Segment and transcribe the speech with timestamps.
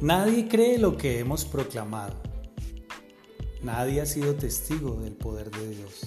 [0.00, 2.14] Nadie cree lo que hemos proclamado.
[3.62, 6.00] Nadie ha sido testigo del poder de Dios.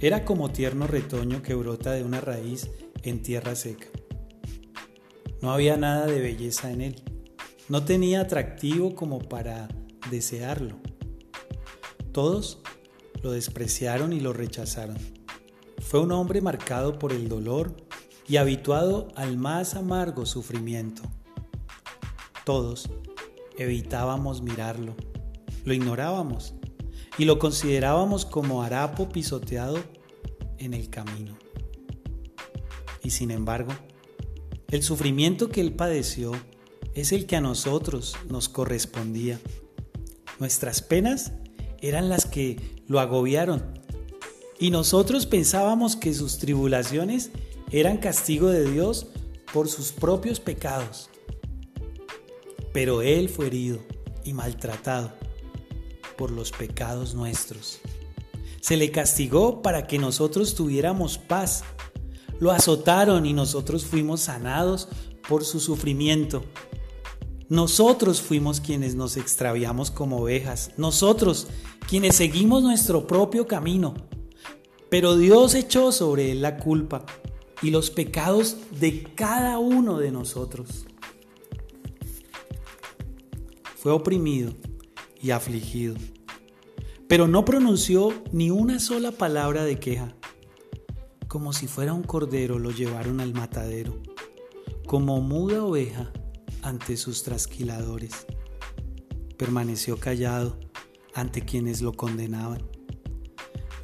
[0.00, 2.70] Era como tierno retoño que brota de una raíz
[3.02, 3.86] en tierra seca.
[5.40, 7.02] No había nada de belleza en él.
[7.68, 9.68] No tenía atractivo como para
[10.10, 10.76] desearlo.
[12.12, 12.60] Todos
[13.22, 14.96] lo despreciaron y lo rechazaron.
[15.80, 17.76] Fue un hombre marcado por el dolor
[18.26, 21.02] y habituado al más amargo sufrimiento.
[22.48, 22.88] Todos
[23.58, 24.96] evitábamos mirarlo,
[25.66, 26.54] lo ignorábamos
[27.18, 29.76] y lo considerábamos como harapo pisoteado
[30.56, 31.36] en el camino.
[33.04, 33.72] Y sin embargo,
[34.70, 36.32] el sufrimiento que él padeció
[36.94, 39.38] es el que a nosotros nos correspondía.
[40.38, 41.32] Nuestras penas
[41.82, 43.62] eran las que lo agobiaron
[44.58, 47.30] y nosotros pensábamos que sus tribulaciones
[47.70, 49.08] eran castigo de Dios
[49.52, 51.10] por sus propios pecados.
[52.78, 53.80] Pero Él fue herido
[54.22, 55.10] y maltratado
[56.16, 57.80] por los pecados nuestros.
[58.60, 61.64] Se le castigó para que nosotros tuviéramos paz.
[62.38, 64.86] Lo azotaron y nosotros fuimos sanados
[65.28, 66.44] por su sufrimiento.
[67.48, 71.48] Nosotros fuimos quienes nos extraviamos como ovejas, nosotros
[71.88, 73.94] quienes seguimos nuestro propio camino.
[74.88, 77.04] Pero Dios echó sobre él la culpa
[77.60, 80.84] y los pecados de cada uno de nosotros.
[83.88, 84.52] Fue oprimido
[85.18, 85.94] y afligido,
[87.08, 90.14] pero no pronunció ni una sola palabra de queja.
[91.26, 93.98] Como si fuera un cordero lo llevaron al matadero,
[94.86, 96.12] como muda oveja
[96.60, 98.26] ante sus trasquiladores.
[99.38, 100.60] Permaneció callado
[101.14, 102.68] ante quienes lo condenaban.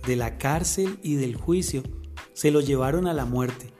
[0.06, 1.82] De la cárcel y del juicio
[2.34, 3.72] se lo llevaron a la muerte.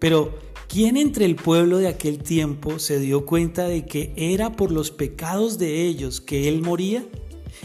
[0.00, 0.36] Pero,
[0.70, 4.92] ¿quién entre el pueblo de aquel tiempo se dio cuenta de que era por los
[4.92, 7.04] pecados de ellos que él moría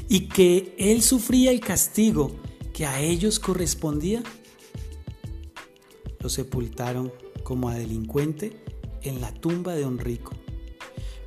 [0.09, 2.35] y que él sufría el castigo
[2.73, 4.23] que a ellos correspondía?
[6.19, 7.13] Lo sepultaron
[7.43, 8.59] como a delincuente
[9.03, 10.33] en la tumba de un rico.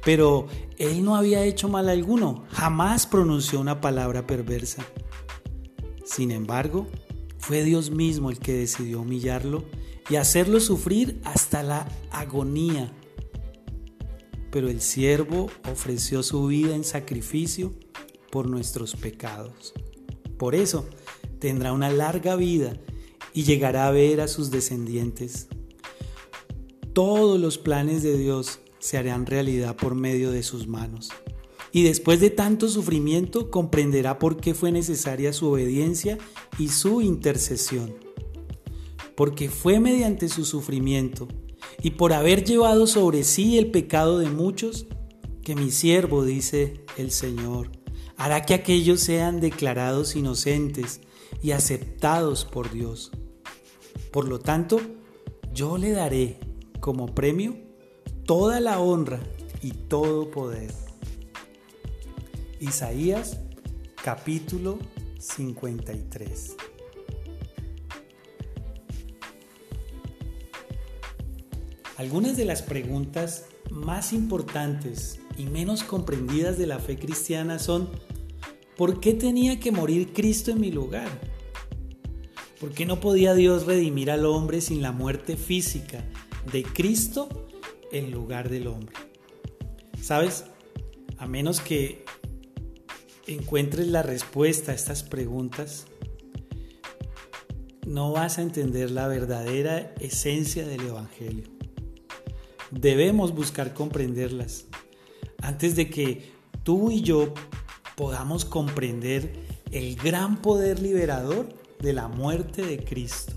[0.05, 4.85] Pero él no había hecho mal alguno, jamás pronunció una palabra perversa.
[6.05, 6.89] Sin embargo,
[7.39, 9.65] fue Dios mismo el que decidió humillarlo
[10.09, 12.93] y hacerlo sufrir hasta la agonía.
[14.51, 17.75] Pero el siervo ofreció su vida en sacrificio
[18.31, 19.75] por nuestros pecados.
[20.39, 20.87] Por eso
[21.39, 22.75] tendrá una larga vida
[23.35, 25.49] y llegará a ver a sus descendientes
[26.99, 31.11] todos los planes de Dios se harán realidad por medio de sus manos.
[31.71, 36.19] Y después de tanto sufrimiento comprenderá por qué fue necesaria su obediencia
[36.59, 37.95] y su intercesión.
[39.19, 41.27] Porque fue mediante su sufrimiento
[41.83, 44.87] y por haber llevado sobre sí el pecado de muchos,
[45.43, 47.73] que mi siervo, dice el Señor,
[48.17, 51.01] hará que aquellos sean declarados inocentes
[51.43, 53.11] y aceptados por Dios.
[54.13, 54.81] Por lo tanto,
[55.53, 56.39] yo le daré
[56.79, 57.57] como premio
[58.25, 59.19] toda la honra
[59.63, 60.73] y todo poder.
[62.61, 63.41] Isaías
[63.97, 64.79] capítulo
[65.19, 66.78] 53.
[71.99, 77.91] Algunas de las preguntas más importantes y menos comprendidas de la fe cristiana son,
[78.79, 81.09] ¿por qué tenía que morir Cristo en mi lugar?
[82.59, 86.03] ¿Por qué no podía Dios redimir al hombre sin la muerte física
[86.53, 87.29] de Cristo
[87.93, 88.97] en lugar del hombre.
[90.01, 90.45] ¿Sabes?
[91.19, 92.05] A menos que
[93.27, 95.87] encuentres la respuesta a estas preguntas,
[97.87, 101.58] no vas a entender la verdadera esencia del Evangelio.
[102.71, 104.67] Debemos buscar comprenderlas
[105.41, 106.33] antes de que
[106.65, 107.33] tú y yo
[107.97, 109.33] podamos comprender
[109.73, 111.49] el gran poder liberador
[111.81, 113.33] de la muerte de Cristo.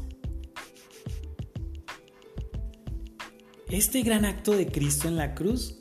[3.69, 5.79] Este gran acto de Cristo en la cruz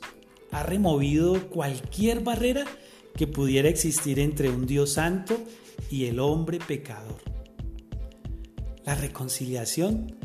[0.51, 2.65] ha removido cualquier barrera
[3.15, 5.37] que pudiera existir entre un Dios santo
[5.89, 7.19] y el hombre pecador.
[8.85, 10.15] La reconciliación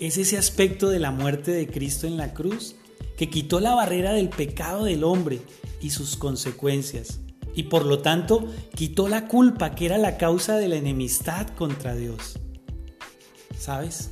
[0.00, 2.76] es ese aspecto de la muerte de Cristo en la cruz
[3.16, 5.40] que quitó la barrera del pecado del hombre
[5.80, 7.20] y sus consecuencias,
[7.54, 11.94] y por lo tanto quitó la culpa que era la causa de la enemistad contra
[11.94, 12.38] Dios.
[13.58, 14.10] ¿Sabes?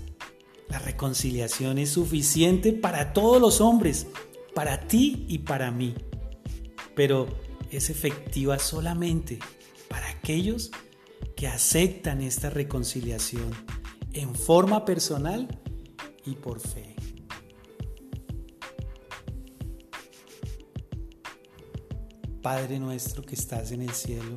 [0.69, 4.07] La reconciliación es suficiente para todos los hombres,
[4.55, 5.95] para ti y para mí,
[6.95, 7.27] pero
[7.71, 9.39] es efectiva solamente
[9.89, 10.71] para aquellos
[11.37, 13.51] que aceptan esta reconciliación
[14.13, 15.49] en forma personal
[16.25, 16.95] y por fe.
[22.43, 24.35] Padre nuestro que estás en el cielo.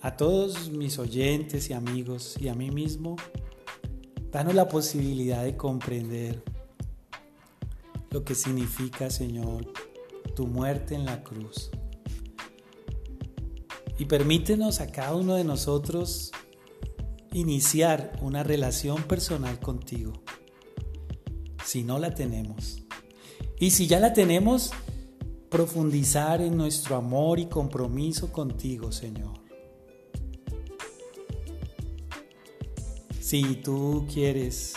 [0.00, 3.16] A todos mis oyentes y amigos y a mí mismo,
[4.30, 6.44] danos la posibilidad de comprender
[8.10, 9.72] lo que significa, Señor,
[10.36, 11.70] tu muerte en la cruz.
[13.98, 16.30] Y permítenos a cada uno de nosotros
[17.36, 20.14] iniciar una relación personal contigo,
[21.66, 22.82] si no la tenemos.
[23.60, 24.70] Y si ya la tenemos,
[25.50, 29.34] profundizar en nuestro amor y compromiso contigo, Señor.
[33.20, 34.72] Si tú quieres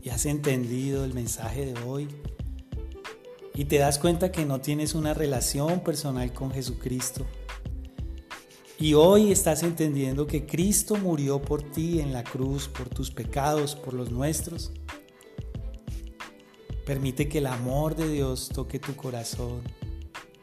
[0.00, 2.06] y has entendido el mensaje de hoy
[3.52, 7.26] y te das cuenta que no tienes una relación personal con Jesucristo,
[8.78, 13.76] y hoy estás entendiendo que Cristo murió por ti en la cruz, por tus pecados,
[13.76, 14.72] por los nuestros.
[16.84, 19.62] Permite que el amor de Dios toque tu corazón.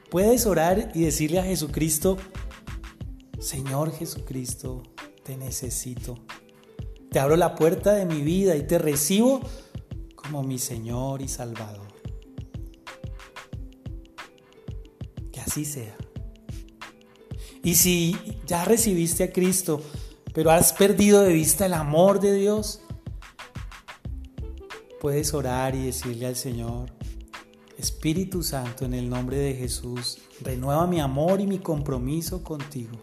[0.10, 2.18] Puedes orar y decirle a Jesucristo,
[3.40, 4.82] Señor Jesucristo,
[5.24, 6.18] te necesito.
[7.12, 9.42] Te abro la puerta de mi vida y te recibo
[10.16, 11.88] como mi Señor y Salvador.
[15.32, 16.01] Que así sea.
[17.64, 18.16] Y si
[18.48, 19.82] ya recibiste a Cristo,
[20.34, 22.82] pero has perdido de vista el amor de Dios,
[25.00, 26.92] puedes orar y decirle al Señor,
[27.78, 32.98] Espíritu Santo, en el nombre de Jesús, renueva mi amor y mi compromiso contigo.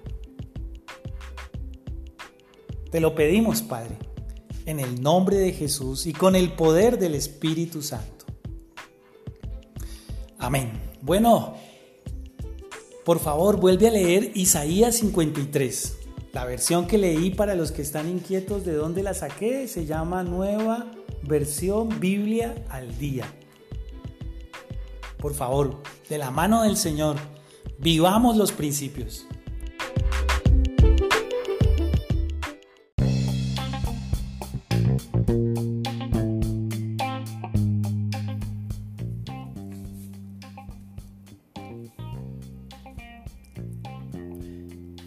[2.90, 3.98] Te lo pedimos, Padre,
[4.64, 8.24] en el nombre de Jesús y con el poder del Espíritu Santo.
[10.38, 10.80] Amén.
[11.02, 11.56] Bueno,
[13.08, 15.96] por favor, vuelve a leer Isaías 53.
[16.34, 20.24] La versión que leí para los que están inquietos de dónde la saqué se llama
[20.24, 20.90] Nueva
[21.22, 23.24] Versión Biblia al Día.
[25.16, 27.16] Por favor, de la mano del Señor,
[27.78, 29.26] vivamos los principios.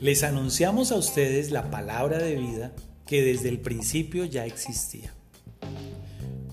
[0.01, 2.73] Les anunciamos a ustedes la palabra de vida
[3.05, 5.13] que desde el principio ya existía.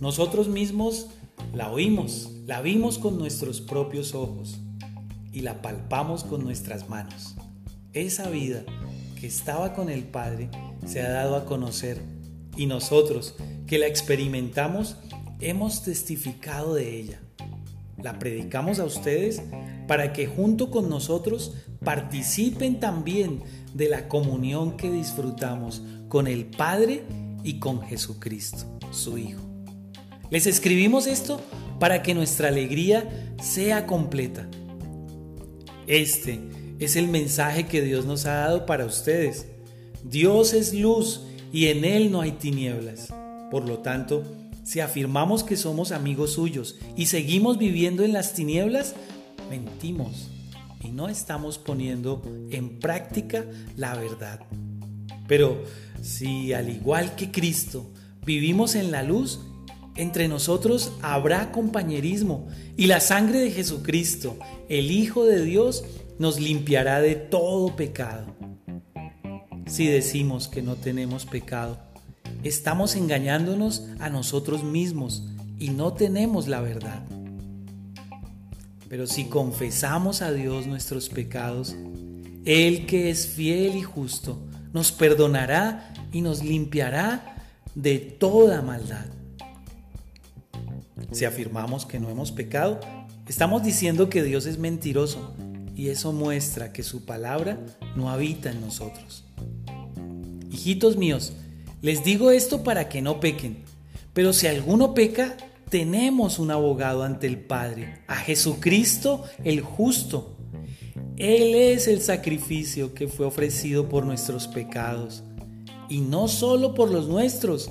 [0.03, 1.07] Nosotros mismos
[1.55, 4.59] la oímos, la vimos con nuestros propios ojos
[5.33, 7.37] y la palpamos con nuestras manos.
[7.95, 8.65] Esa vida
[9.19, 10.51] que estaba con el Padre
[10.87, 12.03] se ha dado a conocer
[12.55, 13.35] y nosotros
[13.67, 14.97] que la experimentamos
[15.41, 17.23] hemos testificado de ella.
[18.03, 19.43] La predicamos a ustedes
[19.87, 21.55] para que junto con nosotros
[21.85, 23.43] participen también
[23.75, 27.05] de la comunión que disfrutamos con el Padre
[27.43, 29.41] y con Jesucristo, su Hijo.
[30.31, 31.41] Les escribimos esto
[31.79, 34.47] para que nuestra alegría sea completa.
[35.87, 36.41] Este
[36.79, 39.47] es el mensaje que Dios nos ha dado para ustedes.
[40.05, 41.23] Dios es luz
[41.53, 43.09] y en Él no hay tinieblas.
[43.51, 44.23] Por lo tanto,
[44.69, 48.95] si afirmamos que somos amigos suyos y seguimos viviendo en las tinieblas,
[49.49, 50.29] mentimos
[50.85, 52.21] y no estamos poniendo
[52.51, 54.41] en práctica la verdad.
[55.27, 55.65] Pero
[56.03, 57.91] si al igual que Cristo
[58.27, 59.41] vivimos en la luz,
[59.97, 62.47] entre nosotros habrá compañerismo
[62.77, 65.83] y la sangre de Jesucristo, el Hijo de Dios,
[66.19, 68.37] nos limpiará de todo pecado.
[69.65, 71.88] Si decimos que no tenemos pecado,
[72.43, 75.25] estamos engañándonos a nosotros mismos
[75.59, 77.03] y no tenemos la verdad.
[78.89, 81.77] Pero si confesamos a Dios nuestros pecados,
[82.45, 84.41] Él que es fiel y justo,
[84.73, 87.45] nos perdonará y nos limpiará
[87.75, 89.07] de toda maldad.
[91.13, 92.81] Si afirmamos que no hemos pecado,
[93.27, 95.35] estamos diciendo que Dios es mentiroso
[95.75, 97.59] y eso muestra que su palabra
[97.95, 99.25] no habita en nosotros.
[100.51, 101.35] Hijitos míos,
[101.81, 103.59] les digo esto para que no pequen,
[104.13, 105.37] pero si alguno peca,
[105.71, 110.37] tenemos un abogado ante el Padre, a Jesucristo el justo.
[111.17, 115.23] Él es el sacrificio que fue ofrecido por nuestros pecados,
[115.89, 117.71] y no solo por los nuestros,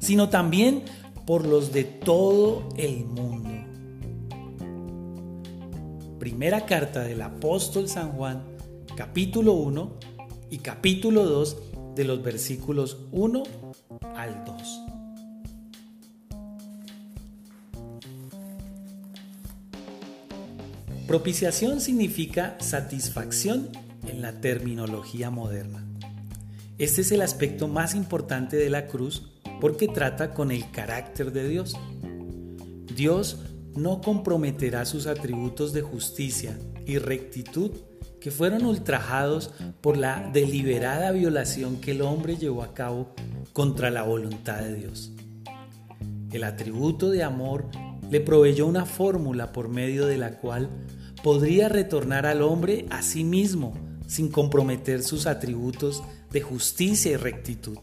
[0.00, 0.82] sino también
[1.24, 3.50] por los de todo el mundo.
[6.18, 8.42] Primera carta del apóstol San Juan,
[8.96, 9.92] capítulo 1
[10.50, 11.56] y capítulo 2
[11.96, 13.42] de los versículos 1
[14.14, 14.80] al 2.
[21.08, 23.70] Propiciación significa satisfacción
[24.06, 25.84] en la terminología moderna.
[26.78, 31.48] Este es el aspecto más importante de la cruz porque trata con el carácter de
[31.48, 31.74] Dios.
[32.94, 33.38] Dios
[33.74, 37.70] no comprometerá sus atributos de justicia y rectitud
[38.20, 43.14] que fueron ultrajados por la deliberada violación que el hombre llevó a cabo
[43.52, 45.12] contra la voluntad de Dios.
[46.32, 47.66] El atributo de amor
[48.10, 50.70] le proveyó una fórmula por medio de la cual
[51.22, 53.74] podría retornar al hombre a sí mismo
[54.06, 57.78] sin comprometer sus atributos de justicia y rectitud.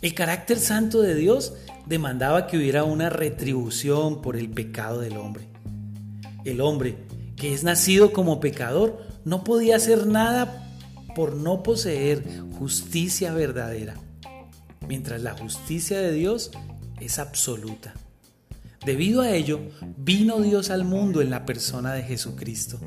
[0.00, 1.54] El carácter santo de Dios
[1.86, 5.48] demandaba que hubiera una retribución por el pecado del hombre.
[6.44, 6.96] El hombre,
[7.36, 10.68] que es nacido como pecador, no podía hacer nada
[11.14, 12.24] por no poseer
[12.58, 13.94] justicia verdadera,
[14.86, 16.50] mientras la justicia de Dios
[17.00, 17.94] es absoluta.
[18.84, 19.60] Debido a ello,
[19.96, 22.80] vino Dios al mundo en la persona de Jesucristo.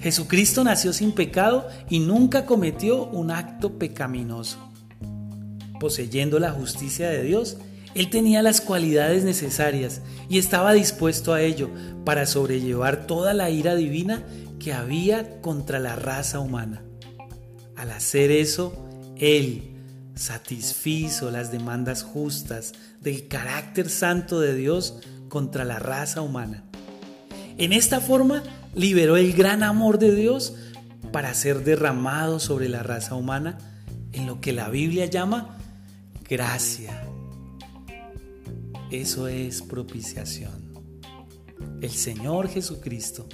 [0.00, 4.58] Jesucristo nació sin pecado y nunca cometió un acto pecaminoso.
[5.80, 7.56] Poseyendo la justicia de Dios,
[7.94, 11.70] Él tenía las cualidades necesarias y estaba dispuesto a ello
[12.04, 14.24] para sobrellevar toda la ira divina
[14.62, 16.82] que había contra la raza humana.
[17.76, 18.72] Al hacer eso,
[19.16, 19.76] Él
[20.14, 26.62] satisfizo las demandas justas del carácter santo de Dios contra la raza humana.
[27.58, 30.54] En esta forma liberó el gran amor de Dios
[31.10, 33.58] para ser derramado sobre la raza humana
[34.12, 35.58] en lo que la Biblia llama
[36.28, 37.04] gracia.
[38.92, 40.52] Eso es propiciación.
[41.80, 43.26] El Señor Jesucristo,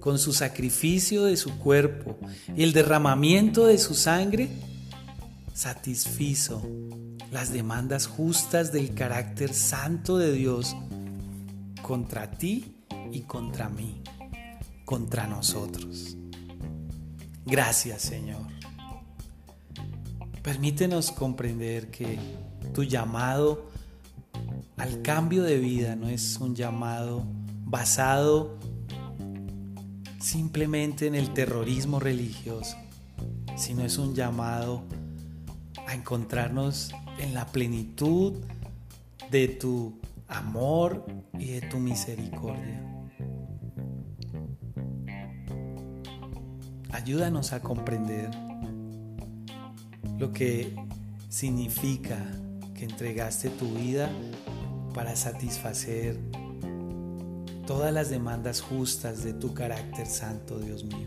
[0.00, 2.18] con su sacrificio de su cuerpo
[2.56, 4.48] y el derramamiento de su sangre,
[5.52, 6.66] satisfizo
[7.30, 10.74] las demandas justas del carácter santo de Dios
[11.82, 12.76] contra ti
[13.12, 14.02] y contra mí,
[14.84, 16.16] contra nosotros.
[17.44, 18.46] Gracias Señor.
[20.42, 22.18] Permítenos comprender que
[22.72, 23.68] tu llamado
[24.78, 27.24] al cambio de vida no es un llamado
[27.64, 28.58] basado
[30.20, 32.76] simplemente en el terrorismo religioso,
[33.56, 34.84] sino es un llamado
[35.86, 38.34] a encontrarnos en la plenitud
[39.30, 39.98] de tu
[40.28, 41.04] amor
[41.38, 42.86] y de tu misericordia.
[46.92, 48.30] Ayúdanos a comprender
[50.18, 50.76] lo que
[51.28, 52.18] significa
[52.74, 54.10] que entregaste tu vida
[54.92, 56.18] para satisfacer
[57.70, 61.06] todas las demandas justas de tu carácter santo, Dios mío.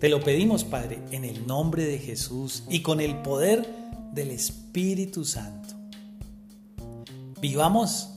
[0.00, 3.68] Te lo pedimos, Padre, en el nombre de Jesús y con el poder
[4.14, 5.74] del Espíritu Santo.
[7.42, 8.14] Vivamos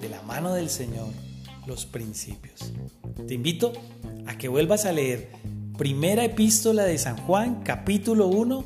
[0.00, 1.08] de la mano del Señor
[1.66, 2.72] los principios.
[3.26, 3.74] Te invito
[4.24, 5.32] a que vuelvas a leer
[5.76, 8.64] Primera Epístola de San Juan, capítulo 1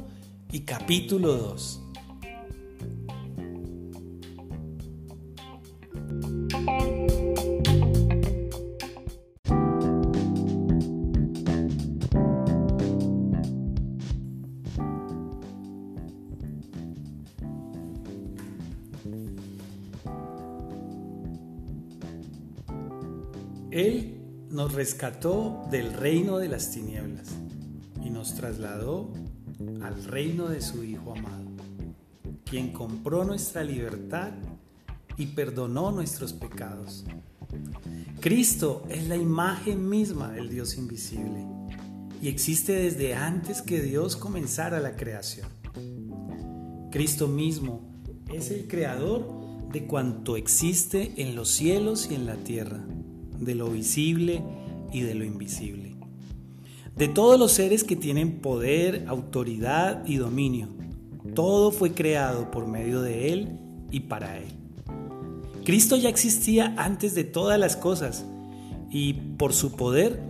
[0.52, 1.82] y capítulo 2.
[24.62, 27.31] Nos rescató del reino de las tinieblas
[28.00, 29.12] y nos trasladó
[29.83, 31.50] al reino de su Hijo amado,
[32.45, 34.31] quien compró nuestra libertad
[35.16, 37.04] y perdonó nuestros pecados.
[38.21, 41.45] Cristo es la imagen misma del Dios invisible
[42.23, 45.49] y existe desde antes que Dios comenzara la creación.
[46.92, 47.81] Cristo mismo
[48.33, 49.26] es el creador
[49.73, 52.78] de cuanto existe en los cielos y en la tierra
[53.44, 54.42] de lo visible
[54.92, 55.94] y de lo invisible.
[56.96, 60.68] De todos los seres que tienen poder, autoridad y dominio.
[61.34, 63.58] Todo fue creado por medio de Él
[63.90, 64.49] y para Él.
[65.64, 68.26] Cristo ya existía antes de todas las cosas
[68.90, 70.20] y por su poder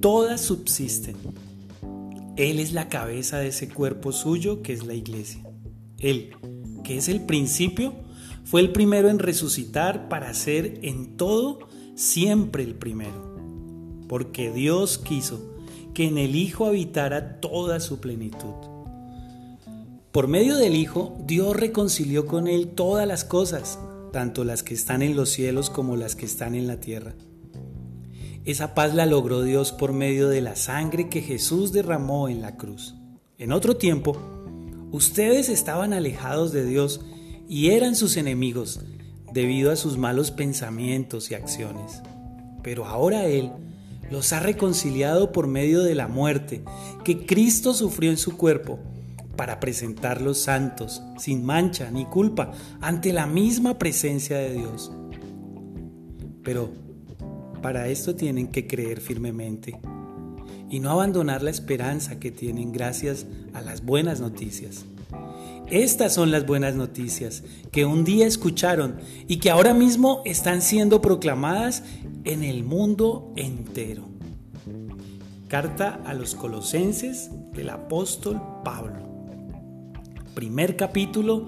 [0.00, 1.16] todas subsisten.
[2.36, 5.42] Él es la cabeza de ese cuerpo suyo que es la iglesia.
[5.98, 6.32] Él,
[6.82, 7.94] que es el principio,
[8.44, 11.60] fue el primero en resucitar para ser en todo
[11.94, 13.36] siempre el primero,
[14.08, 15.54] porque Dios quiso
[15.94, 18.54] que en el Hijo habitara toda su plenitud.
[20.10, 23.78] Por medio del Hijo, Dios reconcilió con Él todas las cosas,
[24.12, 27.14] tanto las que están en los cielos como las que están en la tierra.
[28.44, 32.56] Esa paz la logró Dios por medio de la sangre que Jesús derramó en la
[32.56, 32.94] cruz.
[33.38, 34.16] En otro tiempo,
[34.92, 37.00] ustedes estaban alejados de Dios
[37.48, 38.80] y eran sus enemigos,
[39.34, 42.02] debido a sus malos pensamientos y acciones.
[42.62, 43.50] Pero ahora Él
[44.10, 46.62] los ha reconciliado por medio de la muerte
[47.04, 48.78] que Cristo sufrió en su cuerpo
[49.36, 54.92] para presentarlos santos, sin mancha ni culpa, ante la misma presencia de Dios.
[56.44, 56.70] Pero,
[57.60, 59.80] para esto tienen que creer firmemente
[60.70, 64.84] y no abandonar la esperanza que tienen gracias a las buenas noticias.
[65.74, 71.00] Estas son las buenas noticias que un día escucharon y que ahora mismo están siendo
[71.00, 71.82] proclamadas
[72.22, 74.04] en el mundo entero.
[75.48, 79.00] Carta a los Colosenses del apóstol Pablo.
[80.36, 81.46] Primer capítulo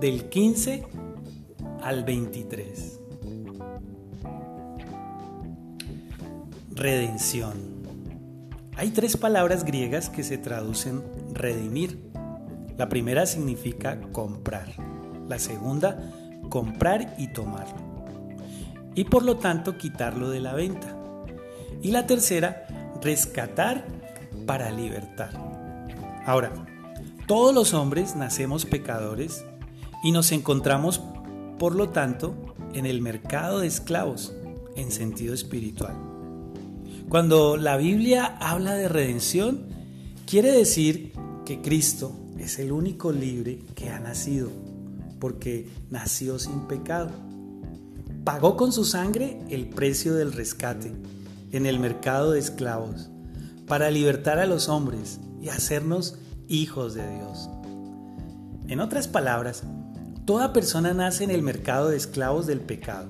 [0.00, 0.86] del 15
[1.82, 2.98] al 23.
[6.70, 7.76] Redención.
[8.74, 11.02] Hay tres palabras griegas que se traducen
[11.34, 12.05] redimir.
[12.76, 14.68] La primera significa comprar.
[15.28, 15.98] La segunda,
[16.48, 17.86] comprar y tomarlo.
[18.94, 20.96] Y por lo tanto quitarlo de la venta.
[21.82, 22.66] Y la tercera,
[23.02, 23.86] rescatar
[24.46, 25.30] para libertar.
[26.24, 26.52] Ahora,
[27.26, 29.44] todos los hombres nacemos pecadores
[30.02, 31.00] y nos encontramos,
[31.58, 32.34] por lo tanto,
[32.74, 34.34] en el mercado de esclavos
[34.76, 35.96] en sentido espiritual.
[37.08, 39.66] Cuando la Biblia habla de redención,
[40.26, 41.12] quiere decir
[41.44, 44.50] que Cristo es el único libre que ha nacido,
[45.18, 47.10] porque nació sin pecado.
[48.24, 50.92] Pagó con su sangre el precio del rescate
[51.52, 53.08] en el mercado de esclavos
[53.66, 57.48] para libertar a los hombres y hacernos hijos de Dios.
[58.68, 59.62] En otras palabras,
[60.24, 63.08] toda persona nace en el mercado de esclavos del pecado,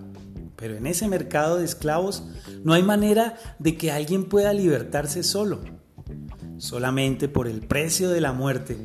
[0.54, 2.24] pero en ese mercado de esclavos
[2.62, 5.60] no hay manera de que alguien pueda libertarse solo.
[6.58, 8.78] Solamente por el precio de la muerte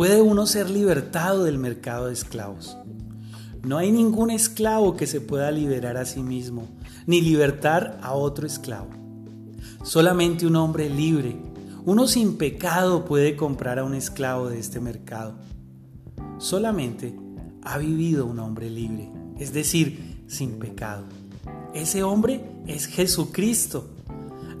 [0.00, 2.74] puede uno ser libertado del mercado de esclavos.
[3.62, 6.66] No hay ningún esclavo que se pueda liberar a sí mismo,
[7.04, 8.88] ni libertar a otro esclavo.
[9.82, 11.36] Solamente un hombre libre,
[11.84, 15.34] uno sin pecado puede comprar a un esclavo de este mercado.
[16.38, 17.14] Solamente
[17.62, 21.04] ha vivido un hombre libre, es decir, sin pecado.
[21.74, 23.90] Ese hombre es Jesucristo.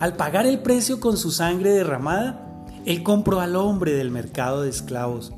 [0.00, 2.49] Al pagar el precio con su sangre derramada,
[2.86, 5.32] él compró al hombre del mercado de esclavos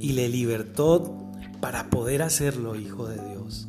[0.00, 1.16] y le libertó
[1.60, 3.68] para poder hacerlo hijo de Dios.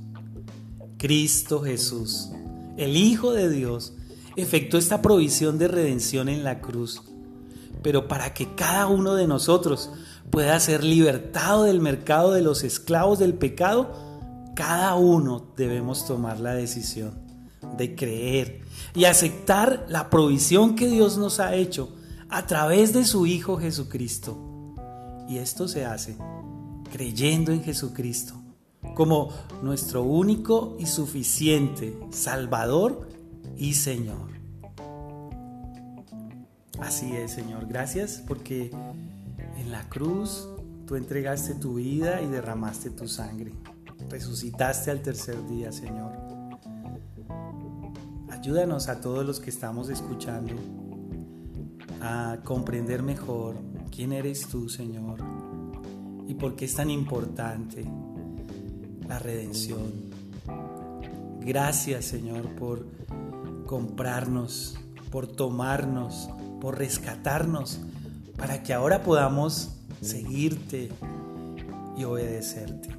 [0.97, 2.31] Cristo Jesús,
[2.75, 3.93] el Hijo de Dios,
[4.35, 7.03] efectuó esta provisión de redención en la cruz,
[7.83, 9.91] pero para que cada uno de nosotros
[10.31, 13.93] pueda ser libertado del mercado de los esclavos del pecado,
[14.55, 17.11] cada uno debemos tomar la decisión
[17.77, 18.61] de creer
[18.95, 21.96] y aceptar la provisión que Dios nos ha hecho
[22.29, 24.37] a través de su Hijo Jesucristo.
[25.27, 26.17] Y esto se hace
[26.91, 28.33] creyendo en Jesucristo
[28.95, 29.29] como
[29.61, 33.07] nuestro único y suficiente Salvador
[33.57, 34.31] y Señor.
[36.79, 37.67] Así es, Señor.
[37.67, 38.71] Gracias porque
[39.57, 40.47] en la cruz
[40.85, 43.53] tú entregaste tu vida y derramaste tu sangre.
[44.09, 46.13] Resucitaste al tercer día, Señor.
[48.29, 50.53] Ayúdanos a todos los que estamos escuchando
[52.01, 53.55] a comprender mejor
[53.91, 55.19] quién eres tú, Señor,
[56.27, 57.85] y por qué es tan importante
[59.07, 59.91] la redención.
[61.41, 62.85] Gracias, Señor, por
[63.65, 64.77] comprarnos,
[65.11, 66.29] por tomarnos,
[66.59, 67.79] por rescatarnos,
[68.35, 70.89] para que ahora podamos seguirte
[71.97, 72.89] y obedecerte.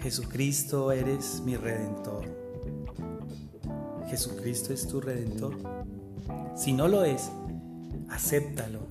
[0.00, 2.24] Jesucristo eres mi redentor.
[4.08, 5.56] Jesucristo es tu redentor.
[6.54, 7.30] Si no lo es,
[8.10, 8.88] acéptalo.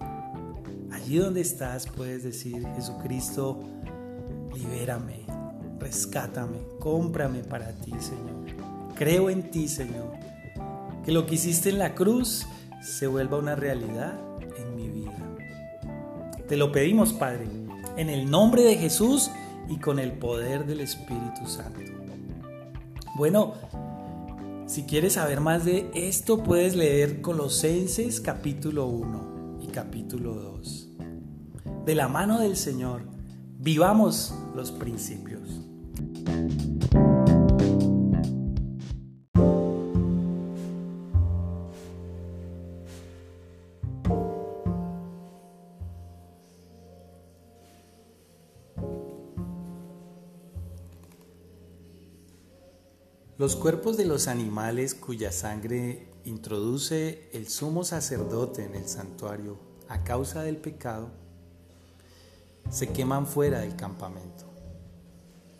[0.92, 3.64] Allí donde estás puedes decir, Jesucristo,
[4.54, 5.26] libérame,
[5.80, 8.46] rescátame, cómprame para ti, Señor.
[8.96, 10.12] Creo en ti, Señor.
[11.06, 12.46] Que lo que hiciste en la cruz
[12.82, 14.14] se vuelva una realidad
[14.58, 15.18] en mi vida.
[16.48, 17.46] Te lo pedimos, Padre,
[17.98, 19.30] en el nombre de Jesús
[19.70, 21.80] y con el poder del Espíritu Santo.
[23.16, 23.54] Bueno,
[24.68, 30.90] si quieres saber más de esto, puedes leer Colosenses capítulo 1 y capítulo 2.
[31.86, 33.04] De la mano del Señor,
[33.58, 35.62] vivamos los principios.
[53.48, 59.58] Los cuerpos de los animales cuya sangre introduce el sumo sacerdote en el santuario
[59.88, 61.08] a causa del pecado,
[62.70, 64.44] se queman fuera del campamento.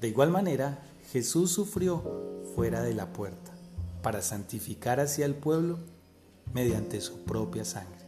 [0.02, 3.54] De igual manera, Jesús sufrió fuera de la puerta
[4.04, 5.80] para santificar hacia el pueblo
[6.54, 8.06] mediante su propia sangre.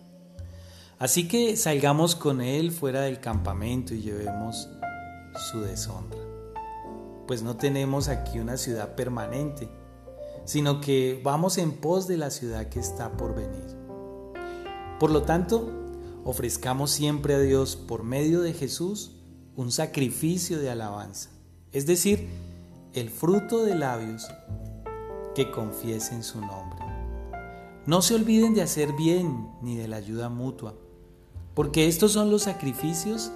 [0.97, 4.67] Así que salgamos con Él fuera del campamento y llevemos
[5.49, 6.18] su deshonra
[7.29, 9.69] pues no tenemos aquí una ciudad permanente,
[10.45, 13.77] sino que vamos en pos de la ciudad que está por venir.
[14.99, 15.69] Por lo tanto,
[16.25, 19.11] ofrezcamos siempre a Dios por medio de Jesús
[19.55, 21.29] un sacrificio de alabanza,
[21.71, 22.27] es decir,
[22.93, 24.27] el fruto de labios
[25.35, 26.83] que confiesen su nombre.
[27.85, 30.73] No se olviden de hacer bien ni de la ayuda mutua,
[31.53, 33.31] porque estos son los sacrificios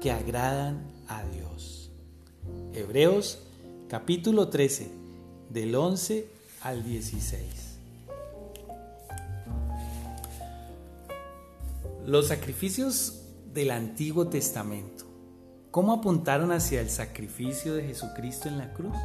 [0.00, 1.43] que agradan a Dios.
[2.76, 3.38] Hebreos
[3.88, 4.90] capítulo 13,
[5.48, 6.28] del 11
[6.60, 7.78] al 16.
[12.04, 15.04] Los sacrificios del Antiguo Testamento,
[15.70, 18.96] ¿cómo apuntaron hacia el sacrificio de Jesucristo en la cruz?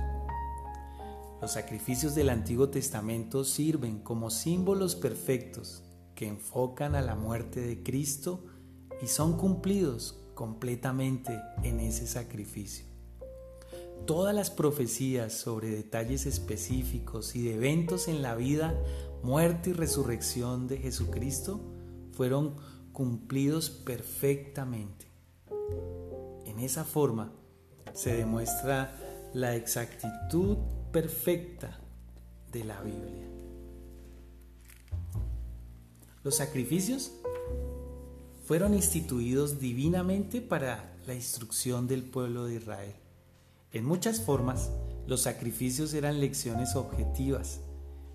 [1.39, 5.83] Los sacrificios del Antiguo Testamento sirven como símbolos perfectos
[6.15, 8.43] que enfocan a la muerte de Cristo
[8.99, 12.88] y son cumplidos completamente en ese sacrificio.
[14.05, 18.73] Todas las profecías sobre detalles específicos y de eventos en la vida,
[19.23, 21.59] muerte y resurrección de Jesucristo
[22.11, 22.55] fueron
[22.91, 25.07] cumplidos perfectamente.
[26.45, 27.31] En esa forma
[27.93, 28.95] se demuestra
[29.33, 30.57] la exactitud
[30.91, 31.79] perfecta
[32.51, 33.27] de la Biblia.
[36.23, 37.11] Los sacrificios
[38.45, 42.95] fueron instituidos divinamente para la instrucción del pueblo de Israel.
[43.71, 44.71] En muchas formas,
[45.05, 47.61] los sacrificios eran lecciones objetivas,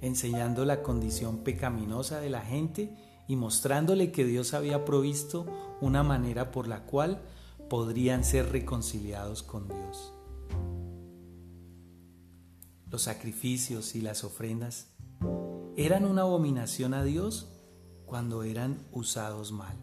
[0.01, 2.97] enseñando la condición pecaminosa de la gente
[3.29, 5.47] y mostrándole que Dios había provisto
[5.81, 7.23] una manera por la cual
[7.71, 10.13] podrían ser reconciliados con Dios.
[12.91, 14.89] Los sacrificios y las ofrendas
[15.77, 17.49] eran una abominación a Dios
[18.07, 19.77] cuando eran usados mal.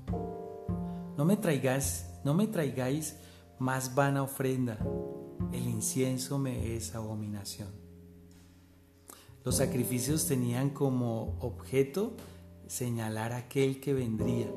[1.17, 3.17] No me traigáis, no me traigáis
[3.59, 4.77] más vana ofrenda,
[5.51, 7.69] el incienso me es abominación.
[9.43, 12.13] Los sacrificios tenían como objeto
[12.67, 14.47] señalar aquel que vendría,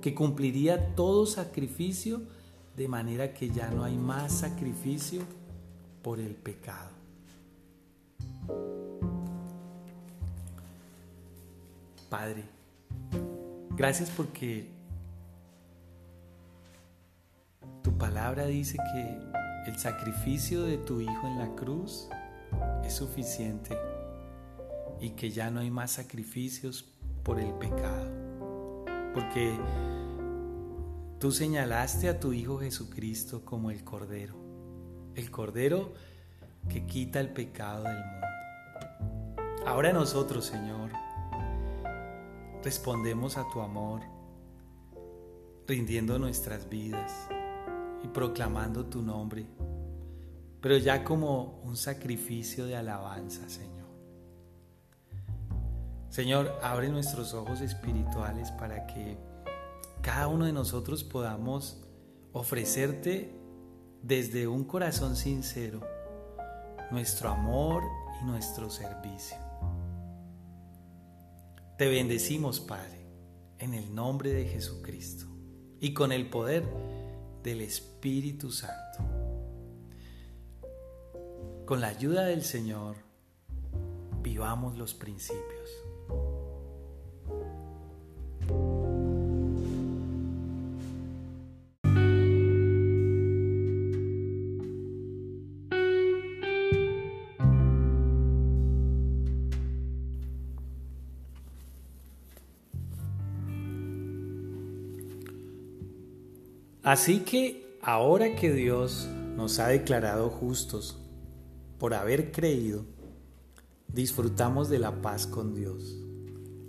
[0.00, 2.22] que cumpliría todo sacrificio
[2.76, 5.22] de manera que ya no hay más sacrificio
[6.02, 6.90] por el pecado.
[12.08, 12.44] Padre,
[13.76, 14.68] gracias porque
[17.82, 22.08] tu palabra dice que el sacrificio de tu Hijo en la cruz
[22.84, 23.78] es suficiente
[25.00, 26.84] y que ya no hay más sacrificios
[27.22, 28.10] por el pecado.
[29.14, 29.56] Porque
[31.18, 34.34] tú señalaste a tu Hijo Jesucristo como el Cordero,
[35.14, 35.94] el Cordero
[36.68, 38.26] que quita el pecado del mundo.
[39.64, 40.90] Ahora nosotros, Señor,
[42.64, 44.00] respondemos a tu amor,
[45.68, 47.28] rindiendo nuestras vidas
[48.02, 49.46] y proclamando tu nombre,
[50.60, 53.72] pero ya como un sacrificio de alabanza, Señor.
[56.08, 59.16] Señor, abre nuestros ojos espirituales para que
[60.02, 61.82] cada uno de nosotros podamos
[62.32, 63.34] ofrecerte
[64.02, 65.80] desde un corazón sincero
[66.90, 67.82] nuestro amor
[68.20, 69.38] y nuestro servicio.
[71.78, 73.06] Te bendecimos, Padre,
[73.58, 75.26] en el nombre de Jesucristo
[75.80, 76.64] y con el poder
[77.42, 78.98] del Espíritu Santo.
[81.66, 82.96] Con la ayuda del Señor,
[84.22, 85.81] vivamos los principios.
[106.82, 110.98] Así que ahora que Dios nos ha declarado justos
[111.78, 112.84] por haber creído,
[113.86, 115.96] disfrutamos de la paz con Dios,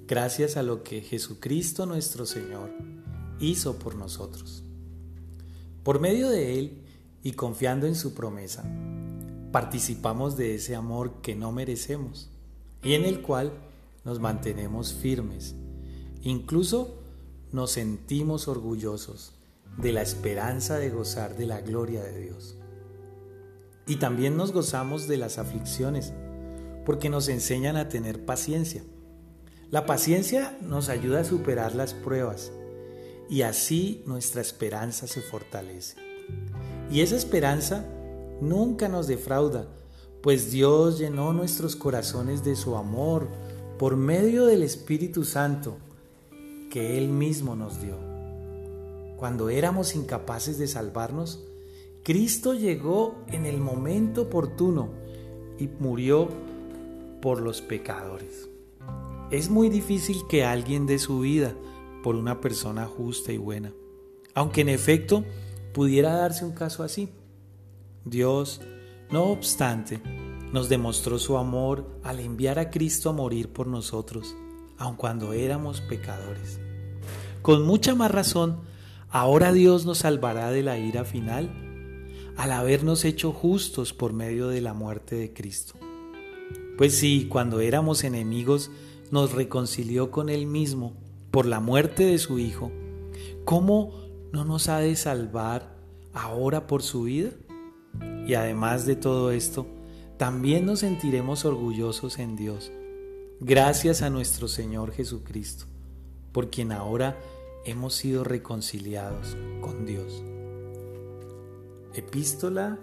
[0.06, 2.70] gracias a lo que Jesucristo nuestro Señor
[3.40, 4.64] hizo por nosotros.
[5.82, 6.84] Por medio de Él
[7.24, 8.64] y confiando en su promesa,
[9.52, 12.30] participamos de ese amor que no merecemos
[12.84, 13.52] y en el cual
[14.06, 15.56] nos mantenemos firmes.
[16.22, 17.00] Incluso
[17.52, 19.34] nos sentimos orgullosos
[19.78, 22.58] de la esperanza de gozar de la gloria de Dios.
[23.86, 26.14] Y también nos gozamos de las aflicciones,
[26.86, 28.84] porque nos enseñan a tener paciencia.
[29.70, 32.52] La paciencia nos ayuda a superar las pruebas
[33.30, 35.98] y así nuestra esperanza se fortalece.
[36.92, 37.86] Y esa esperanza
[38.40, 39.68] nunca nos defrauda,
[40.22, 43.28] pues Dios llenó nuestros corazones de su amor
[43.80, 45.78] por medio del Espíritu Santo
[46.70, 48.13] que Él mismo nos dio
[49.18, 51.44] cuando éramos incapaces de salvarnos,
[52.04, 54.90] Cristo llegó en el momento oportuno
[55.58, 56.28] y murió
[57.22, 58.50] por los pecadores.
[59.32, 61.56] Es muy difícil que alguien dé su vida
[62.04, 63.72] por una persona justa y buena,
[64.34, 65.24] aunque en efecto
[65.74, 67.10] pudiera darse un caso así.
[68.04, 68.60] Dios,
[69.10, 70.02] no obstante,
[70.52, 74.36] nos demostró su amor al enviar a Cristo a morir por nosotros,
[74.78, 76.60] aun cuando éramos pecadores.
[77.42, 78.62] Con mucha más razón,
[79.14, 81.52] ahora Dios nos salvará de la ira final
[82.36, 85.76] al habernos hecho justos por medio de la muerte de Cristo.
[86.80, 88.72] Pues sí, cuando éramos enemigos,
[89.12, 90.98] nos reconcilió con Él mismo
[91.30, 92.72] por la muerte de su Hijo.
[93.46, 93.94] ¿Cómo
[94.32, 95.78] no nos ha de salvar
[96.12, 97.30] ahora por su vida?
[98.26, 99.68] Y además de todo esto,
[100.18, 102.72] también nos sentiremos orgullosos en Dios,
[103.40, 105.66] gracias a nuestro Señor Jesucristo,
[106.32, 107.20] por quien ahora
[107.66, 110.24] hemos sido reconciliados con Dios.
[111.94, 112.78] Epístola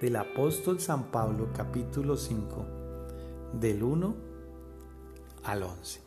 [0.00, 2.66] del apóstol San Pablo capítulo 5
[3.60, 4.14] del 1
[5.42, 6.00] al 11.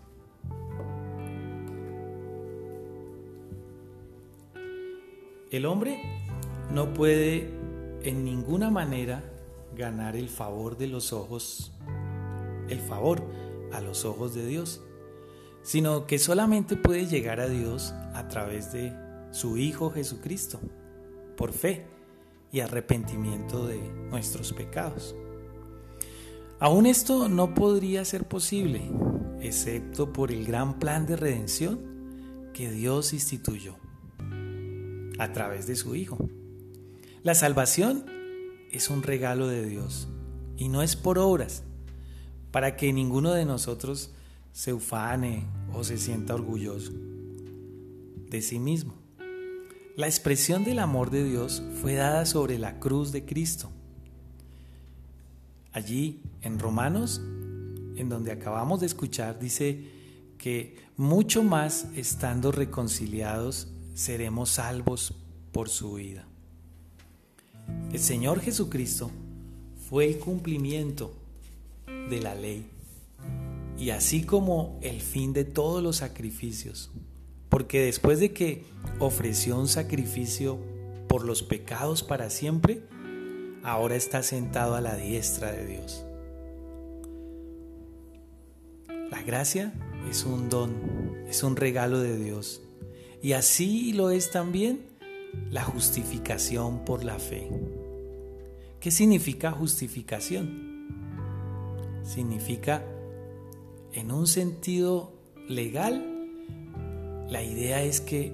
[5.52, 6.02] El hombre
[6.72, 7.50] no puede
[8.04, 9.24] en ninguna manera
[9.76, 11.74] ganar el favor de los ojos,
[12.70, 13.22] el favor
[13.74, 14.82] a los ojos de Dios,
[15.68, 18.94] sino que solamente puede llegar a Dios a través de
[19.32, 20.62] su Hijo Jesucristo,
[21.36, 21.86] por fe
[22.54, 23.78] y arrepentimiento de
[24.10, 25.14] nuestros pecados.
[26.62, 28.90] Aún esto no podría ser posible,
[29.42, 31.82] excepto por el gran plan de redención
[32.54, 33.76] que Dios instituyó
[35.20, 36.30] a través de su Hijo.
[37.24, 38.06] La salvación
[38.72, 40.08] es un regalo de Dios
[40.56, 41.64] y no es por obras,
[42.52, 44.14] para que ninguno de nosotros
[44.58, 46.92] se ufane o se sienta orgulloso
[48.30, 48.94] de sí mismo.
[49.96, 53.72] La expresión del amor de Dios fue dada sobre la cruz de Cristo.
[55.72, 57.20] Allí, en Romanos,
[57.96, 59.90] en donde acabamos de escuchar, dice
[60.38, 65.16] que mucho más estando reconciliados seremos salvos
[65.52, 66.28] por su vida.
[67.92, 69.10] El Señor Jesucristo
[69.90, 71.14] fue el cumplimiento
[72.10, 72.70] de la ley
[73.78, 76.92] y así como el fin de todos los sacrificios
[77.50, 78.66] porque después de que
[79.00, 80.60] ofreció un sacrificio
[81.08, 82.84] por los pecados para siempre,
[83.64, 86.06] ahora está sentado a la diestra de Dios.
[89.10, 89.74] La gracia
[90.10, 90.76] es un don,
[91.28, 92.62] es un regalo de Dios.
[93.22, 94.82] Y así lo es también
[95.50, 97.50] la justificación por la fe.
[98.80, 100.68] ¿Qué significa justificación?
[102.04, 102.84] Significa,
[103.94, 105.14] en un sentido
[105.48, 106.14] legal,
[107.30, 108.34] la idea es que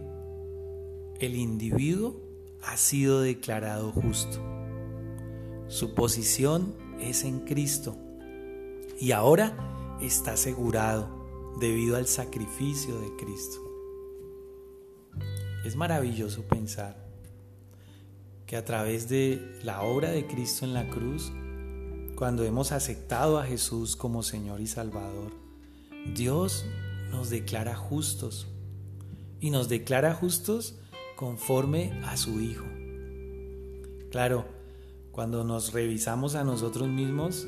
[1.20, 2.20] el individuo
[2.64, 4.40] ha sido declarado justo.
[5.68, 7.96] Su posición es en Cristo
[9.00, 13.60] y ahora está asegurado debido al sacrificio de Cristo.
[15.66, 17.08] Es maravilloso pensar
[18.46, 21.32] que a través de la obra de Cristo en la cruz,
[22.16, 25.43] cuando hemos aceptado a Jesús como Señor y Salvador,
[26.06, 26.66] Dios
[27.12, 28.48] nos declara justos
[29.40, 30.76] y nos declara justos
[31.16, 32.66] conforme a su Hijo.
[34.12, 34.46] Claro,
[35.12, 37.48] cuando nos revisamos a nosotros mismos,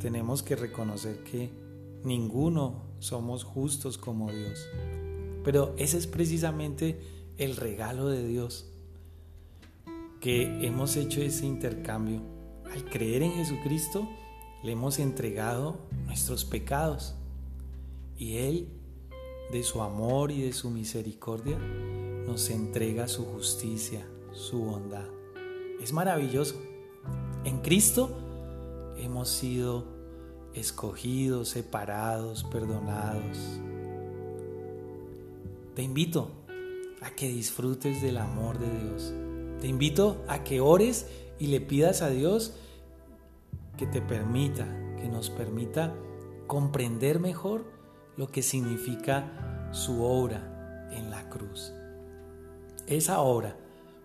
[0.00, 1.50] tenemos que reconocer que
[2.04, 4.66] ninguno somos justos como Dios.
[5.44, 7.00] Pero ese es precisamente
[7.38, 8.70] el regalo de Dios,
[10.20, 12.20] que hemos hecho ese intercambio.
[12.72, 14.08] Al creer en Jesucristo,
[14.62, 17.14] le hemos entregado nuestros pecados
[18.20, 18.68] y Él
[19.50, 25.06] de su amor y de su misericordia, nos entrega su justicia, su bondad.
[25.82, 26.54] Es maravilloso.
[27.44, 28.14] En Cristo
[28.98, 29.86] hemos sido
[30.52, 33.38] escogidos, separados, perdonados.
[35.74, 36.30] Te invito
[37.00, 39.14] a que disfrutes del amor de Dios.
[39.62, 41.06] Te invito a que ores
[41.38, 42.52] y le pidas a Dios
[43.78, 44.66] que te permita,
[44.98, 45.94] que nos permita
[46.46, 47.79] comprender mejor
[48.20, 51.72] lo que significa su obra en la cruz.
[52.86, 53.56] Esa obra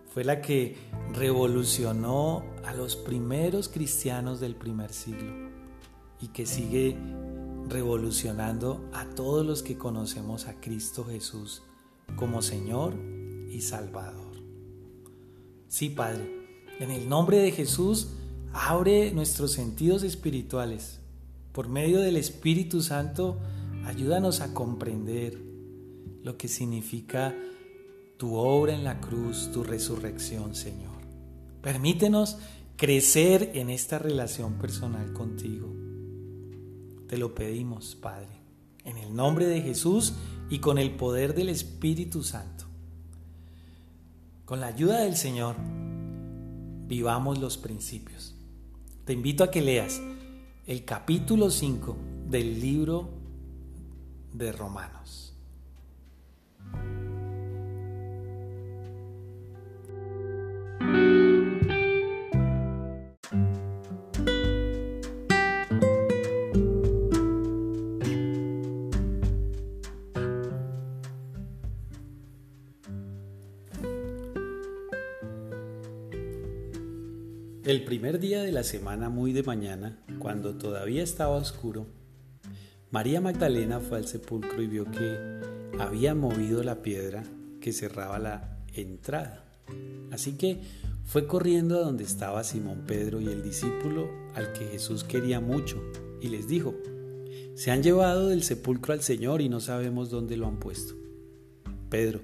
[0.08, 0.74] fue la que
[1.12, 5.50] revolucionó a los primeros cristianos del primer siglo
[6.18, 6.96] y que sigue
[7.68, 11.62] revolucionando a todos los que conocemos a Cristo Jesús
[12.16, 12.94] como Señor
[13.50, 14.32] y Salvador.
[15.68, 16.48] Sí, Padre,
[16.80, 18.12] en el nombre de Jesús,
[18.54, 21.00] abre nuestros sentidos espirituales.
[21.52, 23.38] Por medio del Espíritu Santo,
[23.86, 25.40] Ayúdanos a comprender
[26.24, 27.36] lo que significa
[28.16, 30.96] tu obra en la cruz, tu resurrección, Señor.
[31.62, 32.36] Permítenos
[32.74, 35.72] crecer en esta relación personal contigo.
[37.06, 38.40] Te lo pedimos, Padre,
[38.84, 40.14] en el nombre de Jesús
[40.50, 42.64] y con el poder del Espíritu Santo.
[44.46, 45.54] Con la ayuda del Señor,
[46.88, 48.34] vivamos los principios.
[49.04, 50.02] Te invito a que leas
[50.66, 51.96] el capítulo 5
[52.28, 53.15] del libro
[54.36, 55.32] de Romanos.
[77.64, 81.86] El primer día de la semana muy de mañana, cuando todavía estaba oscuro,
[82.92, 85.18] María Magdalena fue al sepulcro y vio que
[85.76, 87.24] había movido la piedra
[87.60, 89.44] que cerraba la entrada.
[90.12, 90.60] Así que
[91.04, 95.82] fue corriendo a donde estaba Simón Pedro y el discípulo al que Jesús quería mucho,
[96.20, 96.74] y les dijo,
[97.56, 100.94] Se han llevado del sepulcro al Señor y no sabemos dónde lo han puesto.
[101.90, 102.20] Pedro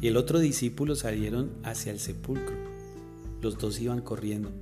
[0.00, 2.56] y el otro discípulo salieron hacia el sepulcro.
[3.42, 4.52] Los dos iban corriendo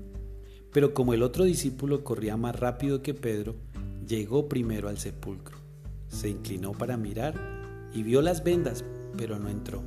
[0.76, 3.56] pero como el otro discípulo corría más rápido que Pedro,
[4.06, 5.56] llegó primero al sepulcro.
[6.08, 7.34] Se inclinó para mirar
[7.94, 8.84] y vio las vendas,
[9.16, 9.82] pero no entró.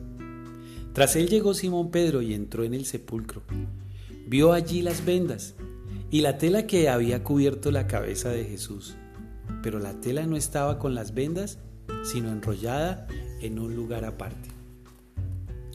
[0.93, 3.43] Tras él llegó Simón Pedro y entró en el sepulcro.
[4.27, 5.55] Vio allí las vendas
[6.11, 8.95] y la tela que había cubierto la cabeza de Jesús.
[9.63, 11.59] Pero la tela no estaba con las vendas,
[12.03, 13.07] sino enrollada
[13.41, 14.49] en un lugar aparte.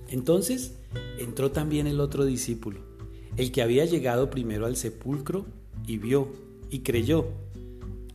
[0.08, 0.76] Entonces
[1.18, 2.94] entró también el otro discípulo
[3.36, 5.46] el que había llegado primero al sepulcro
[5.86, 6.28] y vio
[6.70, 7.26] y creyó.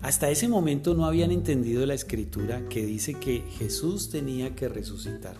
[0.01, 5.35] Hasta ese momento no habían entendido la escritura que dice que Jesús tenía que resucitar.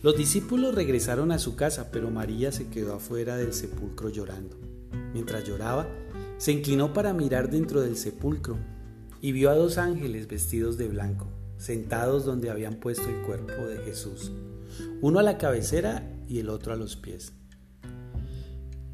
[0.00, 4.56] Los discípulos regresaron a su casa, pero María se quedó afuera del sepulcro llorando.
[5.12, 5.88] Mientras lloraba,
[6.38, 8.58] se inclinó para mirar dentro del sepulcro
[9.20, 11.26] y vio a dos ángeles vestidos de blanco,
[11.56, 14.30] sentados donde habían puesto el cuerpo de Jesús,
[15.00, 17.32] uno a la cabecera y el otro a los pies.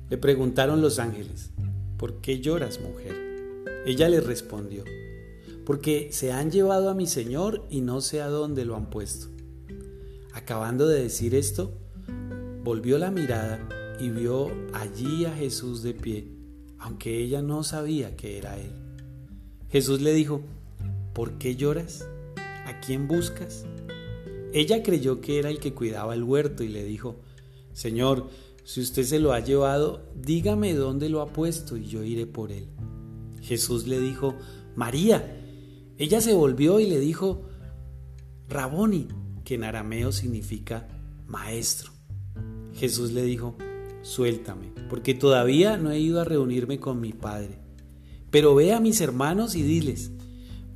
[0.08, 1.50] Le preguntaron los ángeles,
[1.98, 3.29] ¿por qué lloras, mujer?
[3.86, 4.84] Ella le respondió,
[5.64, 9.28] porque se han llevado a mi Señor y no sé a dónde lo han puesto.
[10.32, 11.72] Acabando de decir esto,
[12.62, 16.28] volvió la mirada y vio allí a Jesús de pie,
[16.78, 18.70] aunque ella no sabía que era él.
[19.70, 20.42] Jesús le dijo,
[21.14, 22.06] ¿por qué lloras?
[22.66, 23.64] ¿A quién buscas?
[24.52, 27.16] Ella creyó que era el que cuidaba el huerto y le dijo,
[27.72, 28.28] Señor,
[28.64, 32.52] si usted se lo ha llevado, dígame dónde lo ha puesto y yo iré por
[32.52, 32.68] él.
[33.50, 34.36] Jesús le dijo,
[34.76, 35.36] María.
[35.98, 37.48] Ella se volvió y le dijo,
[38.48, 39.08] Raboni,
[39.42, 40.86] que en arameo significa
[41.26, 41.90] maestro.
[42.74, 43.56] Jesús le dijo,
[44.02, 47.58] suéltame, porque todavía no he ido a reunirme con mi Padre.
[48.30, 50.12] Pero ve a mis hermanos y diles,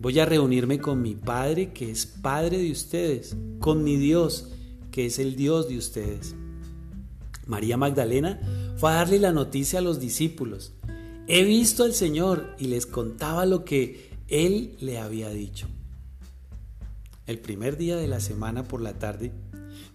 [0.00, 4.50] voy a reunirme con mi Padre, que es Padre de ustedes, con mi Dios,
[4.90, 6.34] que es el Dios de ustedes.
[7.46, 8.40] María Magdalena
[8.78, 10.73] fue a darle la noticia a los discípulos.
[11.26, 15.66] He visto al Señor y les contaba lo que Él le había dicho.
[17.26, 19.32] El primer día de la semana por la tarde,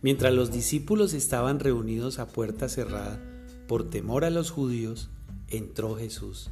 [0.01, 3.23] mientras los discípulos estaban reunidos a puerta cerrada
[3.67, 5.09] por temor a los judíos,
[5.47, 6.49] entró Jesús.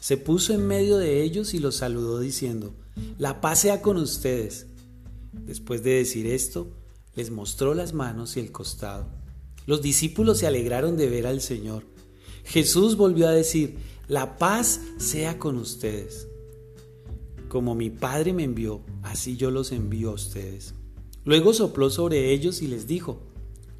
[0.00, 2.74] Se puso en medio de ellos y los saludó diciendo,
[3.18, 4.66] La paz sea con ustedes.
[5.32, 6.72] Después de decir esto,
[7.14, 9.06] les mostró las manos y el costado.
[9.66, 11.84] Los discípulos se alegraron de ver al Señor.
[12.44, 13.76] Jesús volvió a decir,
[14.08, 16.26] la paz sea con ustedes.
[17.48, 20.74] Como mi Padre me envió, así yo los envío a ustedes.
[21.24, 23.20] Luego sopló sobre ellos y les dijo,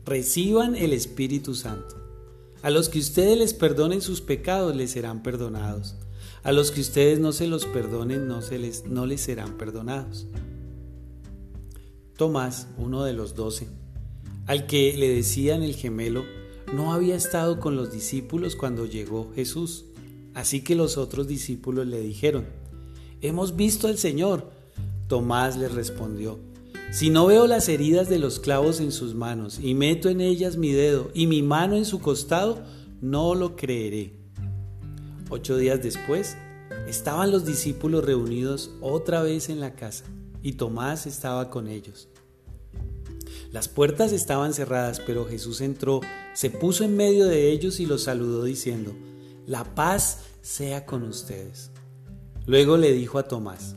[0.05, 1.97] reciban el Espíritu Santo.
[2.63, 5.97] A los que ustedes les perdonen sus pecados les serán perdonados.
[6.43, 10.27] A los que ustedes no se los perdonen no, se les, no les serán perdonados.
[12.17, 13.69] Tomás, uno de los doce,
[14.47, 16.25] al que le decían el gemelo,
[16.73, 19.87] no había estado con los discípulos cuando llegó Jesús.
[20.39, 22.47] Así que los otros discípulos le dijeron,
[23.21, 24.53] Hemos visto al Señor.
[25.09, 26.39] Tomás le respondió,
[26.93, 30.57] Si no veo las heridas de los clavos en sus manos y meto en ellas
[30.57, 32.63] mi dedo y mi mano en su costado,
[33.01, 34.13] no lo creeré.
[35.29, 36.37] Ocho días después,
[36.87, 40.05] estaban los discípulos reunidos otra vez en la casa
[40.41, 42.07] y Tomás estaba con ellos.
[43.51, 46.01] Las puertas estaban cerradas, pero Jesús entró,
[46.33, 48.95] se puso en medio de ellos y los saludó diciendo,
[49.45, 51.71] La paz sea con ustedes.
[52.47, 53.77] Luego le dijo a Tomás,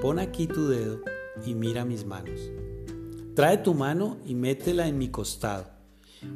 [0.00, 1.00] Pon aquí tu dedo
[1.44, 2.40] y mira mis manos.
[3.34, 5.66] Trae tu mano y métela en mi costado.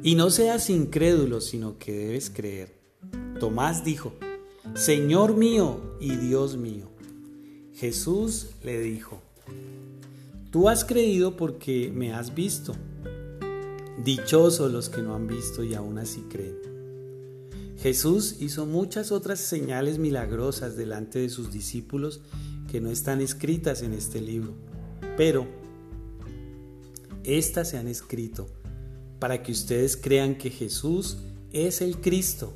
[0.03, 2.73] Y no seas incrédulo, sino que debes creer.
[3.39, 4.13] Tomás dijo,
[4.73, 6.89] Señor mío y Dios mío.
[7.73, 9.21] Jesús le dijo,
[10.51, 12.73] Tú has creído porque me has visto.
[14.03, 16.74] Dichosos los que no han visto y aún así creen.
[17.85, 22.19] Jesús hizo muchas otras señales milagrosas delante de sus discípulos
[22.67, 24.55] que no están escritas en este libro,
[25.15, 25.45] pero
[27.23, 28.47] estas se han escrito
[29.19, 31.19] para que ustedes crean que Jesús
[31.53, 32.53] es el Cristo,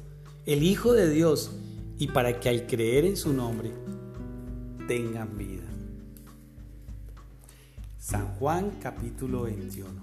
[0.48, 1.52] el Hijo de Dios,
[2.00, 3.72] y para que al creer en su nombre
[4.88, 5.68] tengan vida.
[8.00, 9.99] San Juan capítulo 21.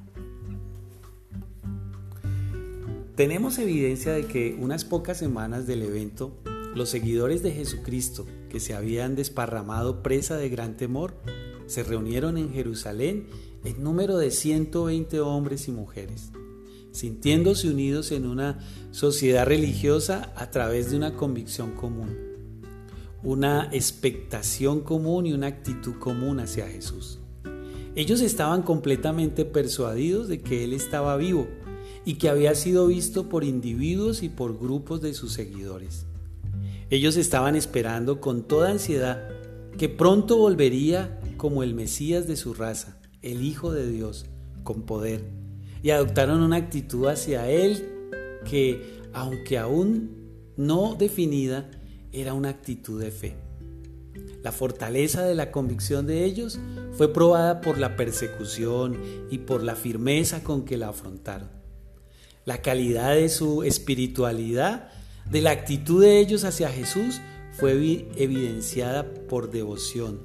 [3.17, 6.37] Tenemos evidencia de que unas pocas semanas del evento,
[6.75, 11.15] los seguidores de Jesucristo, que se habían desparramado presa de gran temor,
[11.65, 13.29] se reunieron en Jerusalén
[13.65, 16.31] en número de 120 hombres y mujeres,
[16.93, 18.59] sintiéndose unidos en una
[18.91, 22.15] sociedad religiosa a través de una convicción común,
[23.23, 27.19] una expectación común y una actitud común hacia Jesús.
[27.95, 31.49] Ellos estaban completamente persuadidos de que Él estaba vivo
[32.07, 36.07] y que había sido visto por individuos y por grupos de sus seguidores.
[36.89, 39.29] Ellos estaban esperando con toda ansiedad
[39.77, 44.27] que pronto volvería como el Mesías de su raza, el Hijo de Dios,
[44.63, 45.25] con poder,
[45.83, 47.85] y adoptaron una actitud hacia Él
[48.49, 51.69] que, aunque aún no definida,
[52.13, 53.35] era una actitud de fe.
[54.45, 56.61] La fortaleza de la convicción de ellos
[56.93, 58.97] fue probada por la persecución
[59.29, 61.56] y por la firmeza con que la afrontaron.
[62.47, 64.89] La calidad de su espiritualidad,
[65.29, 67.21] de la actitud de ellos hacia Jesús,
[67.51, 67.73] fue
[68.15, 70.21] evidenciada por devoción,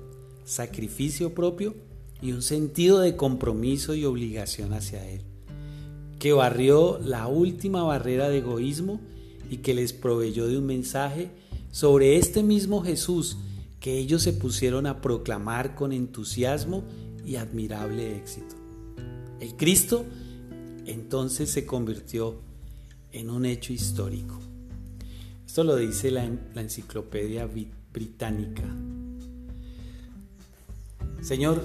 [0.45, 1.73] sacrificio propio
[2.21, 5.21] y un sentido de compromiso y obligación hacia Él,
[6.19, 9.01] que barrió la última barrera de egoísmo
[9.49, 11.31] y que les proveyó de un mensaje
[11.71, 13.37] sobre este mismo Jesús
[13.79, 16.83] que ellos se pusieron a proclamar con entusiasmo
[17.25, 18.55] y admirable éxito.
[19.39, 20.05] El Cristo
[20.85, 22.39] entonces se convirtió
[23.11, 24.39] en un hecho histórico.
[25.45, 27.47] Esto lo dice la, enciclopedia
[27.91, 28.63] británica.
[31.21, 31.63] Señor,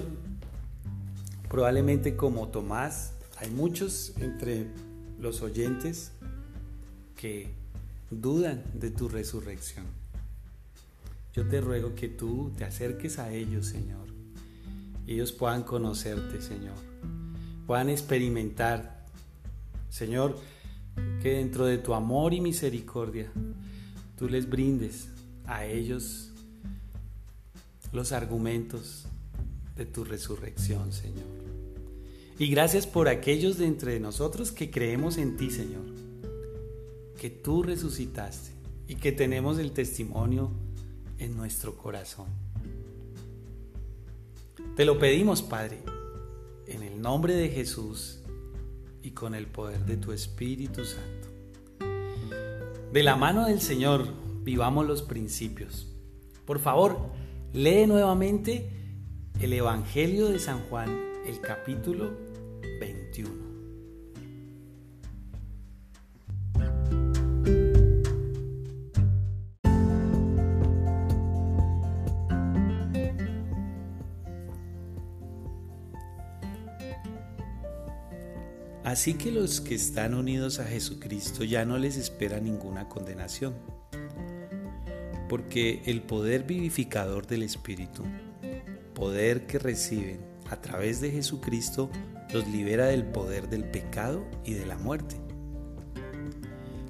[1.49, 4.67] probablemente como Tomás, hay muchos entre
[5.19, 6.11] los oyentes
[7.15, 7.49] que
[8.11, 9.85] dudan de tu resurrección.
[11.33, 14.07] Yo te ruego que tú te acerques a ellos, Señor.
[15.05, 16.75] Ellos puedan conocerte, Señor.
[17.65, 18.96] Puedan experimentar,
[19.89, 20.37] Señor,
[21.21, 23.31] que dentro de tu amor y misericordia
[24.17, 25.07] tú les brindes
[25.45, 26.31] a ellos
[27.91, 29.05] los argumentos
[29.75, 31.25] de tu resurrección, Señor.
[32.39, 35.85] Y gracias por aquellos de entre nosotros que creemos en ti, Señor.
[37.19, 38.51] Que tú resucitaste
[38.87, 40.51] y que tenemos el testimonio
[41.17, 42.27] en nuestro corazón.
[44.75, 45.79] Te lo pedimos, Padre,
[46.67, 48.16] en el nombre de Jesús
[49.07, 51.29] y con el poder de tu Espíritu Santo.
[52.91, 54.05] De la mano del Señor
[54.43, 55.87] vivamos los principios.
[56.45, 56.99] Por favor,
[57.53, 58.69] lee nuevamente
[59.39, 60.89] el Evangelio de San Juan,
[61.25, 62.11] el capítulo
[62.81, 63.46] 21.
[78.87, 83.53] Así que los que están unidos a Jesucristo ya no les espera ninguna condenación,
[85.27, 88.03] porque el poder vivificador del Espíritu,
[88.93, 91.89] poder que reciben a través de Jesucristo,
[92.31, 95.17] los libera del poder del pecado y de la muerte.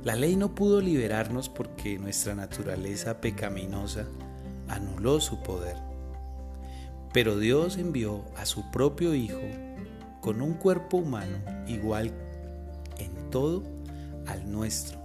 [0.03, 4.05] La ley no pudo liberarnos porque nuestra naturaleza pecaminosa
[4.67, 5.77] anuló su poder.
[7.11, 9.41] Pero Dios envió a su propio Hijo
[10.27, 11.37] con un cuerpo humano
[11.69, 12.11] igual
[12.97, 13.63] en todo
[14.25, 14.99] al nuestro,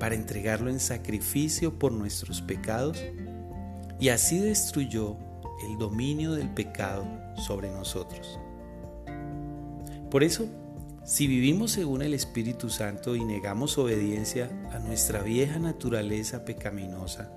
[0.00, 2.98] para entregarlo en sacrificio por nuestros pecados,
[4.00, 5.16] y así destruyó
[5.64, 7.06] el dominio del pecado
[7.36, 8.40] sobre nosotros.
[10.10, 10.48] Por eso,
[11.04, 17.30] si vivimos según el Espíritu Santo y negamos obediencia a nuestra vieja naturaleza pecaminosa,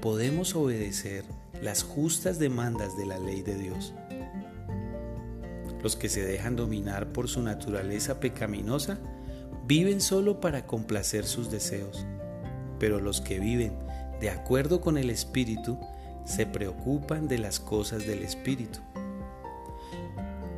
[0.00, 1.26] podemos obedecer
[1.60, 3.92] las justas demandas de la ley de Dios.
[5.82, 8.98] Los que se dejan dominar por su naturaleza pecaminosa
[9.66, 12.04] viven solo para complacer sus deseos,
[12.78, 13.72] pero los que viven
[14.20, 15.78] de acuerdo con el Espíritu
[16.24, 18.80] se preocupan de las cosas del Espíritu.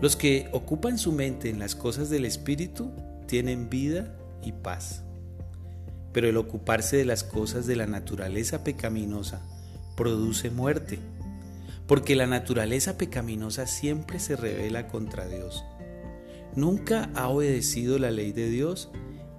[0.00, 2.90] Los que ocupan su mente en las cosas del Espíritu
[3.26, 4.12] tienen vida
[4.42, 5.04] y paz.
[6.12, 9.40] Pero el ocuparse de las cosas de la naturaleza pecaminosa
[9.96, 10.98] produce muerte
[11.92, 15.62] porque la naturaleza pecaminosa siempre se revela contra Dios.
[16.56, 18.90] Nunca ha obedecido la ley de Dios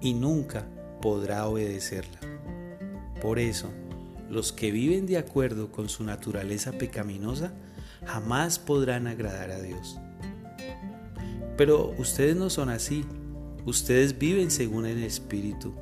[0.02, 0.68] y nunca
[1.02, 2.20] podrá obedecerla.
[3.24, 3.72] Por eso,
[4.30, 7.54] los que viven de acuerdo con su naturaleza pecaminosa
[8.06, 9.98] jamás podrán agradar a Dios.
[11.58, 13.04] Pero ustedes no son así,
[13.66, 15.74] ustedes viven según el Espíritu,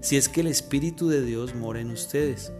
[0.00, 2.52] si es que el Espíritu de Dios mora en ustedes.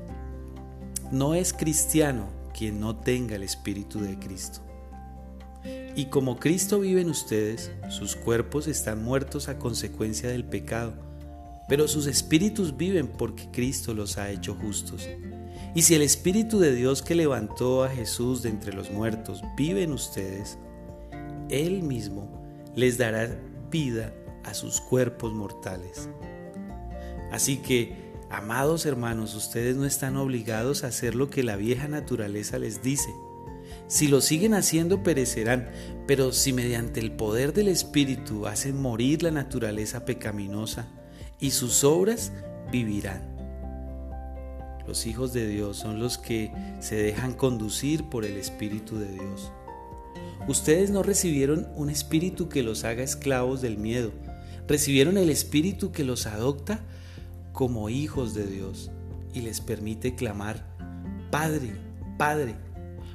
[1.12, 4.60] No es cristiano quien no tenga el Espíritu de Cristo.
[5.96, 10.92] Y como Cristo vive en ustedes, sus cuerpos están muertos a consecuencia del pecado,
[11.70, 15.08] pero sus espíritus viven porque Cristo los ha hecho justos.
[15.74, 19.82] Y si el Espíritu de Dios que levantó a Jesús de entre los muertos vive
[19.82, 20.58] en ustedes,
[21.48, 22.44] Él mismo
[22.76, 23.40] les dará
[23.70, 24.12] vida
[24.44, 26.10] a sus cuerpos mortales.
[27.32, 27.94] Así que,
[28.30, 33.10] amados hermanos, ustedes no están obligados a hacer lo que la vieja naturaleza les dice.
[33.86, 35.68] Si lo siguen haciendo perecerán,
[36.06, 40.88] pero si mediante el poder del Espíritu hacen morir la naturaleza pecaminosa
[41.40, 42.32] y sus obras
[42.70, 43.20] vivirán.
[44.86, 49.52] Los hijos de Dios son los que se dejan conducir por el Espíritu de Dios.
[50.48, 54.10] Ustedes no recibieron un espíritu que los haga esclavos del miedo,
[54.66, 56.80] recibieron el espíritu que los adopta
[57.60, 58.90] como hijos de Dios
[59.34, 60.64] y les permite clamar,
[61.30, 61.72] Padre,
[62.16, 62.54] Padre,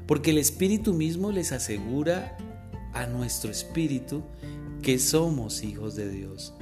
[0.05, 2.37] porque el espíritu mismo les asegura
[2.93, 4.21] a nuestro espíritu
[4.83, 6.53] que somos hijos de Dios.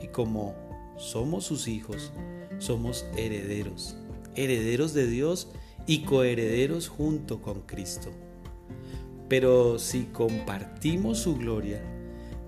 [0.00, 0.54] Y como
[0.98, 2.12] somos sus hijos,
[2.60, 3.96] somos herederos
[4.36, 5.48] herederos de Dios
[5.88, 8.12] y coherederos junto con Cristo.
[9.28, 11.82] Pero si compartimos su gloria,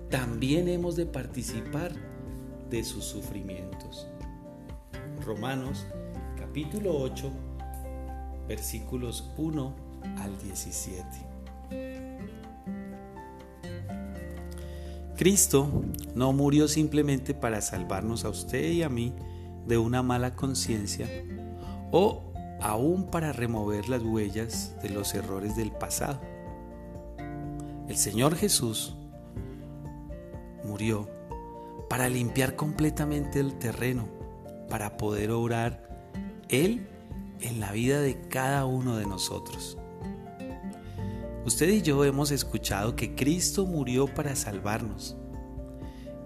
[0.09, 1.91] también hemos de participar
[2.69, 4.07] de sus sufrimientos.
[5.25, 5.85] Romanos
[6.37, 7.31] capítulo 8
[8.47, 9.75] versículos 1
[10.17, 11.03] al 17.
[15.15, 15.83] Cristo
[16.15, 19.13] no murió simplemente para salvarnos a usted y a mí
[19.65, 21.07] de una mala conciencia
[21.91, 22.21] o
[22.59, 26.19] aún para remover las huellas de los errores del pasado.
[27.87, 28.95] El Señor Jesús
[30.65, 31.07] murió
[31.89, 34.07] para limpiar completamente el terreno,
[34.73, 35.87] para poder obrar
[36.49, 36.87] Él
[37.41, 39.77] en la vida de cada uno de nosotros.
[41.45, 45.15] Usted y yo hemos escuchado que Cristo murió para salvarnos.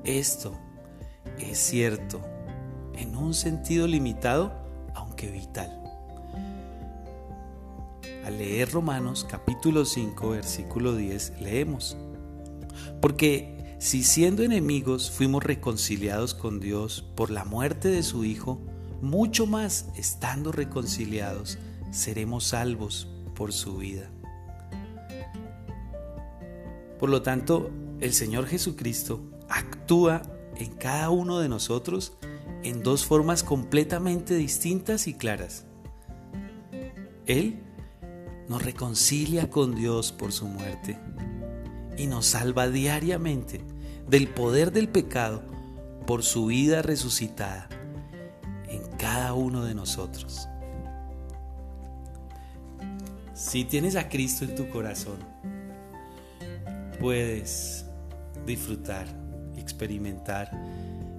[0.05, 0.57] Esto
[1.37, 2.21] es cierto
[2.95, 4.53] en un sentido limitado
[5.17, 5.83] que vital.
[8.23, 11.97] Al leer Romanos capítulo 5 versículo 10 leemos,
[13.01, 18.59] porque si siendo enemigos fuimos reconciliados con Dios por la muerte de su Hijo,
[19.01, 21.59] mucho más estando reconciliados
[21.91, 24.09] seremos salvos por su vida.
[26.99, 27.69] Por lo tanto,
[27.99, 30.23] el Señor Jesucristo actúa
[30.55, 32.17] en cada uno de nosotros
[32.63, 35.65] en dos formas completamente distintas y claras.
[37.28, 37.61] Él
[38.49, 40.97] nos reconcilia con Dios por su muerte
[41.97, 43.61] y nos salva diariamente
[44.07, 45.43] del poder del pecado
[46.05, 47.67] por su vida resucitada
[48.67, 50.47] en cada uno de nosotros.
[53.33, 55.19] Si tienes a Cristo en tu corazón,
[56.99, 57.85] puedes
[58.45, 59.07] disfrutar
[59.67, 60.49] experimentar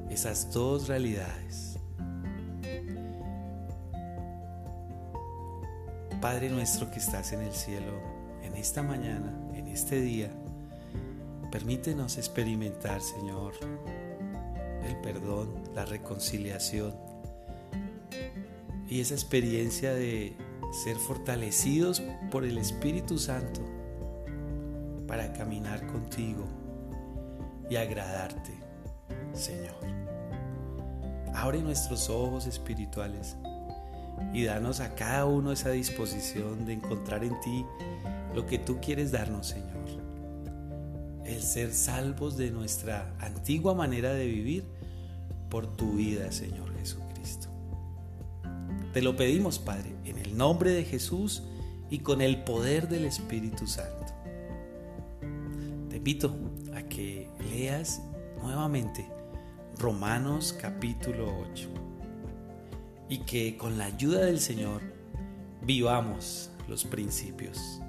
[0.08, 1.78] esas dos realidades.
[6.20, 7.92] Padre nuestro que estás en el cielo,
[8.42, 10.30] en esta mañana, en este día,
[11.50, 13.54] permítenos experimentar, Señor,
[14.84, 16.94] el perdón, la reconciliación
[18.88, 20.36] y esa experiencia de
[20.84, 23.60] ser fortalecidos por el Espíritu Santo
[25.06, 26.44] para caminar contigo
[27.70, 28.52] y agradarte,
[29.32, 29.76] Señor.
[31.34, 33.36] Abre nuestros ojos espirituales
[34.32, 37.64] y danos a cada uno esa disposición de encontrar en ti
[38.34, 39.97] lo que tú quieres darnos, Señor.
[41.28, 44.64] El ser salvos de nuestra antigua manera de vivir
[45.50, 47.48] por tu vida, Señor Jesucristo.
[48.94, 51.42] Te lo pedimos, Padre, en el nombre de Jesús
[51.90, 54.14] y con el poder del Espíritu Santo.
[55.90, 56.34] Te invito
[56.74, 58.00] a que leas
[58.42, 59.06] nuevamente
[59.78, 61.68] Romanos capítulo 8.
[63.10, 64.80] Y que con la ayuda del Señor
[65.62, 67.82] vivamos los principios.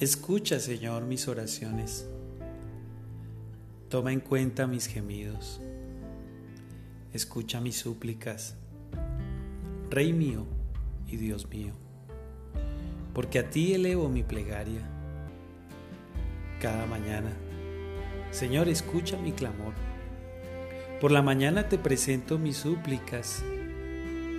[0.00, 2.08] Escucha, Señor, mis oraciones.
[3.88, 5.60] Toma en cuenta mis gemidos.
[7.12, 8.54] Escucha mis súplicas.
[9.90, 10.46] Rey mío
[11.08, 11.72] y Dios mío,
[13.12, 14.82] porque a ti elevo mi plegaria
[16.60, 17.32] cada mañana.
[18.30, 19.74] Señor, escucha mi clamor.
[21.00, 23.42] Por la mañana te presento mis súplicas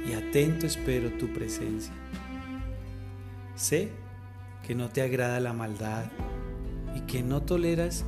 [0.07, 1.93] y atento espero tu presencia.
[3.55, 3.98] Sé
[4.69, 6.03] que no te agrada la maldad
[6.95, 8.05] y que no toleras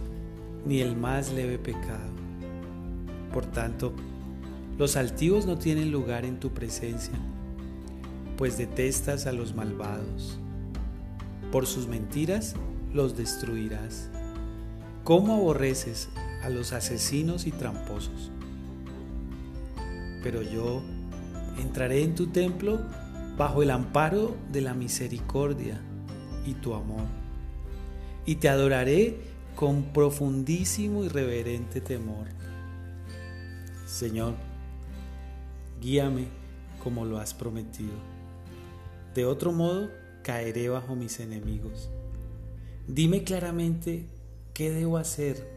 [0.64, 2.12] ni el más leve pecado.
[3.34, 3.94] Por tanto,
[4.78, 7.16] los altivos no tienen lugar en tu presencia,
[8.38, 10.38] pues detestas a los malvados.
[11.52, 12.54] Por sus mentiras
[12.94, 14.12] los destruirás.
[15.04, 16.10] ¿Cómo aborreces
[16.44, 18.30] a los asesinos y tramposos?
[20.22, 20.84] Pero yo
[21.58, 22.80] entraré en tu templo
[23.36, 25.82] bajo el amparo de la misericordia
[26.46, 27.06] y tu amor,
[28.26, 29.18] y te adoraré
[29.56, 32.28] con profundísimo y reverente temor.
[33.86, 34.36] Señor,
[35.82, 36.28] guíame
[36.84, 37.94] como lo has prometido.
[39.14, 39.90] De otro modo,
[40.24, 41.90] caeré bajo mis enemigos.
[42.88, 44.06] Dime claramente
[44.54, 45.48] qué debo hacer,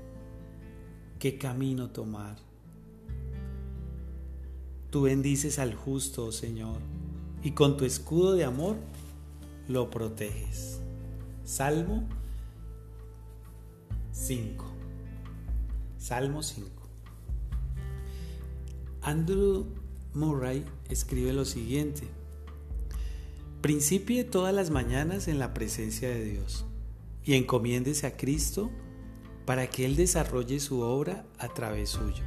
[1.19, 2.37] qué camino tomar.
[4.91, 6.79] Tú bendices al justo, Señor,
[7.43, 8.77] y con tu escudo de amor
[9.69, 10.74] lo proteges.
[11.45, 12.09] Salmo
[14.13, 14.65] 5.
[15.99, 16.71] Salmo 5.
[19.03, 19.67] Andrew
[20.15, 22.09] Murray escribe lo siguiente.
[23.61, 26.65] Principie todas las mañanas en la presencia de Dios
[27.25, 28.71] y encomiéndese a Cristo
[29.45, 32.25] para que Él desarrolle su obra a través suyo.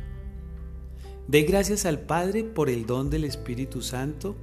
[1.27, 4.35] Dé gracias al Padre por el don del Espíritu Santo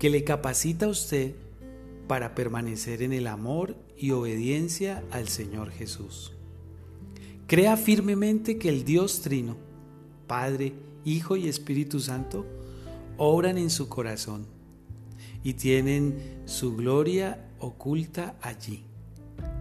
[0.00, 1.36] que le capacita a usted
[2.12, 6.34] para permanecer en el amor y obediencia al Señor Jesús.
[7.46, 9.56] Crea firmemente que el Dios Trino,
[10.26, 10.74] Padre,
[11.06, 12.44] Hijo y Espíritu Santo,
[13.16, 14.44] obran en su corazón
[15.42, 18.84] y tienen su gloria oculta allí,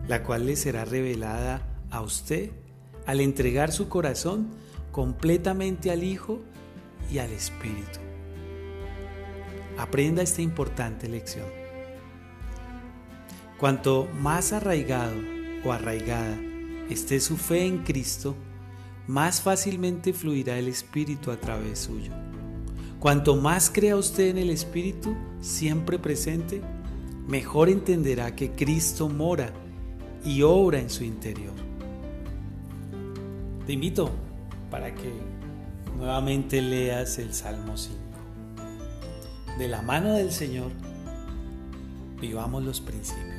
[0.10, 2.52] la cual le será revelada a usted
[3.06, 4.50] al entregar su corazón
[4.92, 6.42] completamente al Hijo
[7.10, 8.02] y al Espíritu.
[9.78, 11.61] Aprenda esta importante lección.
[13.62, 15.14] Cuanto más arraigado
[15.64, 16.36] o arraigada
[16.90, 18.36] esté su fe en Cristo,
[19.06, 22.12] más fácilmente fluirá el Espíritu a través suyo.
[23.00, 26.60] Cuanto más crea usted en el Espíritu siempre presente,
[27.28, 29.54] mejor entenderá que Cristo mora
[30.26, 31.54] y obra en su interior.
[33.68, 34.10] Te invito
[34.72, 35.14] para que
[35.98, 37.96] nuevamente leas el Salmo 5.
[39.60, 40.72] De la mano del Señor,
[42.20, 43.31] vivamos los principios.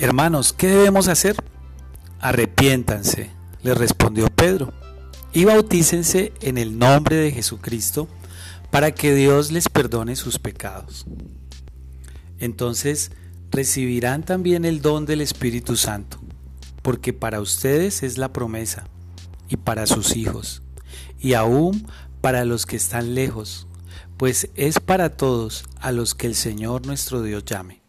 [0.00, 1.36] Hermanos, ¿qué debemos hacer?
[2.20, 3.30] Arrepiéntanse,
[3.62, 4.72] le respondió Pedro
[5.34, 8.08] y bautícense en el nombre de Jesucristo
[8.70, 11.04] para que Dios les perdone sus pecados.
[12.38, 13.12] Entonces
[13.50, 16.18] recibirán también el don del Espíritu Santo,
[16.82, 18.84] porque para ustedes es la promesa,
[19.48, 20.62] y para sus hijos,
[21.18, 21.86] y aún
[22.20, 23.66] para los que están lejos,
[24.16, 27.80] pues es para todos a los que el Señor nuestro Dios llame.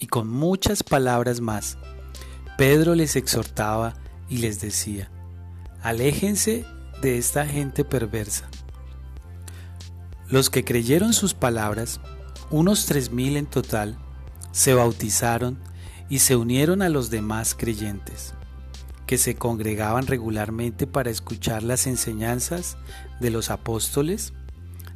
[0.00, 1.78] Y con muchas palabras más,
[2.56, 3.94] Pedro les exhortaba
[4.28, 5.10] y les decía,
[5.82, 6.64] Aléjense
[7.02, 8.48] de esta gente perversa.
[10.28, 12.00] Los que creyeron sus palabras,
[12.50, 13.98] unos tres mil en total,
[14.52, 15.58] se bautizaron
[16.08, 18.34] y se unieron a los demás creyentes,
[19.06, 22.76] que se congregaban regularmente para escuchar las enseñanzas
[23.20, 24.32] de los apóstoles,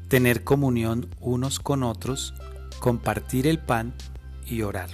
[0.09, 2.35] tener comunión unos con otros,
[2.81, 3.95] compartir el pan
[4.47, 4.91] y orar.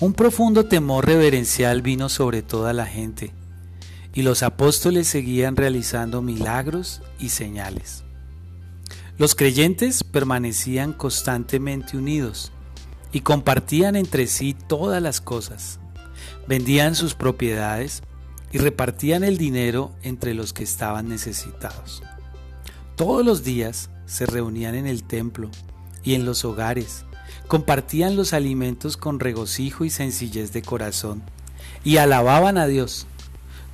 [0.00, 3.32] Un profundo temor reverencial vino sobre toda la gente,
[4.12, 8.02] y los apóstoles seguían realizando milagros y señales.
[9.18, 12.52] Los creyentes permanecían constantemente unidos
[13.16, 15.78] y compartían entre sí todas las cosas.
[16.46, 18.02] Vendían sus propiedades
[18.52, 22.02] y repartían el dinero entre los que estaban necesitados.
[22.94, 25.50] Todos los días se reunían en el templo
[26.04, 27.06] y en los hogares
[27.48, 31.22] compartían los alimentos con regocijo y sencillez de corazón,
[31.84, 33.06] y alababan a Dios.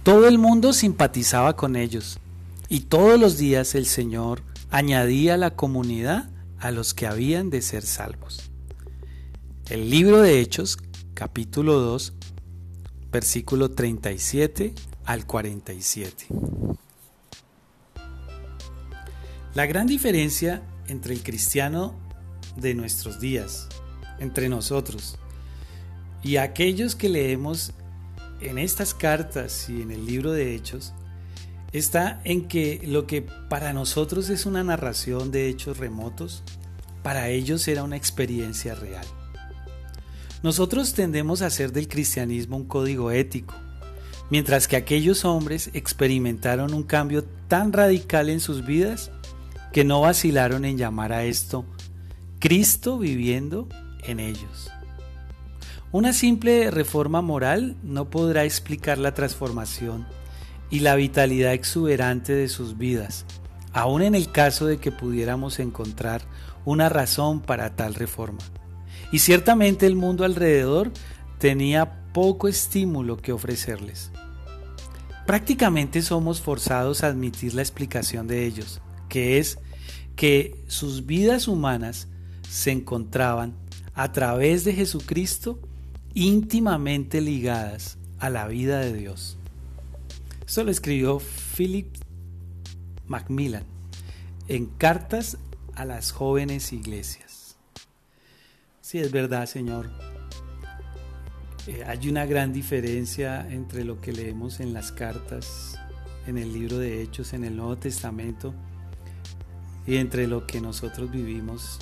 [0.04, 2.20] Todo el mundo simpatizaba con ellos,
[2.68, 6.30] y todos los días el Señor añadía la comunidad
[6.60, 8.51] a los que habían de ser salvos.
[9.72, 10.76] El libro de Hechos,
[11.14, 12.12] capítulo 2,
[13.10, 14.74] versículo 37
[15.06, 16.26] al 47.
[19.54, 21.94] La gran diferencia entre el cristiano
[22.54, 23.70] de nuestros días,
[24.18, 25.16] entre nosotros,
[26.22, 27.72] y aquellos que leemos
[28.42, 30.92] en estas cartas y en el libro de Hechos,
[31.72, 36.42] está en que lo que para nosotros es una narración de hechos remotos,
[37.02, 39.06] para ellos era una experiencia real.
[40.42, 43.54] Nosotros tendemos a hacer del cristianismo un código ético,
[44.28, 49.10] mientras que aquellos hombres experimentaron un cambio tan radical en sus vidas
[49.72, 51.64] que no vacilaron en llamar a esto
[52.42, 53.68] Cristo viviendo
[54.02, 54.68] en ellos.
[55.92, 60.06] Una simple reforma moral no podrá explicar la transformación
[60.68, 63.26] y la vitalidad exuberante de sus vidas,
[63.72, 66.22] aun en el caso de que pudiéramos encontrar
[66.64, 68.40] una razón para tal reforma.
[69.12, 70.90] Y ciertamente el mundo alrededor
[71.38, 74.10] tenía poco estímulo que ofrecerles.
[75.26, 79.58] Prácticamente somos forzados a admitir la explicación de ellos, que es
[80.16, 82.08] que sus vidas humanas
[82.48, 83.54] se encontraban
[83.94, 85.58] a través de Jesucristo
[86.14, 89.36] íntimamente ligadas a la vida de Dios.
[90.46, 91.20] Esto lo escribió
[91.56, 91.88] Philip
[93.06, 93.64] Macmillan
[94.48, 95.38] en Cartas
[95.74, 97.31] a las jóvenes iglesias.
[98.92, 99.88] Sí, es verdad, Señor.
[101.66, 105.78] Eh, hay una gran diferencia entre lo que leemos en las cartas,
[106.26, 108.52] en el libro de Hechos, en el Nuevo Testamento,
[109.86, 111.78] y entre lo que nosotros vivimos.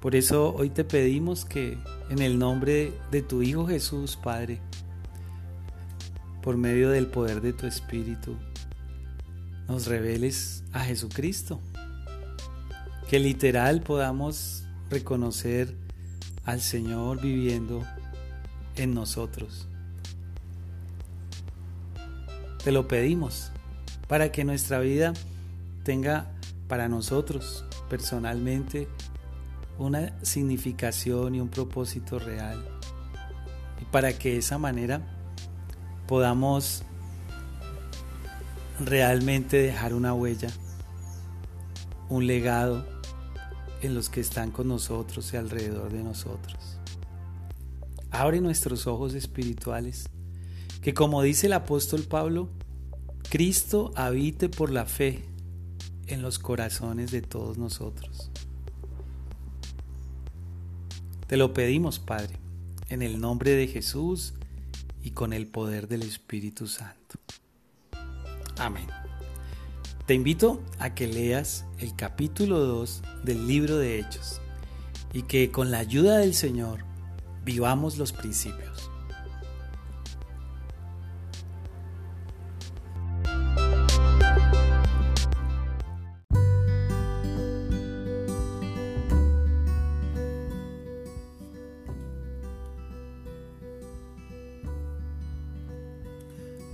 [0.00, 1.78] Por eso hoy te pedimos que
[2.10, 4.60] en el nombre de tu Hijo Jesús, Padre,
[6.42, 8.36] por medio del poder de tu Espíritu,
[9.68, 11.60] nos reveles a Jesucristo.
[13.08, 15.74] Que literal podamos reconocer
[16.44, 17.84] al Señor viviendo
[18.76, 19.68] en nosotros.
[22.62, 23.52] Te lo pedimos
[24.08, 25.14] para que nuestra vida
[25.84, 26.30] tenga
[26.68, 28.88] para nosotros personalmente
[29.78, 32.64] una significación y un propósito real.
[33.80, 35.00] Y para que de esa manera
[36.06, 36.82] podamos
[38.80, 40.48] realmente dejar una huella,
[42.08, 42.95] un legado
[43.82, 46.78] en los que están con nosotros y alrededor de nosotros.
[48.10, 50.08] Abre nuestros ojos espirituales,
[50.82, 52.48] que como dice el apóstol Pablo,
[53.28, 55.24] Cristo habite por la fe
[56.06, 58.30] en los corazones de todos nosotros.
[61.26, 62.38] Te lo pedimos, Padre,
[62.88, 64.34] en el nombre de Jesús
[65.02, 67.18] y con el poder del Espíritu Santo.
[68.58, 69.05] Amén.
[70.06, 74.40] Te invito a que leas el capítulo 2 del libro de Hechos
[75.12, 76.84] y que con la ayuda del Señor
[77.44, 78.88] vivamos los principios.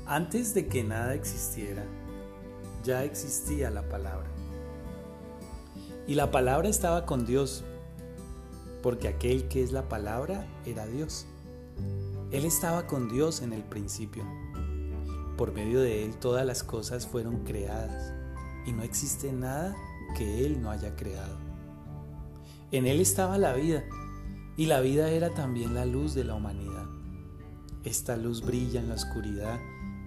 [0.04, 1.86] Antes de que nada existiera,
[2.82, 4.28] ya existía la palabra.
[6.06, 7.64] Y la palabra estaba con Dios,
[8.82, 11.26] porque aquel que es la palabra era Dios.
[12.32, 14.24] Él estaba con Dios en el principio.
[15.36, 18.12] Por medio de Él todas las cosas fueron creadas,
[18.66, 19.76] y no existe nada
[20.16, 21.38] que Él no haya creado.
[22.70, 23.84] En Él estaba la vida,
[24.56, 26.86] y la vida era también la luz de la humanidad.
[27.84, 29.58] Esta luz brilla en la oscuridad,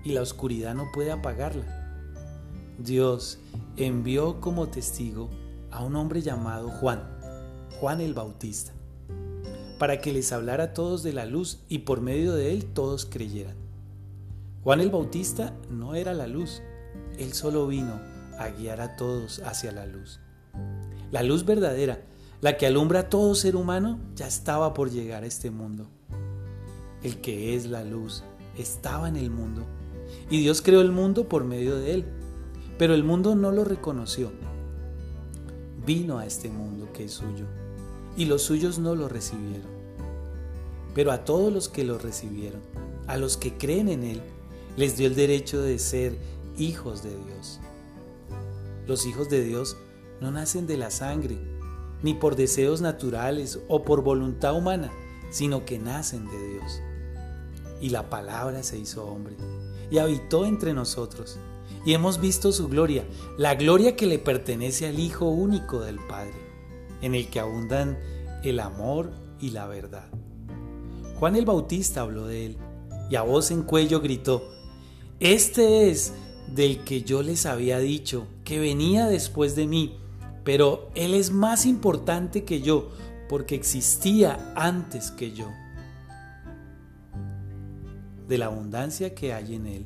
[0.04, 1.85] y la oscuridad no puede apagarla.
[2.78, 3.40] Dios
[3.78, 5.30] envió como testigo
[5.72, 7.04] a un hombre llamado Juan,
[7.80, 8.74] Juan el Bautista,
[9.80, 13.06] para que les hablara a todos de la luz y por medio de él todos
[13.06, 13.56] creyeran.
[14.64, 16.62] Juan el Bautista no era la luz,
[17.18, 18.00] él solo vino
[18.38, 20.20] a guiar a todos hacia la luz.
[21.12, 22.02] La luz verdadera,
[22.42, 25.88] la que alumbra a todo ser humano, ya estaba por llegar a este mundo.
[27.04, 28.24] El que es la luz
[28.58, 29.66] estaba en el mundo
[30.30, 32.06] y Dios creó el mundo por medio de él,
[32.78, 34.32] pero el mundo no lo reconoció.
[35.86, 37.46] Vino a este mundo que es suyo
[38.18, 39.76] y los suyos no lo recibieron.
[40.94, 42.62] Pero a todos los que lo recibieron,
[43.08, 44.22] a los que creen en él,
[44.78, 46.18] les dio el derecho de ser
[46.58, 47.60] hijos de Dios.
[48.88, 49.78] Los hijos de Dios
[50.22, 51.38] no nacen de la sangre,
[52.02, 54.92] ni por deseos naturales o por voluntad humana,
[55.32, 56.82] sino que nacen de Dios.
[57.82, 59.36] Y la palabra se hizo hombre
[59.92, 61.38] y habitó entre nosotros.
[61.86, 63.06] Y hemos visto su gloria,
[63.38, 66.34] la gloria que le pertenece al Hijo único del Padre,
[67.02, 68.00] en el que abundan
[68.44, 70.08] el amor y la verdad.
[71.20, 72.58] Juan el Bautista habló de él
[73.10, 74.44] y a voz en cuello gritó,
[75.20, 76.14] Este es
[76.48, 79.98] del que yo les había dicho, que venía después de mí,
[80.44, 82.92] pero Él es más importante que yo,
[83.28, 85.48] porque existía antes que yo.
[88.28, 89.86] De la abundancia que hay en Él,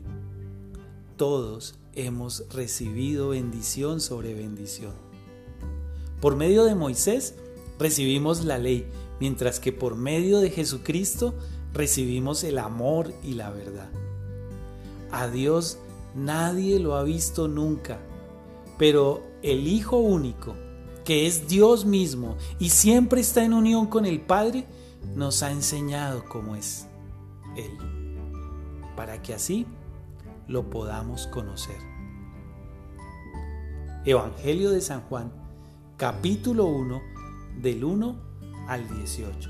[1.16, 4.94] todos hemos recibido bendición sobre bendición.
[6.22, 7.36] Por medio de Moisés
[7.78, 8.88] recibimos la ley,
[9.20, 11.34] mientras que por medio de Jesucristo
[11.74, 13.90] recibimos el amor y la verdad.
[15.12, 15.80] A Dios
[16.16, 18.00] nadie lo ha visto nunca,
[18.78, 20.56] pero el Hijo único,
[21.06, 24.66] que es Dios mismo y siempre está en unión con el Padre,
[25.16, 26.88] nos ha enseñado cómo es
[27.56, 27.72] Él,
[28.96, 29.66] para que así
[30.48, 31.89] lo podamos conocer.
[34.10, 35.32] Evangelio de San Juan,
[35.96, 37.00] capítulo 1,
[37.62, 38.20] del 1
[38.68, 39.50] al 18.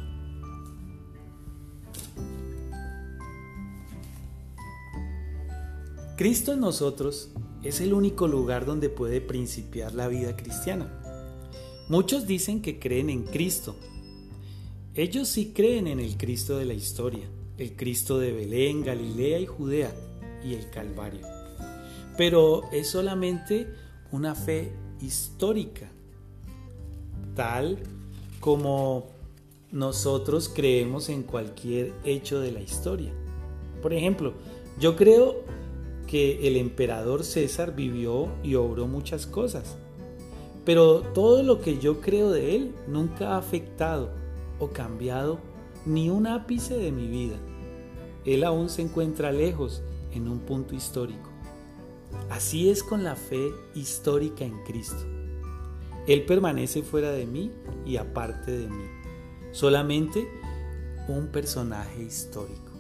[6.17, 7.31] Cristo en nosotros
[7.63, 10.91] es el único lugar donde puede principiar la vida cristiana.
[11.87, 13.77] Muchos dicen que creen en Cristo.
[14.93, 19.45] Ellos sí creen en el Cristo de la historia, el Cristo de Belén, Galilea y
[19.45, 19.95] Judea
[20.43, 21.25] y el Calvario.
[22.17, 23.73] Pero es solamente
[24.11, 25.89] una fe histórica,
[27.35, 27.77] tal
[28.39, 29.07] como
[29.71, 33.13] nosotros creemos en cualquier hecho de la historia.
[33.81, 34.33] Por ejemplo,
[34.79, 35.43] yo creo
[36.07, 39.77] que el emperador César vivió y obró muchas cosas.
[40.65, 44.09] Pero todo lo que yo creo de él nunca ha afectado
[44.59, 45.39] o cambiado
[45.85, 47.37] ni un ápice de mi vida.
[48.25, 49.81] Él aún se encuentra lejos
[50.13, 51.28] en un punto histórico.
[52.29, 55.05] Así es con la fe histórica en Cristo.
[56.07, 57.51] Él permanece fuera de mí
[57.85, 58.85] y aparte de mí.
[59.51, 60.27] Solamente
[61.07, 62.71] un personaje histórico.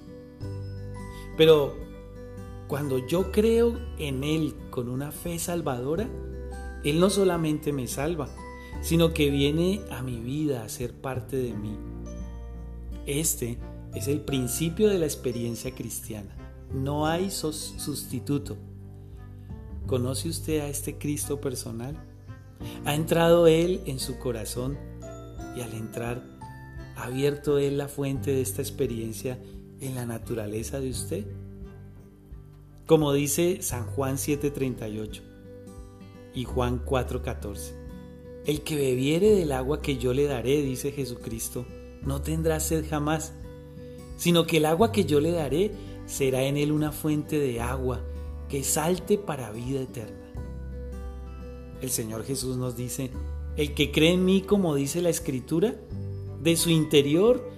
[1.37, 1.75] Pero
[2.67, 6.07] cuando yo creo en Él con una fe salvadora,
[6.83, 8.29] Él no solamente me salva,
[8.81, 11.77] sino que viene a mi vida a ser parte de mí.
[13.05, 13.57] Este
[13.93, 16.35] es el principio de la experiencia cristiana.
[16.71, 18.57] No hay sustituto.
[19.89, 21.95] ¿Conoce usted a este Cristo personal?
[22.85, 24.77] ¿Ha entrado Él en su corazón
[25.57, 26.23] y al entrar
[26.95, 29.39] ha abierto Él la fuente de esta experiencia
[29.81, 31.25] en la naturaleza de usted?
[32.89, 35.21] como dice San Juan 7:38
[36.33, 37.75] y Juan 4:14.
[38.47, 41.67] El que bebiere del agua que yo le daré, dice Jesucristo,
[42.01, 43.33] no tendrá sed jamás,
[44.17, 45.71] sino que el agua que yo le daré
[46.07, 48.03] será en él una fuente de agua
[48.49, 50.27] que salte para vida eterna.
[51.81, 53.11] El Señor Jesús nos dice,
[53.55, 55.75] el que cree en mí, como dice la Escritura,
[56.41, 57.49] de su interior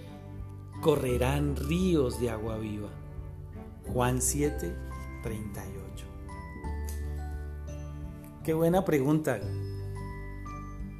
[0.81, 2.89] correrán ríos de agua viva.
[3.93, 4.75] Juan 7,
[5.23, 6.05] 38.
[8.43, 9.39] Qué buena pregunta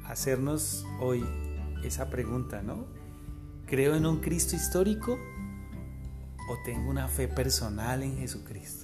[0.06, 1.24] hacernos hoy
[1.82, 2.86] esa pregunta, ¿no?
[3.66, 5.18] ¿Creo en un Cristo histórico
[6.48, 8.81] o tengo una fe personal en Jesucristo?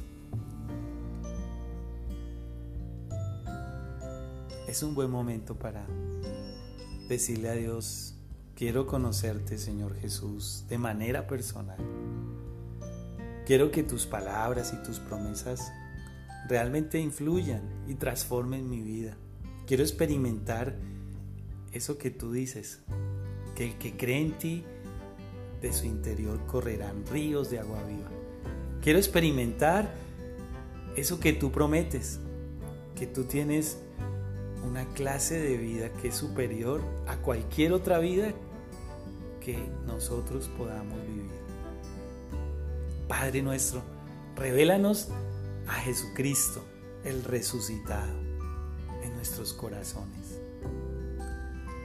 [4.68, 5.86] Es un buen momento para
[7.08, 8.14] decirle a Dios,
[8.54, 11.78] quiero conocerte, Señor Jesús, de manera personal.
[13.46, 15.72] Quiero que tus palabras y tus promesas
[16.50, 19.16] realmente influyan y transformen mi vida.
[19.66, 20.76] Quiero experimentar
[21.72, 22.80] eso que tú dices,
[23.54, 24.64] que el que cree en ti,
[25.62, 28.10] de su interior correrán ríos de agua viva.
[28.82, 29.94] Quiero experimentar
[30.94, 32.20] eso que tú prometes,
[32.94, 33.78] que tú tienes
[34.68, 38.34] una clase de vida que es superior a cualquier otra vida
[39.40, 41.30] que nosotros podamos vivir.
[43.08, 43.80] Padre nuestro,
[44.36, 45.08] revélanos
[45.66, 46.62] a Jesucristo,
[47.04, 48.12] el resucitado,
[49.02, 50.38] en nuestros corazones.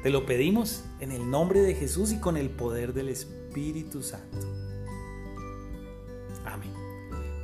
[0.03, 4.45] Te lo pedimos en el nombre de Jesús y con el poder del Espíritu Santo.
[6.43, 6.73] Amén.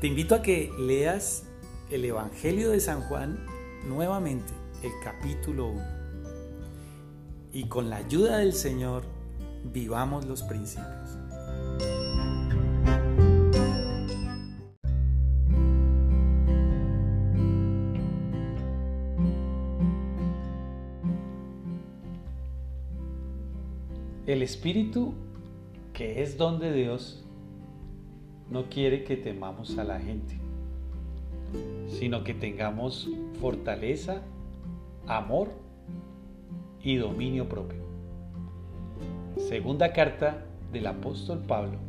[0.02, 1.44] Te invito a que leas
[1.90, 3.46] el Evangelio de San Juan
[3.88, 4.52] nuevamente,
[4.84, 5.82] el capítulo 1.
[7.52, 9.04] Y con la ayuda del Señor,
[9.74, 11.18] vivamos los principios.
[24.26, 25.16] El Espíritu,
[25.92, 27.26] que es don de Dios,
[28.50, 30.40] no quiere que temamos a la gente,
[31.88, 33.10] sino que tengamos
[33.42, 34.22] fortaleza,
[35.10, 35.50] amor
[36.84, 37.82] y dominio propio.
[39.38, 41.80] Segunda carta del apóstol Pablo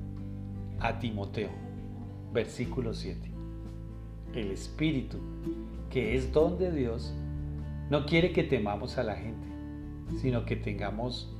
[0.81, 1.51] a Timoteo,
[2.33, 3.31] versículo 7.
[4.35, 5.19] El Espíritu,
[5.91, 7.13] que es don de Dios,
[7.91, 9.47] no quiere que temamos a la gente,
[10.17, 11.31] sino que tengamos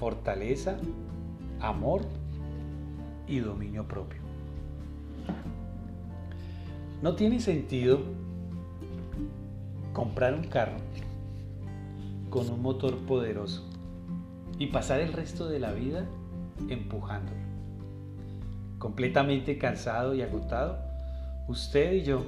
[0.00, 0.78] fortaleza,
[1.60, 2.02] amor
[3.28, 4.20] y dominio propio.
[7.02, 8.00] No tiene sentido
[9.94, 10.76] comprar un carro
[12.28, 13.62] con un motor poderoso
[14.58, 16.04] y pasar el resto de la vida
[16.68, 17.38] empujándolo.
[18.78, 20.78] Completamente cansado y agotado,
[21.48, 22.26] usted y yo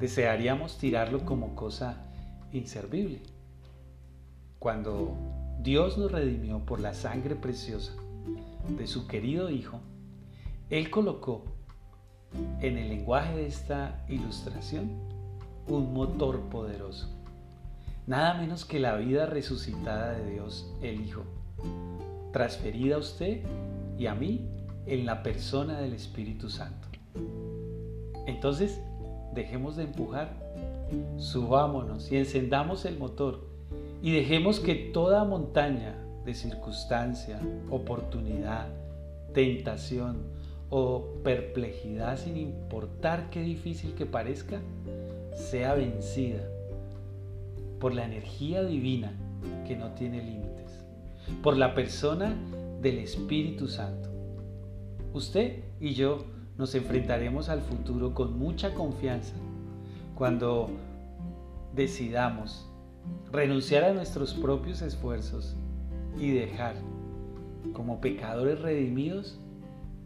[0.00, 2.04] desearíamos tirarlo como cosa
[2.52, 3.22] inservible.
[4.58, 5.14] Cuando
[5.60, 7.92] Dios nos redimió por la sangre preciosa
[8.76, 9.80] de su querido Hijo,
[10.68, 11.44] Él colocó
[12.60, 14.90] en el lenguaje de esta ilustración
[15.68, 17.08] un motor poderoso.
[18.06, 21.22] Nada menos que la vida resucitada de Dios el Hijo,
[22.32, 23.42] transferida a usted
[23.98, 24.48] y a mí
[24.86, 26.88] en la persona del Espíritu Santo.
[28.26, 28.80] Entonces,
[29.34, 30.32] dejemos de empujar,
[31.16, 33.40] subámonos y encendamos el motor
[34.02, 35.94] y dejemos que toda montaña
[36.24, 37.40] de circunstancia,
[37.70, 38.68] oportunidad,
[39.32, 40.18] tentación
[40.70, 44.60] o perplejidad, sin importar qué difícil que parezca,
[45.34, 46.42] sea vencida
[47.80, 49.12] por la energía divina
[49.66, 50.84] que no tiene límites,
[51.42, 52.34] por la persona
[52.80, 54.08] del Espíritu Santo.
[55.12, 56.24] Usted y yo
[56.56, 59.34] nos enfrentaremos al futuro con mucha confianza
[60.14, 60.70] cuando
[61.74, 62.68] decidamos
[63.32, 65.56] renunciar a nuestros propios esfuerzos
[66.18, 66.76] y dejar
[67.72, 69.38] como pecadores redimidos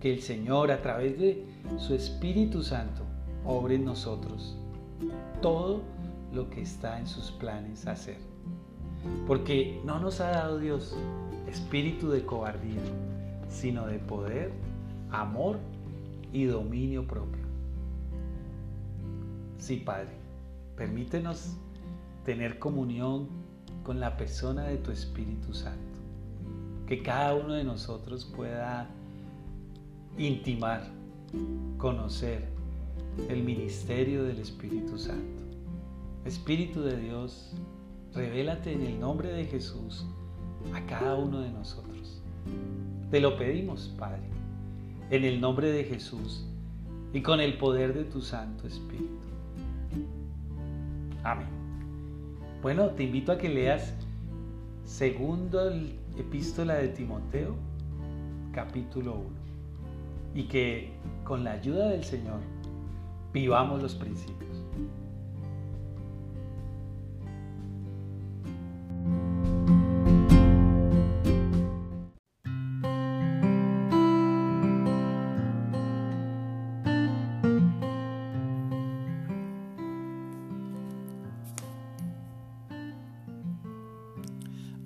[0.00, 1.44] que el Señor a través de
[1.76, 3.02] su Espíritu Santo
[3.44, 4.56] obre en nosotros
[5.42, 5.82] todo
[6.32, 8.18] lo que está en sus planes hacer.
[9.26, 10.96] Porque no nos ha dado Dios
[11.48, 12.80] espíritu de cobardía,
[13.48, 14.52] sino de poder,
[15.10, 15.58] amor
[16.32, 17.42] y dominio propio.
[19.58, 20.10] Sí, Padre,
[20.76, 21.56] permítenos
[22.24, 23.28] tener comunión
[23.82, 25.78] con la persona de tu Espíritu Santo.
[26.86, 28.88] Que cada uno de nosotros pueda
[30.16, 30.82] intimar,
[31.78, 32.57] conocer
[33.28, 35.42] el ministerio del Espíritu Santo.
[36.24, 37.52] Espíritu de Dios,
[38.14, 40.06] revélate en el nombre de Jesús
[40.72, 42.22] a cada uno de nosotros.
[43.10, 44.22] Te lo pedimos, Padre,
[45.10, 46.46] en el nombre de Jesús
[47.12, 49.06] y con el poder de tu Santo Espíritu.
[51.24, 51.48] Amén.
[52.62, 53.94] Bueno, te invito a que leas
[54.84, 55.70] segundo
[56.18, 57.54] epístola de Timoteo,
[58.52, 59.26] capítulo 1,
[60.34, 60.92] y que
[61.24, 62.40] con la ayuda del Señor
[63.38, 64.48] vivamos los principios.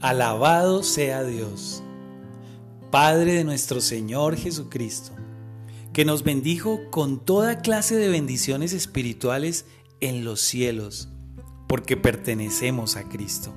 [0.01, 1.83] Alabado sea Dios,
[2.91, 5.13] Padre de nuestro Señor Jesucristo,
[5.93, 9.67] que nos bendijo con toda clase de bendiciones espirituales
[10.01, 11.09] en los cielos,
[11.69, 13.53] porque pertenecemos a Cristo.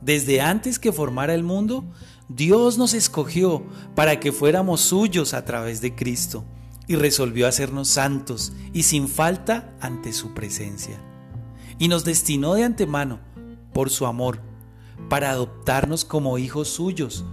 [0.00, 1.84] Desde antes que formara el mundo,
[2.28, 6.44] Dios nos escogió para que fuéramos suyos a través de Cristo
[6.86, 11.00] y resolvió hacernos santos y sin falta ante su presencia.
[11.78, 13.20] Y nos destinó de antemano,
[13.72, 14.40] por su amor,
[15.08, 17.24] para adoptarnos como hijos suyos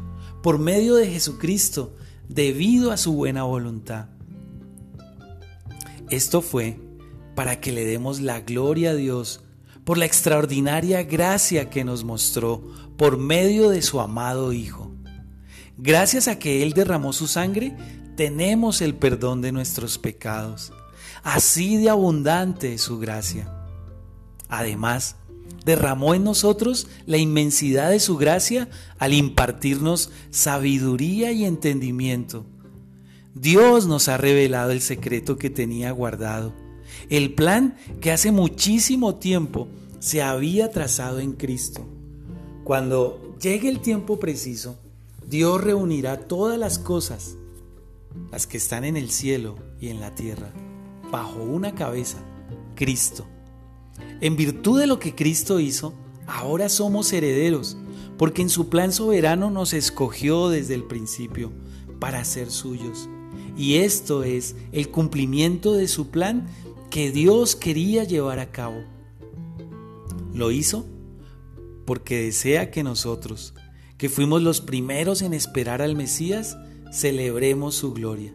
[0.42, 1.96] por medio de Jesucristo,
[2.28, 4.15] debido a su buena voluntad.
[6.10, 6.80] Esto fue
[7.36, 9.42] para que le demos la gloria a Dios
[9.84, 12.64] por la extraordinaria gracia que nos mostró
[12.98, 14.92] por medio de su amado Hijo.
[15.78, 17.76] Gracias a que Él derramó su sangre,
[18.16, 20.72] tenemos el perdón de nuestros pecados.
[21.24, 23.52] Así de abundante es su gracia.
[24.48, 25.18] Además,
[25.66, 32.46] derramó en nosotros la inmensidad de su gracia al impartirnos sabiduría y entendimiento.
[33.36, 36.54] Dios nos ha revelado el secreto que tenía guardado,
[37.10, 39.68] el plan que hace muchísimo tiempo
[40.00, 41.86] se había trazado en Cristo.
[42.64, 44.80] Cuando llegue el tiempo preciso,
[45.28, 47.36] Dios reunirá todas las cosas,
[48.32, 50.52] las que están en el cielo y en la tierra,
[51.12, 52.18] bajo una cabeza,
[52.74, 53.28] Cristo
[54.22, 55.94] en virtud de lo que Cristo hizo,
[56.28, 57.78] ahora somos herederos,
[58.18, 61.52] porque en su plan soberano nos escogió desde el principio
[62.00, 63.10] para ser suyos.
[63.58, 66.48] Y esto es el cumplimiento de su plan
[66.90, 68.84] que Dios quería llevar a cabo.
[70.34, 70.86] Lo hizo
[71.86, 73.54] porque desea que nosotros,
[73.98, 76.58] que fuimos los primeros en esperar al Mesías,
[76.92, 78.34] celebremos su gloria.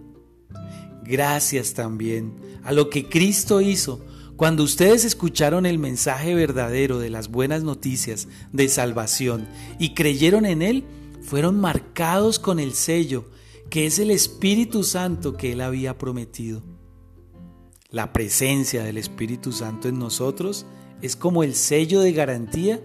[1.02, 4.04] gracias también a lo que Cristo hizo
[4.40, 9.46] cuando ustedes escucharon el mensaje verdadero de las buenas noticias de salvación
[9.78, 10.84] y creyeron en Él,
[11.20, 13.26] fueron marcados con el sello,
[13.70, 16.62] que es el Espíritu Santo que Él había prometido.
[17.88, 20.66] La presencia del Espíritu Santo en nosotros
[21.02, 22.80] es como el sello de garantía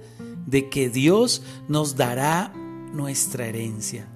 [0.46, 2.54] de que Dios nos dará
[2.94, 4.08] nuestra herencia.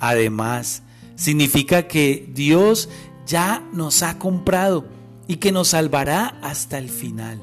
[0.00, 0.82] Además,
[1.16, 2.88] significa que Dios
[3.26, 4.86] ya nos ha comprado
[5.26, 7.42] y que nos salvará hasta el final.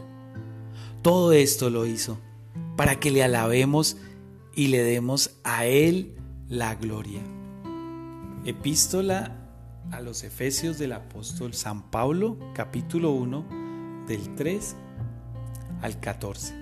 [1.01, 2.19] Todo esto lo hizo
[2.75, 3.97] para que le alabemos
[4.55, 6.15] y le demos a Él
[6.47, 7.21] la gloria.
[8.43, 9.37] Epístola
[9.91, 14.75] a los Efesios del apóstol San Pablo, capítulo 1, del 3
[15.83, 16.55] al 14.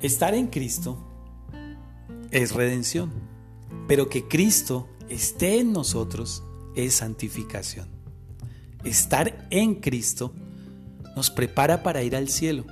[0.00, 0.98] Estar en Cristo
[2.32, 3.12] es redención,
[3.86, 6.42] pero que Cristo esté en nosotros
[6.74, 7.88] es santificación.
[8.82, 10.34] Estar en Cristo
[11.14, 12.64] nos prepara para ir al cielo,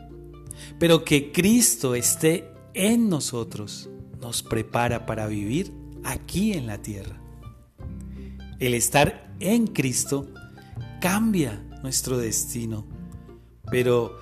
[0.80, 3.89] pero que Cristo esté en nosotros
[4.30, 5.72] nos prepara para vivir
[6.04, 7.20] aquí en la tierra.
[8.60, 10.28] El estar en Cristo
[11.00, 12.86] cambia nuestro destino,
[13.72, 14.20] pero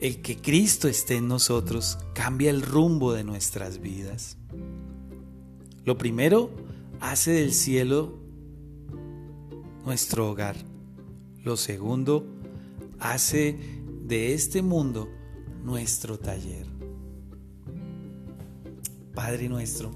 [0.00, 4.36] el que Cristo esté en nosotros cambia el rumbo de nuestras vidas.
[5.84, 6.50] Lo primero
[6.98, 8.18] hace del cielo
[9.84, 10.56] nuestro hogar.
[11.44, 12.26] Lo segundo,
[12.98, 13.56] hace
[14.02, 15.08] de este mundo
[15.62, 16.69] nuestro taller.
[19.22, 19.90] Padre nuestro,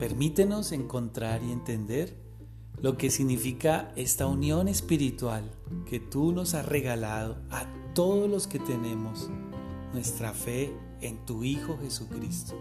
[0.00, 2.16] permítenos encontrar y entender
[2.80, 5.48] lo que significa esta unión espiritual
[5.88, 9.30] que tú nos has regalado a todos los que tenemos
[9.92, 12.60] nuestra fe en tu Hijo Jesucristo.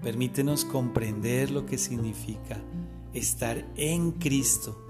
[0.00, 2.62] Permítenos comprender lo que significa
[3.14, 4.86] estar en Cristo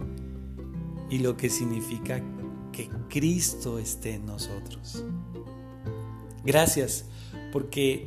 [1.09, 2.23] y lo que significa
[2.73, 5.03] que Cristo esté en nosotros.
[6.45, 7.07] Gracias
[7.55, 8.07] porque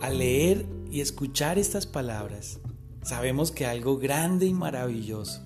[0.00, 2.58] al leer y escuchar estas palabras
[3.02, 5.40] sabemos que algo grande y maravilloso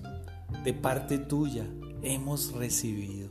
[0.63, 1.65] de parte tuya
[2.01, 3.29] hemos recibido.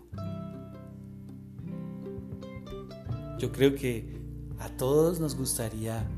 [3.38, 4.16] Yo creo que
[4.60, 6.08] a todos nos gustaría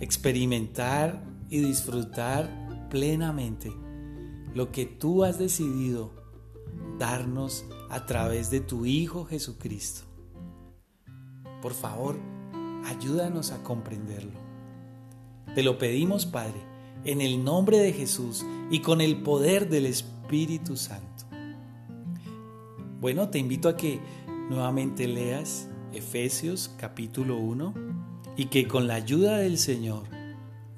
[0.00, 3.72] experimentar y disfrutar plenamente
[4.54, 6.10] lo que tú has decidido
[6.98, 10.02] darnos a través de tu Hijo Jesucristo.
[11.60, 12.16] Por favor,
[12.86, 14.51] ayúdanos a comprenderlo.
[15.54, 16.62] Te lo pedimos, Padre,
[17.04, 21.26] en el nombre de Jesús y con el poder del Espíritu Santo.
[23.00, 24.00] Bueno, te invito a que
[24.48, 27.74] nuevamente leas Efesios capítulo 1
[28.36, 30.04] y que con la ayuda del Señor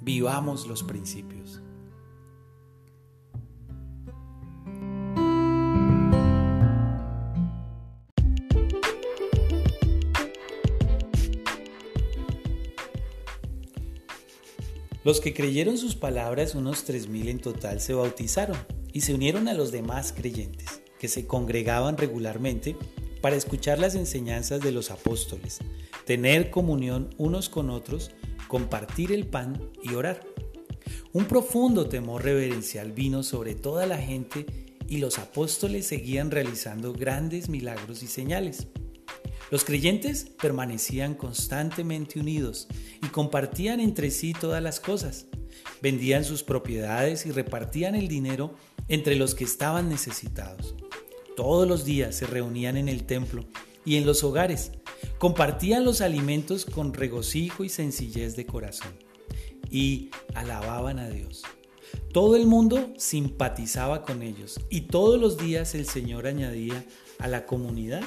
[0.00, 1.63] vivamos los principios.
[15.04, 18.56] Los que creyeron sus palabras, unos tres mil en total, se bautizaron
[18.90, 22.74] y se unieron a los demás creyentes, que se congregaban regularmente
[23.20, 25.58] para escuchar las enseñanzas de los apóstoles,
[26.06, 28.12] tener comunión unos con otros,
[28.48, 30.20] compartir el pan y orar.
[31.12, 34.46] Un profundo temor reverencial vino sobre toda la gente
[34.88, 38.68] y los apóstoles seguían realizando grandes milagros y señales.
[39.50, 42.68] Los creyentes permanecían constantemente unidos
[43.02, 45.26] y compartían entre sí todas las cosas.
[45.82, 48.54] Vendían sus propiedades y repartían el dinero
[48.88, 50.74] entre los que estaban necesitados.
[51.36, 53.44] Todos los días se reunían en el templo
[53.84, 54.72] y en los hogares.
[55.18, 58.94] Compartían los alimentos con regocijo y sencillez de corazón.
[59.70, 61.42] Y alababan a Dios.
[62.12, 66.84] Todo el mundo simpatizaba con ellos y todos los días el Señor añadía
[67.18, 68.04] a la comunidad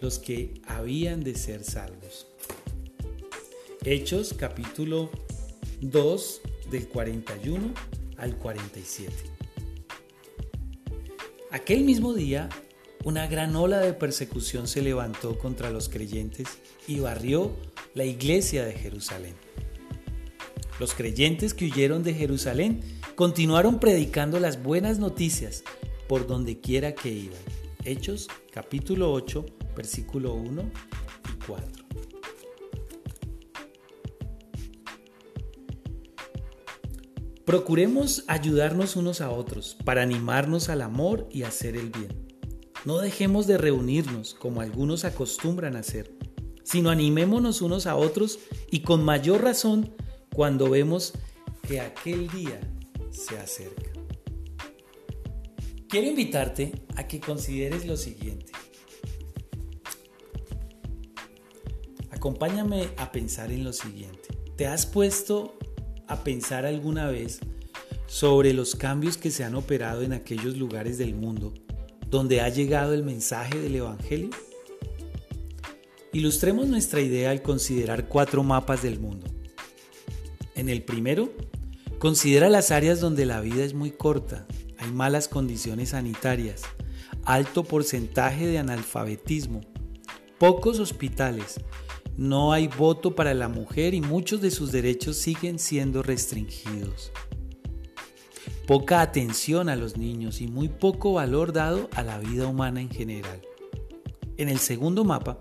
[0.00, 2.26] los que habían de ser salvos.
[3.84, 5.10] Hechos capítulo
[5.80, 6.40] 2
[6.70, 7.72] del 41
[8.18, 9.12] al 47.
[11.50, 12.48] Aquel mismo día,
[13.04, 16.46] una gran ola de persecución se levantó contra los creyentes
[16.86, 17.56] y barrió
[17.94, 19.34] la iglesia de Jerusalén.
[20.78, 22.82] Los creyentes que huyeron de Jerusalén
[23.14, 25.64] continuaron predicando las buenas noticias
[26.08, 27.59] por donde quiera que iban.
[27.84, 31.84] Hechos capítulo 8 versículo 1 y 4.
[37.46, 42.28] Procuremos ayudarnos unos a otros para animarnos al amor y hacer el bien.
[42.84, 46.14] No dejemos de reunirnos como algunos acostumbran hacer,
[46.62, 48.38] sino animémonos unos a otros
[48.70, 49.94] y con mayor razón
[50.34, 51.14] cuando vemos
[51.66, 52.60] que aquel día
[53.10, 53.89] se acerca.
[55.90, 58.52] Quiero invitarte a que consideres lo siguiente.
[62.10, 64.28] Acompáñame a pensar en lo siguiente.
[64.56, 65.58] ¿Te has puesto
[66.06, 67.40] a pensar alguna vez
[68.06, 71.52] sobre los cambios que se han operado en aquellos lugares del mundo
[72.08, 74.30] donde ha llegado el mensaje del Evangelio?
[76.12, 79.26] Ilustremos nuestra idea al considerar cuatro mapas del mundo.
[80.54, 81.32] En el primero,
[81.98, 84.46] considera las áreas donde la vida es muy corta,
[84.80, 86.62] hay malas condiciones sanitarias,
[87.24, 89.60] alto porcentaje de analfabetismo,
[90.38, 91.60] pocos hospitales,
[92.16, 97.12] no hay voto para la mujer y muchos de sus derechos siguen siendo restringidos.
[98.66, 102.90] Poca atención a los niños y muy poco valor dado a la vida humana en
[102.90, 103.40] general.
[104.36, 105.38] En el segundo mapa,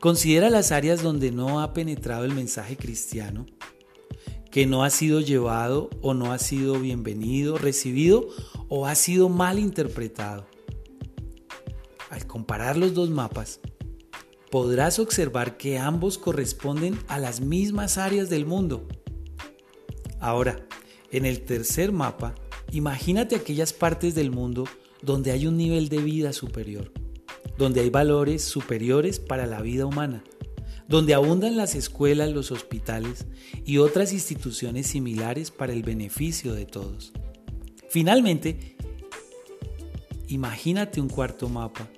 [0.00, 3.44] Considera las áreas donde no ha penetrado el mensaje cristiano,
[4.50, 8.26] que no ha sido llevado o no ha sido bienvenido, recibido
[8.70, 10.46] o ha sido mal interpretado.
[12.08, 13.60] Al comparar los dos mapas,
[14.50, 18.88] podrás observar que ambos corresponden a las mismas áreas del mundo.
[20.20, 20.66] Ahora,
[21.10, 22.34] en el tercer mapa,
[22.72, 24.64] imagínate aquellas partes del mundo
[25.02, 26.90] donde hay un nivel de vida superior
[27.60, 30.24] donde hay valores superiores para la vida humana,
[30.88, 33.26] donde abundan las escuelas, los hospitales
[33.66, 37.12] y otras instituciones similares para el beneficio de todos.
[37.90, 38.76] Finalmente,
[40.28, 41.88] imagínate un cuarto mapa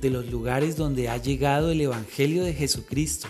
[0.00, 3.28] de los lugares donde ha llegado el Evangelio de Jesucristo,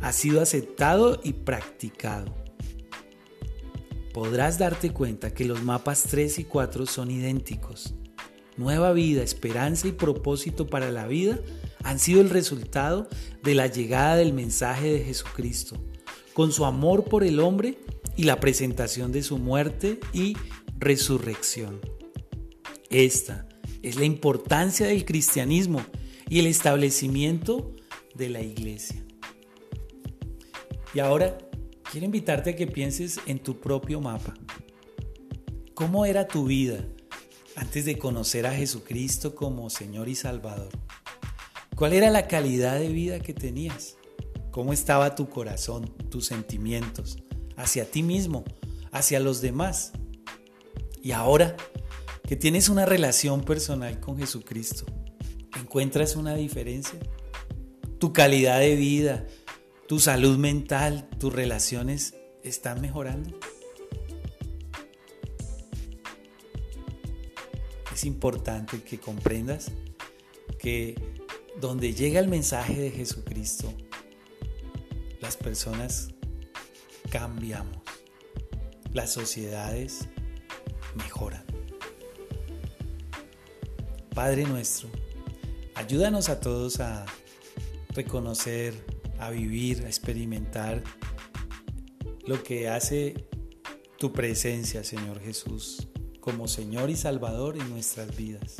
[0.00, 2.34] ha sido aceptado y practicado.
[4.12, 7.94] Podrás darte cuenta que los mapas 3 y 4 son idénticos
[8.60, 11.40] nueva vida, esperanza y propósito para la vida
[11.82, 13.08] han sido el resultado
[13.42, 15.78] de la llegada del mensaje de Jesucristo,
[16.34, 17.78] con su amor por el hombre
[18.16, 20.36] y la presentación de su muerte y
[20.80, 21.80] resurrección.
[22.90, 23.48] Esta
[23.82, 25.80] es la importancia del cristianismo
[26.28, 27.72] y el establecimiento
[28.14, 29.04] de la iglesia.
[30.92, 31.38] Y ahora
[31.90, 34.34] quiero invitarte a que pienses en tu propio mapa.
[35.74, 36.84] ¿Cómo era tu vida?
[37.60, 40.70] antes de conocer a Jesucristo como Señor y Salvador?
[41.76, 43.96] ¿Cuál era la calidad de vida que tenías?
[44.50, 47.18] ¿Cómo estaba tu corazón, tus sentimientos
[47.56, 48.44] hacia ti mismo,
[48.92, 49.92] hacia los demás?
[51.02, 51.56] Y ahora
[52.26, 54.86] que tienes una relación personal con Jesucristo,
[55.58, 56.98] ¿encuentras una diferencia?
[57.98, 59.26] ¿Tu calidad de vida,
[59.88, 63.38] tu salud mental, tus relaciones están mejorando?
[68.00, 69.70] es importante que comprendas
[70.58, 70.94] que
[71.60, 73.70] donde llega el mensaje de Jesucristo,
[75.20, 76.08] las personas
[77.10, 77.82] cambiamos,
[78.94, 80.08] las sociedades
[80.94, 81.44] mejoran.
[84.14, 84.88] Padre nuestro,
[85.74, 87.06] ayúdanos a todos a
[87.94, 88.74] reconocer,
[89.18, 90.82] a vivir, a experimentar
[92.26, 93.26] lo que hace
[93.98, 95.88] tu presencia, Señor Jesús,
[96.20, 98.56] como Señor y Salvador en nuestras vidas.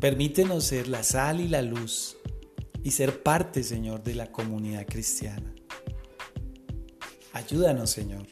[0.00, 2.16] Permítenos ser la sal y la luz
[2.82, 5.54] y ser parte, Señor, de la comunidad cristiana.
[7.32, 8.26] Ayúdanos, Señor.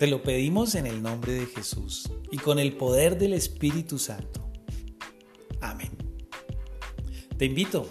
[0.00, 4.50] Te lo pedimos en el nombre de Jesús y con el poder del Espíritu Santo.
[5.60, 5.90] Amén.
[7.36, 7.86] Te invito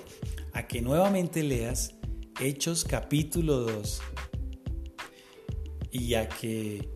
[0.54, 1.94] a que nuevamente leas
[2.40, 4.02] Hechos capítulo 2
[5.92, 6.90] y a que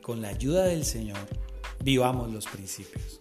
[0.00, 1.26] con la ayuda del Señor,
[1.82, 3.19] vivamos los principios.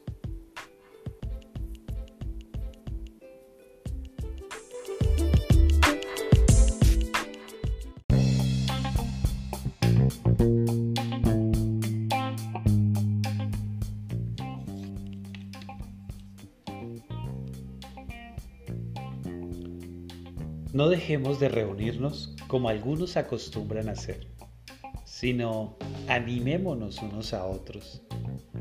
[20.79, 24.29] No dejemos de reunirnos como algunos acostumbran hacer,
[25.03, 25.75] sino
[26.07, 28.01] animémonos unos a otros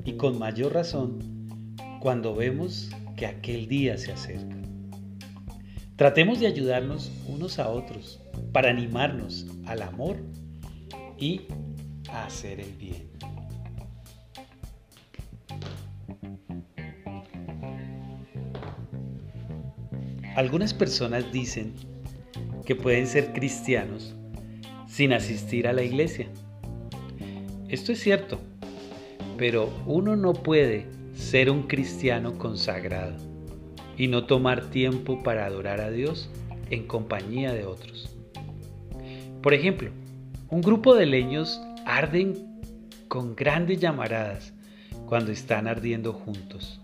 [0.05, 1.47] y con mayor razón
[2.01, 4.57] cuando vemos que aquel día se acerca.
[5.95, 8.21] Tratemos de ayudarnos unos a otros
[8.51, 10.17] para animarnos al amor
[11.19, 11.43] y
[12.11, 13.13] a hacer el bien.
[20.35, 21.75] Algunas personas dicen
[22.69, 24.15] que pueden ser cristianos
[24.87, 26.29] sin asistir a la iglesia.
[27.71, 28.39] Esto es cierto,
[29.39, 33.17] pero uno no puede ser un cristiano consagrado
[33.97, 36.29] y no tomar tiempo para adorar a Dios
[36.69, 38.15] en compañía de otros.
[39.43, 39.89] Por ejemplo,
[40.51, 42.61] un grupo de leños arden
[43.09, 44.53] con grandes llamaradas
[45.07, 46.83] cuando están ardiendo juntos.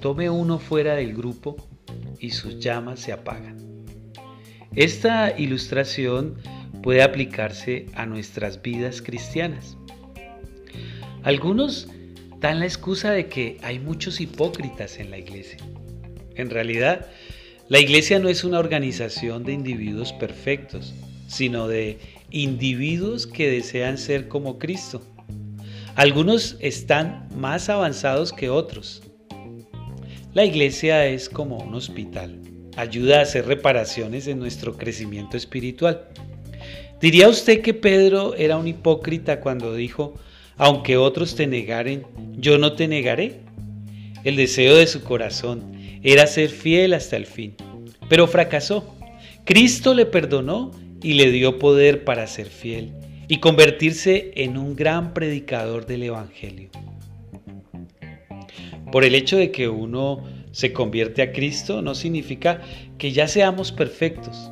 [0.00, 1.56] Tome uno fuera del grupo
[2.20, 3.77] y sus llamas se apagan.
[4.78, 6.36] Esta ilustración
[6.84, 9.76] puede aplicarse a nuestras vidas cristianas.
[11.24, 11.88] Algunos
[12.38, 15.58] dan la excusa de que hay muchos hipócritas en la iglesia.
[16.36, 17.08] En realidad,
[17.68, 20.94] la iglesia no es una organización de individuos perfectos,
[21.26, 21.98] sino de
[22.30, 25.02] individuos que desean ser como Cristo.
[25.96, 29.02] Algunos están más avanzados que otros.
[30.34, 32.47] La iglesia es como un hospital.
[32.78, 36.04] Ayuda a hacer reparaciones en nuestro crecimiento espiritual.
[37.00, 40.14] ¿Diría usted que Pedro era un hipócrita cuando dijo,
[40.56, 42.04] aunque otros te negaren,
[42.36, 43.40] yo no te negaré?
[44.22, 45.72] El deseo de su corazón
[46.04, 47.56] era ser fiel hasta el fin,
[48.08, 48.94] pero fracasó.
[49.44, 50.70] Cristo le perdonó
[51.02, 52.92] y le dio poder para ser fiel
[53.26, 56.70] y convertirse en un gran predicador del Evangelio.
[58.92, 62.60] Por el hecho de que uno se convierte a Cristo no significa
[62.98, 64.50] que ya seamos perfectos.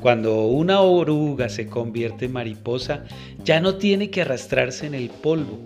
[0.00, 3.04] Cuando una oruga se convierte en mariposa,
[3.44, 5.58] ya no tiene que arrastrarse en el polvo.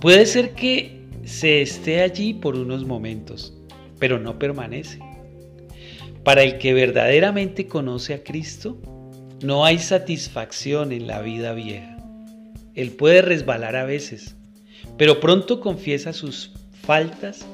[0.00, 3.52] Puede ser que se esté allí por unos momentos,
[3.98, 5.00] pero no permanece.
[6.22, 8.80] Para el que verdaderamente conoce a Cristo,
[9.42, 11.96] no hay satisfacción en la vida vieja.
[12.76, 14.36] Él puede resbalar a veces,
[14.96, 17.44] pero pronto confiesa sus faltas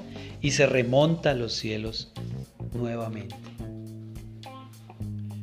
[0.43, 2.12] y se remonta a los cielos
[2.74, 3.36] nuevamente.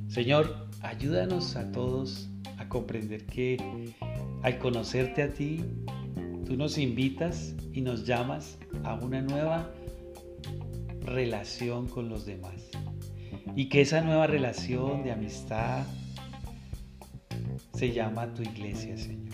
[0.10, 3.96] Señor, ayúdanos a todos a comprender que
[4.44, 5.64] al conocerte a ti,
[6.46, 9.72] tú nos invitas y nos llamas a una nueva
[11.06, 12.70] relación con los demás.
[13.56, 15.86] Y que esa nueva relación de amistad
[17.74, 19.30] se llama tu iglesia, Señor.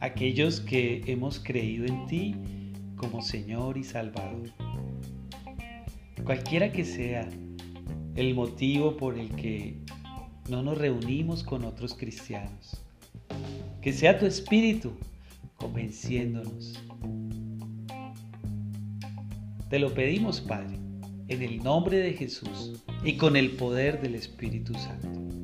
[0.00, 2.34] Aquellos que hemos creído en ti
[2.96, 4.50] como Señor y Salvador.
[6.24, 7.28] Cualquiera que sea
[8.14, 9.78] el motivo por el que
[10.48, 12.82] no nos reunimos con otros cristianos.
[13.80, 14.92] Que sea tu espíritu
[15.56, 16.74] convenciéndonos.
[19.68, 20.78] Te lo pedimos, Padre,
[21.28, 25.39] en el nombre de Jesús y con el poder del Espíritu Santo.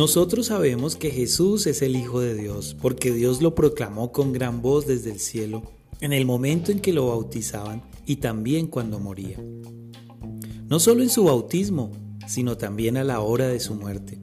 [0.00, 4.62] Nosotros sabemos que Jesús es el Hijo de Dios, porque Dios lo proclamó con gran
[4.62, 5.62] voz desde el cielo
[6.00, 9.36] en el momento en que lo bautizaban y también cuando moría.
[10.70, 11.90] No solo en su bautismo,
[12.26, 14.18] sino también a la hora de su muerte.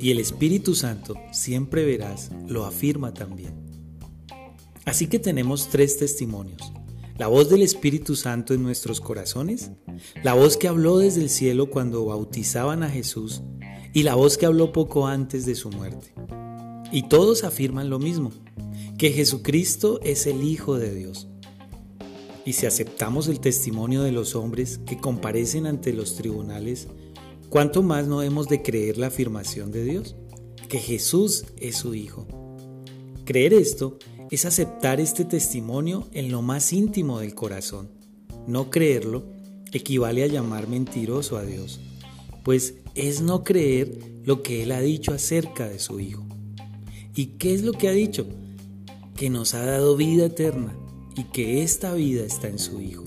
[0.00, 3.52] Y el Espíritu Santo, siempre verás, lo afirma también.
[4.86, 6.72] Así que tenemos tres testimonios.
[7.18, 9.70] La voz del Espíritu Santo en nuestros corazones,
[10.22, 13.42] la voz que habló desde el cielo cuando bautizaban a Jesús
[13.92, 16.12] y la voz que habló poco antes de su muerte.
[16.92, 18.32] Y todos afirman lo mismo,
[18.98, 21.28] que Jesucristo es el Hijo de Dios.
[22.44, 26.88] Y si aceptamos el testimonio de los hombres que comparecen ante los tribunales,
[27.50, 30.16] ¿cuánto más no hemos de creer la afirmación de Dios?
[30.68, 32.26] Que Jesús es su Hijo.
[33.24, 33.98] Creer esto
[34.30, 37.90] es aceptar este testimonio en lo más íntimo del corazón.
[38.46, 39.24] No creerlo
[39.72, 41.80] equivale a llamar mentiroso a Dios
[42.48, 46.26] pues es no creer lo que Él ha dicho acerca de su Hijo.
[47.14, 48.26] ¿Y qué es lo que ha dicho?
[49.14, 50.76] Que nos ha dado vida eterna
[51.16, 53.04] y que esta vida está en su Hijo.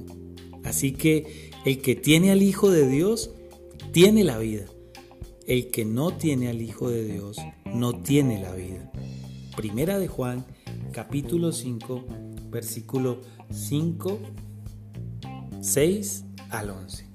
[0.63, 3.31] Así que el que tiene al Hijo de Dios,
[3.91, 4.65] tiene la vida.
[5.45, 8.91] El que no tiene al Hijo de Dios, no tiene la vida.
[9.57, 10.45] Primera de Juan,
[10.93, 12.05] capítulo 5,
[12.49, 14.19] versículo 5,
[15.61, 17.10] 6 al 11.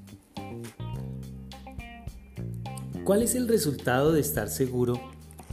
[3.06, 5.00] ¿Cuál es el resultado de estar seguro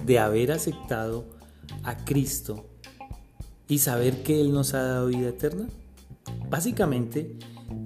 [0.08, 1.26] de haber aceptado
[1.84, 2.66] a Cristo
[3.68, 5.68] y saber que Él nos ha dado vida eterna?
[6.50, 7.38] Básicamente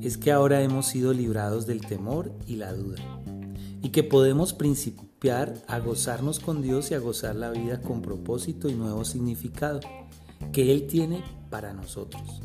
[0.01, 3.01] es que ahora hemos sido librados del temor y la duda
[3.81, 8.69] y que podemos principiar a gozarnos con Dios y a gozar la vida con propósito
[8.69, 9.81] y nuevo significado
[10.53, 12.41] que Él tiene para nosotros.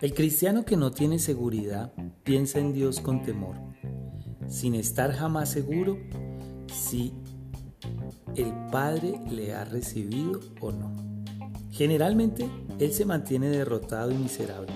[0.00, 1.92] El cristiano que no tiene seguridad
[2.22, 3.73] piensa en Dios con temor
[4.48, 5.98] sin estar jamás seguro
[6.72, 7.12] si
[8.36, 10.94] el Padre le ha recibido o no.
[11.70, 12.48] Generalmente
[12.78, 14.72] él se mantiene derrotado y miserable,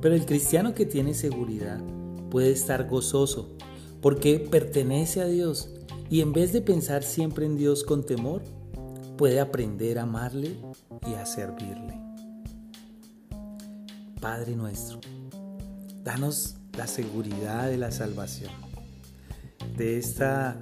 [0.00, 1.80] pero el cristiano que tiene seguridad
[2.30, 3.56] puede estar gozoso
[4.00, 5.70] porque pertenece a Dios
[6.10, 8.42] y en vez de pensar siempre en Dios con temor,
[9.16, 10.56] puede aprender a amarle
[11.06, 12.00] y a servirle.
[14.20, 15.00] Padre nuestro,
[16.02, 18.52] danos la seguridad de la salvación,
[19.76, 20.56] de, esta,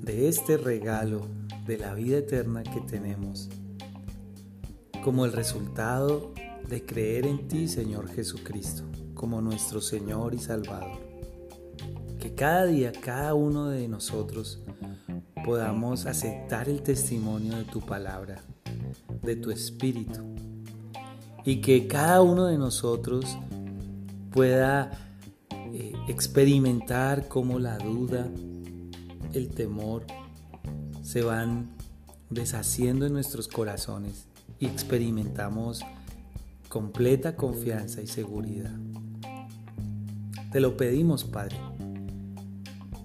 [0.00, 1.26] de este regalo
[1.66, 3.48] de la vida eterna que tenemos,
[5.02, 6.32] como el resultado
[6.68, 8.84] de creer en ti, Señor Jesucristo,
[9.14, 10.98] como nuestro Señor y Salvador.
[12.18, 14.60] Que cada día, cada uno de nosotros
[15.44, 18.42] podamos aceptar el testimonio de tu palabra,
[19.22, 20.20] de tu espíritu,
[21.44, 23.38] y que cada uno de nosotros
[24.32, 25.05] pueda
[25.78, 28.30] eh, experimentar cómo la duda,
[29.34, 30.06] el temor
[31.02, 31.68] se van
[32.30, 34.26] deshaciendo en nuestros corazones
[34.58, 35.82] y experimentamos
[36.70, 38.74] completa confianza y seguridad.
[40.50, 41.58] Te lo pedimos, Padre.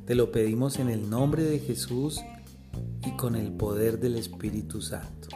[0.05, 2.21] Te lo pedimos en el nombre de Jesús
[3.05, 5.27] y con el poder del Espíritu Santo.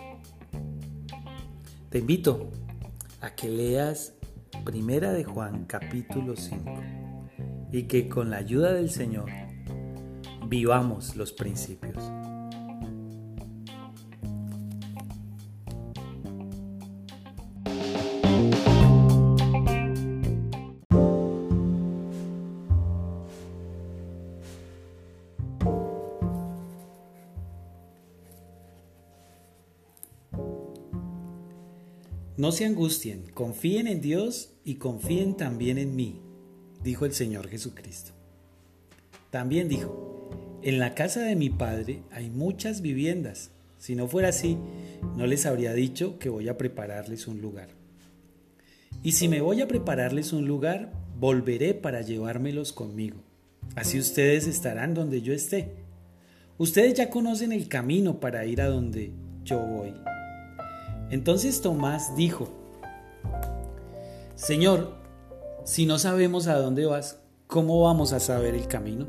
[1.89, 2.49] Te invito
[3.19, 4.13] a que leas
[4.63, 7.04] Primera de Juan capítulo 5
[7.75, 9.29] y que con la ayuda del Señor
[10.47, 11.97] vivamos los principios.
[32.37, 36.21] No se angustien, confíen en Dios y confíen también en mí,
[36.85, 38.11] dijo el Señor Jesucristo.
[39.31, 43.49] También dijo, en la casa de mi Padre hay muchas viviendas.
[43.79, 44.57] Si no fuera así,
[45.17, 47.69] no les habría dicho que voy a prepararles un lugar.
[49.01, 53.17] Y si me voy a prepararles un lugar, volveré para llevármelos conmigo.
[53.75, 55.71] Así ustedes estarán donde yo esté.
[56.59, 59.11] Ustedes ya conocen el camino para ir a donde
[59.43, 59.93] yo voy.
[61.09, 62.53] Entonces Tomás dijo,
[64.35, 65.04] Señor,
[65.65, 69.07] si no sabemos a dónde vas, ¿cómo vamos a saber el camino?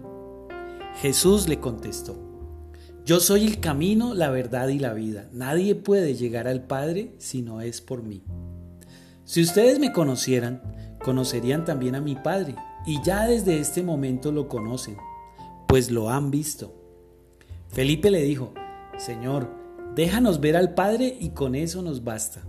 [1.01, 2.17] Jesús le contestó,
[3.05, 5.29] Yo soy el camino, la verdad y la vida.
[5.33, 8.25] Nadie puede llegar al Padre si no es por mí.
[9.25, 10.63] Si ustedes me conocieran,
[11.05, 12.57] conocerían también a mi Padre,
[12.87, 14.97] y ya desde este momento lo conocen,
[15.69, 16.75] pues lo han visto.
[17.69, 18.55] Felipe le dijo,
[18.97, 19.49] Señor,
[19.97, 22.45] Déjanos ver al Padre y con eso nos basta.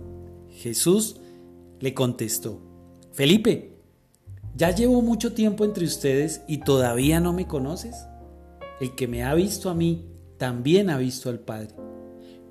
[0.50, 1.16] Jesús
[1.80, 2.60] le contestó,
[3.12, 3.77] Felipe,
[4.58, 7.94] ya llevo mucho tiempo entre ustedes y todavía no me conoces.
[8.80, 10.04] El que me ha visto a mí,
[10.36, 11.74] también ha visto al Padre.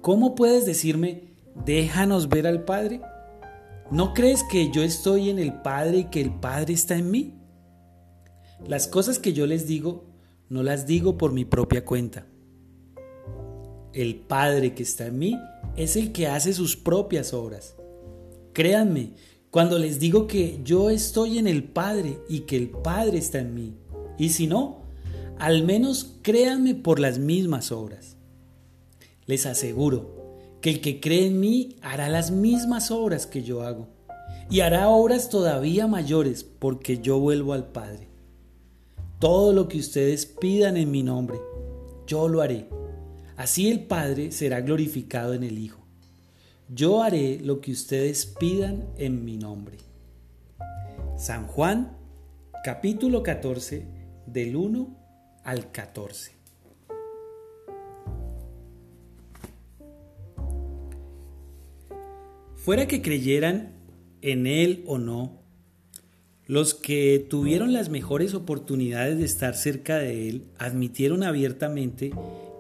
[0.02, 1.36] ¿Cómo puedes decirme,
[1.66, 3.02] déjanos ver al Padre?
[3.92, 7.36] ¿No crees que yo estoy en el Padre y que el Padre está en mí?
[8.66, 10.06] Las cosas que yo les digo,
[10.50, 12.26] no las digo por mi propia cuenta
[13.98, 15.40] el Padre que está en mí
[15.76, 17.76] es el que hace sus propias obras.
[18.54, 19.14] Créanme,
[19.52, 23.54] cuando les digo que yo estoy en el Padre y que el Padre está en
[23.54, 23.74] mí.
[24.18, 24.82] Y si no,
[25.40, 28.18] al menos créanme por las mismas obras.
[29.26, 30.16] Les aseguro
[30.62, 33.88] que el que cree en mí hará las mismas obras que yo hago
[34.50, 38.08] y hará obras todavía mayores porque yo vuelvo al Padre.
[39.20, 41.40] Todo lo que ustedes pidan en mi nombre,
[42.06, 42.68] yo lo haré
[43.38, 45.87] Así el Padre será glorificado en el Hijo.
[46.70, 49.78] Yo haré lo que ustedes pidan en mi nombre.
[51.18, 51.96] San Juan,
[52.62, 53.86] capítulo 14,
[54.26, 54.98] del 1
[55.46, 56.34] al 14.
[62.56, 63.72] Fuera que creyeran
[64.22, 65.40] en Él o no,
[66.48, 72.12] los que tuvieron las mejores oportunidades de estar cerca de Él admitieron abiertamente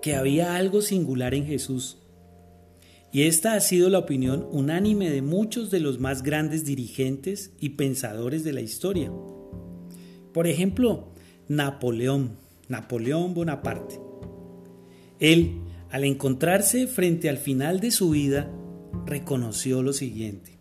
[0.02, 1.98] que había algo singular en Jesús.
[3.18, 7.70] Y esta ha sido la opinión unánime de muchos de los más grandes dirigentes y
[7.70, 9.12] pensadores de la historia.
[10.36, 11.08] Por ejemplo,
[11.48, 12.38] Napoleón,
[12.70, 14.00] Napoleón Bonaparte.
[15.18, 18.52] Él, al encontrarse frente al final de su vida,
[19.08, 20.60] reconoció lo siguiente.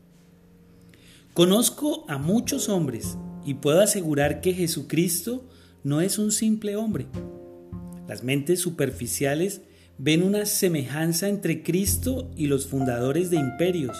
[1.35, 5.45] Conozco a muchos hombres y puedo asegurar que Jesucristo
[5.85, 7.05] no es un simple hombre
[8.09, 9.61] las mentes superficiales
[9.99, 13.97] ven una semejanza entre Cristo y los fundadores de imperios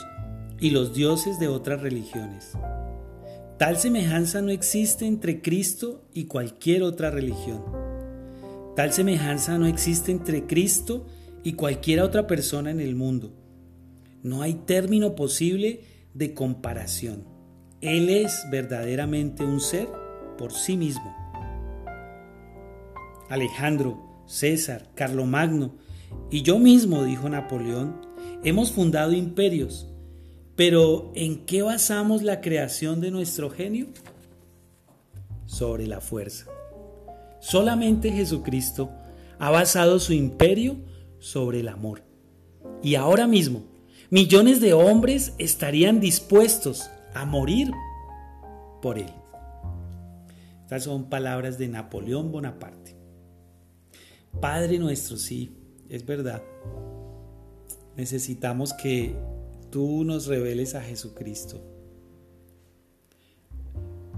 [0.61, 2.53] y los dioses de otras religiones.
[3.59, 7.65] Tal semejanza no existe entre Cristo y cualquier otra religión.
[8.75, 11.07] Tal semejanza no existe entre Cristo
[11.43, 13.33] y cualquier otra persona en el mundo.
[14.23, 15.81] No hay término posible
[16.13, 17.25] de comparación.
[17.81, 19.89] Él es verdaderamente un ser
[20.37, 21.15] por sí mismo.
[23.31, 25.86] Alejandro, César, Carlomagno
[26.31, 28.01] y yo mismo, dijo Napoleón,
[28.43, 29.87] hemos fundado imperios.
[30.57, 33.89] Pero ¿en qué basamos la creación de nuestro genio?
[35.45, 36.47] Sobre la fuerza.
[37.41, 38.91] Solamente Jesucristo
[39.39, 40.77] ha basado su imperio
[41.19, 42.03] sobre el amor.
[42.83, 43.65] Y ahora mismo,
[44.11, 47.71] millones de hombres estarían dispuestos a morir
[48.83, 49.13] por él.
[50.63, 52.97] Estas son palabras de Napoleón Bonaparte.
[54.41, 55.57] Padre nuestro, sí,
[55.91, 56.43] es verdad.
[57.97, 59.15] Necesitamos que
[59.71, 61.61] tú nos reveles a Jesucristo.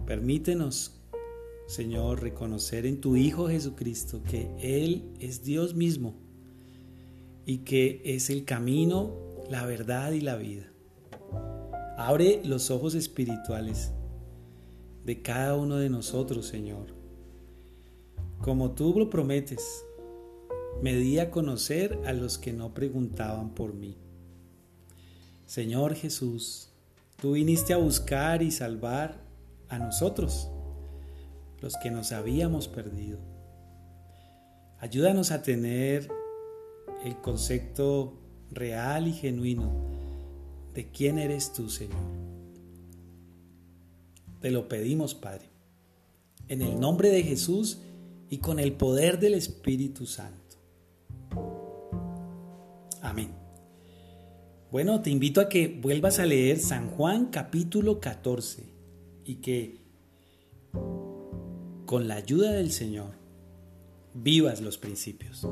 [0.07, 0.99] Permítenos,
[1.67, 6.15] Señor, reconocer en tu Hijo Jesucristo que Él es Dios mismo
[7.45, 9.15] y que es el camino,
[9.51, 10.73] la verdad y la vida.
[11.97, 13.93] Abre los ojos espirituales
[15.05, 16.95] de cada uno de nosotros, Señor.
[18.41, 19.85] Como tú lo prometes,
[20.83, 23.97] me di a conocer a los que no preguntaban por mí.
[25.47, 26.69] Señor Jesús,
[27.21, 29.21] tú viniste a buscar y salvar
[29.69, 30.49] a nosotros,
[31.61, 33.19] los que nos habíamos perdido.
[34.79, 36.09] Ayúdanos a tener
[37.05, 38.15] el concepto
[38.51, 39.73] real y genuino
[40.75, 41.99] de quién eres tú, Señor.
[44.41, 45.47] Te lo pedimos, Padre,
[46.47, 47.79] en el nombre de Jesús
[48.31, 50.38] y con el poder del Espíritu Santo.
[53.09, 53.31] Amén.
[54.71, 58.65] Bueno, te invito a que vuelvas a leer San Juan capítulo 14
[59.25, 59.79] y que
[61.87, 63.15] con la ayuda del Señor
[64.13, 65.49] vivas los principios.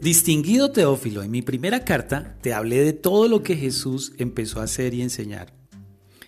[0.00, 4.64] Distinguido Teófilo, en mi primera carta te hablé de todo lo que Jesús empezó a
[4.64, 5.52] hacer y enseñar,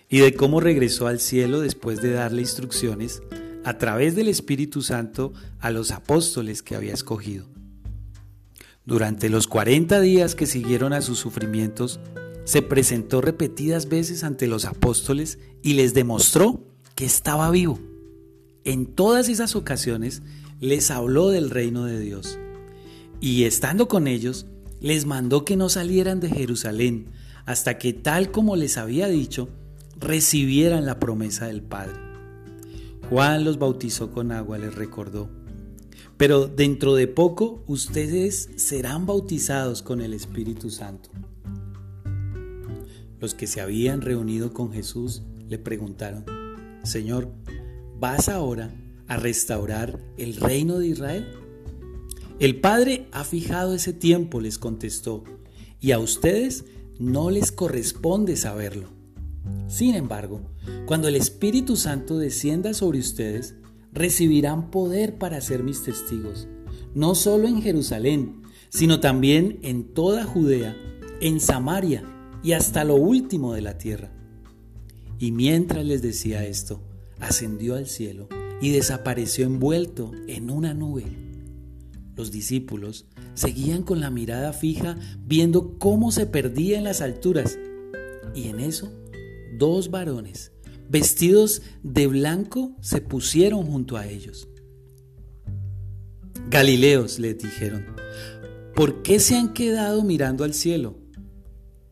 [0.07, 3.23] y de cómo regresó al cielo después de darle instrucciones
[3.63, 7.47] a través del Espíritu Santo a los apóstoles que había escogido.
[8.85, 11.99] Durante los 40 días que siguieron a sus sufrimientos,
[12.43, 16.63] se presentó repetidas veces ante los apóstoles y les demostró
[16.93, 17.79] que estaba vivo.
[18.65, 20.21] En todas esas ocasiones
[20.59, 22.37] les habló del reino de Dios
[23.23, 24.47] y estando con ellos,
[24.81, 27.05] les mandó que no salieran de Jerusalén
[27.45, 29.47] hasta que, tal como les había dicho,
[29.97, 31.95] recibieran la promesa del Padre.
[33.09, 35.29] Juan los bautizó con agua, les recordó.
[36.17, 41.09] Pero dentro de poco ustedes serán bautizados con el Espíritu Santo.
[43.21, 46.25] Los que se habían reunido con Jesús le preguntaron,
[46.83, 47.31] Señor,
[47.97, 48.75] ¿vas ahora
[49.07, 51.42] a restaurar el reino de Israel?
[52.43, 55.23] El Padre ha fijado ese tiempo, les contestó,
[55.79, 56.65] y a ustedes
[56.99, 58.89] no les corresponde saberlo.
[59.69, 60.41] Sin embargo,
[60.85, 63.55] cuando el Espíritu Santo descienda sobre ustedes,
[63.93, 66.49] recibirán poder para ser mis testigos,
[66.93, 70.75] no solo en Jerusalén, sino también en toda Judea,
[71.21, 72.03] en Samaria
[72.43, 74.11] y hasta lo último de la tierra.
[75.17, 76.81] Y mientras les decía esto,
[77.21, 78.27] ascendió al cielo
[78.59, 81.22] y desapareció envuelto en una nube.
[82.15, 87.57] Los discípulos seguían con la mirada fija viendo cómo se perdía en las alturas.
[88.35, 88.91] Y en eso,
[89.57, 90.51] dos varones,
[90.89, 94.47] vestidos de blanco, se pusieron junto a ellos.
[96.49, 97.85] Galileos, les dijeron,
[98.75, 100.99] ¿por qué se han quedado mirando al cielo?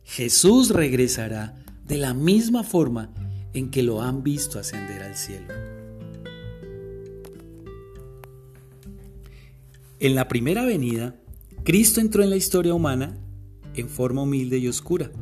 [0.04, 3.12] Jesús regresará de la misma forma
[3.54, 5.71] en que lo han visto ascender al cielo.
[10.02, 11.14] En la primera venida,
[11.62, 13.16] Cristo entró en la historia humana
[13.76, 15.12] en forma humilde y oscura,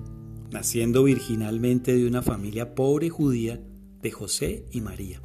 [0.50, 3.60] naciendo virginalmente de una familia pobre judía
[4.00, 5.20] de José y María.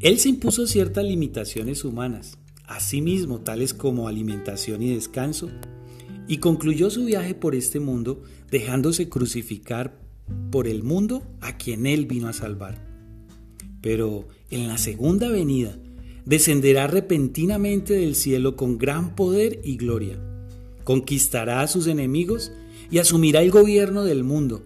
[0.00, 2.36] Él se impuso ciertas limitaciones humanas,
[2.66, 5.48] asimismo tales como alimentación y descanso,
[6.28, 9.98] y concluyó su viaje por este mundo dejándose crucificar
[10.50, 12.86] por el mundo a quien él vino a salvar.
[13.80, 15.78] Pero en la segunda venida,
[16.26, 20.18] descenderá repentinamente del cielo con gran poder y gloria.
[20.84, 22.52] Conquistará a sus enemigos
[22.90, 24.62] y asumirá el gobierno del mundo.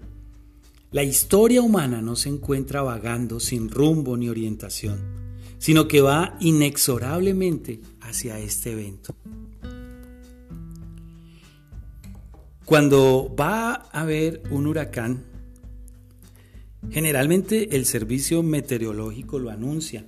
[0.90, 4.98] La historia humana no se encuentra vagando sin rumbo ni orientación,
[5.58, 9.14] sino que va inexorablemente hacia este evento.
[12.64, 15.30] Cuando va a haber un huracán,
[16.88, 20.06] Generalmente el servicio meteorológico lo anuncia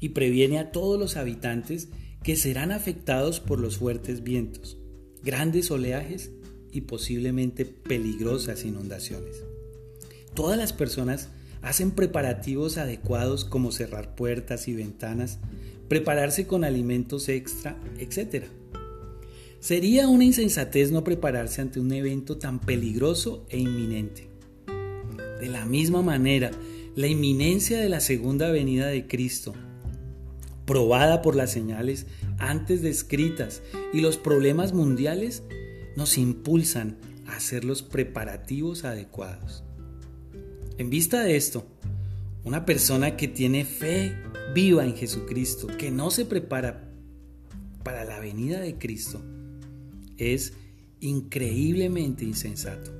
[0.00, 1.88] y previene a todos los habitantes
[2.22, 4.78] que serán afectados por los fuertes vientos,
[5.22, 6.30] grandes oleajes
[6.72, 9.42] y posiblemente peligrosas inundaciones.
[10.34, 11.28] Todas las personas
[11.62, 15.38] hacen preparativos adecuados como cerrar puertas y ventanas,
[15.88, 18.44] prepararse con alimentos extra, etc.
[19.58, 24.28] Sería una insensatez no prepararse ante un evento tan peligroso e inminente.
[25.40, 26.50] De la misma manera,
[26.94, 29.54] la inminencia de la segunda venida de Cristo,
[30.70, 32.06] probada por las señales
[32.38, 33.60] antes descritas
[33.92, 35.42] y los problemas mundiales,
[35.96, 39.64] nos impulsan a hacer los preparativos adecuados.
[40.78, 41.66] En vista de esto,
[42.44, 44.14] una persona que tiene fe
[44.54, 46.88] viva en Jesucristo, que no se prepara
[47.82, 49.20] para la venida de Cristo,
[50.18, 50.52] es
[51.00, 52.92] increíblemente insensato.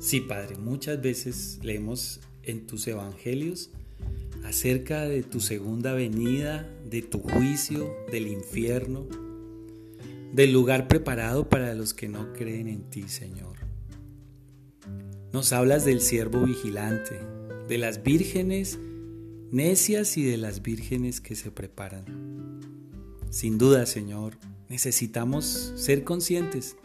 [0.00, 3.70] Sí, Padre, muchas veces leemos en tus evangelios
[4.44, 9.06] acerca de tu segunda venida, de tu juicio, del infierno,
[10.32, 13.56] del lugar preparado para los que no creen en ti, Señor.
[15.32, 17.18] Nos hablas del siervo vigilante,
[17.68, 18.78] de las vírgenes
[19.50, 22.04] necias y de las vírgenes que se preparan.
[23.30, 24.38] Sin duda, Señor,
[24.68, 26.76] necesitamos ser conscientes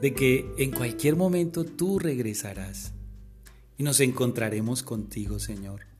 [0.00, 2.92] de que en cualquier momento tú regresarás
[3.78, 5.93] y nos encontraremos contigo, Señor.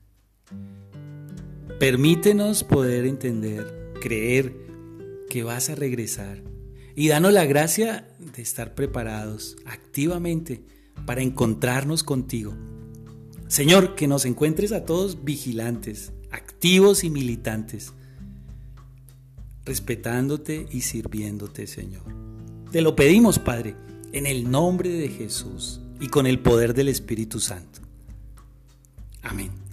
[1.79, 4.55] Permítenos poder entender, creer
[5.29, 6.41] que vas a regresar
[6.95, 10.63] y danos la gracia de estar preparados activamente
[11.05, 12.55] para encontrarnos contigo.
[13.47, 17.93] Señor, que nos encuentres a todos vigilantes, activos y militantes,
[19.65, 22.03] respetándote y sirviéndote, Señor.
[22.71, 23.75] Te lo pedimos, Padre,
[24.13, 27.81] en el nombre de Jesús y con el poder del Espíritu Santo.
[29.21, 29.64] Amén.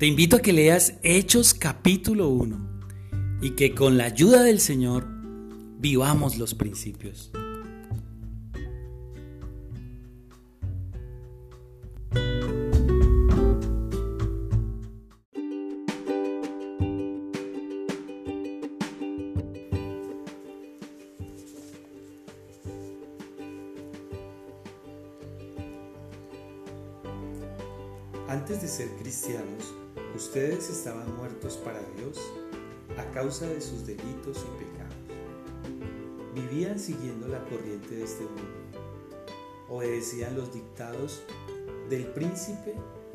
[0.00, 2.58] Te invito a que leas Hechos capítulo 1
[3.42, 5.06] y que con la ayuda del Señor
[5.78, 7.30] vivamos los principios.
[28.60, 29.74] De ser cristianos,
[30.14, 32.18] ustedes estaban muertos para Dios
[32.98, 34.80] a causa de sus delitos y pecados
[36.34, 38.42] vivían siguiendo la corriente de este mundo.
[39.68, 41.22] Obedecían los dictados
[41.88, 42.74] del príncipe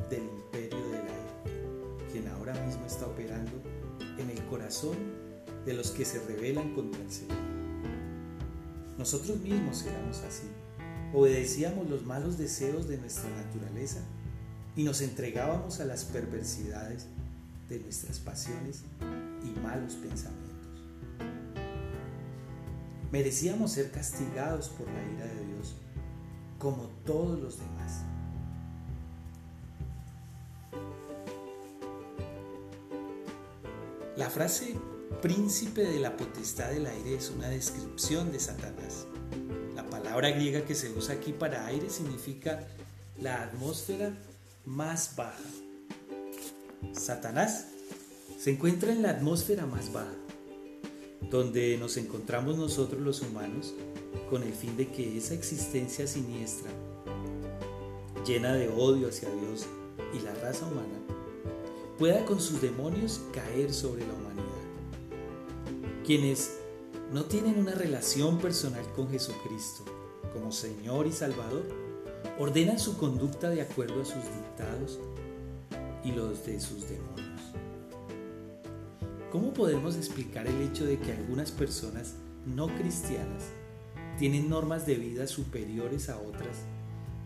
[0.10, 3.52] del imperio del aire, quien ahora mismo está operando
[4.18, 4.96] en el corazón
[5.66, 7.38] de los que se rebelan contra el Señor.
[8.98, 10.48] Nosotros mismos éramos así.
[11.14, 14.02] Obedecíamos los malos deseos de nuestra naturaleza
[14.76, 17.08] y nos entregábamos a las perversidades
[17.70, 18.84] de nuestras pasiones
[19.44, 20.46] y malos pensamientos
[23.16, 25.76] merecíamos ser castigados por la ira de Dios,
[26.60, 28.04] como todos los demás.
[34.18, 34.76] La frase
[35.22, 39.06] príncipe de la potestad del aire es una descripción de Satanás.
[39.76, 42.68] La palabra griega que se usa aquí para aire significa
[43.22, 44.12] la atmósfera
[44.66, 45.44] más baja.
[46.94, 47.68] Satanás
[48.38, 50.16] se encuentra en la atmósfera más baja
[51.30, 53.74] donde nos encontramos nosotros los humanos
[54.30, 56.72] con el fin de que esa existencia siniestra,
[58.26, 59.66] llena de odio hacia Dios
[60.14, 61.00] y la raza humana,
[61.98, 64.46] pueda con sus demonios caer sobre la humanidad.
[66.06, 66.58] Quienes
[67.12, 69.84] no tienen una relación personal con Jesucristo
[70.34, 71.66] como Señor y Salvador,
[72.40, 75.00] ordenan su conducta de acuerdo a sus dictados
[76.04, 77.42] y los de sus demonios.
[79.32, 82.14] ¿Cómo podemos explicar el hecho de que algunas personas
[82.46, 83.44] no cristianas
[84.18, 86.58] tienen normas de vida superiores a otras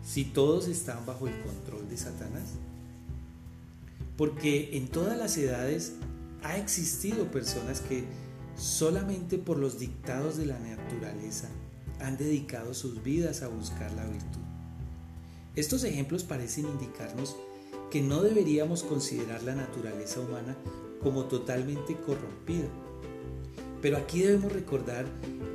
[0.03, 2.53] si todos están bajo el control de Satanás?
[4.17, 5.93] Porque en todas las edades
[6.43, 8.05] ha existido personas que
[8.57, 11.47] solamente por los dictados de la naturaleza
[11.99, 14.48] han dedicado sus vidas a buscar la virtud.
[15.59, 17.35] Estos ejemplos parecen indicarnos
[17.91, 20.55] que no deberíamos considerar la naturaleza humana
[21.03, 22.69] como totalmente corrompida.
[23.81, 25.05] Pero aquí debemos recordar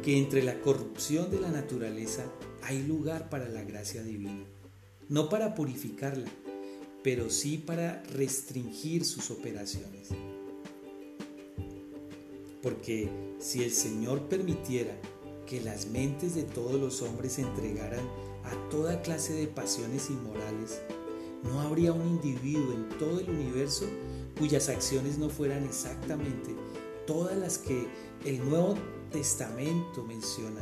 [0.02, 2.26] que entre la corrupción de la naturaleza
[2.60, 4.44] hay lugar para la gracia divina,
[5.08, 6.30] no para purificarla,
[7.02, 10.10] pero sí para restringir sus operaciones.
[12.62, 13.08] Porque
[13.38, 14.94] si el Señor permitiera
[15.46, 18.06] que las mentes de todos los hombres se entregaran
[18.44, 20.80] a toda clase de pasiones inmorales,
[21.42, 23.86] no habría un individuo en todo el universo
[24.38, 26.54] cuyas acciones no fueran exactamente
[27.06, 27.86] todas las que
[28.24, 28.74] el Nuevo
[29.12, 30.60] Testamento menciona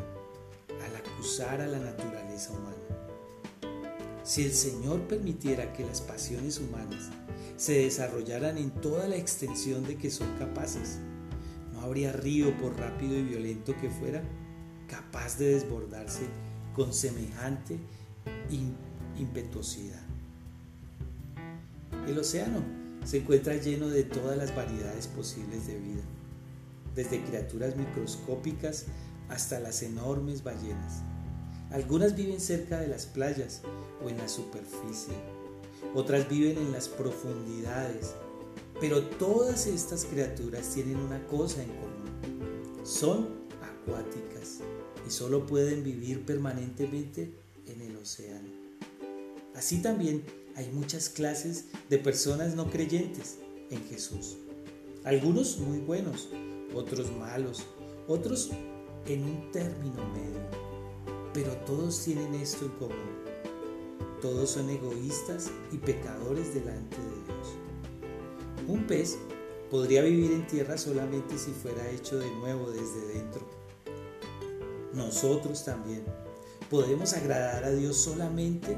[0.84, 2.76] al acusar a la naturaleza humana.
[4.24, 7.10] Si el Señor permitiera que las pasiones humanas
[7.56, 10.98] se desarrollaran en toda la extensión de que son capaces,
[11.72, 14.22] no habría río por rápido y violento que fuera
[14.88, 16.26] capaz de desbordarse
[16.74, 17.78] con semejante
[19.18, 20.00] impetuosidad.
[22.06, 22.62] El océano
[23.04, 26.02] se encuentra lleno de todas las variedades posibles de vida,
[26.94, 28.86] desde criaturas microscópicas
[29.28, 31.02] hasta las enormes ballenas.
[31.70, 33.62] Algunas viven cerca de las playas
[34.04, 35.14] o en la superficie,
[35.94, 38.14] otras viven en las profundidades,
[38.80, 43.28] pero todas estas criaturas tienen una cosa en común, son
[43.62, 44.60] acuáticas
[45.12, 47.32] solo pueden vivir permanentemente
[47.66, 48.48] en el océano.
[49.54, 50.24] Así también
[50.56, 53.38] hay muchas clases de personas no creyentes
[53.70, 54.38] en Jesús.
[55.04, 56.28] Algunos muy buenos,
[56.74, 57.64] otros malos,
[58.08, 58.50] otros
[59.06, 60.40] en un término medio.
[61.34, 63.22] Pero todos tienen esto en común.
[64.20, 67.48] Todos son egoístas y pecadores delante de Dios.
[68.68, 69.18] Un pez
[69.70, 73.61] podría vivir en tierra solamente si fuera hecho de nuevo desde dentro.
[74.94, 76.04] Nosotros también
[76.70, 78.76] podemos agradar a Dios solamente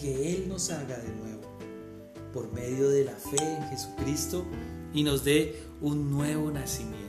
[0.00, 1.42] que Él nos haga de nuevo
[2.32, 4.44] por medio de la fe en Jesucristo
[4.94, 7.02] y nos dé un nuevo nacimiento.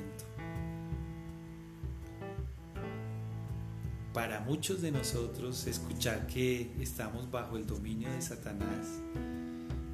[4.13, 8.87] Para muchos de nosotros escuchar que estamos bajo el dominio de Satanás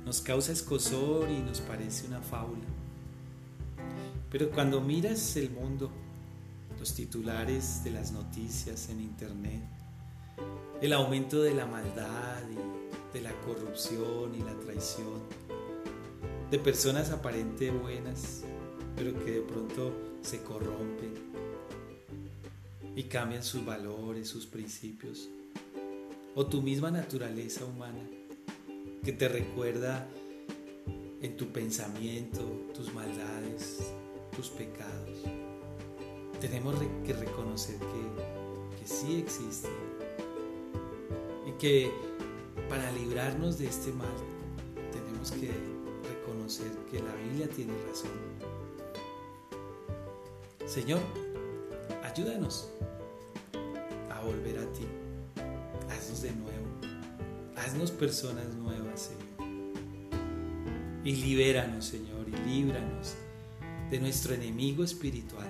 [0.05, 2.65] nos causa escosor y nos parece una fábula.
[4.31, 5.91] Pero cuando miras el mundo,
[6.80, 9.61] los titulares de las noticias en internet,
[10.81, 15.22] el aumento de la maldad y de la corrupción y la traición,
[16.49, 18.43] de personas aparentemente buenas,
[18.95, 21.14] pero que de pronto se corrompen
[22.95, 25.30] y cambian sus valores, sus principios,
[26.35, 28.01] o tu misma naturaleza humana,
[29.03, 30.07] que te recuerda
[31.22, 32.39] en tu pensamiento
[32.73, 33.80] tus maldades,
[34.35, 35.09] tus pecados.
[36.40, 36.76] Tenemos
[37.06, 39.70] que reconocer que, que sí existe
[41.48, 41.91] y que
[42.70, 44.07] para librarnos de este mal,
[44.91, 45.52] tenemos que
[46.07, 48.11] reconocer que la Biblia tiene razón.
[50.68, 50.99] Señor,
[52.03, 52.70] ayúdanos
[54.11, 54.86] a volver a ti.
[55.90, 56.68] Haznos de nuevo.
[57.56, 59.49] Haznos personas nuevas, Señor.
[61.03, 63.16] Y libéranos, Señor, y líbranos
[63.90, 65.48] de nuestro enemigo espiritual.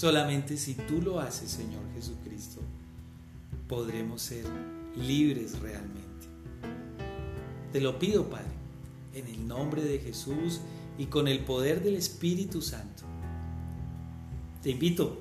[0.00, 2.62] Solamente si tú lo haces, Señor Jesucristo,
[3.68, 4.46] podremos ser
[4.96, 6.26] libres realmente.
[7.70, 8.48] Te lo pido, Padre,
[9.12, 10.62] en el nombre de Jesús
[10.96, 13.02] y con el poder del Espíritu Santo.
[14.62, 15.20] Te invito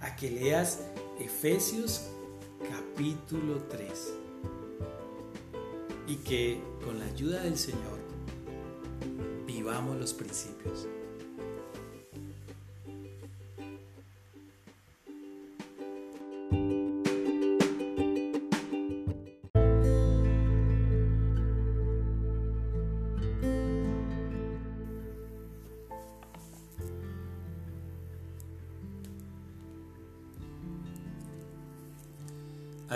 [0.00, 0.80] a que leas
[1.20, 2.08] Efesios
[2.68, 4.12] capítulo 3
[6.08, 8.00] y que con la ayuda del Señor
[9.46, 10.88] vivamos los principios.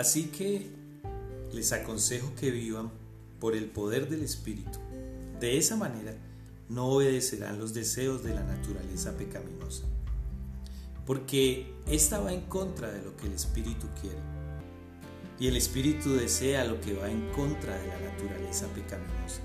[0.01, 0.65] Así que
[1.53, 2.89] les aconsejo que vivan
[3.39, 4.79] por el poder del Espíritu.
[5.39, 6.15] De esa manera
[6.69, 9.83] no obedecerán los deseos de la naturaleza pecaminosa,
[11.05, 14.17] porque ésta va en contra de lo que el Espíritu quiere.
[15.39, 19.41] Y el Espíritu desea lo que va en contra de la naturaleza pecaminosa.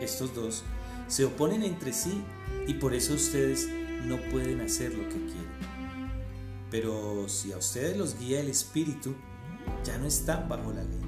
[0.00, 0.64] Estos dos
[1.06, 2.20] se oponen entre sí
[2.66, 3.68] y por eso ustedes
[4.06, 5.68] no pueden hacer lo que quieren.
[6.68, 9.14] Pero si a ustedes los guía el Espíritu,
[9.84, 11.00] ya no están bajo la ley.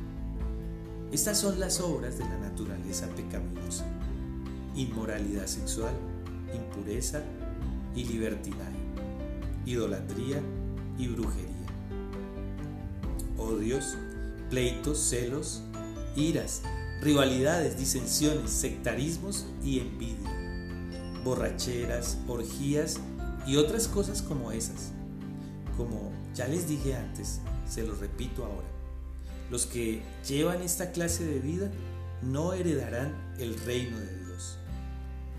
[1.13, 3.85] Estas son las obras de la naturaleza pecaminosa.
[4.77, 5.93] Inmoralidad sexual,
[6.55, 7.23] impureza
[7.95, 8.79] y libertinaje,
[9.67, 10.41] idolatría
[10.99, 11.51] y brujería.
[13.39, 13.97] Odios,
[14.51, 15.63] pleitos, celos,
[16.15, 16.63] iras,
[17.01, 20.31] rivalidades, disensiones, sectarismos y envidia,
[21.25, 23.01] borracheras, orgías
[23.47, 24.93] y otras cosas como esas.
[25.77, 27.41] Como ya les dije antes,
[27.71, 28.69] se lo repito ahora.
[29.51, 31.71] Los que llevan esta clase de vida
[32.23, 34.59] no heredarán el reino de Dios.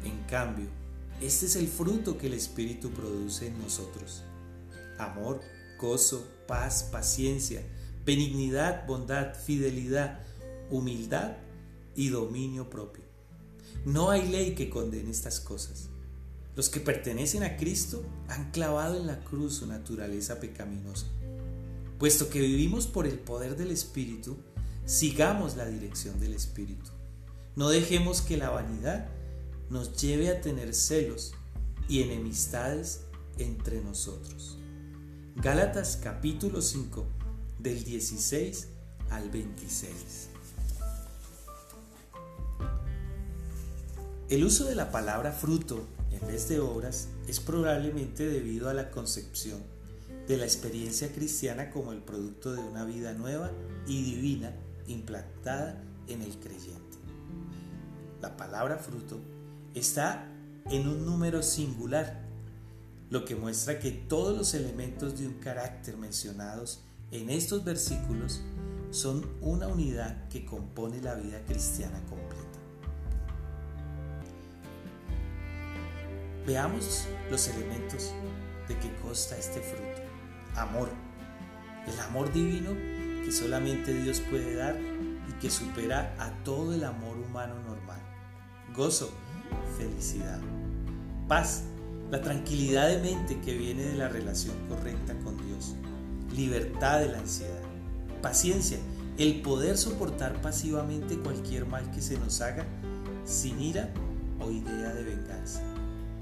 [0.03, 0.68] En cambio,
[1.22, 4.24] este es el fruto que el Espíritu produce en nosotros.
[4.98, 5.41] amor,
[5.80, 7.64] gozo, paz, paciencia,
[8.06, 10.20] benignidad, bondad, fidelidad,
[10.70, 11.38] humildad
[11.95, 13.03] y dominio propio.
[13.84, 15.90] No hay ley que condene estas cosas.
[16.56, 21.08] Los que pertenecen a Cristo han clavado en la cruz su naturaleza pecaminosa.
[22.02, 24.36] Puesto que vivimos por el poder del Espíritu,
[24.86, 26.90] sigamos la dirección del Espíritu.
[27.56, 29.07] No dejemos que la vanidad
[29.69, 31.36] nos lleve a tener celos
[31.88, 33.02] y enemistades
[33.38, 34.57] entre nosotros.
[35.36, 37.06] Gálatas capítulo 5
[37.60, 38.69] del 16
[39.11, 39.94] al 26.
[44.30, 48.90] El uso de la palabra fruto en vez de obras es probablemente debido a la
[48.90, 49.61] concepción
[50.27, 53.52] de la experiencia cristiana como el producto de una vida nueva
[53.88, 54.53] y divina
[54.88, 56.98] implantada en el creyente.
[58.22, 59.19] La palabra fruto
[59.73, 60.27] está
[60.69, 62.22] en un número singular,
[63.10, 66.81] lo que muestra que todos los elementos de un carácter mencionados
[67.11, 68.41] en estos versículos
[68.91, 72.60] son una unidad que compone la vida cristiana completa.
[76.45, 78.14] Veamos los elementos
[78.68, 79.90] de que consta este fruto.
[80.56, 80.90] Amor.
[81.88, 82.72] El amor divino
[83.23, 87.99] que solamente Dios puede dar y que supera a todo el amor humano normal.
[88.76, 89.11] Gozo.
[89.78, 90.40] Felicidad.
[91.28, 91.64] Paz.
[92.10, 95.76] La tranquilidad de mente que viene de la relación correcta con Dios.
[96.36, 97.61] Libertad de la ansiedad.
[98.22, 98.78] Paciencia.
[99.18, 102.65] El poder soportar pasivamente cualquier mal que se nos haga
[103.26, 103.90] sin ira
[104.40, 105.61] o idea de venganza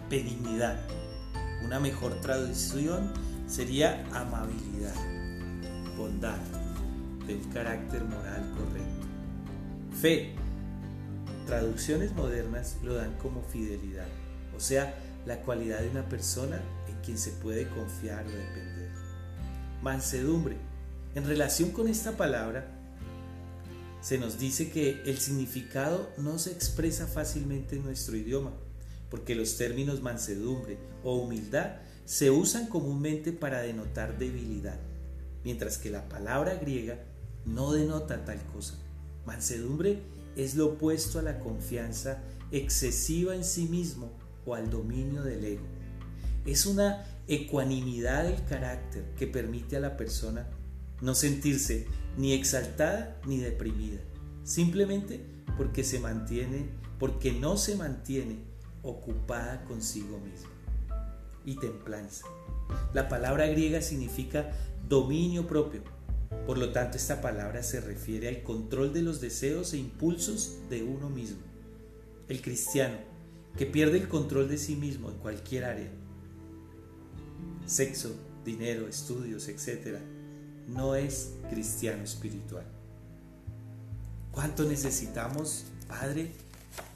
[0.09, 0.77] benignidad.
[1.63, 3.11] Una mejor traducción
[3.49, 4.93] sería amabilidad,
[5.97, 6.37] bondad,
[7.25, 9.07] del carácter moral correcto.
[9.99, 10.35] Fe.
[11.45, 14.07] Traducciones modernas lo dan como fidelidad,
[14.55, 14.93] o sea,
[15.25, 18.91] la cualidad de una persona en quien se puede confiar o depender.
[19.81, 20.57] Mansedumbre.
[21.15, 22.67] En relación con esta palabra,
[24.01, 28.51] se nos dice que el significado no se expresa fácilmente en nuestro idioma
[29.09, 31.77] porque los términos mansedumbre o humildad
[32.09, 34.79] se usan comúnmente para denotar debilidad,
[35.43, 36.97] mientras que la palabra griega
[37.45, 38.73] no denota tal cosa.
[39.27, 40.01] Mansedumbre
[40.35, 42.17] es lo opuesto a la confianza
[42.49, 44.11] excesiva en sí mismo
[44.43, 45.65] o al dominio del ego.
[46.47, 50.47] Es una ecuanimidad del carácter que permite a la persona
[51.01, 51.85] no sentirse
[52.17, 53.99] ni exaltada ni deprimida,
[54.43, 55.23] simplemente
[55.57, 58.39] porque se mantiene, porque no se mantiene
[58.81, 60.48] ocupada consigo misma.
[61.49, 62.27] Y templanza.
[62.93, 64.51] La palabra griega significa
[64.87, 65.81] dominio propio.
[66.45, 70.83] Por lo tanto, esta palabra se refiere al control de los deseos e impulsos de
[70.83, 71.39] uno mismo.
[72.27, 72.97] El cristiano,
[73.57, 75.89] que pierde el control de sí mismo en cualquier área,
[77.65, 78.11] sexo,
[78.45, 79.97] dinero, estudios, etc.,
[80.67, 82.65] no es cristiano espiritual.
[84.31, 86.31] ¿Cuánto necesitamos, Padre,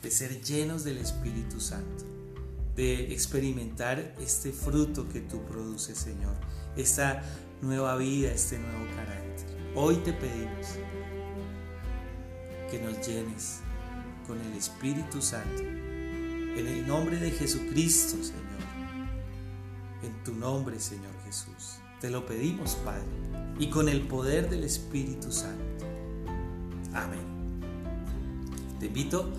[0.03, 2.12] de ser llenos del Espíritu Santo,
[2.75, 6.35] de experimentar este fruto que tú produces, Señor,
[6.75, 7.23] esta
[7.61, 9.73] nueva vida, este nuevo carácter.
[9.75, 10.67] Hoy te pedimos
[12.69, 13.59] que nos llenes
[14.27, 18.43] con el Espíritu Santo, en el nombre de Jesucristo, Señor,
[20.03, 21.79] en tu nombre, Señor Jesús.
[21.99, 23.05] Te lo pedimos, Padre,
[23.59, 25.85] y con el poder del Espíritu Santo.
[26.93, 27.33] Amén.
[28.79, 29.31] Te invito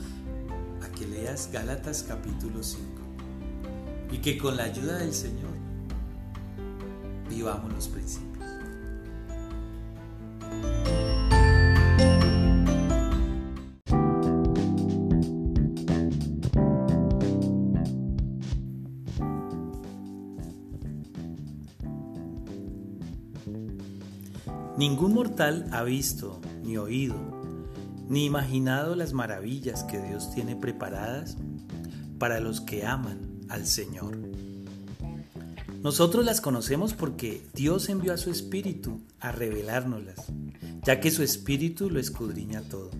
[0.94, 2.93] que leas Gálatas capítulo 5
[4.14, 5.50] y que con la ayuda del Señor
[7.28, 8.44] vivamos los principios.
[24.76, 27.16] Ningún mortal ha visto ni oído
[28.08, 31.36] ni imaginado las maravillas que Dios tiene preparadas
[32.18, 34.16] para los que aman al Señor.
[35.82, 40.16] Nosotros las conocemos porque Dios envió a su Espíritu a revelárnoslas,
[40.82, 42.90] ya que su Espíritu lo escudriña todo,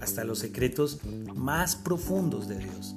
[0.00, 1.00] hasta los secretos
[1.34, 2.94] más profundos de Dios.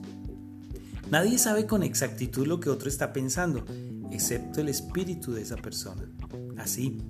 [1.11, 3.65] Nadie sabe con exactitud lo que otro está pensando,
[4.09, 6.09] excepto el Espíritu de esa persona.
[6.57, 7.01] Así,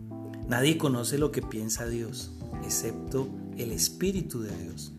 [0.49, 2.31] nadie conoce lo que piensa Dios,
[2.63, 4.91] excepto el Espíritu de Dios.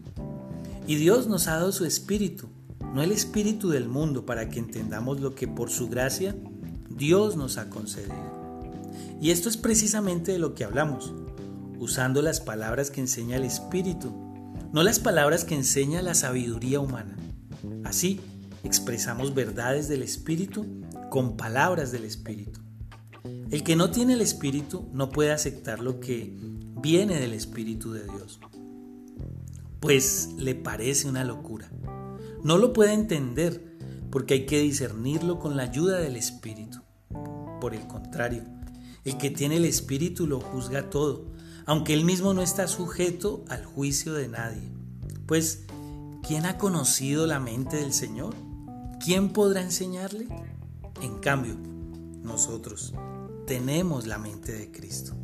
[0.86, 2.48] Y Dios nos ha dado su Espíritu,
[2.96, 6.34] no el Espíritu del mundo, para que entendamos lo que por su gracia
[6.88, 8.16] Dios nos ha concedido.
[9.20, 11.12] Y esto es precisamente de lo que hablamos,
[11.78, 14.14] usando las palabras que enseña el Espíritu,
[14.72, 17.14] no las palabras que enseña la sabiduría humana.
[17.84, 18.18] Así,
[18.64, 20.64] expresamos verdades del Espíritu
[21.10, 22.60] con palabras del Espíritu.
[23.50, 26.34] El que no tiene el Espíritu no puede aceptar lo que
[26.80, 28.40] viene del Espíritu de Dios,
[29.80, 31.70] pues le parece una locura.
[32.46, 33.76] No lo puede entender
[34.08, 36.78] porque hay que discernirlo con la ayuda del Espíritu.
[37.60, 38.44] Por el contrario,
[39.04, 41.26] el que tiene el Espíritu lo juzga todo,
[41.64, 44.62] aunque él mismo no está sujeto al juicio de nadie.
[45.26, 45.64] Pues,
[46.22, 48.36] ¿quién ha conocido la mente del Señor?
[49.04, 50.28] ¿Quién podrá enseñarle?
[51.02, 51.56] En cambio,
[52.22, 52.94] nosotros
[53.48, 55.16] tenemos la mente de Cristo.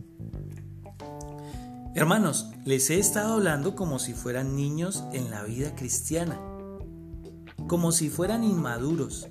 [1.94, 6.40] Hermanos, les he estado hablando como si fueran niños en la vida cristiana,
[7.68, 9.28] como si fueran inmaduros,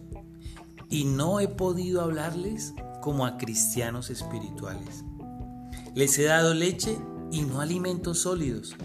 [0.89, 5.03] y no he podido hablarles como a cristianos espirituales.
[5.95, 6.97] Les he dado leche
[7.31, 8.75] y no alimentos sólidos,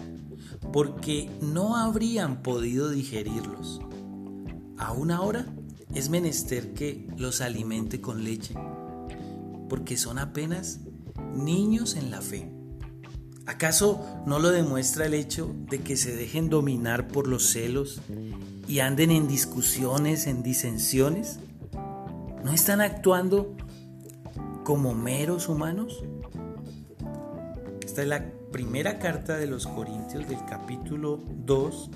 [0.73, 3.81] porque no habrían podido digerirlos.
[4.77, 5.45] Aún ahora
[5.93, 8.55] es menester que los alimente con leche,
[9.69, 10.79] porque son apenas
[11.35, 12.51] niños en la fe.
[13.45, 18.01] ¿Acaso no lo demuestra el hecho de que se dejen dominar por los celos
[18.67, 21.39] y anden en discusiones, en disensiones?
[22.43, 23.55] ¿No están actuando
[24.63, 26.03] como meros humanos?
[27.83, 31.89] Esta es la primera carta de los Corintios del capítulo 2,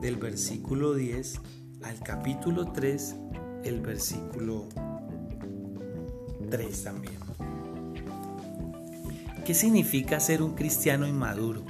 [0.00, 1.40] del versículo 10
[1.82, 3.16] al capítulo 3,
[3.64, 4.68] el versículo
[6.50, 7.18] 3 también.
[9.44, 11.64] ¿Qué significa ser un cristiano inmaduro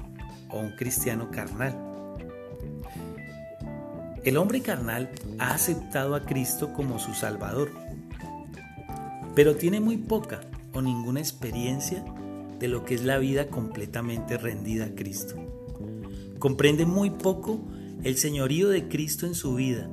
[0.50, 1.87] o un cristiano carnal?
[4.24, 7.70] El hombre carnal ha aceptado a Cristo como su Salvador,
[9.34, 10.40] pero tiene muy poca
[10.72, 12.04] o ninguna experiencia
[12.58, 15.36] de lo que es la vida completamente rendida a Cristo.
[16.38, 17.60] Comprende muy poco
[18.02, 19.88] el señorío de Cristo en su vida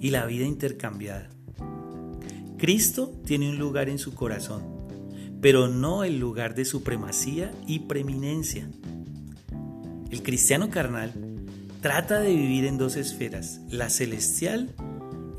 [0.00, 1.30] y la vida intercambiada.
[2.58, 4.62] Cristo tiene un lugar en su corazón,
[5.40, 8.68] pero no el lugar de supremacía y preeminencia.
[10.10, 11.29] El cristiano carnal
[11.80, 14.74] trata de vivir en dos esferas, la celestial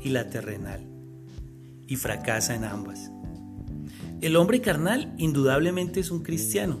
[0.02, 0.84] y la terrenal,
[1.86, 3.10] y fracasa en ambas.
[4.20, 6.80] El hombre carnal indudablemente es un cristiano,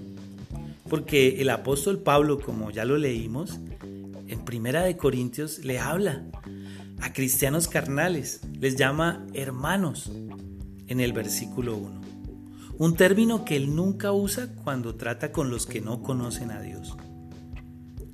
[0.88, 3.60] porque el apóstol Pablo, como ya lo leímos,
[4.26, 6.24] en Primera de Corintios le habla
[7.00, 10.10] a cristianos carnales, les llama hermanos
[10.88, 12.00] en el versículo 1.
[12.78, 16.96] Un término que él nunca usa cuando trata con los que no conocen a Dios,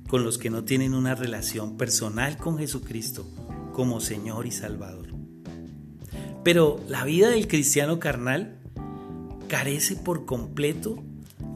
[0.09, 3.27] con los que no tienen una relación personal con Jesucristo
[3.73, 5.09] como Señor y Salvador.
[6.43, 8.59] Pero la vida del cristiano carnal
[9.47, 11.03] carece por completo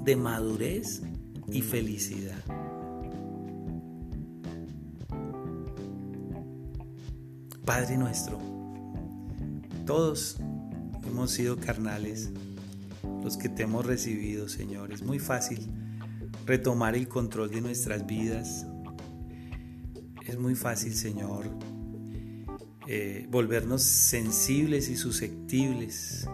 [0.06, 1.02] de madurez
[1.52, 2.38] y felicidad.
[7.66, 8.40] Padre nuestro,
[9.88, 10.38] todos
[11.08, 12.30] hemos sido carnales,
[13.24, 14.92] los que te hemos recibido, Señor.
[14.92, 15.72] Es muy fácil
[16.46, 18.66] retomar el control de nuestras vidas.
[20.26, 21.46] Es muy fácil, Señor,
[22.88, 26.28] eh, volvernos sensibles y susceptibles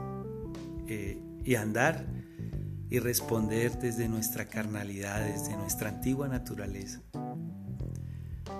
[0.87, 2.05] eh, y andar
[2.89, 7.01] y responder desde nuestra carnalidad, desde nuestra antigua naturaleza.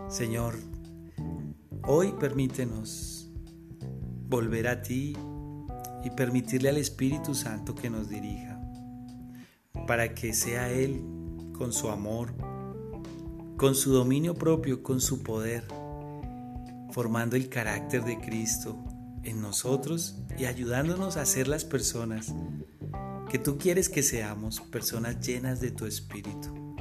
[0.08, 0.56] Señor,
[1.92, 3.32] Hoy permítenos
[4.28, 5.18] volver a ti
[6.04, 8.62] y permitirle al Espíritu Santo que nos dirija,
[9.88, 11.02] para que sea Él
[11.60, 12.34] con su amor,
[13.58, 15.66] con su dominio propio, con su poder,
[16.92, 18.78] formando el carácter de Cristo
[19.24, 22.34] en nosotros y ayudándonos a ser las personas
[23.30, 26.78] que tú quieres que seamos, personas llenas de tu Espíritu.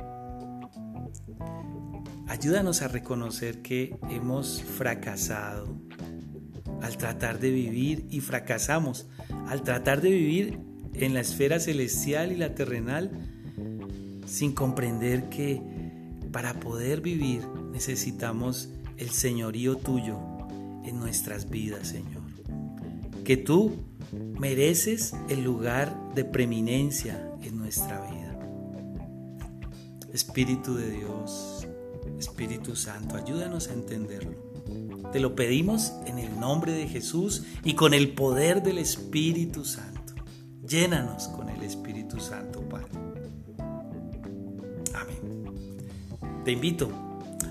[2.28, 5.76] Ayúdanos a reconocer que hemos fracasado
[6.82, 9.08] al tratar de vivir y fracasamos
[9.48, 10.60] al tratar de vivir
[10.94, 13.37] en la esfera celestial y la terrenal
[14.28, 15.62] sin comprender que
[16.30, 18.68] para poder vivir necesitamos
[18.98, 20.18] el señorío tuyo
[20.84, 22.22] en nuestras vidas, Señor.
[23.24, 23.76] Que tú
[24.38, 28.38] mereces el lugar de preeminencia en nuestra vida.
[30.12, 31.66] Espíritu de Dios,
[32.18, 34.48] Espíritu Santo, ayúdanos a entenderlo.
[35.12, 40.14] Te lo pedimos en el nombre de Jesús y con el poder del Espíritu Santo.
[40.66, 42.97] Llénanos con el Espíritu Santo, Padre.
[46.48, 46.88] Te invito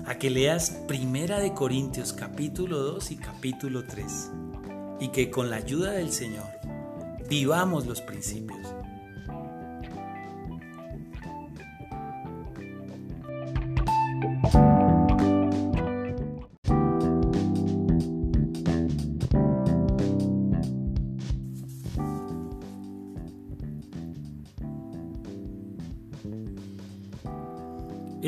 [0.06, 4.32] a que leas Primera de Corintios capítulo 2 y capítulo 3
[4.98, 6.46] y que con la ayuda del Señor
[7.28, 8.58] vivamos los principios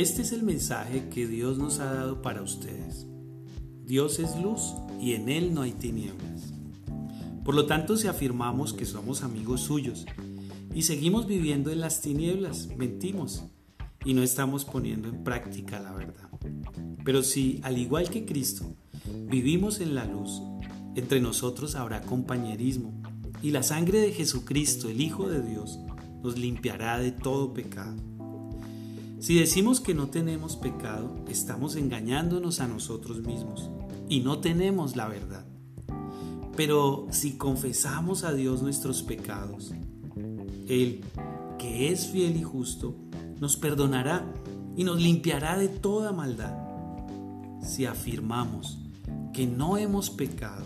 [0.00, 3.06] Este es el mensaje que Dios nos ha dado para ustedes.
[3.84, 6.54] Dios es luz y en Él no hay tinieblas.
[7.44, 10.06] Por lo tanto, si afirmamos que somos amigos suyos
[10.72, 13.44] y seguimos viviendo en las tinieblas, mentimos
[14.02, 16.30] y no estamos poniendo en práctica la verdad.
[17.04, 18.74] Pero si, al igual que Cristo,
[19.28, 20.40] vivimos en la luz,
[20.94, 23.02] entre nosotros habrá compañerismo
[23.42, 25.78] y la sangre de Jesucristo, el Hijo de Dios,
[26.22, 28.09] nos limpiará de todo pecado.
[29.20, 33.68] Si decimos que no tenemos pecado, estamos engañándonos a nosotros mismos
[34.08, 35.44] y no tenemos la verdad.
[36.56, 39.72] Pero si confesamos a Dios nuestros pecados,
[40.68, 41.04] Él,
[41.58, 42.96] que es fiel y justo,
[43.38, 44.24] nos perdonará
[44.74, 46.54] y nos limpiará de toda maldad.
[47.62, 48.78] Si afirmamos
[49.34, 50.64] que no hemos pecado,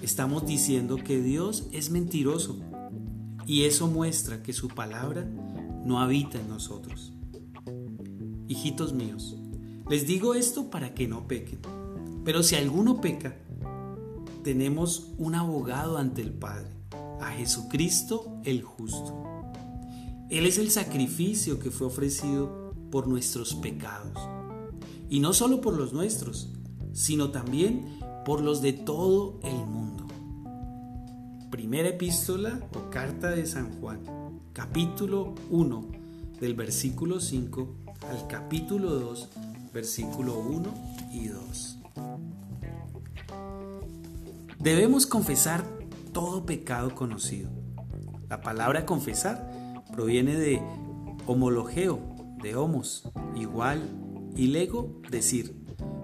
[0.00, 2.56] estamos diciendo que Dios es mentiroso
[3.46, 5.28] y eso muestra que su palabra
[5.84, 7.14] no habita en nosotros.
[8.50, 9.36] Hijitos míos,
[9.88, 11.60] les digo esto para que no pequen.
[12.24, 13.36] Pero si alguno peca,
[14.42, 16.66] tenemos un abogado ante el Padre,
[17.20, 19.24] a Jesucristo el justo.
[20.30, 24.18] Él es el sacrificio que fue ofrecido por nuestros pecados.
[25.08, 26.48] Y no solo por los nuestros,
[26.92, 30.08] sino también por los de todo el mundo.
[31.52, 34.00] Primera epístola o carta de San Juan,
[34.52, 35.86] capítulo 1,
[36.40, 39.28] del versículo 5 al capítulo 2,
[39.72, 40.74] versículo 1
[41.12, 41.78] y 2.
[44.58, 45.64] Debemos confesar
[46.12, 47.50] todo pecado conocido.
[48.28, 50.62] La palabra confesar proviene de
[51.26, 52.00] homologeo,
[52.42, 53.88] de homos, igual,
[54.36, 55.56] y lego, decir.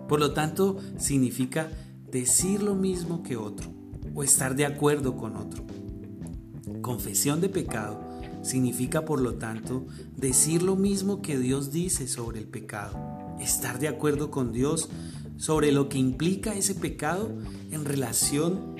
[0.08, 1.68] Por lo tanto, significa
[2.10, 3.70] decir lo mismo que otro
[4.14, 5.64] o estar de acuerdo con otro.
[6.80, 8.05] Confesión de pecado
[8.46, 9.86] significa, por lo tanto,
[10.16, 12.96] decir lo mismo que Dios dice sobre el pecado,
[13.40, 14.88] estar de acuerdo con Dios
[15.36, 17.30] sobre lo que implica ese pecado
[17.70, 18.76] en relación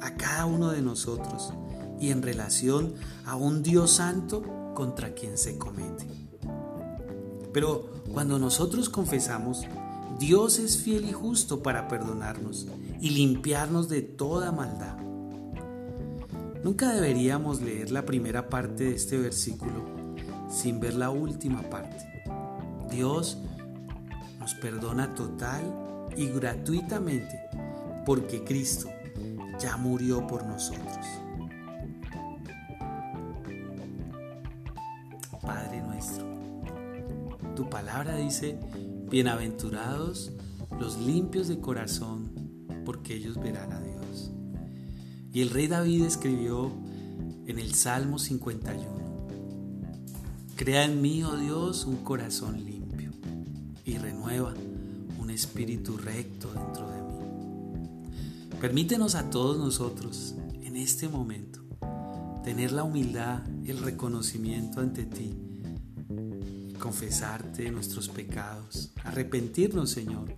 [0.00, 1.52] a cada uno de nosotros
[2.00, 2.94] y en relación
[3.24, 4.42] a un Dios santo
[4.74, 6.06] contra quien se comete.
[7.52, 9.62] Pero cuando nosotros confesamos,
[10.18, 12.66] Dios es fiel y justo para perdonarnos
[13.00, 15.05] y limpiarnos de toda maldad.
[16.66, 19.84] Nunca deberíamos leer la primera parte de este versículo
[20.50, 22.24] sin ver la última parte.
[22.90, 23.38] Dios
[24.40, 25.62] nos perdona total
[26.16, 27.38] y gratuitamente
[28.04, 28.88] porque Cristo
[29.60, 31.06] ya murió por nosotros.
[35.42, 36.26] Padre nuestro,
[37.54, 38.58] tu palabra dice,
[39.08, 40.32] bienaventurados
[40.80, 42.32] los limpios de corazón,
[42.84, 43.95] porque ellos verán a Dios.
[45.36, 46.72] Y el rey David escribió
[47.46, 48.86] en el Salmo 51,
[50.56, 53.10] Crea en mí, oh Dios, un corazón limpio
[53.84, 54.54] y renueva
[55.18, 57.18] un espíritu recto dentro de mí.
[58.62, 61.60] Permítenos a todos nosotros en este momento
[62.42, 65.34] tener la humildad, el reconocimiento ante ti,
[66.78, 70.34] confesarte nuestros pecados, arrepentirnos, Señor,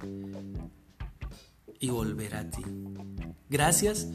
[1.81, 2.63] y volver a ti.
[3.49, 4.09] Gracias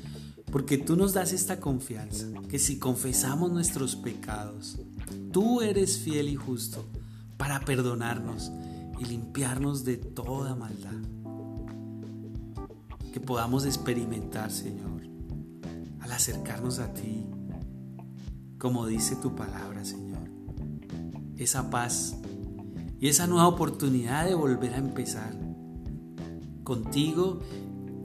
[0.52, 4.80] porque tú nos das esta confianza, que si confesamos nuestros pecados,
[5.32, 6.86] tú eres fiel y justo
[7.38, 8.52] para perdonarnos
[9.00, 11.02] y limpiarnos de toda maldad.
[13.12, 15.02] Que podamos experimentar, Señor,
[16.00, 17.26] al acercarnos a ti,
[18.60, 20.30] como dice tu palabra, Señor,
[21.38, 22.16] esa paz
[23.00, 25.43] y esa nueva oportunidad de volver a empezar
[26.64, 27.40] contigo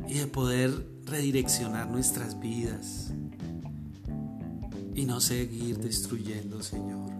[0.06, 0.72] y de poder
[1.04, 3.12] redireccionar nuestras vidas
[4.94, 7.10] y no seguir destruyendo, Señor.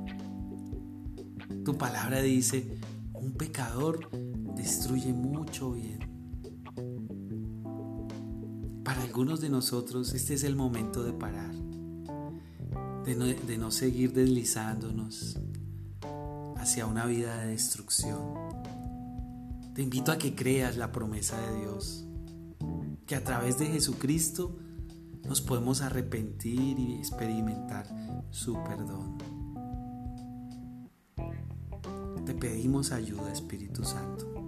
[1.64, 2.78] Tu palabra dice,
[3.14, 4.10] un pecador
[4.56, 5.98] destruye mucho bien.
[8.84, 11.54] Para algunos de nosotros este es el momento de parar,
[13.04, 15.38] de no, de no seguir deslizándonos
[16.56, 18.47] hacia una vida de destrucción.
[19.78, 22.04] Te invito a que creas la promesa de Dios
[23.06, 24.58] que a través de Jesucristo
[25.24, 27.86] nos podemos arrepentir y experimentar
[28.30, 29.18] su perdón.
[32.26, 34.44] Te pedimos ayuda, Espíritu Santo.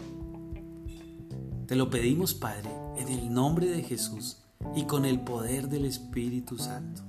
[1.69, 4.43] Te lo pedimos, Padre, en el nombre de Jesús
[4.75, 7.03] y con el poder del Espíritu Santo.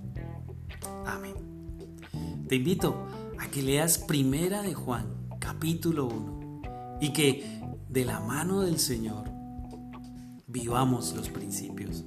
[1.08, 1.34] Amén.
[2.48, 3.04] Te invito
[3.40, 5.08] a que leas Primera de Juan,
[5.40, 6.62] capítulo 1,
[7.02, 7.61] y que
[7.92, 9.30] de la mano del Señor,
[10.48, 12.06] vivamos los principios.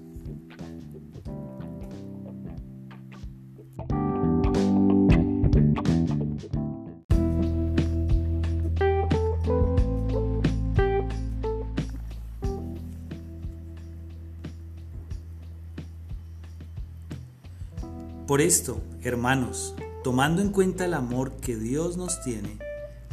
[18.26, 22.58] Por esto, hermanos, tomando en cuenta el amor que Dios nos tiene,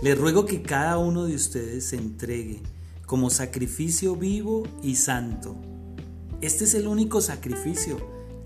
[0.02, 2.62] les ruego que cada uno de ustedes se entregue
[3.06, 5.56] como sacrificio vivo y santo.
[6.42, 7.98] Este es el único sacrificio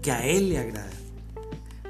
[0.01, 0.89] que a Él le agrada.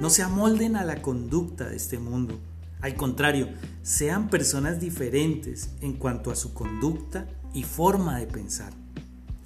[0.00, 2.38] No se amolden a la conducta de este mundo.
[2.80, 3.48] Al contrario,
[3.82, 8.72] sean personas diferentes en cuanto a su conducta y forma de pensar.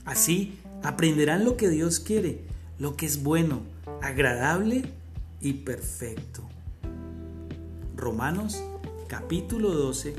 [0.04, 2.44] Así aprenderán lo que Dios quiere,
[2.78, 3.62] lo que es bueno,
[4.02, 4.92] agradable
[5.40, 6.42] y perfecto.
[7.96, 8.62] Romanos
[9.10, 10.14] capítulo 12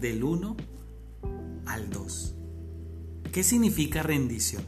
[0.00, 0.56] del 1
[1.66, 2.34] al 2.
[3.30, 4.64] ¿Qué significa rendición?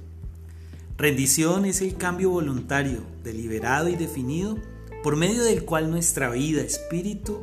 [0.97, 4.56] Rendición es el cambio voluntario, deliberado y definido
[5.02, 7.40] por medio del cual nuestra vida, espíritu,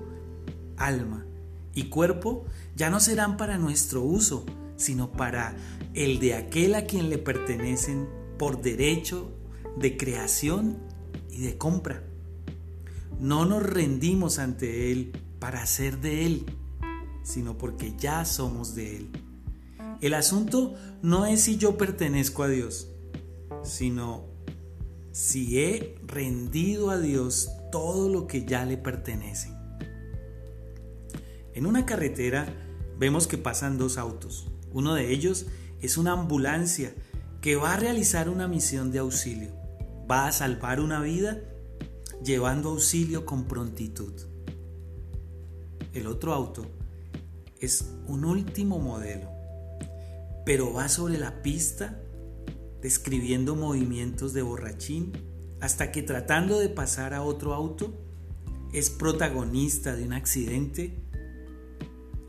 [0.77, 1.25] alma
[1.75, 2.45] y cuerpo
[2.77, 4.45] ya no serán para nuestro uso,
[4.77, 5.57] sino para
[5.93, 8.07] el de aquel a quien le pertenecen
[8.39, 9.29] por derecho
[9.77, 10.77] de creación
[11.29, 12.01] y de compra.
[13.19, 16.45] No nos rendimos ante Él para ser de Él,
[17.23, 19.11] sino porque ya somos de Él.
[20.01, 22.89] El asunto no es si yo pertenezco a Dios,
[23.63, 24.25] sino
[25.11, 29.51] si he rendido a Dios todo lo que ya le pertenece.
[31.53, 32.47] En una carretera
[32.99, 34.47] vemos que pasan dos autos.
[34.71, 35.47] Uno de ellos
[35.81, 36.93] es una ambulancia
[37.41, 39.51] que va a realizar una misión de auxilio.
[40.09, 41.41] Va a salvar una vida
[42.23, 44.13] llevando auxilio con prontitud.
[45.97, 46.63] El otro auto
[47.59, 49.31] es un último modelo,
[50.45, 51.99] pero va sobre la pista
[52.83, 55.11] describiendo movimientos de borrachín
[55.59, 57.99] hasta que tratando de pasar a otro auto
[58.73, 61.03] es protagonista de un accidente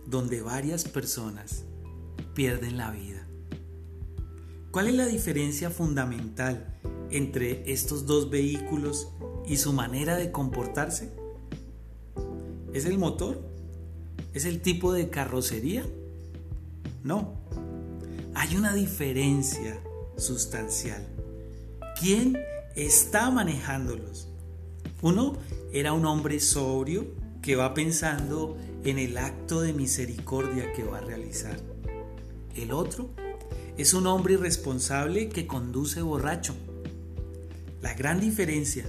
[0.06, 1.64] donde varias personas
[2.34, 3.28] pierden la vida.
[4.70, 6.80] ¿Cuál es la diferencia fundamental
[7.10, 9.08] entre estos dos vehículos
[9.46, 11.12] y su manera de comportarse?
[12.72, 13.57] ¿Es el motor?
[14.38, 15.84] ¿Es el tipo de carrocería?
[17.02, 17.34] No.
[18.36, 19.80] Hay una diferencia
[20.16, 21.04] sustancial.
[21.98, 22.38] ¿Quién
[22.76, 24.28] está manejándolos?
[25.02, 25.36] Uno
[25.72, 27.08] era un hombre sobrio
[27.42, 31.58] que va pensando en el acto de misericordia que va a realizar.
[32.54, 33.10] El otro
[33.76, 36.54] es un hombre irresponsable que conduce borracho.
[37.82, 38.84] La gran diferencia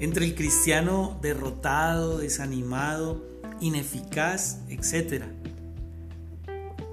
[0.00, 5.24] entre el cristiano derrotado, desanimado, ineficaz, etc.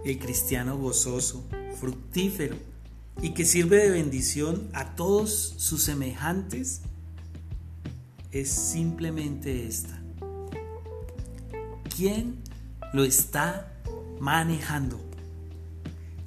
[0.04, 1.46] El cristiano gozoso,
[1.80, 2.56] fructífero
[3.22, 6.82] y que sirve de bendición a todos sus semejantes
[8.32, 10.02] es simplemente esta.
[11.96, 12.38] ¿Quién
[12.94, 13.72] lo está
[14.20, 15.00] manejando?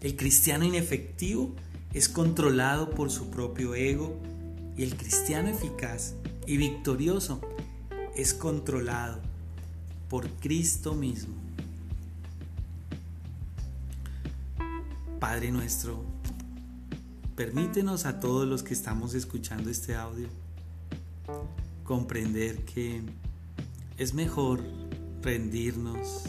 [0.01, 1.55] El cristiano inefectivo
[1.93, 4.17] es controlado por su propio ego
[4.77, 6.15] y el cristiano eficaz
[6.47, 7.41] y victorioso
[8.17, 9.28] es controlado
[10.09, 11.35] por Cristo mismo.
[15.21, 16.05] Padre nuestro,
[17.35, 20.29] permítenos a todos los que estamos escuchando este audio
[21.85, 23.03] comprender que
[23.97, 24.61] es mejor
[25.23, 26.25] rendirnos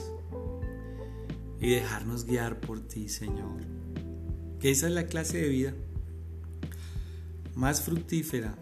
[1.59, 3.59] y dejarnos guiar por ti, Señor.
[4.59, 5.73] Que esa es la clase de vida
[7.55, 8.55] más fructífera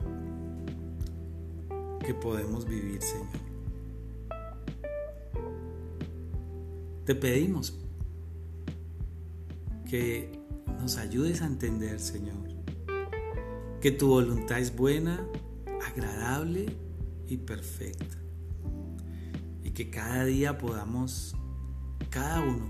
[2.06, 3.47] que podemos vivir, Señor.
[7.08, 7.74] Te pedimos
[9.90, 10.30] que
[10.78, 12.50] nos ayudes a entender, Señor,
[13.80, 15.26] que tu voluntad es buena,
[15.88, 16.66] agradable
[17.30, 18.18] y perfecta.
[19.64, 21.34] Y que cada día podamos,
[22.10, 22.70] cada uno,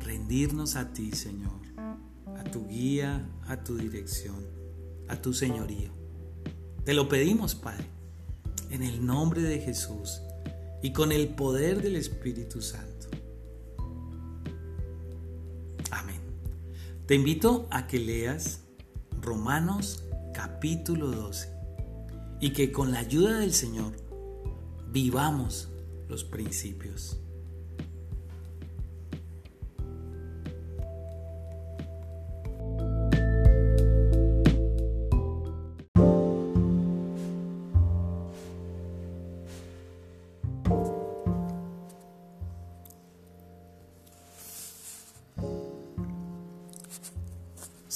[0.00, 4.46] rendirnos a ti, Señor, a tu guía, a tu dirección,
[5.08, 5.90] a tu señorío.
[6.86, 7.84] Te lo pedimos, Padre,
[8.70, 10.22] en el nombre de Jesús
[10.82, 12.91] y con el poder del Espíritu Santo.
[17.12, 18.62] Te invito a que leas
[19.20, 20.02] Romanos
[20.32, 21.52] capítulo 12
[22.40, 23.92] y que con la ayuda del Señor
[24.88, 25.68] vivamos
[26.08, 27.21] los principios.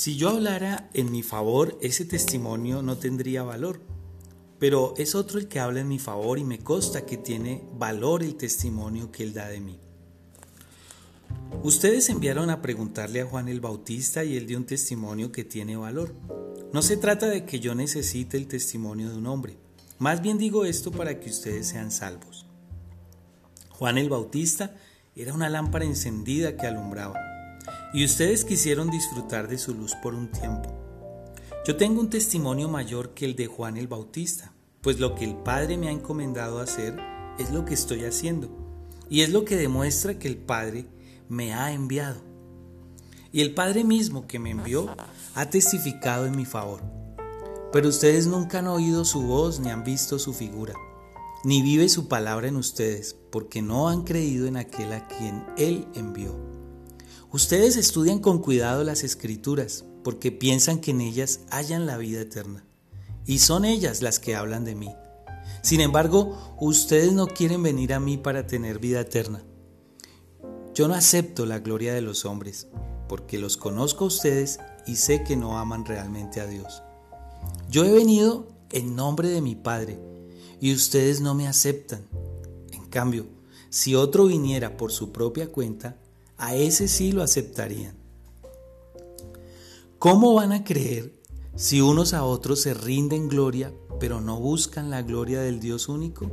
[0.07, 3.81] Si yo hablara en mi favor, ese testimonio no tendría valor.
[4.61, 8.23] Pero es otro el que habla en mi favor y me consta que tiene valor
[8.23, 9.81] el testimonio que él da de mí.
[11.65, 15.77] Ustedes enviaron a preguntarle a Juan el Bautista y él dio un testimonio que tiene
[15.77, 16.15] valor.
[16.73, 19.57] No se trata de que yo necesite el testimonio de un hombre.
[19.99, 22.47] Más bien digo esto para que ustedes sean salvos.
[23.71, 24.77] Juan el Bautista
[25.17, 27.19] era una lámpara encendida que alumbraba,
[27.97, 30.71] y ustedes quisieron disfrutar de su luz por un tiempo.
[31.67, 34.53] Yo tengo un testimonio mayor que el de Juan el Bautista,
[34.83, 36.95] pues lo que el Padre me ha encomendado hacer
[37.39, 38.51] es lo que estoy haciendo,
[39.09, 40.85] y es lo que demuestra que el Padre
[41.31, 42.21] me ha enviado.
[43.33, 44.95] Y el Padre mismo que me envió
[45.35, 46.83] ha testificado en mi favor.
[47.73, 50.75] Pero ustedes nunca han oído su voz ni han visto su figura,
[51.45, 55.87] ni vive su palabra en ustedes, porque no han creído en aquel a quien Él
[55.95, 56.56] envió.
[57.37, 62.65] Ustedes estudian con cuidado las escrituras, porque piensan que en ellas hayan la vida eterna,
[63.27, 64.89] y son ellas las que hablan de mí.
[65.61, 69.45] Sin embargo, ustedes no quieren venir a mí para tener vida eterna.
[70.75, 72.69] Yo no acepto la gloria de los hombres,
[73.07, 76.83] porque los conozco a ustedes y sé que no aman realmente a Dios.
[77.69, 80.01] Yo he venido en nombre de mi Padre
[80.59, 82.01] y ustedes no me aceptan.
[82.73, 83.27] En cambio,
[83.69, 85.99] si otro viniera por su propia cuenta,
[86.39, 87.95] a ese sí lo aceptarían.
[89.99, 91.13] ¿Cómo van a creer
[91.55, 96.31] si unos a otros se rinden gloria, pero no buscan la gloria del Dios único?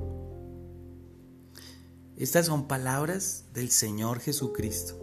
[2.18, 5.00] Estas son palabras del Señor Jesucristo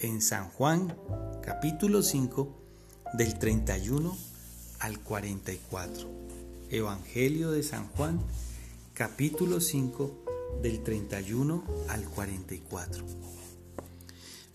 [0.00, 0.96] en San Juan
[1.42, 2.48] capítulo 5
[3.14, 4.16] del 31
[4.80, 6.08] al 44.
[6.70, 8.20] Evangelio de San Juan
[8.94, 10.10] capítulo 5
[10.62, 13.35] del 31 al 44.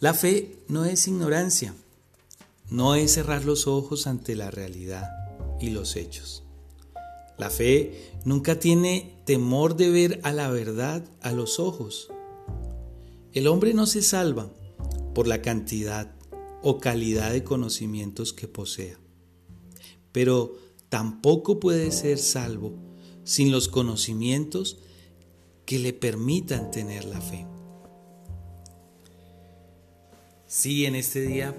[0.01, 1.75] La fe no es ignorancia,
[2.71, 5.07] no es cerrar los ojos ante la realidad
[5.59, 6.41] y los hechos.
[7.37, 12.09] La fe nunca tiene temor de ver a la verdad a los ojos.
[13.33, 14.51] El hombre no se salva
[15.13, 16.11] por la cantidad
[16.63, 18.97] o calidad de conocimientos que posea,
[20.11, 20.57] pero
[20.89, 22.73] tampoco puede ser salvo
[23.23, 24.79] sin los conocimientos
[25.65, 27.50] que le permitan tener la fe.
[30.53, 31.55] Sí, en este día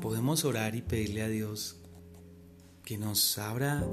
[0.00, 1.76] podemos orar y pedirle a Dios
[2.84, 3.86] que nos abra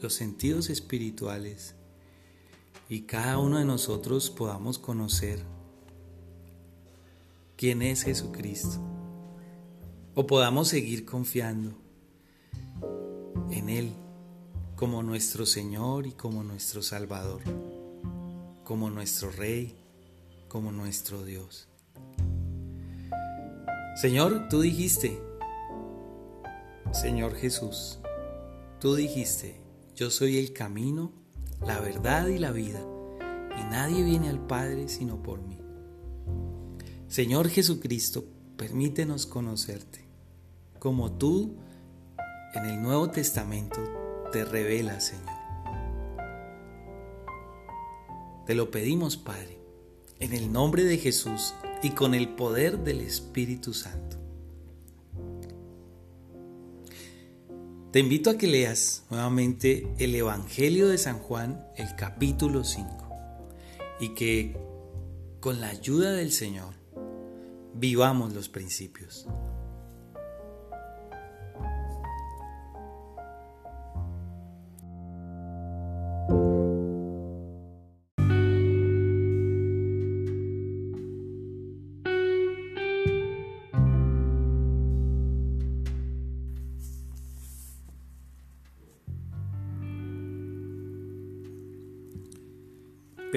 [0.00, 1.74] los sentidos espirituales
[2.88, 5.44] y cada uno de nosotros podamos conocer
[7.58, 8.80] quién es Jesucristo
[10.14, 11.76] o podamos seguir confiando
[13.50, 13.92] en Él
[14.76, 17.42] como nuestro Señor y como nuestro Salvador,
[18.64, 19.76] como nuestro Rey,
[20.48, 21.69] como nuestro Dios.
[24.00, 25.20] Señor, tú dijiste,
[26.90, 27.98] Señor Jesús,
[28.78, 29.60] tú dijiste,
[29.94, 31.12] yo soy el camino,
[31.60, 32.80] la verdad y la vida,
[33.58, 35.58] y nadie viene al Padre sino por mí.
[37.08, 38.24] Señor Jesucristo,
[38.56, 40.02] permítenos conocerte,
[40.78, 41.58] como tú
[42.54, 43.80] en el Nuevo Testamento
[44.32, 45.36] te revelas, Señor.
[48.46, 49.58] Te lo pedimos, Padre,
[50.20, 51.52] en el nombre de Jesús
[51.82, 54.18] y con el poder del Espíritu Santo.
[57.92, 63.08] Te invito a que leas nuevamente el Evangelio de San Juan, el capítulo 5,
[63.98, 64.56] y que
[65.40, 66.74] con la ayuda del Señor
[67.74, 69.26] vivamos los principios.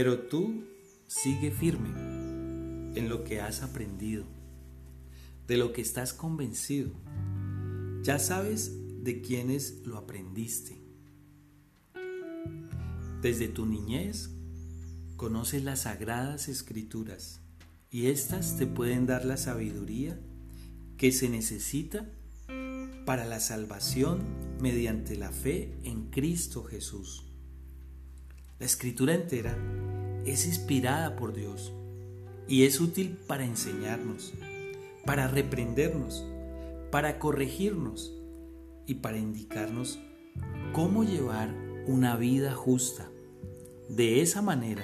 [0.04, 0.66] Pero tú
[1.08, 1.88] sigue firme
[3.00, 4.26] en lo que has aprendido,
[5.48, 6.92] de lo que estás convencido.
[8.02, 10.78] Ya sabes de quiénes lo aprendiste.
[13.22, 14.30] Desde tu niñez
[15.16, 17.40] conoces las sagradas escrituras
[17.90, 20.20] y éstas te pueden dar la sabiduría
[20.98, 22.12] que se necesita
[23.06, 24.20] para la salvación
[24.60, 27.33] mediante la fe en Cristo Jesús.
[28.60, 29.58] La escritura entera
[30.26, 31.74] es inspirada por Dios
[32.48, 34.34] y es útil para enseñarnos,
[35.06, 36.26] para reprendernos,
[36.92, 38.14] para corregirnos
[38.86, 40.00] y para indicarnos
[40.72, 41.54] cómo llevar
[41.88, 43.10] una vida justa.
[43.90, 44.84] De esa manera,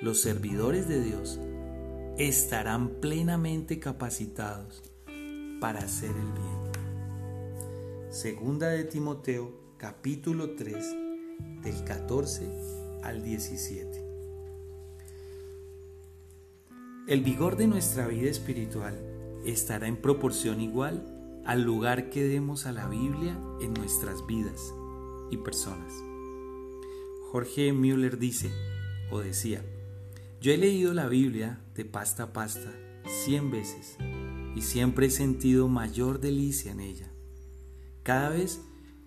[0.00, 1.38] los servidores de Dios
[2.18, 4.82] estarán plenamente capacitados
[5.60, 6.72] para hacer el bien.
[8.10, 11.11] Segunda de Timoteo capítulo 3
[11.62, 12.48] del 14
[13.02, 14.02] al 17.
[17.08, 18.96] El vigor de nuestra vida espiritual
[19.44, 24.72] estará en proporción igual al lugar que demos a la Biblia en nuestras vidas
[25.30, 25.92] y personas.
[27.30, 28.52] Jorge Müller dice,
[29.10, 29.64] o decía,
[30.40, 32.72] yo he leído la Biblia de pasta a pasta
[33.24, 33.96] cien veces
[34.54, 37.10] y siempre he sentido mayor delicia en ella.
[38.02, 38.60] Cada vez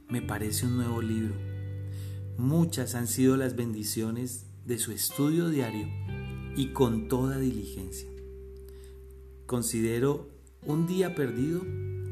[0.09, 1.54] me parece un nuevo libro.
[2.37, 5.87] Muchas han sido las bendiciones de su estudio diario
[6.57, 8.09] y con toda diligencia.
[9.45, 10.27] Considero
[10.65, 11.61] un día perdido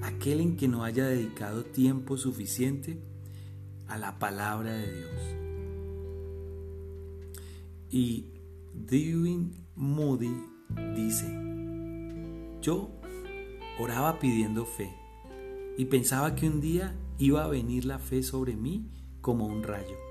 [0.01, 3.01] aquel en que no haya dedicado tiempo suficiente
[3.87, 5.21] a la palabra de Dios.
[7.89, 8.27] Y
[8.73, 10.35] Dewey Moody
[10.95, 11.27] dice,
[12.61, 12.91] yo
[13.77, 14.89] oraba pidiendo fe
[15.77, 18.89] y pensaba que un día iba a venir la fe sobre mí
[19.21, 20.02] como un rayo.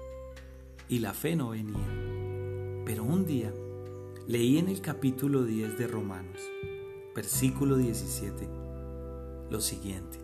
[0.93, 1.89] Y la fe no venía.
[2.85, 3.51] Pero un día
[4.27, 6.39] leí en el capítulo 10 de Romanos,
[7.16, 8.47] versículo 17,
[9.48, 10.19] lo siguiente.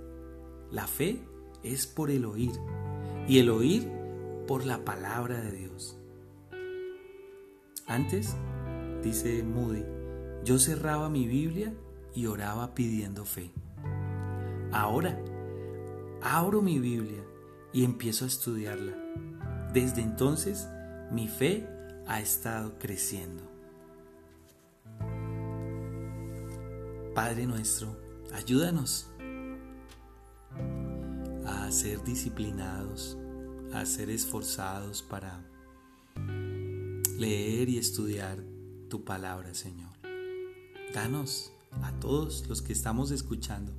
[0.70, 1.22] La fe
[1.62, 2.52] es por el oír
[3.26, 3.90] y el oír
[4.46, 5.98] por la palabra de Dios.
[7.86, 8.36] Antes,
[9.02, 9.86] dice Moody,
[10.44, 11.72] yo cerraba mi Biblia
[12.14, 13.52] y oraba pidiendo fe.
[14.70, 15.18] Ahora,
[16.20, 17.24] abro mi Biblia
[17.72, 19.08] y empiezo a estudiarla.
[19.72, 20.68] Desde entonces,
[21.10, 21.68] mi fe
[22.06, 23.42] ha estado creciendo.
[27.14, 27.96] Padre nuestro,
[28.32, 29.08] ayúdanos
[31.46, 33.18] a ser disciplinados,
[33.72, 35.44] a ser esforzados para
[37.18, 38.38] leer y estudiar
[38.88, 39.90] tu palabra, Señor.
[40.94, 43.72] Danos a todos los que estamos escuchando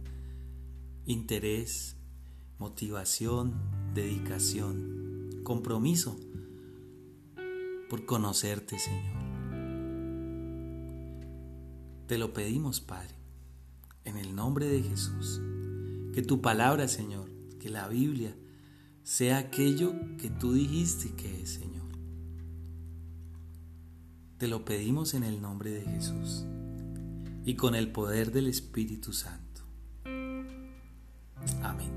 [1.05, 1.95] interés,
[2.59, 3.53] motivación,
[3.95, 4.98] dedicación,
[5.49, 6.15] compromiso
[7.89, 9.17] por conocerte, Señor.
[12.05, 13.15] Te lo pedimos, Padre,
[14.05, 15.41] en el nombre de Jesús.
[16.13, 18.35] Que tu palabra, Señor, que la Biblia,
[19.01, 21.89] sea aquello que tú dijiste que es, Señor.
[24.37, 26.45] Te lo pedimos en el nombre de Jesús
[27.43, 29.63] y con el poder del Espíritu Santo.
[31.63, 31.89] Amén.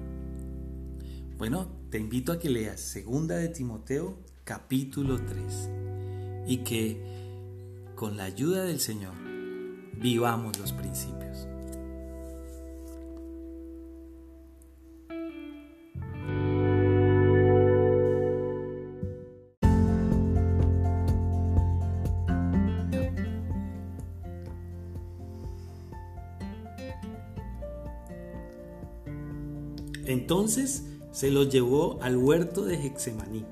[1.36, 5.68] Bueno, te invito a que leas Segunda de Timoteo capítulo 3
[6.46, 6.96] y que
[7.94, 9.12] con la ayuda del Señor
[10.00, 11.46] vivamos los principios.
[30.06, 33.44] Entonces se los llevó al huerto de Hexemaní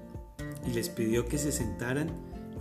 [0.66, 2.10] y les pidió que se sentaran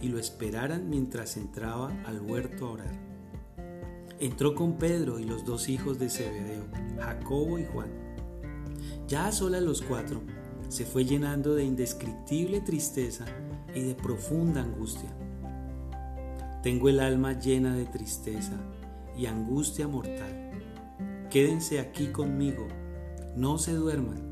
[0.02, 3.10] y lo esperaran mientras entraba al huerto a orar.
[4.20, 6.66] Entró con Pedro y los dos hijos de Zebedeo,
[7.00, 7.90] Jacobo y Juan.
[9.08, 10.22] Ya a solas los cuatro,
[10.68, 13.26] se fue llenando de indescriptible tristeza
[13.74, 15.10] y de profunda angustia.
[16.62, 18.60] Tengo el alma llena de tristeza
[19.18, 20.52] y angustia mortal.
[21.30, 22.68] Quédense aquí conmigo
[23.36, 24.29] no se duerman.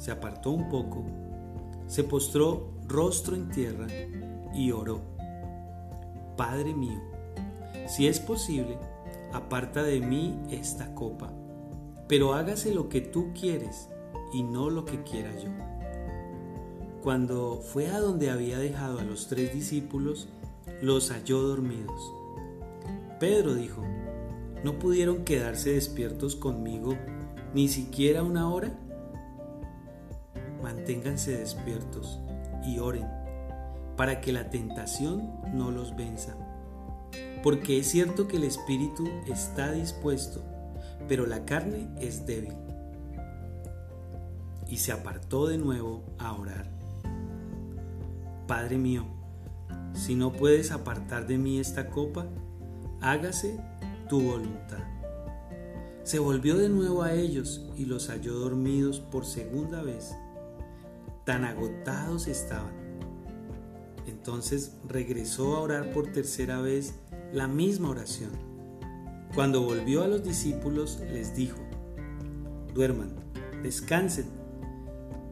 [0.00, 1.04] Se apartó un poco,
[1.86, 3.86] se postró rostro en tierra
[4.54, 5.02] y oró.
[6.38, 6.98] Padre mío,
[7.86, 8.78] si es posible,
[9.30, 11.30] aparta de mí esta copa,
[12.08, 13.90] pero hágase lo que tú quieres
[14.32, 15.50] y no lo que quiera yo.
[17.02, 20.30] Cuando fue a donde había dejado a los tres discípulos,
[20.80, 22.00] los halló dormidos.
[23.18, 23.84] Pedro dijo,
[24.64, 26.96] ¿no pudieron quedarse despiertos conmigo
[27.52, 28.72] ni siquiera una hora,
[30.62, 32.20] manténganse despiertos
[32.64, 33.06] y oren
[33.96, 36.34] para que la tentación no los venza.
[37.42, 40.42] Porque es cierto que el espíritu está dispuesto,
[41.06, 42.54] pero la carne es débil.
[44.68, 46.70] Y se apartó de nuevo a orar.
[48.46, 49.04] Padre mío,
[49.92, 52.26] si no puedes apartar de mí esta copa,
[53.00, 53.60] hágase
[54.08, 54.82] tu voluntad.
[56.04, 60.14] Se volvió de nuevo a ellos y los halló dormidos por segunda vez.
[61.30, 62.72] Tan agotados estaban.
[64.08, 66.96] Entonces regresó a orar por tercera vez
[67.32, 68.32] la misma oración.
[69.32, 71.60] Cuando volvió a los discípulos les dijo,
[72.74, 73.14] duerman,
[73.62, 74.26] descansen.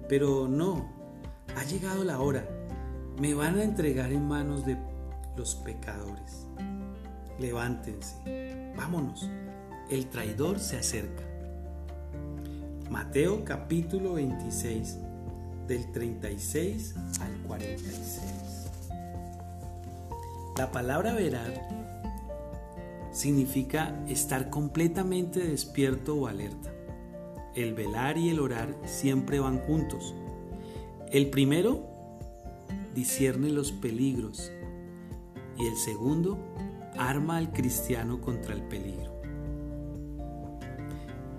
[0.09, 0.89] Pero no,
[1.57, 2.49] ha llegado la hora.
[3.21, 4.79] Me van a entregar en manos de
[5.37, 6.47] los pecadores.
[7.41, 9.29] Levántense, vámonos
[9.91, 11.25] el traidor se acerca.
[12.89, 14.99] Mateo capítulo 26,
[15.69, 18.21] del 36 al 46.
[20.57, 21.53] La palabra verar
[23.13, 26.73] significa estar completamente despierto o alerta.
[27.55, 30.15] El velar y el orar siempre van juntos.
[31.13, 31.85] El primero
[32.95, 34.51] discierne los peligros
[35.59, 36.39] y el segundo
[36.97, 39.13] arma al cristiano contra el peligro.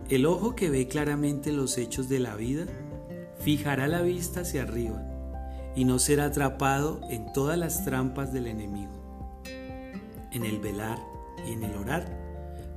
[0.10, 2.65] El ojo que ve claramente los hechos de la vida
[3.40, 5.03] fijará la vista hacia arriba
[5.76, 9.44] y no será atrapado en todas las trampas del enemigo.
[10.32, 10.99] En el velar
[11.48, 12.20] y en el orar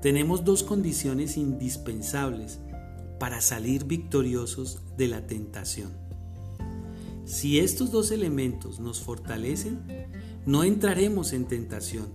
[0.01, 2.60] tenemos dos condiciones indispensables
[3.18, 5.93] para salir victoriosos de la tentación.
[7.24, 9.80] Si estos dos elementos nos fortalecen,
[10.44, 12.09] no entraremos en tentación,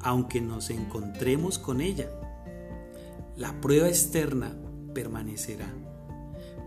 [0.00, 2.08] aunque nos encontremos con ella.
[3.36, 4.56] La prueba externa
[4.94, 5.68] permanecerá,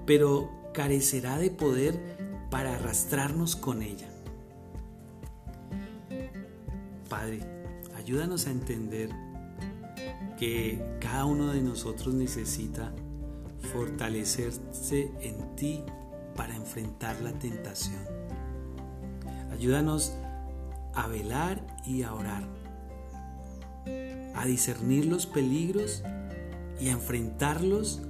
[0.06, 2.00] pero carecerá de poder
[2.52, 4.10] para arrastrarnos con ella.
[7.10, 7.40] Padre,
[7.96, 9.10] ayúdanos a entender
[10.38, 12.92] que cada uno de nosotros necesita
[13.72, 15.84] fortalecerse en ti
[16.36, 18.02] para enfrentar la tentación.
[19.52, 20.14] Ayúdanos
[20.94, 22.44] a velar y a orar,
[24.36, 26.04] a discernir los peligros
[26.82, 28.02] y a enfrentarlos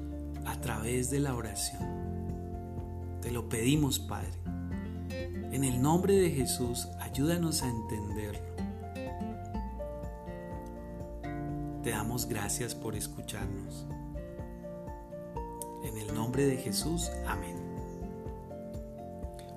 [0.46, 2.05] a través de la oración.
[3.26, 4.30] Te lo pedimos, Padre.
[5.52, 8.40] En el nombre de Jesús, ayúdanos a entenderlo
[11.82, 13.88] Te damos gracias por escucharnos.
[15.84, 17.56] En el nombre de Jesús, amén.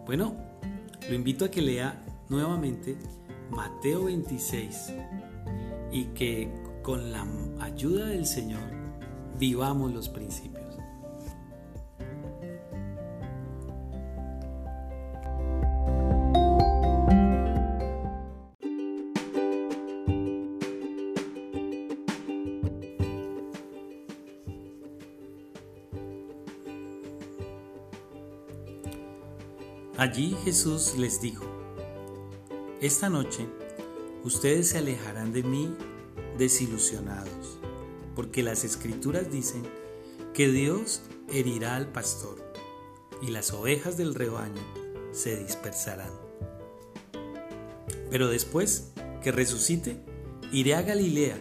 [0.06, 0.32] Bueno,
[1.06, 2.96] lo invito a que lea nuevamente
[3.50, 4.94] Mateo 26
[5.92, 6.50] y que
[6.82, 7.26] con la
[7.60, 8.62] ayuda del Señor
[9.38, 10.57] vivamos los principios.
[29.98, 31.44] Allí Jesús les dijo,
[32.80, 33.48] Esta noche
[34.22, 35.74] ustedes se alejarán de mí
[36.38, 37.58] desilusionados,
[38.14, 39.64] porque las escrituras dicen
[40.34, 42.36] que Dios herirá al pastor
[43.20, 44.62] y las ovejas del rebaño
[45.10, 46.12] se dispersarán.
[48.08, 50.00] Pero después que resucite,
[50.52, 51.40] iré a Galilea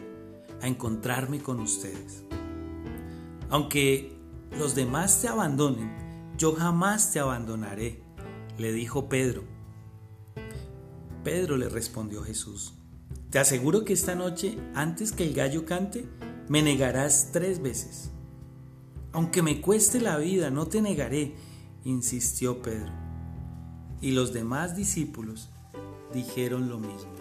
[0.64, 2.24] a encontrarme con ustedes.
[3.52, 4.18] Aunque
[4.58, 8.07] los demás te abandonen, yo jamás te abandonaré
[8.58, 9.44] le dijo Pedro.
[11.24, 12.74] Pedro le respondió Jesús,
[13.30, 16.06] te aseguro que esta noche, antes que el gallo cante,
[16.48, 18.12] me negarás tres veces.
[19.12, 21.36] Aunque me cueste la vida, no te negaré,
[21.84, 22.92] insistió Pedro.
[24.00, 25.50] Y los demás discípulos
[26.14, 27.12] dijeron lo mismo.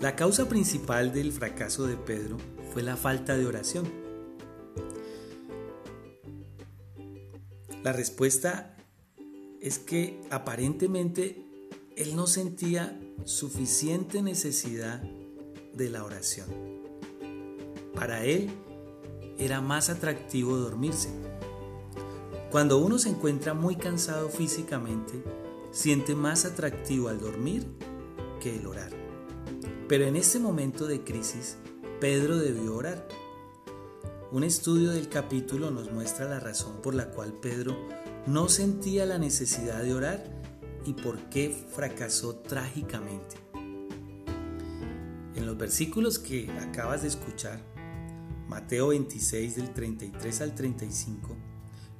[0.00, 2.36] La causa principal del fracaso de Pedro
[2.72, 4.05] fue la falta de oración.
[7.86, 8.74] La respuesta
[9.60, 11.46] es que aparentemente
[11.96, 15.00] él no sentía suficiente necesidad
[15.72, 16.48] de la oración.
[17.94, 18.50] Para él
[19.38, 21.10] era más atractivo dormirse.
[22.50, 25.22] Cuando uno se encuentra muy cansado físicamente,
[25.70, 27.68] siente más atractivo al dormir
[28.40, 28.90] que el orar.
[29.86, 31.56] Pero en este momento de crisis,
[32.00, 33.06] Pedro debió orar
[34.36, 37.74] un estudio del capítulo nos muestra la razón por la cual Pedro
[38.26, 40.22] no sentía la necesidad de orar
[40.84, 43.36] y por qué fracasó trágicamente.
[45.34, 47.62] En los versículos que acabas de escuchar,
[48.46, 51.34] Mateo 26 del 33 al 35,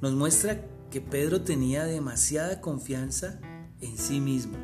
[0.02, 3.40] nos muestra que Pedro tenía demasiada confianza
[3.80, 4.58] en sí mismo.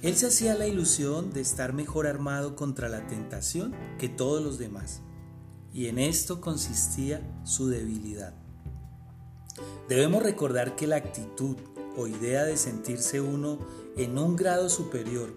[0.00, 4.58] Él se hacía la ilusión de estar mejor armado contra la tentación que todos los
[4.58, 5.02] demás
[5.74, 8.32] y en esto consistía su debilidad.
[9.88, 11.56] Debemos recordar que la actitud
[11.96, 13.58] o idea de sentirse uno
[13.96, 15.34] en un grado superior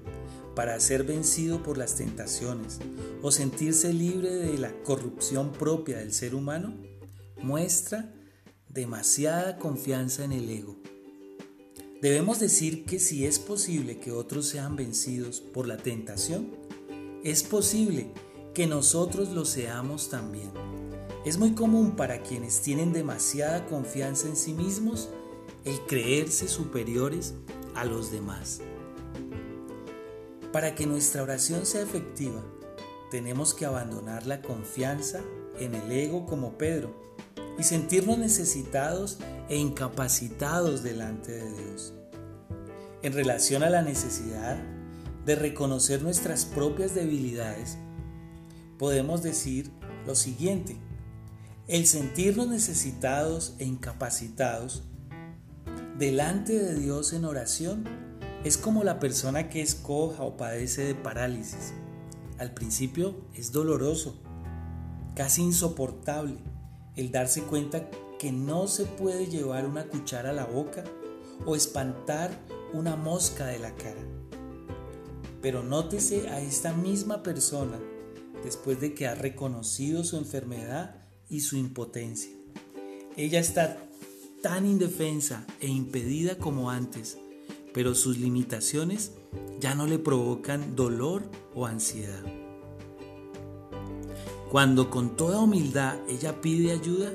[0.55, 2.79] para ser vencido por las tentaciones
[3.21, 6.73] o sentirse libre de la corrupción propia del ser humano
[7.41, 8.13] muestra
[8.69, 10.77] demasiada confianza en el ego.
[12.01, 16.51] Debemos decir que si es posible que otros sean vencidos por la tentación,
[17.23, 18.26] es posible que
[18.67, 20.51] nosotros lo seamos también.
[21.25, 25.09] Es muy común para quienes tienen demasiada confianza en sí mismos
[25.65, 27.33] el creerse superiores
[27.75, 28.61] a los demás.
[30.51, 32.41] Para que nuestra oración sea efectiva,
[33.11, 35.21] tenemos que abandonar la confianza
[35.59, 36.95] en el ego como Pedro
[37.59, 39.17] y sentirnos necesitados
[39.49, 41.93] e incapacitados delante de Dios.
[43.01, 44.57] En relación a la necesidad
[45.25, 47.77] de reconocer nuestras propias debilidades,
[48.77, 49.71] podemos decir
[50.05, 50.77] lo siguiente.
[51.67, 54.83] El sentirnos necesitados e incapacitados
[55.97, 57.83] delante de Dios en oración
[58.43, 61.73] es como la persona que es coja o padece de parálisis.
[62.37, 64.21] Al principio es doloroso,
[65.15, 66.37] casi insoportable,
[66.95, 67.89] el darse cuenta
[68.19, 70.83] que no se puede llevar una cuchara a la boca
[71.45, 72.31] o espantar
[72.73, 74.01] una mosca de la cara.
[75.41, 77.77] Pero nótese a esta misma persona
[78.47, 80.95] después de que ha reconocido su enfermedad
[81.29, 82.31] y su impotencia.
[83.17, 83.77] Ella está
[84.41, 87.17] tan indefensa e impedida como antes,
[87.73, 89.11] pero sus limitaciones
[89.59, 91.23] ya no le provocan dolor
[91.55, 92.23] o ansiedad.
[94.49, 97.11] Cuando con toda humildad ella pide ayuda,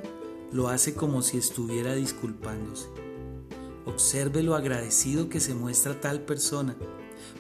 [0.52, 2.88] lo hace como si estuviera disculpándose.
[3.86, 6.76] Observe lo agradecido que se muestra tal persona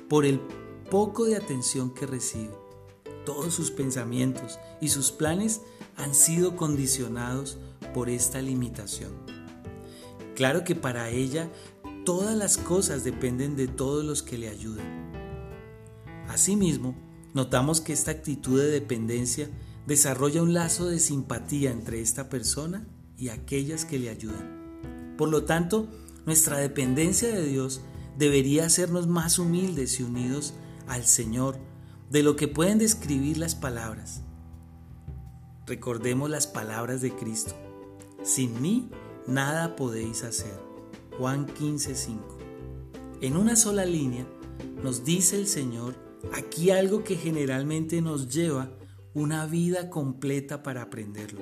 [0.08, 0.40] por el
[0.90, 2.61] poco de atención que recibe.
[3.24, 5.60] Todos sus pensamientos y sus planes
[5.96, 7.58] han sido condicionados
[7.94, 9.12] por esta limitación.
[10.34, 11.50] Claro que para ella
[12.04, 15.12] todas las cosas dependen de todos los que le ayudan.
[16.28, 16.96] Asimismo,
[17.34, 19.48] notamos que esta actitud de dependencia
[19.86, 22.86] desarrolla un lazo de simpatía entre esta persona
[23.18, 25.14] y aquellas que le ayudan.
[25.16, 25.88] Por lo tanto,
[26.24, 27.82] nuestra dependencia de Dios
[28.18, 30.54] debería hacernos más humildes y unidos
[30.86, 31.58] al Señor
[32.12, 34.20] de lo que pueden describir las palabras.
[35.66, 37.54] Recordemos las palabras de Cristo.
[38.22, 38.90] Sin mí
[39.26, 40.52] nada podéis hacer.
[41.16, 42.18] Juan 15:5.
[43.22, 44.26] En una sola línea
[44.82, 45.94] nos dice el Señor
[46.34, 48.76] aquí algo que generalmente nos lleva
[49.14, 51.40] una vida completa para aprenderlo.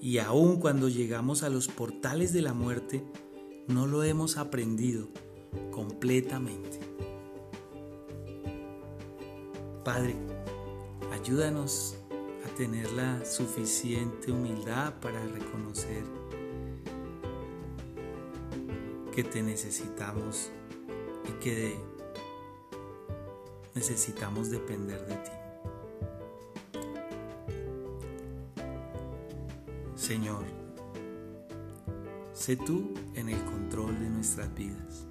[0.00, 3.04] Y aun cuando llegamos a los portales de la muerte,
[3.68, 5.10] no lo hemos aprendido
[5.70, 6.79] completamente.
[9.84, 10.14] Padre,
[11.10, 11.96] ayúdanos
[12.44, 16.04] a tener la suficiente humildad para reconocer
[19.14, 20.50] que te necesitamos
[21.26, 21.78] y que
[23.74, 25.30] necesitamos depender de ti.
[29.96, 30.44] Señor,
[32.34, 35.06] sé tú en el control de nuestras vidas.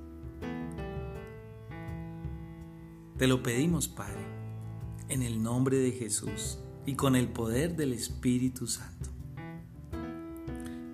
[3.18, 4.39] Te lo pedimos, Padre,
[5.10, 9.10] en el nombre de Jesús y con el poder del Espíritu Santo.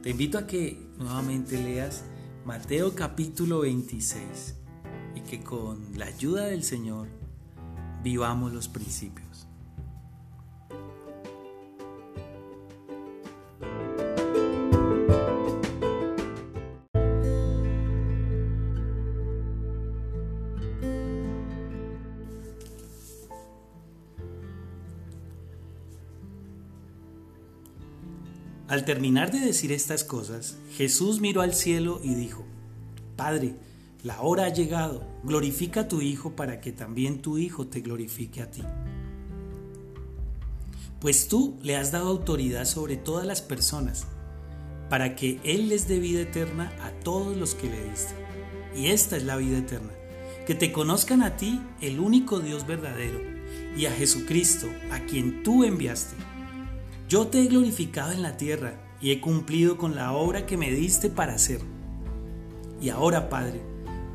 [0.01, 2.03] Te invito a que nuevamente leas
[2.45, 4.55] Mateo capítulo 26
[5.15, 7.07] y que con la ayuda del Señor
[8.03, 9.24] vivamos los principios.
[28.75, 32.43] Al terminar de decir estas cosas, Jesús miró al cielo y dijo,
[33.15, 33.55] Padre,
[34.03, 38.41] la hora ha llegado, glorifica a tu Hijo para que también tu Hijo te glorifique
[38.41, 38.63] a ti.
[40.99, 44.07] Pues tú le has dado autoridad sobre todas las personas,
[44.89, 48.13] para que Él les dé vida eterna a todos los que le diste.
[48.75, 49.93] Y esta es la vida eterna,
[50.45, 53.21] que te conozcan a ti, el único Dios verdadero,
[53.77, 56.34] y a Jesucristo, a quien tú enviaste.
[57.15, 60.69] Yo te he glorificado en la tierra y he cumplido con la obra que me
[60.69, 61.61] diste para hacer.
[62.81, 63.61] Y ahora, Padre,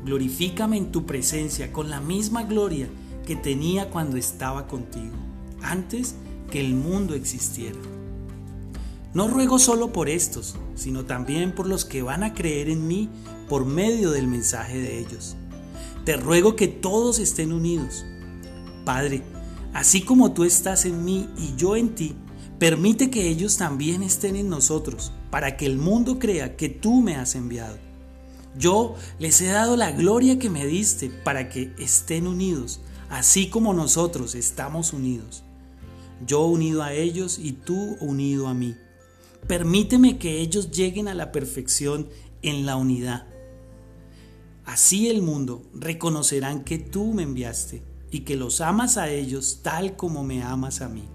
[0.05, 2.89] glorifícame en tu presencia con la misma gloria
[3.25, 5.15] que tenía cuando estaba contigo,
[5.63, 6.13] antes
[6.51, 7.79] que el mundo existiera.
[9.15, 13.09] No ruego solo por estos, sino también por los que van a creer en mí
[13.49, 15.35] por medio del mensaje de ellos.
[16.05, 18.05] Te ruego que todos estén unidos.
[18.85, 19.23] Padre,
[19.73, 22.15] así como tú estás en mí y yo en ti,
[22.61, 27.15] Permite que ellos también estén en nosotros, para que el mundo crea que tú me
[27.15, 27.79] has enviado.
[28.55, 33.73] Yo les he dado la gloria que me diste para que estén unidos, así como
[33.73, 35.43] nosotros estamos unidos.
[36.27, 38.75] Yo unido a ellos y tú unido a mí.
[39.47, 42.09] Permíteme que ellos lleguen a la perfección
[42.43, 43.25] en la unidad.
[44.65, 47.81] Así el mundo reconocerán que tú me enviaste
[48.11, 51.05] y que los amas a ellos tal como me amas a mí.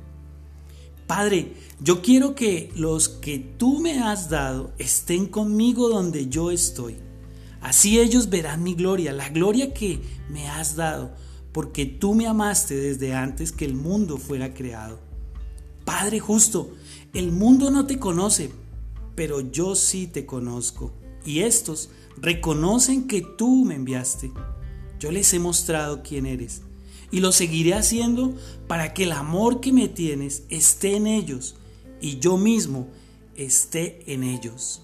[1.07, 6.97] Padre, yo quiero que los que tú me has dado estén conmigo donde yo estoy.
[7.61, 11.13] Así ellos verán mi gloria, la gloria que me has dado,
[11.53, 14.99] porque tú me amaste desde antes que el mundo fuera creado.
[15.85, 16.73] Padre justo,
[17.13, 18.51] el mundo no te conoce,
[19.15, 20.93] pero yo sí te conozco.
[21.25, 24.33] Y estos reconocen que tú me enviaste.
[24.99, 26.63] Yo les he mostrado quién eres
[27.11, 28.35] y lo seguiré haciendo
[28.67, 31.57] para que el amor que me tienes esté en ellos
[32.01, 32.89] y yo mismo
[33.37, 34.83] esté en ellos.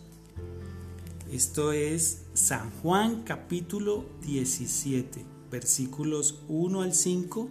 [1.33, 7.49] Esto es San Juan capítulo 17, versículos 1 al 5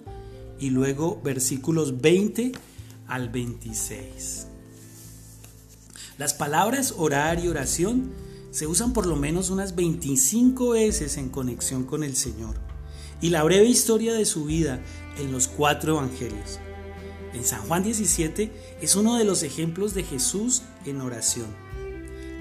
[0.59, 2.51] y luego versículos 20
[3.07, 4.47] al 26.
[6.17, 8.11] Las palabras orar y oración
[8.51, 12.70] se usan por lo menos unas 25 veces en conexión con el Señor
[13.21, 14.81] y la breve historia de su vida
[15.17, 16.59] en los cuatro evangelios.
[17.33, 18.51] En San Juan 17
[18.81, 21.47] es uno de los ejemplos de Jesús en oración.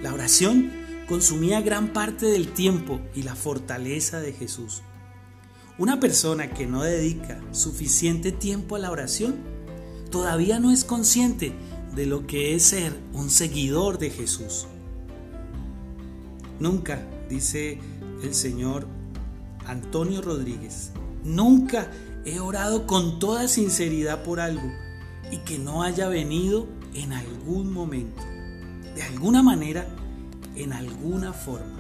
[0.03, 0.73] La oración
[1.07, 4.83] consumía gran parte del tiempo y la fortaleza de Jesús.
[5.79, 9.37] Una persona que no dedica suficiente tiempo a la oración
[10.11, 11.53] todavía no es consciente
[11.95, 14.67] de lo que es ser un seguidor de Jesús.
[16.59, 17.79] Nunca, dice
[18.23, 18.87] el Señor
[19.71, 20.91] Antonio Rodríguez,
[21.23, 21.91] nunca
[22.25, 24.69] he orado con toda sinceridad por algo
[25.31, 28.21] y que no haya venido en algún momento,
[28.97, 29.87] de alguna manera,
[30.57, 31.79] en alguna forma.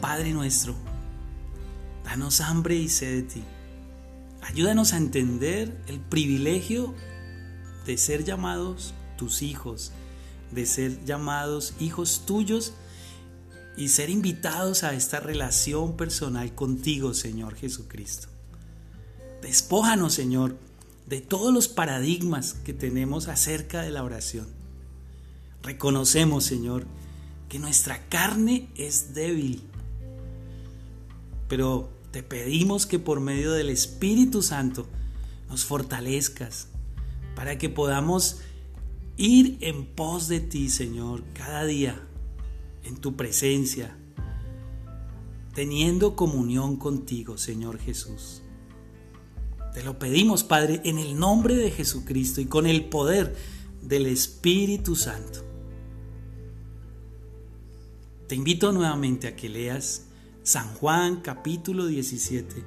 [0.00, 0.76] Padre nuestro,
[2.04, 3.42] danos hambre y sed de ti.
[4.42, 6.94] Ayúdanos a entender el privilegio
[7.84, 9.90] de ser llamados tus hijos,
[10.52, 12.74] de ser llamados hijos tuyos
[13.78, 18.26] y ser invitados a esta relación personal contigo, Señor Jesucristo.
[19.40, 20.56] Despójanos, Señor,
[21.06, 24.48] de todos los paradigmas que tenemos acerca de la oración.
[25.62, 26.86] Reconocemos, Señor,
[27.48, 29.62] que nuestra carne es débil,
[31.46, 34.88] pero te pedimos que por medio del Espíritu Santo
[35.48, 36.66] nos fortalezcas
[37.36, 38.38] para que podamos
[39.16, 42.07] ir en pos de ti, Señor, cada día,
[42.88, 43.96] en tu presencia,
[45.54, 48.42] teniendo comunión contigo, Señor Jesús.
[49.74, 53.36] Te lo pedimos, Padre, en el nombre de Jesucristo y con el poder
[53.82, 55.44] del Espíritu Santo.
[58.26, 60.06] Te invito nuevamente a que leas
[60.42, 62.64] San Juan capítulo 17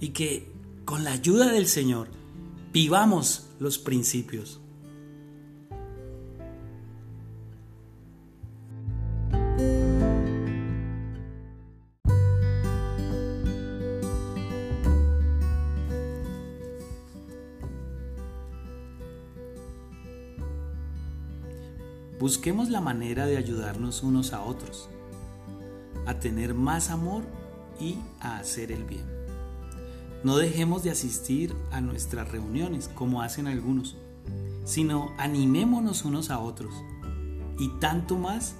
[0.00, 0.52] y que
[0.84, 2.08] con la ayuda del Señor
[2.72, 4.60] vivamos los principios
[22.24, 24.88] Busquemos la manera de ayudarnos unos a otros,
[26.06, 27.22] a tener más amor
[27.78, 29.04] y a hacer el bien.
[30.22, 33.98] No dejemos de asistir a nuestras reuniones como hacen algunos,
[34.64, 36.72] sino animémonos unos a otros
[37.58, 38.54] y tanto más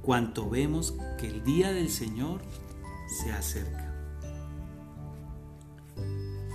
[0.00, 2.40] cuanto vemos que el día del Señor
[3.08, 3.92] se acerca.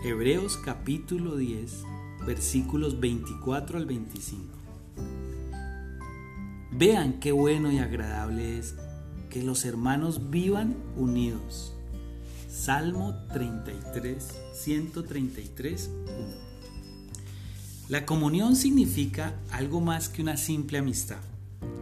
[0.06, 1.84] Hebreos capítulo 10
[2.26, 4.51] versículos 24 al 25.
[6.74, 8.76] Vean qué bueno y agradable es
[9.30, 11.74] que los hermanos vivan unidos.
[12.50, 16.16] Salmo 33, 133, 1.
[17.90, 21.20] La comunión significa algo más que una simple amistad.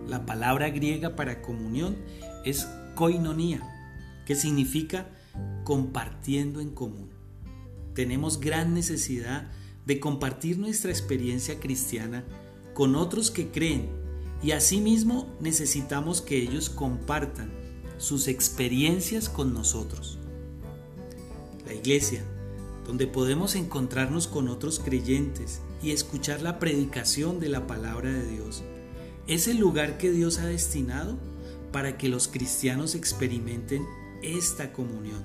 [0.08, 1.96] La palabra griega para comunión
[2.44, 3.62] es koinonía,
[4.26, 5.08] que significa
[5.66, 7.12] compartiendo en común.
[7.94, 9.52] Tenemos gran necesidad
[9.86, 12.24] de compartir nuestra experiencia cristiana
[12.74, 14.09] con otros que creen
[14.42, 17.52] y asimismo necesitamos que ellos compartan
[17.98, 20.18] sus experiencias con nosotros.
[21.66, 22.24] La iglesia,
[22.86, 28.64] donde podemos encontrarnos con otros creyentes y escuchar la predicación de la palabra de Dios,
[29.28, 31.18] es el lugar que Dios ha destinado
[31.72, 33.86] para que los cristianos experimenten
[34.24, 35.24] esta comunión.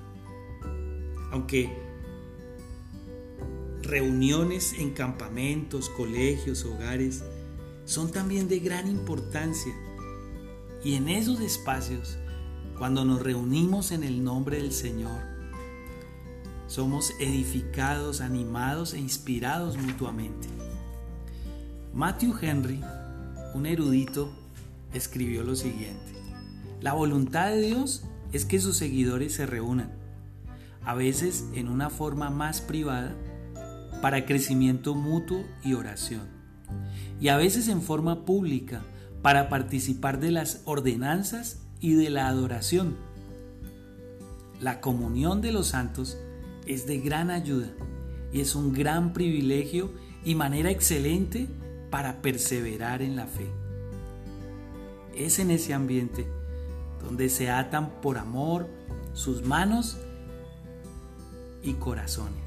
[1.31, 1.71] Aunque
[3.83, 7.23] reuniones en campamentos, colegios, hogares,
[7.85, 9.75] son también de gran importancia.
[10.83, 12.17] Y en esos espacios,
[12.79, 15.21] cuando nos reunimos en el nombre del Señor,
[16.67, 20.49] somos edificados, animados e inspirados mutuamente.
[21.93, 22.81] Matthew Henry,
[23.55, 24.33] un erudito,
[24.93, 26.13] escribió lo siguiente.
[26.81, 29.93] La voluntad de Dios es que sus seguidores se reúnan,
[30.85, 33.15] a veces en una forma más privada,
[34.03, 36.44] para crecimiento mutuo y oración
[37.21, 38.83] y a veces en forma pública
[39.23, 42.97] para participar de las ordenanzas y de la adoración.
[44.61, 46.19] La comunión de los santos
[46.67, 47.69] es de gran ayuda
[48.33, 49.93] y es un gran privilegio
[50.25, 51.49] y manera excelente
[51.91, 53.49] para perseverar en la fe.
[55.15, 56.27] Es en ese ambiente
[57.03, 58.69] donde se atan por amor
[59.13, 59.99] sus manos
[61.63, 62.44] y corazones.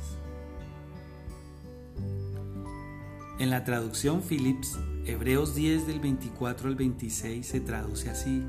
[3.40, 8.44] En la traducción Phillips, Hebreos 10 del 24 al 26 se traduce así.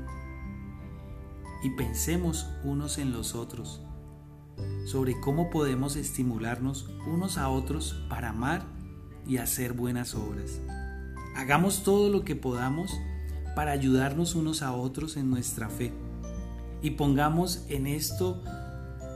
[1.61, 3.83] Y pensemos unos en los otros
[4.85, 8.65] sobre cómo podemos estimularnos unos a otros para amar
[9.27, 10.59] y hacer buenas obras.
[11.35, 12.91] Hagamos todo lo que podamos
[13.55, 15.93] para ayudarnos unos a otros en nuestra fe
[16.81, 18.41] y pongamos en esto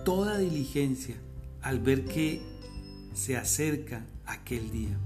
[0.06, 1.16] toda diligencia
[1.64, 2.44] al ver que
[3.14, 5.00] se acerca aquel día.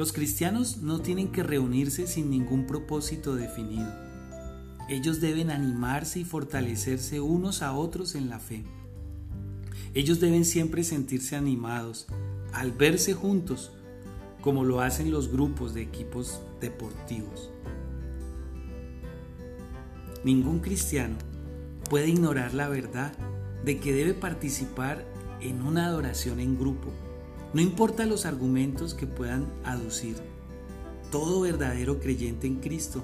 [0.00, 3.92] Los cristianos no tienen que reunirse sin ningún propósito definido.
[4.88, 8.64] Ellos deben animarse y fortalecerse unos a otros en la fe.
[9.92, 12.06] Ellos deben siempre sentirse animados
[12.54, 13.72] al verse juntos,
[14.40, 17.50] como lo hacen los grupos de equipos deportivos.
[20.24, 21.16] Ningún cristiano
[21.90, 23.12] puede ignorar la verdad
[23.66, 25.04] de que debe participar
[25.42, 26.90] en una adoración en grupo,
[27.52, 30.16] no importa los argumentos que puedan aducir.
[31.10, 33.02] Todo verdadero creyente en Cristo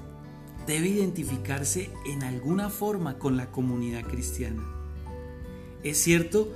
[0.65, 4.63] debe identificarse en alguna forma con la comunidad cristiana.
[5.83, 6.51] Es cierto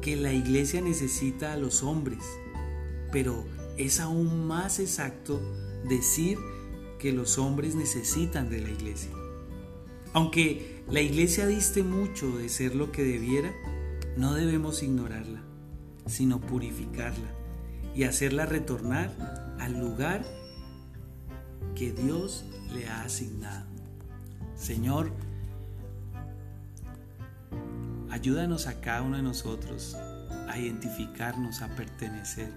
[0.00, 2.22] que la iglesia necesita a los hombres,
[3.12, 3.44] pero
[3.76, 5.40] es aún más exacto
[5.88, 6.38] decir
[6.98, 9.10] que los hombres necesitan de la iglesia.
[10.12, 13.52] Aunque la iglesia diste mucho de ser lo que debiera,
[14.16, 15.42] no debemos ignorarla,
[16.06, 17.28] sino purificarla
[17.94, 19.10] y hacerla retornar
[19.60, 20.24] al lugar
[21.74, 23.66] que Dios le ha asignado.
[24.56, 25.12] Señor,
[28.14, 29.96] Ayúdanos a cada uno de nosotros
[30.48, 32.52] a identificarnos, a pertenecer,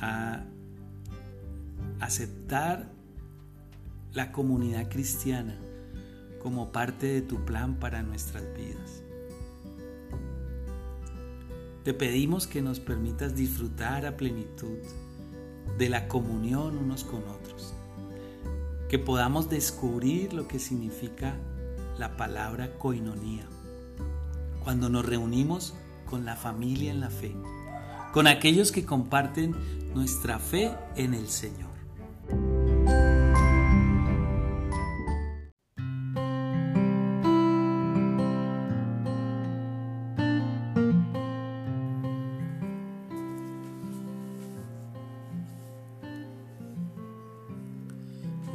[0.00, 0.44] a
[2.00, 2.90] aceptar
[4.14, 5.54] la comunidad cristiana
[6.42, 8.97] como parte de tu plan para nuestras vidas.
[11.88, 14.76] Te pedimos que nos permitas disfrutar a plenitud
[15.78, 17.72] de la comunión unos con otros,
[18.90, 21.34] que podamos descubrir lo que significa
[21.96, 23.46] la palabra coinonía
[24.62, 25.72] cuando nos reunimos
[26.04, 27.34] con la familia en la fe,
[28.12, 29.56] con aquellos que comparten
[29.94, 31.70] nuestra fe en el Señor.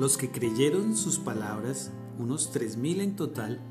[0.03, 3.61] Los que creyeron sus palabras, unos tres mil en total,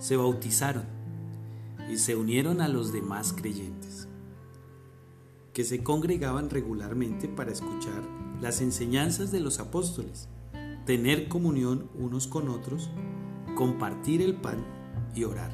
[0.00, 0.82] se bautizaron
[1.88, 4.08] y se unieron a los demás creyentes,
[5.52, 8.02] que se congregaban regularmente para escuchar
[8.40, 10.26] las enseñanzas de los apóstoles,
[10.86, 12.90] tener comunión unos con otros,
[13.56, 14.58] compartir el pan
[15.14, 15.52] y orar.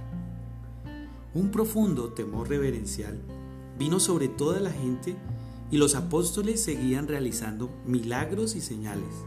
[1.34, 3.20] Un profundo temor reverencial
[3.78, 5.14] vino sobre toda la gente
[5.70, 9.26] y los apóstoles seguían realizando milagros y señales.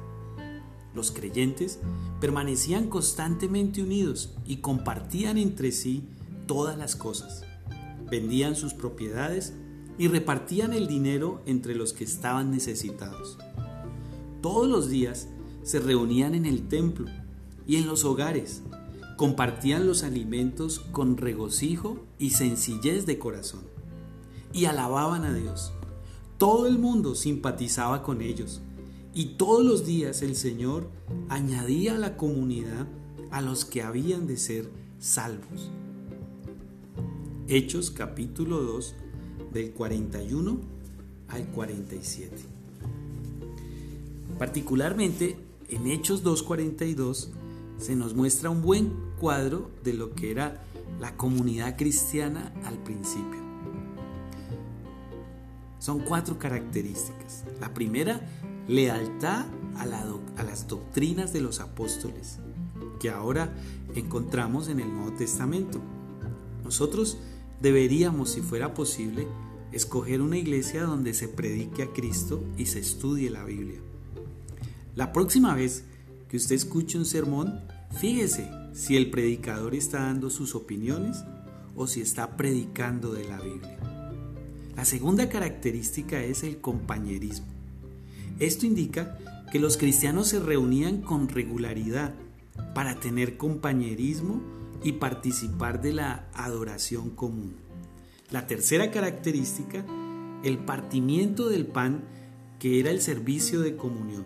[0.96, 1.80] Los creyentes
[2.20, 6.04] permanecían constantemente unidos y compartían entre sí
[6.46, 7.44] todas las cosas.
[8.10, 9.54] Vendían sus propiedades
[9.98, 13.38] y repartían el dinero entre los que estaban necesitados.
[14.42, 15.28] Todos los días
[15.64, 17.08] se reunían en el templo
[17.66, 18.62] y en los hogares,
[19.18, 23.62] compartían los alimentos con regocijo y sencillez de corazón,
[24.52, 25.72] y alababan a Dios.
[26.38, 28.62] Todo el mundo simpatizaba con ellos,
[29.14, 30.90] y todos los días el Señor
[31.30, 32.88] añadía a la comunidad
[33.32, 34.70] a los que habían de ser
[35.00, 35.72] salvos.
[37.48, 38.96] Hechos capítulo 2
[39.54, 40.58] del 41
[41.28, 42.36] al 47.
[44.40, 45.38] Particularmente
[45.70, 47.30] en Hechos 2.42
[47.78, 50.64] se nos muestra un buen cuadro de lo que era
[51.00, 53.42] la comunidad cristiana al principio.
[55.80, 57.44] Son cuatro características.
[57.60, 58.22] La primera,
[58.68, 62.40] lealtad a, a las doctrinas de los apóstoles,
[63.00, 63.54] que ahora
[63.96, 65.82] encontramos en el Nuevo Testamento.
[66.64, 67.18] Nosotros
[67.62, 69.28] deberíamos, si fuera posible,
[69.72, 73.80] escoger una iglesia donde se predique a Cristo y se estudie la Biblia.
[74.96, 75.86] La próxima vez
[76.30, 77.62] que usted escuche un sermón,
[78.00, 81.24] fíjese si el predicador está dando sus opiniones
[81.76, 83.78] o si está predicando de la Biblia.
[84.76, 87.53] La segunda característica es el compañerismo.
[88.40, 89.18] Esto indica
[89.52, 92.14] que los cristianos se reunían con regularidad
[92.74, 94.42] para tener compañerismo
[94.84, 97.56] y participar de la adoración común.
[98.32, 99.86] La tercera característica,
[100.44, 102.04] el partimiento del pan,
[102.60, 104.26] que era el servicio de comunión.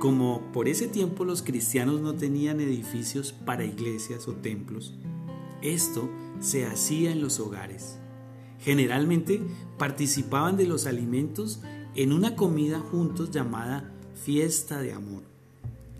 [0.00, 4.94] Como por ese tiempo los cristianos no tenían edificios para iglesias o templos,
[5.62, 7.98] esto se hacía en los hogares.
[8.58, 9.42] Generalmente
[9.78, 11.60] participaban de los alimentos
[11.94, 15.22] en una comida juntos llamada fiesta de amor.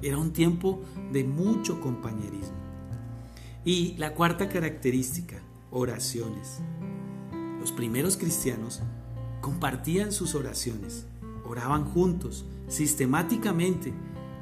[0.02, 0.80] Era un tiempo
[1.12, 2.56] de mucho compañerismo.
[3.64, 6.58] Y la cuarta característica, oraciones.
[7.60, 8.80] Los primeros cristianos
[9.40, 11.06] compartían sus oraciones,
[11.44, 13.92] oraban juntos, sistemáticamente.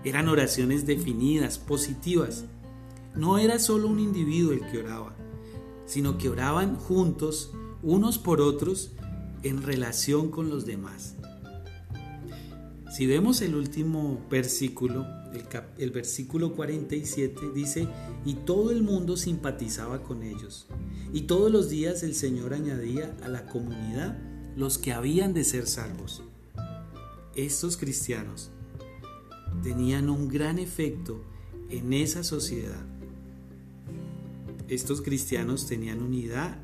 [0.04, 2.44] Eran oraciones definidas, positivas.
[3.16, 5.16] No era solo un individuo el que oraba,
[5.86, 7.52] sino que oraban juntos,
[7.82, 8.92] unos por otros,
[9.42, 11.16] en relación con los demás.
[12.98, 15.06] Si vemos el último versículo,
[15.78, 17.86] el, versículo 47 dice,
[18.24, 20.66] y todo el mundo simpatizaba con ellos,
[21.12, 24.18] y todos los días el Señor añadía a la comunidad
[24.56, 26.24] los que habían de ser salvos.
[27.36, 28.50] Estos cristianos
[29.62, 31.22] tenían un gran efecto
[31.70, 32.84] en esa sociedad.
[34.66, 36.58] Estos cristianos tenían unidad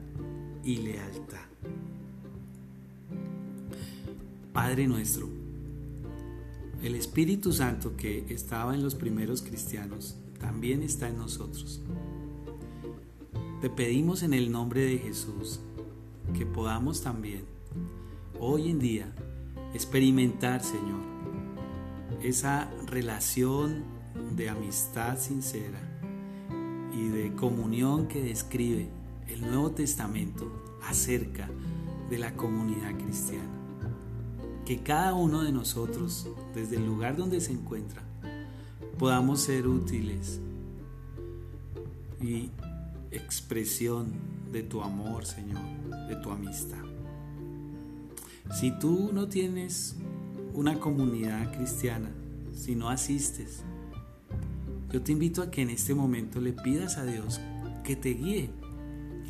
[0.64, 1.46] y lealtad.
[4.52, 5.28] Padre nuestro,
[6.84, 11.80] el Espíritu Santo que estaba en los primeros cristianos también está en nosotros.
[13.62, 15.60] Te pedimos en el nombre de Jesús
[16.36, 17.46] que podamos también
[18.38, 19.14] hoy en día
[19.72, 21.00] experimentar, Señor,
[22.22, 23.84] esa relación
[24.36, 25.80] de amistad sincera
[26.92, 28.90] y de comunión que describe
[29.28, 31.48] el Nuevo Testamento acerca
[32.10, 33.53] de la comunidad cristiana
[34.64, 38.02] que cada uno de nosotros, desde el lugar donde se encuentra,
[38.98, 40.40] podamos ser útiles
[42.20, 42.50] y
[43.10, 44.12] expresión
[44.50, 45.62] de tu amor, Señor,
[46.08, 46.82] de tu amistad.
[48.52, 49.96] Si tú no tienes
[50.54, 52.10] una comunidad cristiana,
[52.52, 53.62] si no asistes,
[54.90, 57.40] yo te invito a que en este momento le pidas a Dios
[57.82, 58.50] que te guíe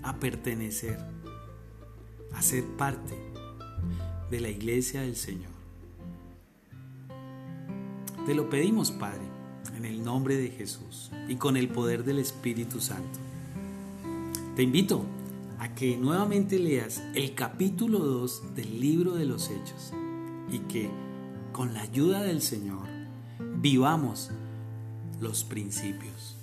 [0.02, 0.98] a pertenecer,
[2.32, 3.33] a ser parte
[4.34, 5.52] de la iglesia del Señor.
[8.26, 9.22] Te lo pedimos, Padre,
[9.76, 13.20] en el nombre de Jesús y con el poder del Espíritu Santo.
[14.56, 15.04] Te invito
[15.60, 19.92] a que nuevamente leas el capítulo 2 del libro de los Hechos
[20.50, 20.90] y que
[21.52, 22.88] con la ayuda del Señor
[23.58, 24.30] vivamos
[25.20, 26.33] los principios.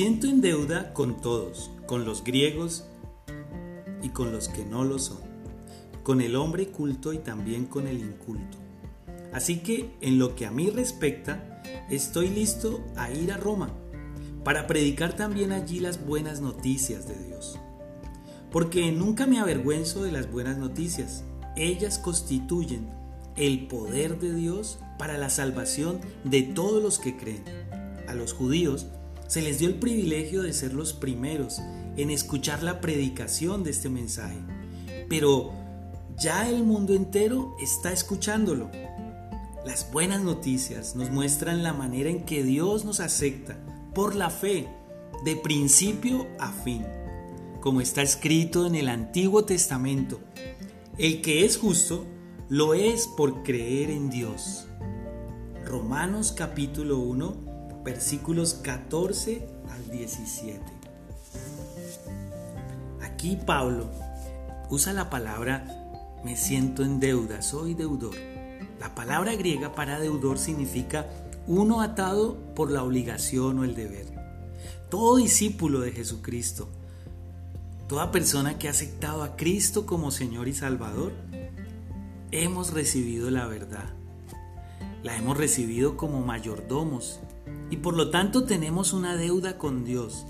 [0.00, 2.86] Siento en deuda con todos, con los griegos
[4.02, 5.18] y con los que no lo son,
[6.02, 8.56] con el hombre culto y también con el inculto.
[9.30, 13.74] Así que en lo que a mí respecta, estoy listo a ir a Roma
[14.42, 17.58] para predicar también allí las buenas noticias de Dios.
[18.50, 21.24] Porque nunca me avergüenzo de las buenas noticias.
[21.56, 22.88] Ellas constituyen
[23.36, 27.44] el poder de Dios para la salvación de todos los que creen.
[28.08, 28.86] A los judíos,
[29.30, 31.60] se les dio el privilegio de ser los primeros
[31.96, 34.40] en escuchar la predicación de este mensaje.
[35.08, 35.52] Pero
[36.18, 38.72] ya el mundo entero está escuchándolo.
[39.64, 43.56] Las buenas noticias nos muestran la manera en que Dios nos acepta
[43.94, 44.66] por la fe,
[45.24, 46.84] de principio a fin,
[47.60, 50.18] como está escrito en el Antiguo Testamento.
[50.98, 52.04] El que es justo
[52.48, 54.66] lo es por creer en Dios.
[55.64, 57.49] Romanos capítulo 1
[57.84, 60.60] versículos 14 al 17.
[63.02, 63.90] Aquí Pablo
[64.70, 65.80] usa la palabra
[66.24, 68.14] me siento en deuda, soy deudor.
[68.78, 71.08] La palabra griega para deudor significa
[71.46, 74.06] uno atado por la obligación o el deber.
[74.90, 76.68] Todo discípulo de Jesucristo,
[77.88, 81.12] toda persona que ha aceptado a Cristo como Señor y Salvador,
[82.30, 83.94] hemos recibido la verdad.
[85.02, 87.20] La hemos recibido como mayordomos
[87.70, 90.26] y por lo tanto tenemos una deuda con Dios,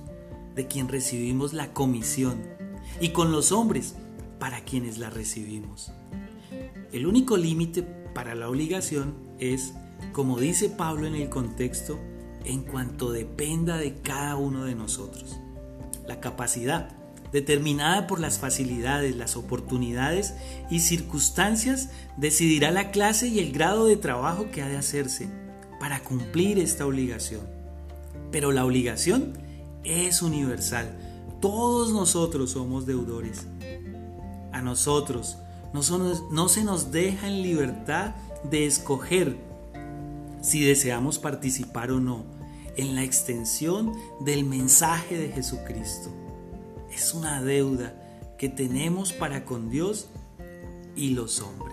[0.55, 2.43] de quien recibimos la comisión,
[3.01, 3.95] y con los hombres,
[4.39, 5.91] para quienes la recibimos.
[6.93, 9.73] El único límite para la obligación es,
[10.13, 11.99] como dice Pablo en el contexto,
[12.45, 15.39] en cuanto dependa de cada uno de nosotros.
[16.07, 16.91] La capacidad,
[17.33, 20.35] determinada por las facilidades, las oportunidades
[20.71, 25.29] y circunstancias, decidirá la clase y el grado de trabajo que ha de hacerse
[25.81, 27.41] para cumplir esta obligación.
[28.31, 29.33] Pero la obligación
[29.83, 30.97] es universal.
[31.41, 33.47] Todos nosotros somos deudores.
[34.53, 35.39] A nosotros
[35.73, 38.15] no, se nos deja en libertad
[38.51, 39.37] de escoger
[40.43, 42.25] si deseamos participar o no
[42.77, 46.11] en la extensión del mensaje de Jesucristo.
[46.93, 47.95] Es una deuda
[48.39, 50.09] que tenemos para con Dios
[50.97, 51.70] y los hombres.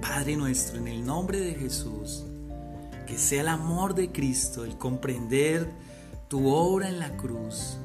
[0.00, 2.24] Padre nuestro, en el nombre de Jesús,
[3.06, 5.70] que sea el amor de Cristo, el comprender
[6.28, 7.76] tu obra en la cruz,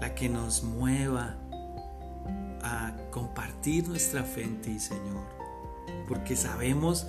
[0.00, 1.36] la que nos mueva
[2.62, 5.26] a compartir nuestra fe en ti, Señor.
[6.08, 7.06] Porque sabemos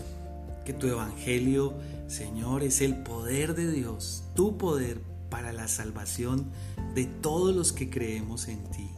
[0.66, 1.74] que tu evangelio,
[2.08, 6.52] Señor, es el poder de Dios, tu poder para la salvación
[6.94, 8.90] de todos los que creemos en ti.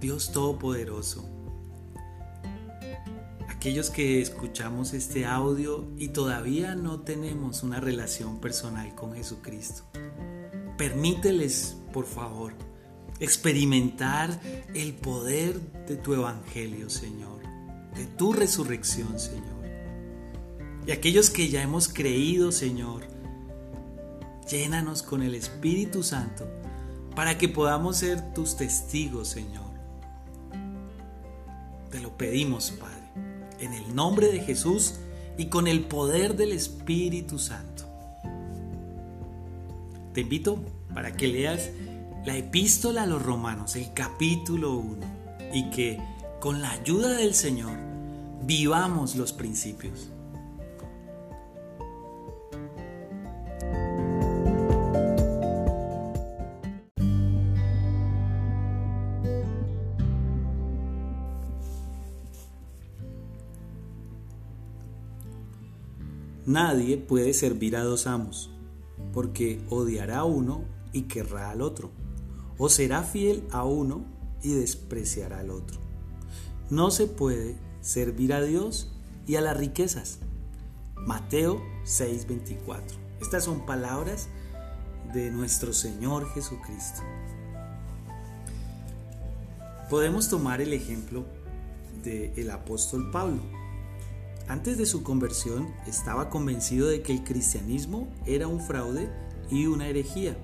[0.00, 1.28] Dios Todopoderoso,
[3.60, 9.82] aquellos que escuchamos este audio y todavía no tenemos una relación personal con Jesucristo,
[10.78, 12.54] permíteles, por favor,
[13.18, 14.40] experimentar
[14.72, 17.42] el poder de tu Evangelio, Señor,
[17.94, 19.60] de tu resurrección, Señor.
[20.86, 23.02] Y aquellos que ya hemos creído, Señor,
[24.50, 26.48] llénanos con el Espíritu Santo
[27.14, 29.70] para que podamos ser tus testigos, Señor.
[31.90, 32.89] Te lo pedimos, Padre
[33.60, 34.94] en el nombre de Jesús
[35.36, 37.84] y con el poder del Espíritu Santo.
[40.12, 40.60] Te invito
[40.92, 41.70] para que leas
[42.24, 45.06] la epístola a los romanos, el capítulo 1,
[45.54, 45.98] y que
[46.40, 47.76] con la ayuda del Señor
[48.44, 50.10] vivamos los principios.
[66.46, 68.50] Nadie puede servir a dos amos,
[69.12, 71.90] porque odiará a uno y querrá al otro,
[72.56, 74.04] o será fiel a uno
[74.42, 75.78] y despreciará al otro.
[76.70, 78.90] No se puede servir a Dios
[79.26, 80.18] y a las riquezas.
[80.96, 82.96] Mateo 6:24.
[83.20, 84.28] Estas son palabras
[85.12, 87.02] de nuestro Señor Jesucristo.
[89.90, 91.24] Podemos tomar el ejemplo
[92.02, 93.59] del apóstol Pablo
[94.50, 99.08] antes de su conversión estaba convencido de que el cristianismo era un fraude
[99.48, 100.36] y una herejía,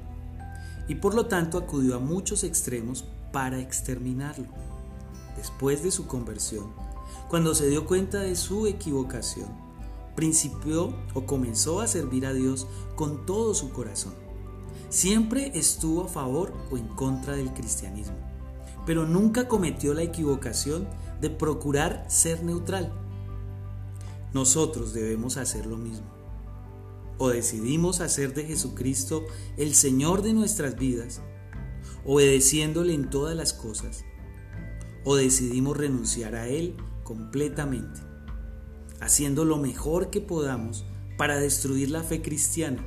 [0.87, 4.47] y por lo tanto acudió a muchos extremos para exterminarlo.
[5.37, 6.73] Después de su conversión,
[7.29, 9.49] cuando se dio cuenta de su equivocación,
[10.15, 14.15] principió o comenzó a servir a Dios con todo su corazón.
[14.89, 18.15] Siempre estuvo a favor o en contra del cristianismo,
[18.87, 20.87] pero nunca cometió la equivocación
[21.21, 22.93] de procurar ser neutral
[24.37, 26.07] nosotros debemos hacer lo mismo.
[27.17, 29.25] O decidimos hacer de Jesucristo
[29.57, 31.23] el Señor de nuestras vidas,
[32.05, 34.05] obedeciéndole en todas las cosas,
[35.05, 37.99] o decidimos renunciar a Él completamente,
[39.01, 40.85] haciendo lo mejor que podamos
[41.17, 42.87] para destruir la fe cristiana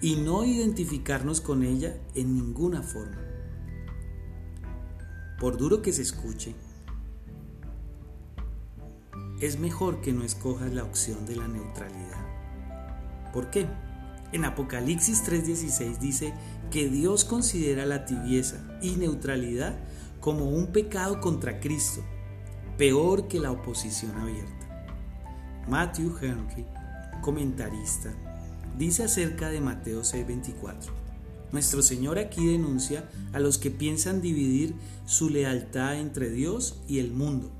[0.00, 3.20] y no identificarnos con ella en ninguna forma.
[5.38, 6.54] Por duro que se escuche,
[9.40, 12.24] es mejor que no escojas la opción de la neutralidad.
[13.32, 13.66] ¿Por qué?
[14.32, 16.34] En Apocalipsis 3:16 dice
[16.70, 19.76] que Dios considera la tibieza y neutralidad
[20.20, 22.02] como un pecado contra Cristo,
[22.78, 24.52] peor que la oposición abierta.
[25.68, 26.64] Matthew Henry,
[27.20, 28.14] comentarista,
[28.78, 30.92] dice acerca de Mateo 6:24.
[31.52, 34.74] Nuestro Señor aquí denuncia a los que piensan dividir
[35.04, 37.55] su lealtad entre Dios y el mundo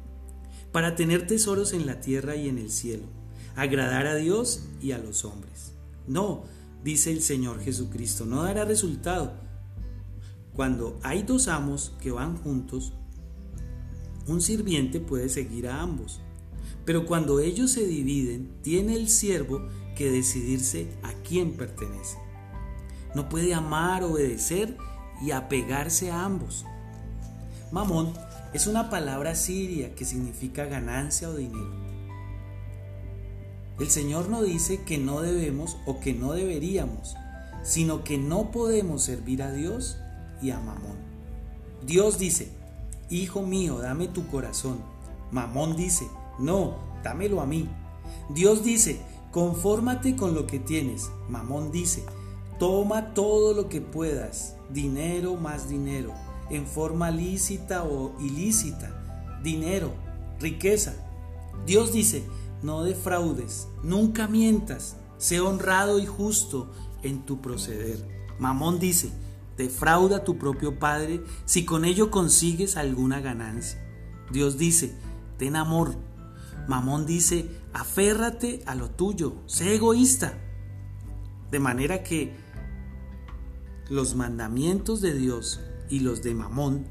[0.77, 3.05] para tener tesoros en la tierra y en el cielo,
[3.55, 5.73] agradar a Dios y a los hombres.
[6.07, 6.45] No,
[6.85, 9.33] dice el Señor Jesucristo, no dará resultado.
[10.53, 12.93] Cuando hay dos amos que van juntos,
[14.27, 16.21] un sirviente puede seguir a ambos.
[16.85, 22.19] Pero cuando ellos se dividen, tiene el siervo que decidirse a quién pertenece.
[23.15, 24.77] No puede amar, obedecer
[25.23, 26.67] y apegarse a ambos.
[27.73, 28.13] Mamón
[28.57, 31.75] es una palabra siria que significa ganancia o dinero.
[33.79, 37.17] El Señor no dice que no debemos o que no deberíamos,
[37.63, 39.99] sino que no podemos servir a Dios
[40.41, 40.97] y a Mamón.
[41.85, 42.49] Dios dice,
[43.11, 44.79] Hijo mío, dame tu corazón.
[45.31, 47.69] Mamón dice, no, dámelo a mí.
[48.31, 49.03] Dios dice,
[49.33, 51.11] confórmate con lo que tienes.
[51.29, 52.07] Mamón dice,
[52.59, 56.15] toma todo lo que puedas, dinero más dinero
[56.51, 59.95] en forma lícita o ilícita, dinero,
[60.39, 60.95] riqueza.
[61.67, 62.25] Dios dice,
[62.63, 66.71] no defraudes, nunca mientas, sé honrado y justo
[67.03, 67.99] en tu proceder.
[68.39, 69.11] Mamón dice,
[69.57, 73.83] defrauda a tu propio Padre si con ello consigues alguna ganancia.
[74.31, 74.95] Dios dice,
[75.39, 75.95] ten amor.
[76.69, 80.35] Mamón dice, aférrate a lo tuyo, sé egoísta.
[81.51, 82.35] De manera que
[83.89, 86.87] los mandamientos de Dios y los de Mamón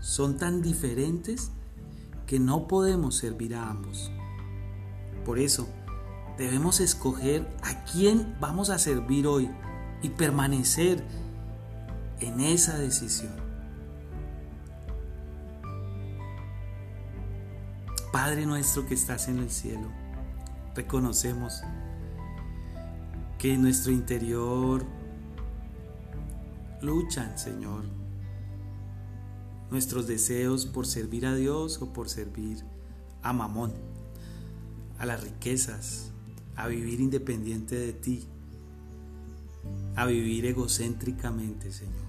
[0.00, 1.50] son tan diferentes
[2.26, 4.10] que no podemos servir a ambos.
[5.24, 5.68] Por eso,
[6.38, 9.50] debemos escoger a quién vamos a servir hoy
[10.02, 11.02] y permanecer
[12.20, 13.32] en esa decisión.
[18.12, 19.90] Padre nuestro que estás en el cielo,
[20.74, 21.62] reconocemos
[23.38, 24.86] que en nuestro interior
[26.82, 27.84] luchan, Señor,
[29.70, 32.64] nuestros deseos por servir a Dios o por servir
[33.22, 33.72] a Mamón,
[34.98, 36.12] a las riquezas,
[36.54, 38.26] a vivir independiente de ti,
[39.96, 42.06] a vivir egocéntricamente, Señor.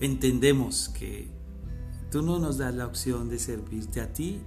[0.00, 1.30] Entendemos que
[2.10, 4.40] tú no nos das la opción de servirte a ti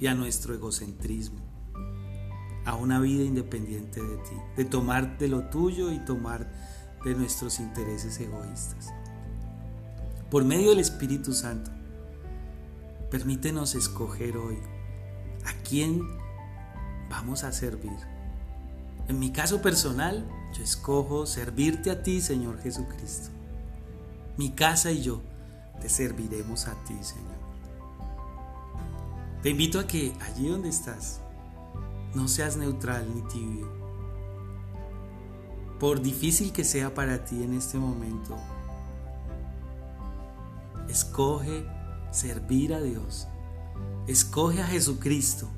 [0.00, 1.40] y a nuestro egocentrismo,
[2.64, 6.50] a una vida independiente de ti, de tomar de lo tuyo y tomar
[7.14, 8.92] nuestros intereses egoístas
[10.30, 11.70] por medio del Espíritu Santo.
[13.10, 14.58] Permítenos escoger hoy
[15.46, 16.02] a quién
[17.08, 17.96] vamos a servir.
[19.08, 23.30] En mi caso personal, yo escojo servirte a ti, Señor Jesucristo.
[24.36, 25.22] Mi casa y yo
[25.80, 27.38] te serviremos a ti, Señor.
[29.42, 31.20] Te invito a que allí donde estás,
[32.14, 33.77] no seas neutral ni tibio.
[35.78, 38.36] Por difícil que sea para ti en este momento,
[40.88, 41.66] Escoge
[42.10, 43.28] servir a Dios.
[44.06, 45.48] Escoge a Jesucristo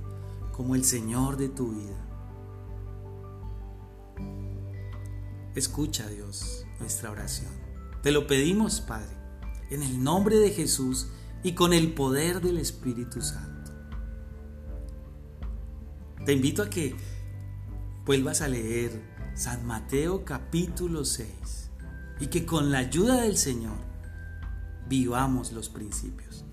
[0.53, 1.97] como el Señor de tu vida.
[5.55, 7.53] Escucha, Dios, nuestra oración.
[8.03, 9.17] Te lo pedimos, Padre,
[9.71, 11.09] en el nombre de Jesús
[11.45, 13.71] y con el poder del Espíritu Santo.
[16.27, 16.97] Te invito a que
[18.05, 19.01] vuelvas a leer
[19.35, 21.71] San Mateo capítulo 6
[22.21, 23.79] y que con la ayuda del Señor
[24.89, 26.45] vivamos los principios.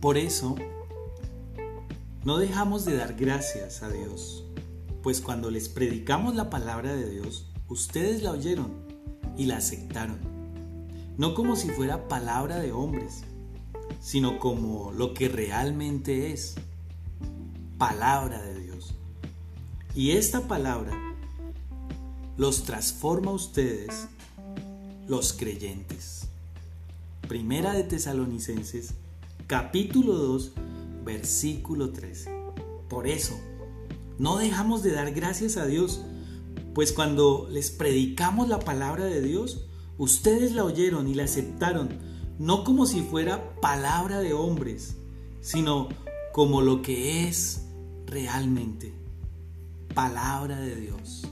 [0.00, 0.56] Por eso,
[2.28, 4.44] no dejamos de dar gracias a Dios,
[5.02, 8.70] pues cuando les predicamos la palabra de Dios, Ustedes la oyeron
[9.38, 10.18] y la aceptaron,
[11.16, 13.24] no como si fuera palabra de hombres,
[14.02, 16.56] sino como lo que realmente es,
[17.78, 18.94] palabra de Dios.
[19.94, 20.98] Y esta palabra
[22.36, 24.08] los transforma a ustedes,
[25.06, 26.28] los creyentes.
[27.26, 28.92] Primera de Tesalonicenses,
[29.46, 30.52] capítulo 2,
[31.08, 32.30] versículo 13.
[32.86, 33.34] Por eso,
[34.18, 36.02] no dejamos de dar gracias a Dios
[36.74, 41.88] pues cuando les predicamos la palabra de Dios, ustedes la oyeron y la aceptaron,
[42.38, 44.96] no como si fuera palabra de hombres,
[45.40, 45.88] sino
[46.32, 47.64] como lo que es
[48.06, 48.92] realmente,
[49.92, 51.24] palabra de Dios.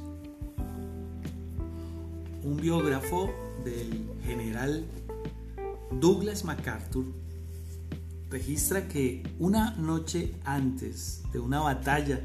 [2.42, 3.30] Un biógrafo
[3.64, 4.84] del general
[5.92, 7.04] Douglas MacArthur
[8.30, 12.22] registra que una noche antes de una batalla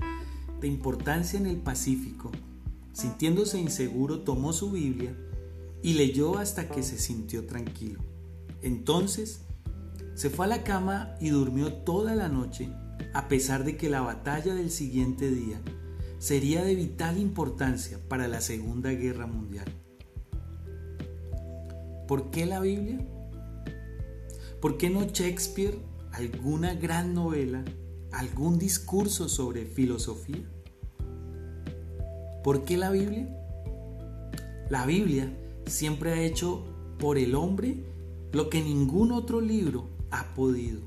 [0.60, 2.32] de importancia en el Pacífico,
[2.94, 5.16] Sintiéndose inseguro, tomó su Biblia
[5.82, 8.02] y leyó hasta que se sintió tranquilo.
[8.62, 9.42] Entonces,
[10.14, 12.70] se fue a la cama y durmió toda la noche,
[13.14, 15.62] a pesar de que la batalla del siguiente día
[16.20, 19.66] sería de vital importancia para la Segunda Guerra Mundial.
[22.08, 23.00] ¿Por qué la Biblia?
[24.60, 25.80] ¿Por qué no Shakespeare,
[26.12, 27.64] alguna gran novela,
[28.12, 30.50] algún discurso sobre filosofía?
[32.44, 33.28] ¿Por qué la Biblia?
[34.70, 35.32] La Biblia
[35.66, 36.66] siempre ha hecho
[37.00, 37.84] por el hombre
[38.32, 40.82] lo que ningún otro libro ha podido.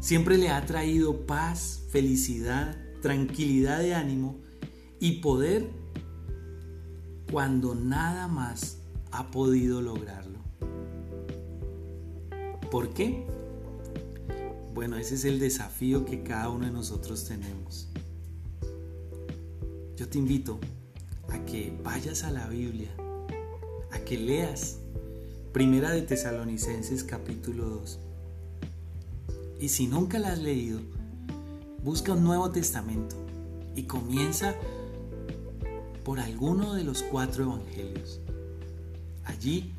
[0.00, 4.40] Siempre le ha traído paz, felicidad, tranquilidad de ánimo
[4.98, 5.70] y poder
[7.30, 8.78] cuando nada más
[9.12, 10.38] ha podido lograrlo.
[12.70, 13.26] ¿Por qué?
[14.74, 17.88] Bueno, ese es el desafío que cada uno de nosotros tenemos
[20.00, 20.58] yo te invito
[21.28, 22.88] a que vayas a la Biblia,
[23.92, 24.78] a que leas
[25.52, 27.98] Primera de Tesalonicenses capítulo 2.
[29.60, 30.80] Y si nunca la has leído,
[31.84, 33.14] busca un Nuevo Testamento
[33.76, 34.54] y comienza
[36.02, 38.20] por alguno de los cuatro evangelios.
[39.26, 39.74] Allí,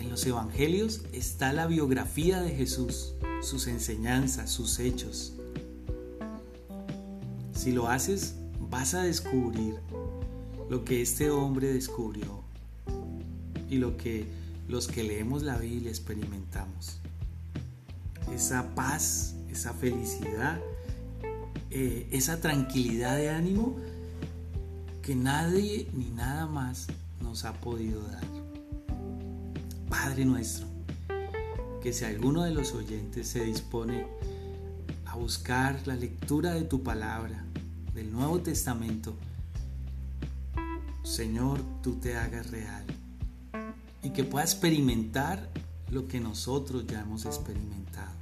[0.00, 5.34] en los evangelios, está la biografía de Jesús, sus enseñanzas, sus hechos.
[7.52, 8.36] Si lo haces,
[8.70, 9.76] vas a descubrir
[10.70, 12.42] lo que este hombre descubrió
[13.68, 14.26] y lo que
[14.68, 17.00] los que leemos la Biblia experimentamos.
[18.32, 20.60] Esa paz, esa felicidad,
[21.70, 23.76] eh, esa tranquilidad de ánimo
[25.02, 26.86] que nadie ni nada más
[27.20, 28.39] nos ha podido dar.
[29.90, 30.68] Padre nuestro,
[31.82, 34.06] que si alguno de los oyentes se dispone
[35.04, 37.44] a buscar la lectura de tu palabra,
[37.92, 39.16] del Nuevo Testamento,
[41.02, 42.86] Señor, tú te hagas real
[44.04, 45.50] y que pueda experimentar
[45.90, 48.14] lo que nosotros ya hemos experimentado.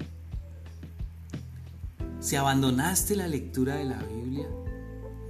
[2.18, 4.48] Si abandonaste la lectura de la Biblia,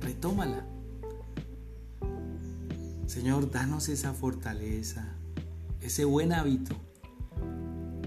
[0.00, 0.65] retómala.
[3.08, 5.17] Señor, danos esa fortaleza,
[5.81, 6.74] ese buen hábito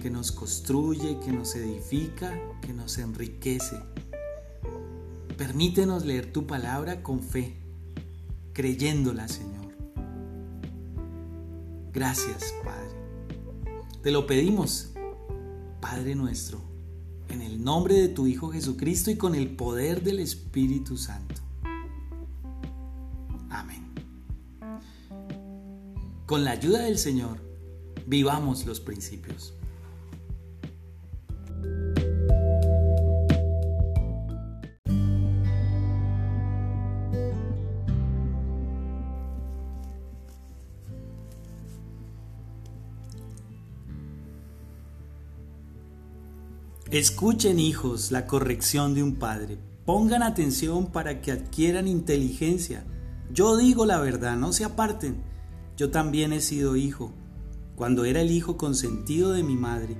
[0.01, 3.77] que nos construye, que nos edifica, que nos enriquece.
[5.37, 7.55] Permítenos leer tu palabra con fe,
[8.53, 9.75] creyéndola, Señor.
[11.93, 12.89] Gracias, Padre.
[14.01, 14.93] Te lo pedimos,
[15.79, 16.59] Padre nuestro,
[17.29, 21.41] en el nombre de tu Hijo Jesucristo y con el poder del Espíritu Santo.
[23.49, 23.85] Amén.
[26.25, 27.50] Con la ayuda del Señor,
[28.05, 29.53] vivamos los principios.
[46.91, 49.57] Escuchen hijos la corrección de un padre.
[49.85, 52.83] Pongan atención para que adquieran inteligencia.
[53.31, 55.23] Yo digo la verdad, no se aparten.
[55.77, 57.13] Yo también he sido hijo.
[57.81, 59.97] Cuando era el hijo consentido de mi madre,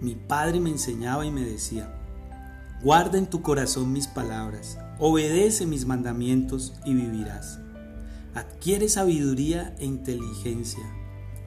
[0.00, 1.96] mi padre me enseñaba y me decía,
[2.82, 7.60] guarda en tu corazón mis palabras, obedece mis mandamientos y vivirás.
[8.34, 10.82] Adquiere sabiduría e inteligencia.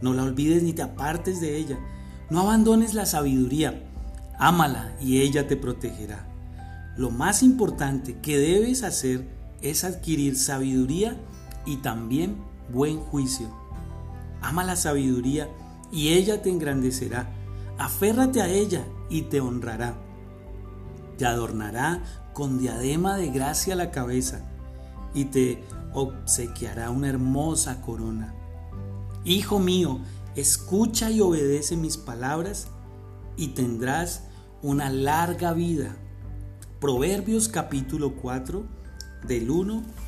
[0.01, 1.77] No la olvides ni te apartes de ella.
[2.29, 3.83] No abandones la sabiduría
[4.39, 6.29] Ámala y ella te protegerá.
[6.95, 9.27] Lo más importante que debes hacer
[9.61, 11.17] es adquirir sabiduría
[11.65, 12.37] y también
[12.71, 13.66] buen juicio.
[14.41, 15.49] Ama la sabiduría
[15.91, 17.29] y ella te engrandecerá.
[17.77, 19.95] Aférrate a ella y te honrará.
[21.17, 24.41] Te adornará con diadema de gracia la cabeza
[25.13, 28.33] y te obsequiará una hermosa corona.
[29.25, 29.99] Hijo mío,
[30.35, 32.67] escucha y obedece mis palabras
[33.35, 34.23] y tendrás
[34.61, 35.95] una larga vida.
[36.79, 38.63] Proverbios capítulo 4
[39.27, 40.06] del 1 al 10.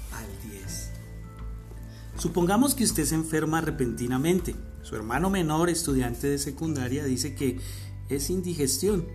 [2.20, 4.54] Supongamos que usted se enferma repentinamente.
[4.82, 7.60] Su hermano menor, estudiante de secundaria, dice que
[8.10, 9.08] es indigestión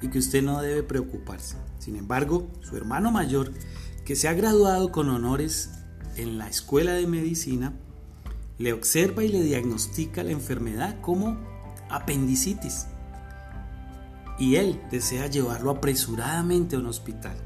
[0.00, 1.56] y que usted no debe preocuparse.
[1.78, 3.52] Sin embargo, su hermano mayor,
[4.06, 5.70] que se ha graduado con honores
[6.16, 7.74] en la escuela de medicina,
[8.56, 11.38] le observa y le diagnostica la enfermedad como
[11.90, 12.86] apendicitis
[14.38, 17.36] y él desea llevarlo apresuradamente a un hospital.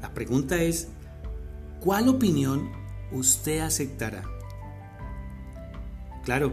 [0.00, 0.88] La pregunta es,
[1.80, 2.83] ¿cuál opinión
[3.14, 4.24] usted aceptará?
[6.24, 6.52] Claro,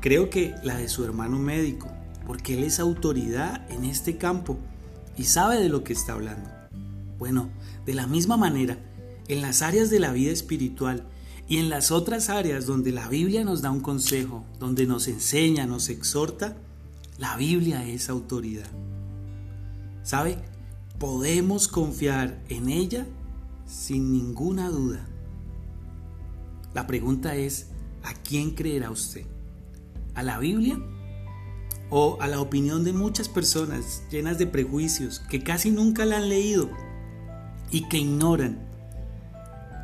[0.00, 1.88] creo que la de su hermano médico,
[2.26, 4.58] porque él es autoridad en este campo
[5.16, 6.50] y sabe de lo que está hablando.
[7.18, 7.48] Bueno,
[7.84, 8.78] de la misma manera,
[9.28, 11.04] en las áreas de la vida espiritual
[11.48, 15.66] y en las otras áreas donde la Biblia nos da un consejo, donde nos enseña,
[15.66, 16.56] nos exhorta,
[17.18, 18.68] la Biblia es autoridad.
[20.02, 20.38] ¿Sabe?
[20.98, 23.06] Podemos confiar en ella
[23.66, 25.06] sin ninguna duda.
[26.76, 27.68] La pregunta es,
[28.02, 29.24] ¿a quién creerá usted?
[30.14, 30.78] ¿A la Biblia?
[31.88, 36.28] ¿O a la opinión de muchas personas llenas de prejuicios que casi nunca la han
[36.28, 36.68] leído
[37.70, 38.58] y que ignoran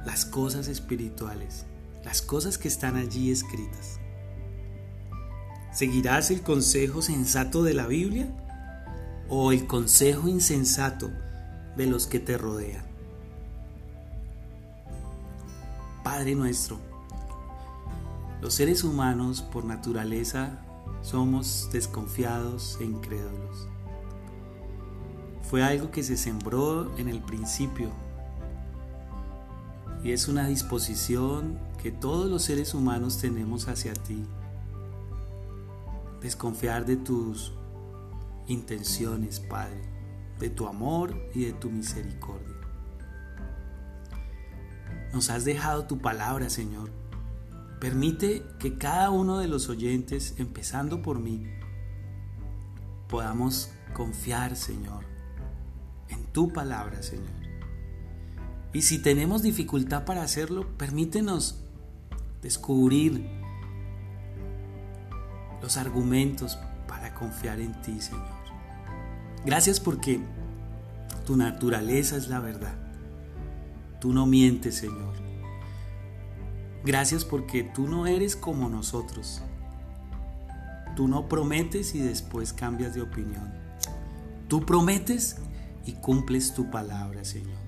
[0.05, 1.65] las cosas espirituales,
[2.05, 3.99] las cosas que están allí escritas?
[5.73, 8.29] ¿Seguirás el consejo sensato de la Biblia
[9.31, 11.11] o el consejo insensato
[11.75, 12.92] de los que te rodean?
[16.03, 16.79] Padre nuestro,
[18.41, 20.59] los seres humanos por naturaleza
[21.01, 23.69] somos desconfiados e incrédulos.
[25.49, 27.91] Fue algo que se sembró en el principio
[30.03, 34.25] y es una disposición que todos los seres humanos tenemos hacia ti
[36.21, 37.53] desconfiar de tus
[38.47, 39.83] intenciones, Padre,
[40.39, 42.52] de tu amor y de tu misericordia.
[45.13, 46.91] Nos has dejado tu palabra, Señor.
[47.81, 51.45] Permite que cada uno de los oyentes, empezando por mí,
[53.09, 55.05] podamos confiar, Señor,
[56.09, 57.43] en tu palabra, Señor.
[58.73, 61.63] Y si tenemos dificultad para hacerlo, permítenos
[62.41, 63.29] descubrir
[65.61, 66.59] los argumentos
[66.89, 68.43] para confiar en ti, Señor.
[69.45, 70.21] Gracias porque
[71.27, 72.82] tu naturaleza es la verdad.
[74.03, 75.15] Tú no mientes, Señor.
[76.85, 79.43] Gracias porque tú no eres como nosotros.
[80.97, 83.55] Tú no prometes y después cambias de opinión.
[84.49, 85.37] Tú prometes
[85.87, 87.63] y cumples tu palabra, Señor.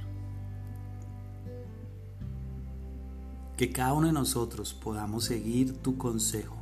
[3.57, 6.57] Que cada uno de nosotros podamos seguir tu consejo.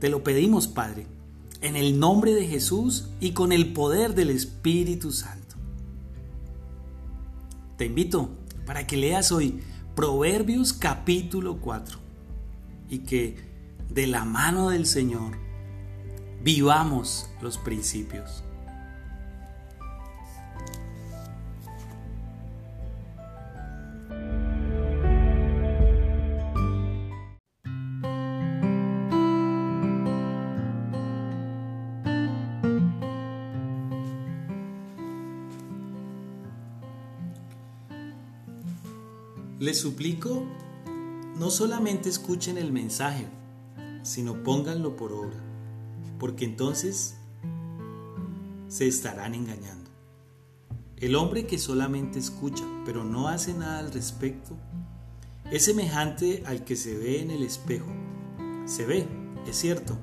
[0.00, 1.06] Te lo pedimos, Padre,
[1.60, 5.39] en el nombre de Jesús y con el poder del Espíritu Santo.
[7.80, 8.28] Te invito
[8.66, 9.62] para que leas hoy
[9.96, 11.98] Proverbios capítulo 4
[12.90, 13.38] y que
[13.88, 15.38] de la mano del Señor
[16.44, 18.44] vivamos los principios.
[39.70, 40.48] Les suplico,
[41.36, 43.28] no solamente escuchen el mensaje,
[44.02, 45.38] sino pónganlo por obra,
[46.18, 47.14] porque entonces
[48.66, 49.88] se estarán engañando.
[50.96, 54.56] El hombre que solamente escucha, pero no hace nada al respecto,
[55.52, 57.92] es semejante al que se ve en el espejo.
[58.66, 59.06] Se ve,
[59.46, 59.96] es cierto,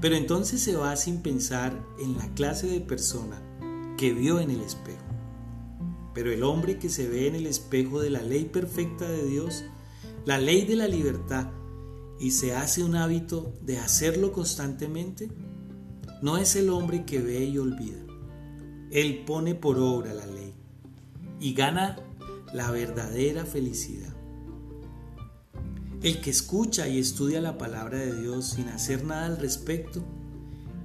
[0.00, 3.40] pero entonces se va sin pensar en la clase de persona
[3.96, 5.05] que vio en el espejo.
[6.16, 9.64] Pero el hombre que se ve en el espejo de la ley perfecta de Dios,
[10.24, 11.50] la ley de la libertad,
[12.18, 15.28] y se hace un hábito de hacerlo constantemente,
[16.22, 18.02] no es el hombre que ve y olvida.
[18.90, 20.54] Él pone por obra la ley
[21.38, 21.98] y gana
[22.54, 24.16] la verdadera felicidad.
[26.00, 30.02] El que escucha y estudia la palabra de Dios sin hacer nada al respecto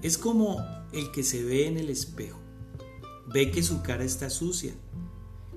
[0.01, 0.57] es como
[0.91, 2.41] el que se ve en el espejo.
[3.33, 4.73] Ve que su cara está sucia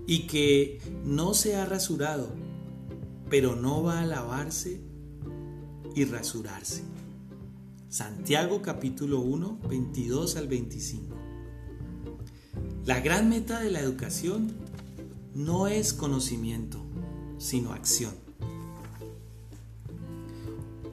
[0.06, 2.28] y que no se ha rasurado,
[3.30, 4.80] pero no va a lavarse
[5.94, 6.82] y rasurarse.
[7.88, 11.14] Santiago capítulo 1, 22 al 25.
[12.84, 14.52] La gran meta de la educación
[15.34, 16.78] no es conocimiento,
[17.38, 18.12] sino acción.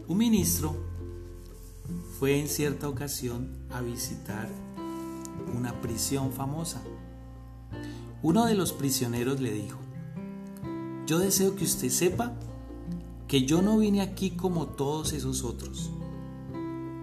[0.08, 0.76] Un ministro
[2.20, 4.48] fue en cierta ocasión a visitar
[5.58, 6.82] una prisión famosa
[8.24, 9.80] uno de los prisioneros le dijo,
[11.08, 12.34] yo deseo que usted sepa
[13.28, 15.90] que yo no vine aquí como todos esos otros.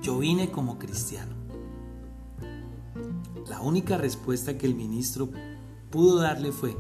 [0.03, 1.33] Yo vine como cristiano.
[3.49, 5.31] La única respuesta que el ministro
[5.91, 6.77] pudo darle fue,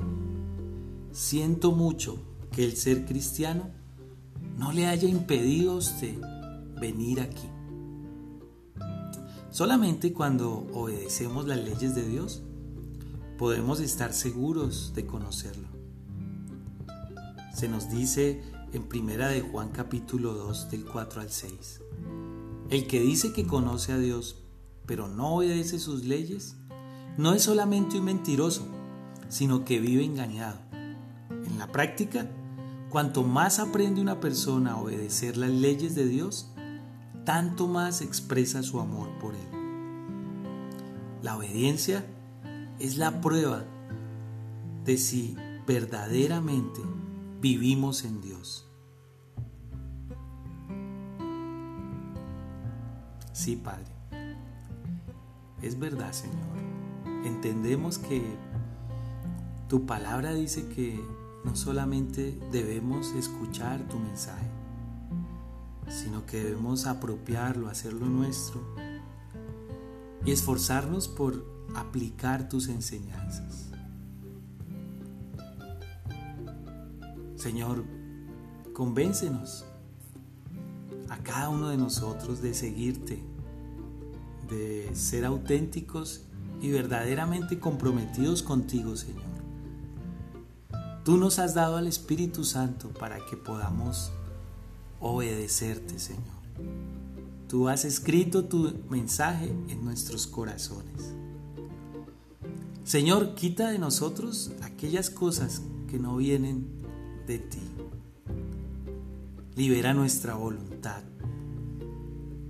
[1.12, 2.18] siento mucho
[2.52, 3.70] que el ser cristiano
[4.56, 6.16] no le haya impedido a usted
[6.80, 7.48] venir aquí.
[9.50, 12.42] Solamente cuando obedecemos las leyes de Dios
[13.38, 15.68] podemos estar seguros de conocerlo.
[17.54, 18.42] Se nos dice
[18.72, 21.80] en Primera de Juan capítulo 2 del 4 al 6.
[22.68, 24.42] El que dice que conoce a Dios,
[24.86, 26.56] pero no obedece sus leyes,
[27.16, 28.66] no es solamente un mentiroso,
[29.28, 30.58] sino que vive engañado.
[31.30, 32.28] En la práctica,
[32.90, 36.50] cuanto más aprende una persona a obedecer las leyes de Dios,
[37.24, 39.48] tanto más expresa su amor por Él.
[41.22, 42.04] La obediencia
[42.78, 43.64] es la prueba
[44.84, 46.80] de si verdaderamente
[47.40, 48.66] vivimos en Dios.
[53.32, 53.86] Sí, Padre.
[55.62, 56.38] Es verdad, Señor.
[57.24, 58.22] Entendemos que
[59.68, 61.00] tu palabra dice que
[61.44, 64.48] no solamente debemos escuchar tu mensaje,
[65.88, 68.60] sino que debemos apropiarlo, hacerlo nuestro
[70.24, 73.70] y esforzarnos por aplicar tus enseñanzas.
[77.36, 77.84] Señor,
[78.72, 79.64] convéncenos
[81.08, 83.22] a cada uno de nosotros de seguirte,
[84.48, 86.24] de ser auténticos
[86.60, 89.22] y verdaderamente comprometidos contigo, Señor.
[91.04, 94.12] Tú nos has dado al Espíritu Santo para que podamos
[95.00, 96.38] obedecerte, Señor.
[97.48, 101.14] Tú has escrito tu mensaje en nuestros corazones.
[102.88, 105.60] Señor, quita de nosotros aquellas cosas
[105.90, 106.66] que no vienen
[107.26, 107.60] de ti.
[109.56, 111.02] Libera nuestra voluntad.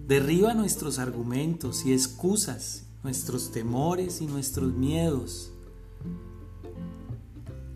[0.07, 5.51] Derriba nuestros argumentos y excusas, nuestros temores y nuestros miedos.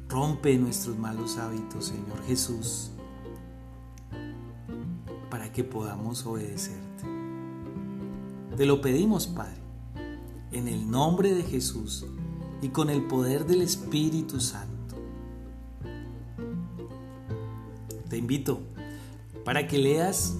[0.08, 2.92] Rompe nuestros malos hábitos, Señor Jesús,
[5.30, 7.02] para que podamos obedecerte.
[8.56, 9.60] Te lo pedimos, Padre,
[10.52, 12.06] en el nombre de Jesús
[12.62, 14.96] y con el poder del Espíritu Santo.
[18.08, 18.60] Te invito
[19.44, 20.34] para que leas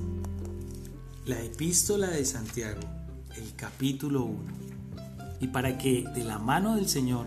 [1.26, 2.80] la epístola de Santiago,
[3.36, 4.38] el capítulo 1,
[5.40, 7.26] y para que de la mano del Señor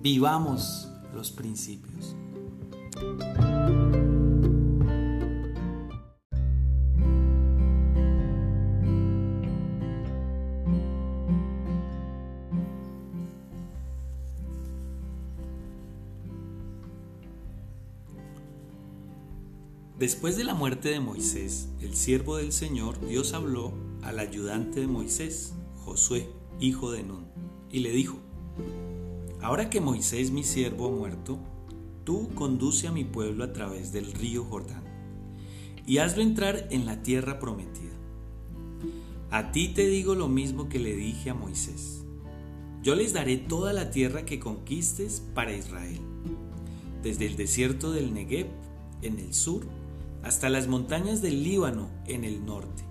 [0.00, 2.14] vivamos los principios.
[20.06, 24.86] Después de la muerte de Moisés, el siervo del Señor, Dios habló al ayudante de
[24.86, 25.54] Moisés,
[25.84, 26.28] Josué,
[26.60, 27.26] hijo de Nun,
[27.72, 28.16] y le dijo,
[29.42, 31.40] Ahora que Moisés mi siervo ha muerto,
[32.04, 34.84] tú conduce a mi pueblo a través del río Jordán,
[35.84, 37.96] y hazlo entrar en la tierra prometida.
[39.32, 42.04] A ti te digo lo mismo que le dije a Moisés.
[42.80, 45.98] Yo les daré toda la tierra que conquistes para Israel,
[47.02, 48.46] desde el desierto del Negev
[49.02, 49.66] en el sur
[50.26, 52.82] hasta las montañas del Líbano en el norte,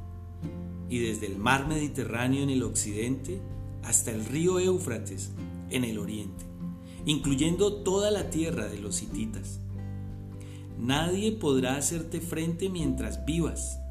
[0.89, 3.41] y desde el mar Mediterráneo en el occidente
[3.83, 5.31] hasta el río Éufrates
[5.69, 6.45] en el oriente,
[7.05, 9.59] incluyendo toda la tierra de los hititas.
[10.79, 13.81] Nadie podrá hacerte frente mientras vivas,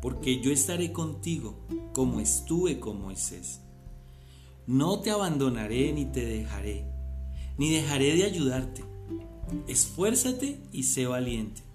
[0.00, 1.58] porque yo estaré contigo
[1.92, 3.62] como estuve con Moisés.
[4.68, 6.84] No te abandonaré ni te dejaré,
[7.58, 8.84] ni dejaré de ayudarte.
[9.66, 11.65] Esfuérzate y sé valiente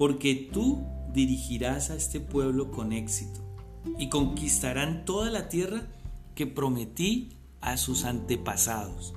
[0.00, 3.40] porque tú dirigirás a este pueblo con éxito
[3.98, 5.88] y conquistarán toda la tierra
[6.34, 9.12] que prometí a sus antepasados.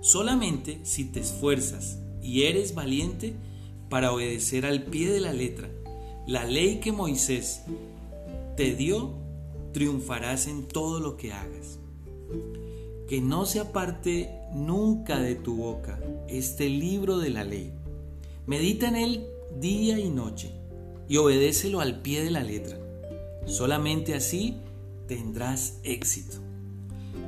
[0.00, 3.36] Solamente si te esfuerzas y eres valiente
[3.88, 5.70] para obedecer al pie de la letra
[6.26, 7.62] la ley que Moisés
[8.56, 9.12] te dio,
[9.72, 11.78] triunfarás en todo lo que hagas.
[13.08, 17.72] Que no se aparte nunca de tu boca este libro de la ley.
[18.46, 19.28] Medita en él
[19.60, 20.52] día y noche
[21.08, 22.78] y obedécelo al pie de la letra.
[23.46, 24.56] Solamente así
[25.06, 26.36] tendrás éxito.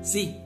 [0.02, 0.36] Sí,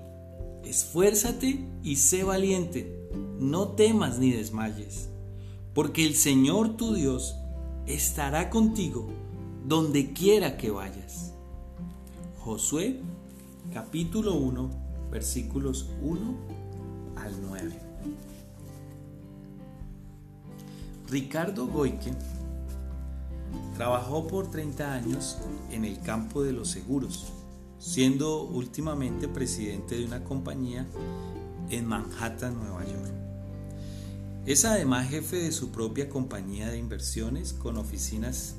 [0.65, 3.09] esfuérzate y sé valiente.
[3.39, 5.09] No temas ni desmayes,
[5.75, 7.37] porque el Señor tu Dios
[7.87, 9.09] estará contigo
[9.67, 11.33] donde quiera que vayas.
[12.39, 13.01] Josué
[13.73, 14.71] capítulo 1
[15.11, 16.35] versículos 1
[17.17, 17.90] al 9.
[21.11, 22.13] Ricardo Goike
[23.75, 25.39] trabajó por 30 años
[25.73, 27.33] en el campo de los seguros,
[27.81, 30.87] siendo últimamente presidente de una compañía
[31.69, 33.13] en Manhattan, Nueva York.
[34.47, 38.55] Es además jefe de su propia compañía de inversiones con oficinas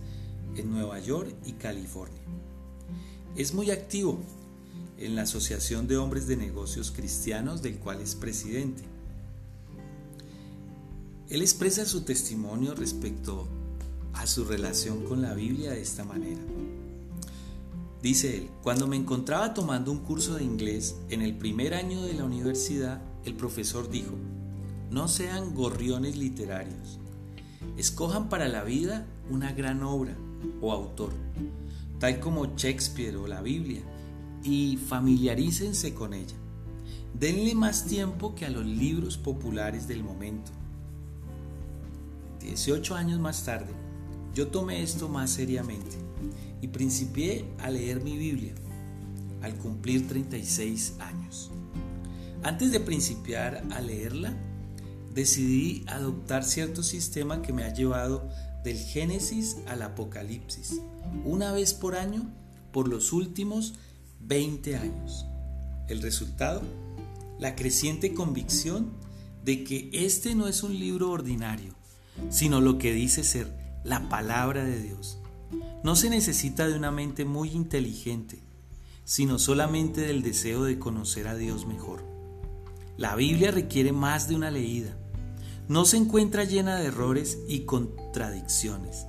[0.57, 2.21] en Nueva York y California.
[3.37, 4.19] Es muy activo
[4.97, 8.90] en la Asociación de Hombres de Negocios Cristianos del cual es presidente
[11.31, 13.47] él expresa su testimonio respecto
[14.11, 16.41] a su relación con la Biblia de esta manera.
[18.03, 22.15] Dice él, cuando me encontraba tomando un curso de inglés en el primer año de
[22.15, 24.11] la universidad, el profesor dijo,
[24.89, 26.99] no sean gorriones literarios,
[27.77, 30.17] escojan para la vida una gran obra
[30.59, 31.13] o autor,
[31.99, 33.83] tal como Shakespeare o la Biblia,
[34.43, 36.35] y familiarícense con ella.
[37.17, 40.51] Denle más tiempo que a los libros populares del momento
[42.41, 43.73] 18 años más tarde,
[44.33, 45.97] yo tomé esto más seriamente
[46.61, 48.53] y principié a leer mi Biblia
[49.41, 51.51] al cumplir 36 años.
[52.43, 54.33] Antes de principiar a leerla,
[55.13, 58.29] decidí adoptar cierto sistema que me ha llevado
[58.63, 60.81] del Génesis al Apocalipsis,
[61.25, 62.31] una vez por año
[62.71, 63.75] por los últimos
[64.21, 65.25] 20 años.
[65.87, 66.61] El resultado,
[67.39, 68.91] la creciente convicción
[69.43, 71.75] de que este no es un libro ordinario,
[72.29, 75.19] sino lo que dice ser la palabra de Dios.
[75.83, 78.43] No se necesita de una mente muy inteligente,
[79.03, 82.03] sino solamente del deseo de conocer a Dios mejor.
[82.97, 84.95] La Biblia requiere más de una leída.
[85.67, 89.07] No se encuentra llena de errores y contradicciones.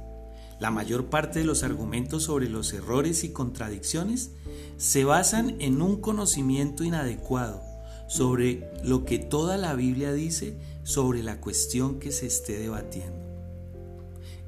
[0.60, 4.30] La mayor parte de los argumentos sobre los errores y contradicciones
[4.76, 7.62] se basan en un conocimiento inadecuado
[8.08, 13.22] sobre lo que toda la Biblia dice sobre la cuestión que se esté debatiendo.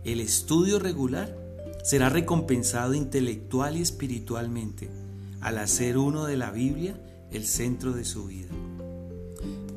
[0.04, 1.36] El estudio regular
[1.82, 4.90] será recompensado intelectual y espiritualmente
[5.40, 6.98] al hacer uno de la Biblia
[7.30, 8.50] el centro de su vida.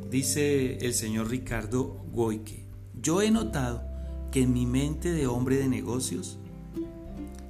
[0.10, 2.66] Dice el señor Ricardo Goike,
[3.02, 3.84] yo he notado
[4.32, 6.38] que en mi mente de hombre de negocios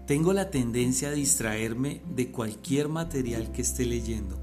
[0.08, 4.40] tengo la tendencia a distraerme de cualquier material que esté leyendo,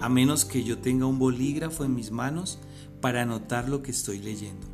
[0.00, 2.58] a menos que yo tenga un bolígrafo en mis manos
[3.00, 4.66] para anotar lo que estoy leyendo.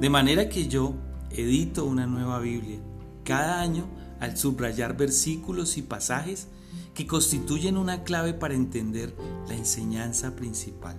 [0.00, 0.94] De manera que yo
[1.30, 2.78] edito una nueva Biblia
[3.24, 3.86] cada año
[4.20, 6.48] al subrayar versículos y pasajes
[6.94, 9.14] que constituyen una clave para entender
[9.48, 10.96] la enseñanza principal.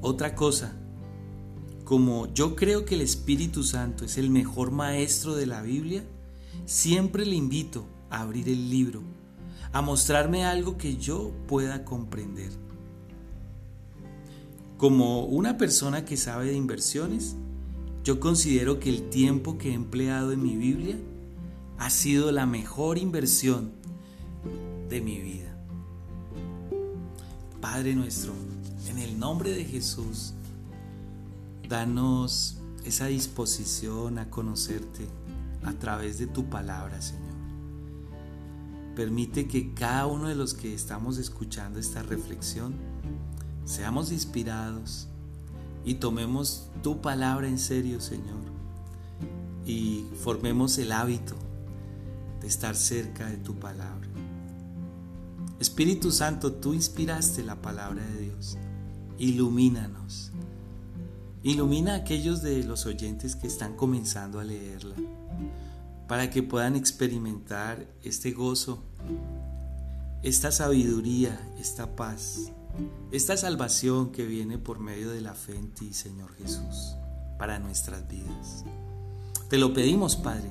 [0.00, 0.72] Otra cosa,
[1.84, 6.04] como yo creo que el Espíritu Santo es el mejor maestro de la Biblia,
[6.64, 9.02] siempre le invito a abrir el libro,
[9.72, 12.50] a mostrarme algo que yo pueda comprender.
[14.82, 17.36] Como una persona que sabe de inversiones,
[18.02, 20.98] yo considero que el tiempo que he empleado en mi Biblia
[21.78, 23.70] ha sido la mejor inversión
[24.88, 25.56] de mi vida.
[27.60, 28.32] Padre nuestro,
[28.88, 30.34] en el nombre de Jesús,
[31.68, 35.06] danos esa disposición a conocerte
[35.62, 37.36] a través de tu palabra, Señor.
[38.96, 42.74] Permite que cada uno de los que estamos escuchando esta reflexión
[43.64, 45.08] seamos inspirados
[45.84, 48.42] y tomemos tu palabra en serio, Señor,
[49.66, 51.34] y formemos el hábito
[52.40, 54.08] de estar cerca de tu palabra.
[55.60, 58.58] Espíritu Santo, tú inspiraste la palabra de Dios.
[59.18, 60.32] Ilumínanos.
[61.44, 64.96] Ilumina a aquellos de los oyentes que están comenzando a leerla,
[66.08, 68.82] para que puedan experimentar este gozo,
[70.22, 72.50] esta sabiduría, esta paz,
[73.10, 76.96] esta salvación que viene por medio de la fe en ti, Señor Jesús,
[77.38, 78.64] para nuestras vidas.
[79.48, 80.50] Te lo pedimos, Padre,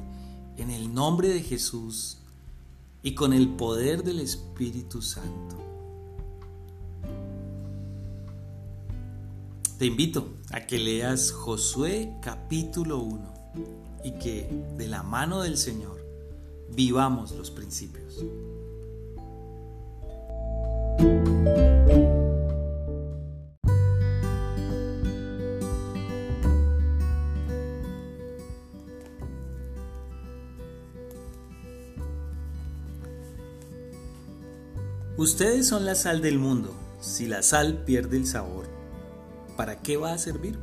[0.57, 2.19] en el nombre de Jesús
[3.03, 5.57] y con el poder del Espíritu Santo.
[9.79, 13.33] Te invito a que leas Josué capítulo 1
[14.03, 16.05] y que de la mano del Señor
[16.69, 18.23] vivamos los principios.
[35.21, 36.73] Ustedes son la sal del mundo.
[36.99, 38.65] Si la sal pierde el sabor,
[39.55, 40.57] ¿para qué va a servir?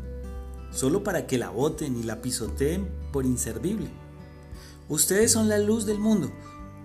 [0.72, 3.88] Solo para que la boten y la pisoteen por inservible.
[4.88, 6.32] Ustedes son la luz del mundo.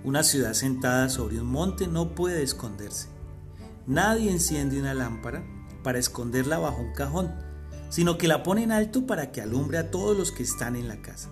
[0.04, 3.08] Una ciudad sentada sobre un monte no puede esconderse.
[3.88, 5.44] Nadie enciende una lámpara
[5.82, 7.34] para esconderla bajo un cajón,
[7.90, 10.88] sino que la pone en alto para que alumbre a todos los que están en
[10.88, 11.32] la casa.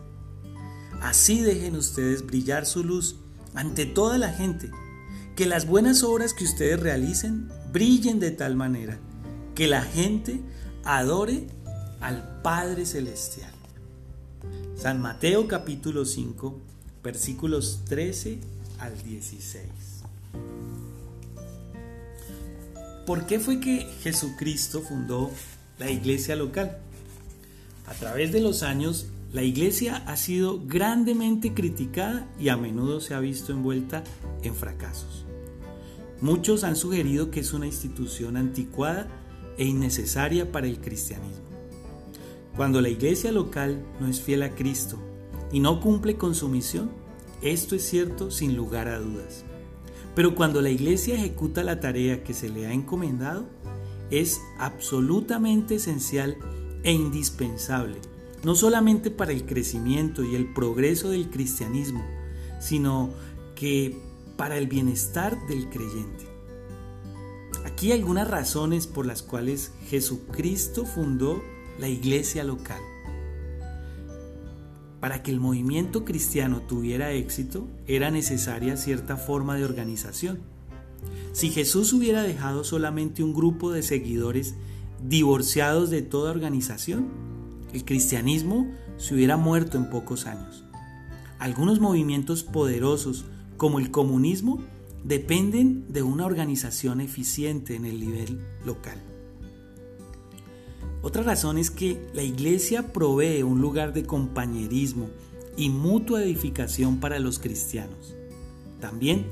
[1.04, 3.18] Así dejen ustedes brillar su luz
[3.54, 4.72] ante toda la gente
[5.42, 9.00] que las buenas obras que ustedes realicen brillen de tal manera
[9.56, 10.40] que la gente
[10.84, 11.48] adore
[12.00, 13.52] al Padre Celestial.
[14.76, 16.62] San Mateo capítulo 5,
[17.04, 18.38] versículos 13
[18.78, 19.64] al 16.
[23.08, 25.32] ¿Por qué fue que Jesucristo fundó
[25.80, 26.78] la iglesia local?
[27.88, 33.16] A través de los años, la iglesia ha sido grandemente criticada y a menudo se
[33.16, 34.04] ha visto envuelta
[34.44, 35.26] en fracasos.
[36.22, 39.08] Muchos han sugerido que es una institución anticuada
[39.58, 41.44] e innecesaria para el cristianismo.
[42.56, 44.98] Cuando la iglesia local no es fiel a Cristo
[45.52, 46.92] y no cumple con su misión,
[47.42, 49.44] esto es cierto sin lugar a dudas.
[50.16, 53.48] Pero cuando la iglesia ejecuta la tarea que se le ha encomendado,
[54.12, 56.38] es absolutamente esencial
[56.84, 57.98] e indispensable
[58.44, 62.04] no solamente para el crecimiento y el progreso del cristianismo,
[62.60, 63.12] sino
[63.56, 63.98] que
[64.42, 66.26] para el bienestar del creyente.
[67.64, 71.44] Aquí hay algunas razones por las cuales Jesucristo fundó
[71.78, 72.82] la iglesia local.
[75.00, 80.40] Para que el movimiento cristiano tuviera éxito era necesaria cierta forma de organización.
[81.34, 84.56] Si Jesús hubiera dejado solamente un grupo de seguidores
[85.08, 87.10] divorciados de toda organización,
[87.74, 90.64] el cristianismo se hubiera muerto en pocos años.
[91.38, 93.26] Algunos movimientos poderosos,
[93.62, 94.60] como el comunismo,
[95.04, 99.00] dependen de una organización eficiente en el nivel local.
[101.04, 105.12] Otra razón es que la iglesia provee un lugar de compañerismo
[105.58, 108.16] y mutua edificación para los cristianos.
[108.80, 109.28] También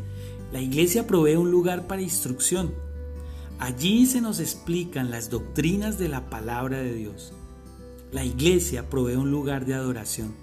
[0.53, 2.71] la iglesia provee un lugar para instrucción.
[3.57, 7.33] Allí se nos explican las doctrinas de la palabra de Dios.
[8.11, 10.35] La iglesia provee un lugar de adoración.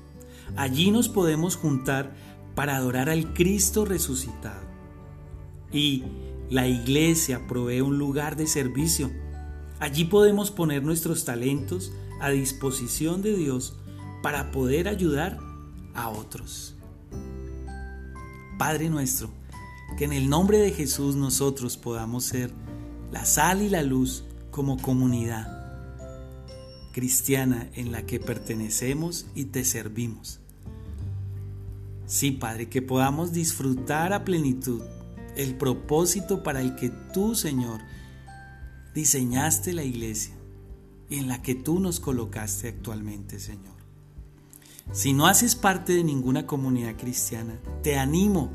[0.57, 2.15] Allí nos podemos juntar
[2.57, 4.67] para adorar al Cristo resucitado.
[5.71, 6.03] Y
[6.51, 9.13] la iglesia provee un lugar de servicio.
[9.79, 13.77] Allí podemos poner nuestros talentos a disposición de Dios
[14.23, 15.39] para poder ayudar
[15.95, 16.75] a otros.
[18.59, 19.31] Padre nuestro,
[19.99, 22.51] que en el nombre de Jesús nosotros podamos ser
[23.13, 25.57] la sal y la luz como comunidad
[26.93, 30.41] cristiana en la que pertenecemos y te servimos.
[32.07, 34.83] Sí, Padre, que podamos disfrutar a plenitud
[35.37, 37.81] el propósito para el que tú, Señor,
[38.95, 40.35] diseñaste la iglesia
[41.11, 43.77] y en la que tú nos colocaste actualmente, Señor.
[44.93, 48.53] Si no haces parte de ninguna comunidad cristiana, te animo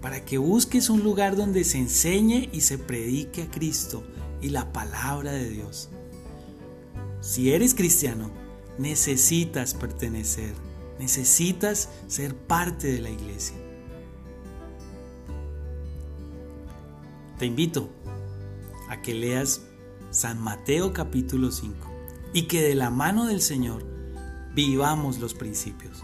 [0.00, 4.02] para que busques un lugar donde se enseñe y se predique a Cristo
[4.40, 5.90] y la palabra de Dios.
[7.20, 8.30] Si eres cristiano,
[8.78, 10.52] necesitas pertenecer,
[11.04, 13.58] necesitas ser parte de la iglesia.
[17.38, 17.90] Te invito
[18.88, 19.60] a que leas
[20.10, 21.76] San Mateo capítulo 5
[22.32, 23.84] y que de la mano del Señor
[24.54, 26.02] vivamos los principios.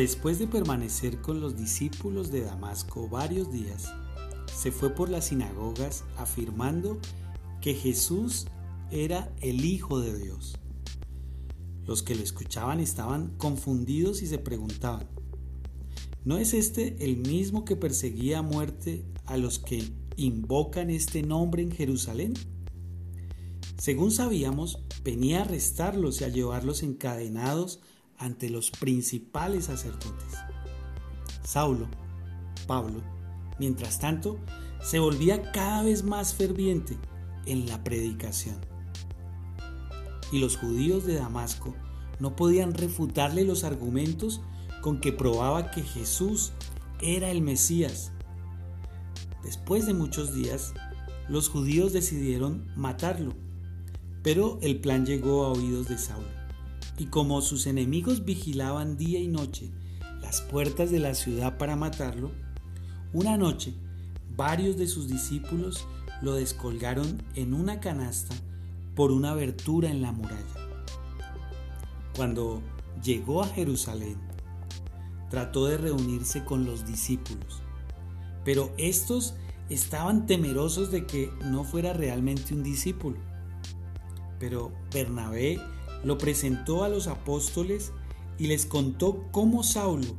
[0.00, 3.92] Después de permanecer con los discípulos de Damasco varios días,
[4.46, 6.98] se fue por las sinagogas afirmando
[7.60, 8.46] que Jesús
[8.90, 10.56] era el Hijo de Dios.
[11.84, 15.06] Los que lo escuchaban estaban confundidos y se preguntaban,
[16.24, 21.62] ¿no es este el mismo que perseguía a muerte a los que invocan este nombre
[21.62, 22.32] en Jerusalén?
[23.76, 27.80] Según sabíamos, venía a arrestarlos y a llevarlos encadenados
[28.20, 30.34] ante los principales sacerdotes.
[31.42, 31.88] Saulo,
[32.66, 33.00] Pablo,
[33.58, 34.38] mientras tanto,
[34.82, 36.96] se volvía cada vez más ferviente
[37.46, 38.56] en la predicación.
[40.30, 41.74] Y los judíos de Damasco
[42.20, 44.42] no podían refutarle los argumentos
[44.82, 46.52] con que probaba que Jesús
[47.00, 48.12] era el Mesías.
[49.42, 50.74] Después de muchos días,
[51.28, 53.32] los judíos decidieron matarlo,
[54.22, 56.39] pero el plan llegó a oídos de Saulo
[57.00, 59.70] y como sus enemigos vigilaban día y noche
[60.20, 62.30] las puertas de la ciudad para matarlo,
[63.14, 63.72] una noche
[64.36, 65.86] varios de sus discípulos
[66.20, 68.34] lo descolgaron en una canasta
[68.94, 70.44] por una abertura en la muralla.
[72.14, 72.60] Cuando
[73.02, 74.18] llegó a Jerusalén,
[75.30, 77.62] trató de reunirse con los discípulos,
[78.44, 79.32] pero estos
[79.70, 83.16] estaban temerosos de que no fuera realmente un discípulo.
[84.38, 85.58] Pero Bernabé
[86.04, 87.92] lo presentó a los apóstoles
[88.38, 90.16] y les contó cómo Saulo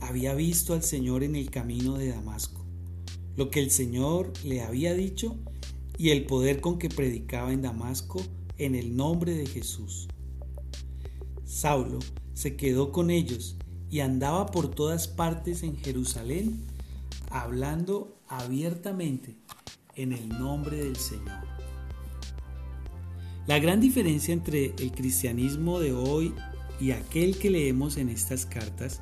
[0.00, 2.64] había visto al Señor en el camino de Damasco,
[3.36, 5.36] lo que el Señor le había dicho
[5.96, 8.20] y el poder con que predicaba en Damasco
[8.58, 10.08] en el nombre de Jesús.
[11.44, 12.00] Saulo
[12.34, 13.56] se quedó con ellos
[13.90, 16.64] y andaba por todas partes en Jerusalén
[17.30, 19.36] hablando abiertamente
[19.94, 21.61] en el nombre del Señor.
[23.48, 26.32] La gran diferencia entre el cristianismo de hoy
[26.80, 29.00] y aquel que leemos en estas cartas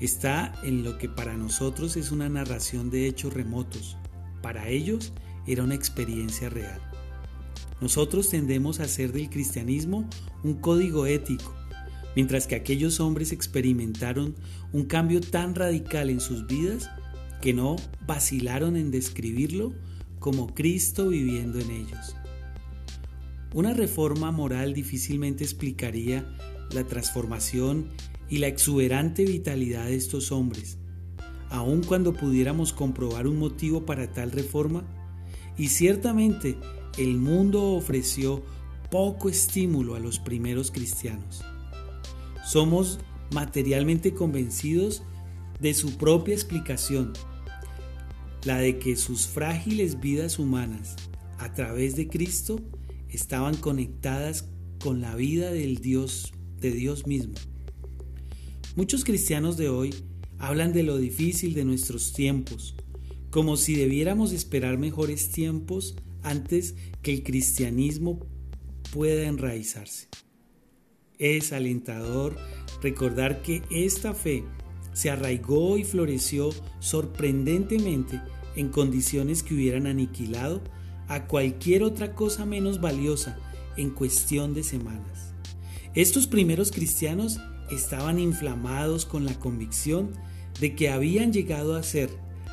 [0.00, 3.98] está en lo que para nosotros es una narración de hechos remotos.
[4.40, 5.12] Para ellos
[5.46, 6.80] era una experiencia real.
[7.82, 10.08] Nosotros tendemos a hacer del cristianismo
[10.42, 11.54] un código ético,
[12.16, 14.34] mientras que aquellos hombres experimentaron
[14.72, 16.88] un cambio tan radical en sus vidas
[17.42, 19.74] que no vacilaron en describirlo
[20.18, 22.16] como Cristo viviendo en ellos.
[23.54, 26.26] Una reforma moral difícilmente explicaría
[26.72, 27.88] la transformación
[28.28, 30.76] y la exuberante vitalidad de estos hombres,
[31.50, 34.82] aun cuando pudiéramos comprobar un motivo para tal reforma,
[35.56, 36.56] y ciertamente
[36.98, 38.42] el mundo ofreció
[38.90, 41.44] poco estímulo a los primeros cristianos.
[42.44, 42.98] Somos
[43.32, 45.04] materialmente convencidos
[45.60, 47.12] de su propia explicación,
[48.42, 50.96] la de que sus frágiles vidas humanas,
[51.38, 52.60] a través de Cristo,
[53.16, 54.48] estaban conectadas
[54.82, 57.34] con la vida del Dios, de Dios mismo.
[58.76, 59.94] Muchos cristianos de hoy
[60.38, 62.74] hablan de lo difícil de nuestros tiempos,
[63.30, 68.26] como si debiéramos esperar mejores tiempos antes que el cristianismo
[68.92, 70.08] pueda enraizarse.
[71.18, 72.36] Es alentador
[72.82, 74.44] recordar que esta fe
[74.92, 78.20] se arraigó y floreció sorprendentemente
[78.56, 80.62] en condiciones que hubieran aniquilado
[81.08, 83.38] a cualquier otra cosa menos valiosa
[83.76, 85.32] en cuestión de semanas.
[85.94, 90.12] Estos primeros cristianos estaban inflamados con la convicción
[90.60, 92.10] de que habían llegado a ser,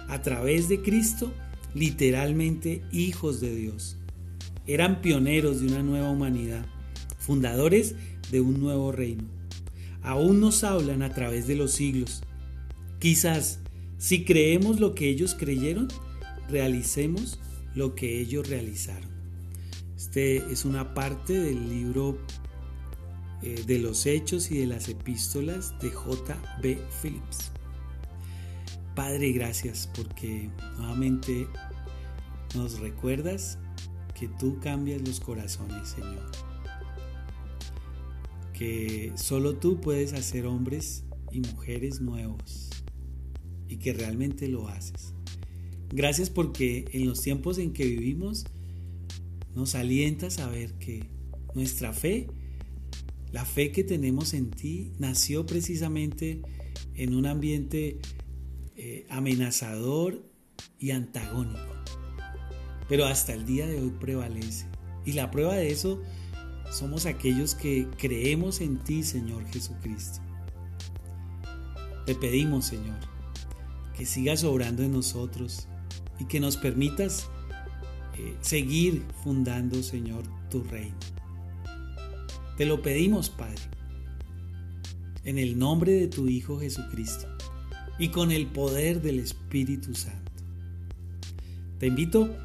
[0.07, 1.31] a través de Cristo,
[1.73, 3.97] literalmente hijos de Dios.
[4.67, 6.65] Eran pioneros de una nueva humanidad,
[7.17, 7.95] fundadores
[8.31, 9.23] de un nuevo reino.
[10.01, 12.21] Aún nos hablan a través de los siglos.
[12.99, 13.59] Quizás,
[13.97, 15.88] si creemos lo que ellos creyeron,
[16.49, 17.39] realicemos
[17.75, 19.09] lo que ellos realizaron.
[19.95, 22.17] Este es una parte del libro
[23.43, 26.38] eh, de los Hechos y de las Epístolas de J.
[26.61, 26.80] B.
[27.01, 27.51] Phillips.
[28.95, 31.48] Padre, gracias porque nuevamente
[32.56, 33.58] nos recuerdas
[34.19, 36.30] que tú cambias los corazones, Señor.
[38.53, 42.69] Que solo tú puedes hacer hombres y mujeres nuevos
[43.67, 45.10] y que realmente lo haces.
[45.93, 48.45] Gracias porque en los tiempos en que vivimos
[49.53, 51.09] nos alientas a ver que
[51.53, 52.27] nuestra fe,
[53.31, 56.41] la fe que tenemos en ti, nació precisamente
[56.95, 57.99] en un ambiente
[58.77, 60.23] eh, amenazador
[60.79, 61.59] y antagónico.
[62.87, 64.67] Pero hasta el día de hoy prevalece.
[65.05, 66.01] Y la prueba de eso
[66.71, 70.21] somos aquellos que creemos en ti, Señor Jesucristo.
[72.05, 72.99] Te pedimos, Señor,
[73.95, 75.67] que sigas obrando en nosotros
[76.19, 77.30] y que nos permitas
[78.17, 80.98] eh, seguir fundando, Señor, tu reino.
[82.57, 83.61] Te lo pedimos, Padre,
[85.23, 87.27] en el nombre de tu Hijo Jesucristo
[87.98, 90.31] y con el poder del Espíritu Santo.
[91.80, 92.35] Te invito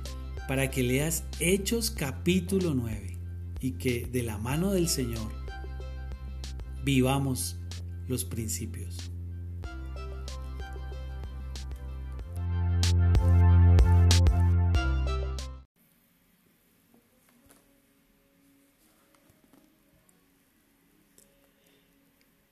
[0.49, 3.19] para que leas Hechos capítulo 9
[3.61, 5.33] y que de la mano del Señor
[6.85, 7.57] vivamos
[8.09, 9.11] los principios.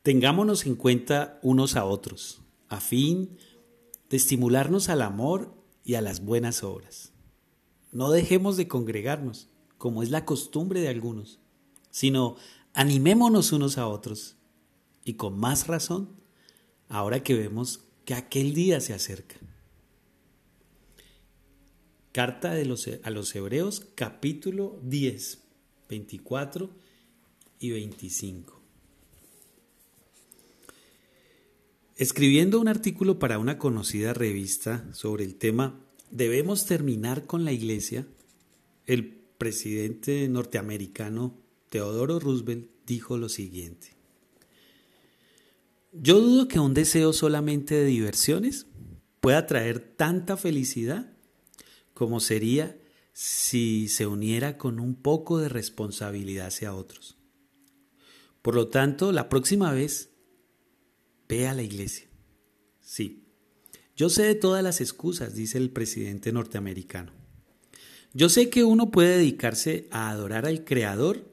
[0.05, 3.39] Tengámonos en cuenta unos a otros, a fin
[4.11, 7.15] de estimularnos al amor y a las buenas obras.
[7.91, 11.41] No dejemos de congregarnos, como es la costumbre de algunos,
[11.91, 12.37] sino
[12.75, 14.37] animémonos unos a otros,
[15.07, 16.11] y con más razón,
[16.91, 19.37] ahora que vemos que aquel día se acerca.
[22.13, 25.39] Carta de los, a los Hebreos capítulo 10,
[25.89, 26.69] 24
[27.59, 28.54] y 25.
[31.97, 38.05] Escribiendo un artículo para una conocida revista sobre el tema ¿Debemos terminar con la iglesia?
[38.87, 39.07] El
[39.39, 43.95] presidente norteamericano Teodoro Roosevelt dijo lo siguiente.
[45.93, 48.67] Yo dudo que un deseo solamente de diversiones
[49.21, 51.13] pueda traer tanta felicidad
[51.95, 52.77] como sería
[53.13, 57.17] si se uniera con un poco de responsabilidad hacia otros.
[58.43, 60.11] Por lo tanto, la próxima vez
[61.29, 62.07] Ve a la iglesia.
[62.81, 63.25] Sí.
[63.97, 67.13] Yo sé de todas las excusas, dice el presidente norteamericano.
[68.13, 71.31] Yo sé que uno puede dedicarse a adorar al Creador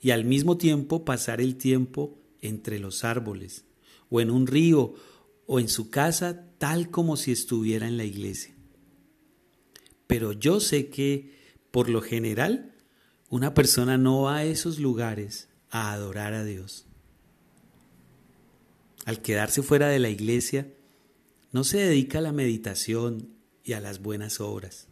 [0.00, 3.64] y al mismo tiempo pasar el tiempo entre los árboles,
[4.10, 4.94] o en un río,
[5.46, 8.54] o en su casa, tal como si estuviera en la iglesia.
[10.06, 11.32] Pero yo sé que,
[11.70, 12.74] por lo general,
[13.28, 16.87] una persona no va a esos lugares a adorar a Dios
[19.08, 20.70] al quedarse fuera de la iglesia,
[21.50, 23.30] no se dedica a la meditación
[23.64, 24.86] y a las buenas obras.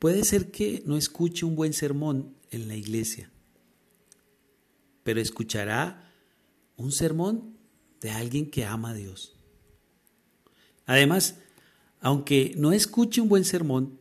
[0.00, 3.30] Puede ser que no escuche un buen sermón en la iglesia,
[5.04, 6.12] pero escuchará
[6.76, 7.56] un sermón
[8.00, 9.36] de alguien que ama a Dios.
[10.84, 11.36] Además,
[12.00, 14.00] aunque no escuche un buen sermón,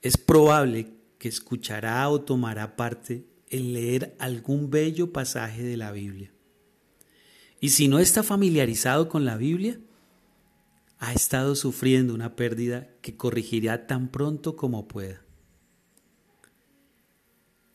[0.00, 3.26] es probable que escuchará o tomará parte
[3.56, 6.32] en leer algún bello pasaje de la Biblia.
[7.60, 9.80] Y si no está familiarizado con la Biblia,
[10.98, 15.22] ha estado sufriendo una pérdida que corregirá tan pronto como pueda.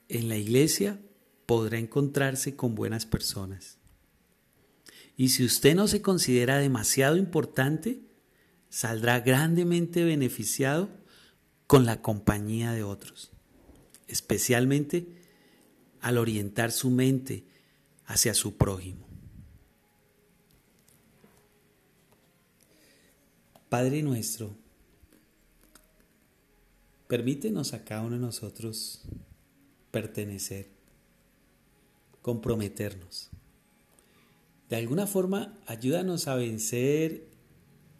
[0.07, 0.99] En la iglesia
[1.45, 3.77] podrá encontrarse con buenas personas.
[5.15, 8.01] Y si usted no se considera demasiado importante,
[8.69, 10.89] saldrá grandemente beneficiado
[11.67, 13.31] con la compañía de otros,
[14.07, 15.20] especialmente
[16.01, 17.45] al orientar su mente
[18.05, 19.07] hacia su prójimo.
[23.69, 24.53] Padre nuestro,
[27.07, 29.03] permítenos a cada uno de nosotros
[29.91, 30.67] pertenecer,
[32.21, 33.29] comprometernos.
[34.69, 37.27] De alguna forma, ayúdanos a vencer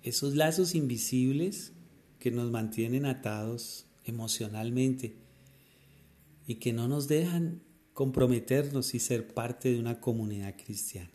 [0.04, 1.74] esos lazos invisibles
[2.20, 5.16] que nos mantienen atados emocionalmente
[6.48, 7.62] y que no nos dejan
[7.94, 11.12] comprometernos y ser parte de una comunidad cristiana.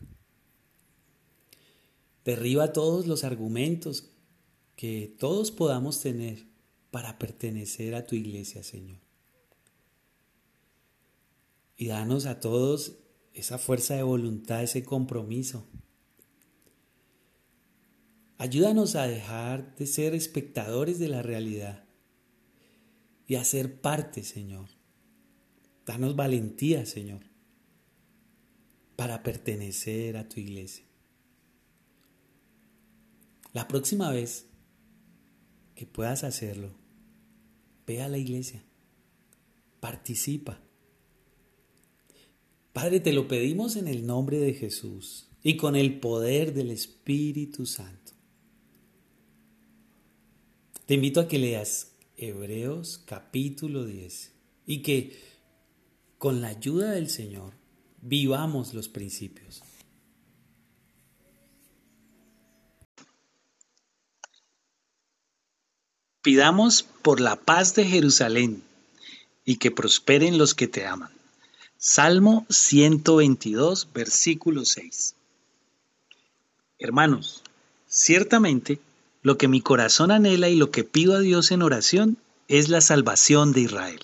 [2.23, 4.11] Derriba todos los argumentos
[4.75, 6.45] que todos podamos tener
[6.91, 8.99] para pertenecer a tu iglesia, Señor.
[11.75, 12.97] Y danos a todos
[13.33, 15.65] esa fuerza de voluntad, ese compromiso.
[18.37, 21.85] Ayúdanos a dejar de ser espectadores de la realidad
[23.27, 24.76] y a ser parte, Señor.
[25.87, 27.21] Danos valentía, Señor,
[28.97, 30.83] para pertenecer a tu iglesia.
[33.53, 34.47] La próxima vez
[35.75, 36.71] que puedas hacerlo,
[37.85, 38.65] ve a la iglesia,
[39.79, 40.59] participa.
[42.73, 47.65] Padre, te lo pedimos en el nombre de Jesús y con el poder del Espíritu
[47.65, 48.11] Santo.
[50.85, 54.33] Te invito a que leas Hebreos capítulo 10
[54.65, 55.36] y que
[56.17, 57.53] con la ayuda del Señor
[58.01, 59.61] vivamos los principios.
[66.21, 68.63] Pidamos por la paz de Jerusalén
[69.45, 71.11] y que prosperen los que te aman.
[71.77, 75.15] Salmo 122, versículo 6.
[76.79, 77.43] Hermanos,
[77.87, 78.79] ciertamente
[79.21, 82.81] lo que mi corazón anhela y lo que pido a Dios en oración es la
[82.81, 84.01] salvación de Israel.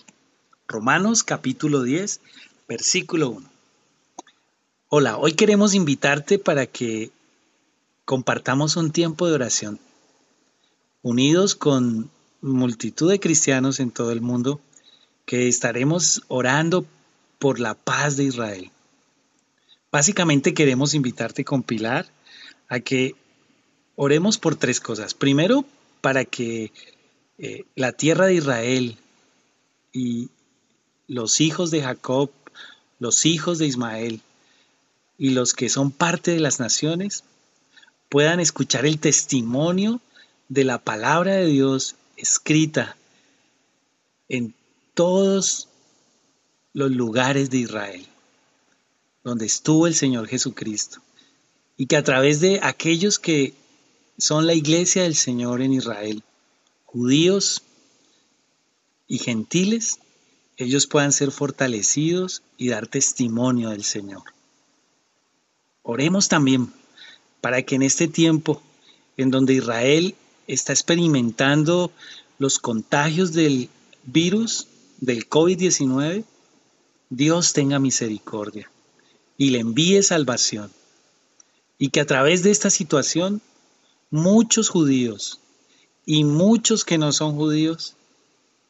[0.68, 2.22] Romanos capítulo 10,
[2.68, 3.50] versículo 1.
[4.90, 7.12] Hola, hoy queremos invitarte para que
[8.06, 9.80] compartamos un tiempo de oración
[11.02, 12.10] unidos con
[12.42, 14.62] multitud de cristianos en todo el mundo
[15.26, 16.86] que estaremos orando
[17.40, 18.72] por la paz de Israel.
[19.92, 22.08] Básicamente queremos invitarte con Pilar
[22.70, 23.16] a que
[23.96, 25.14] oremos por tres cosas.
[25.14, 25.66] Primero,
[26.02, 26.72] para que
[27.38, 28.98] eh, la tierra de Israel
[29.92, 30.30] y
[31.08, 32.32] los hijos de Jacob,
[33.00, 34.22] los hijos de Ismael
[35.18, 37.24] y los que son parte de las naciones
[38.10, 40.02] puedan escuchar el testimonio
[40.50, 42.96] de la palabra de Dios escrita
[44.30, 44.54] en
[44.94, 45.68] todos
[46.74, 48.06] los lugares de Israel,
[49.24, 51.02] donde estuvo el Señor Jesucristo,
[51.78, 53.54] y que a través de aquellos que
[54.18, 56.24] son la iglesia del Señor en Israel,
[56.86, 57.64] judíos
[59.08, 60.00] y gentiles,
[60.64, 64.24] ellos puedan ser fortalecidos y dar testimonio del Señor.
[65.84, 66.72] Oremos también
[67.42, 68.62] para que en este tiempo
[69.18, 70.16] en donde Israel
[70.48, 71.92] está experimentando
[72.40, 73.70] los contagios del
[74.04, 74.68] virus
[75.00, 76.24] del COVID-19,
[77.10, 78.70] Dios tenga misericordia
[79.38, 80.72] y le envíe salvación.
[81.78, 83.42] Y que a través de esta situación
[84.10, 85.40] muchos judíos
[86.06, 87.96] y muchos que no son judíos,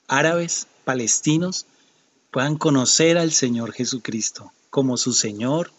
[0.07, 1.65] árabes, palestinos,
[2.33, 5.71] puedan conocer al Señor Jesucristo como su Señor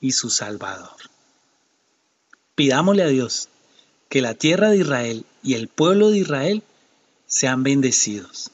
[0.00, 0.96] y su Salvador.
[2.56, 3.48] Pidámosle a Dios
[4.08, 6.64] que la tierra de Israel y el pueblo de Israel
[7.26, 8.50] sean bendecidos.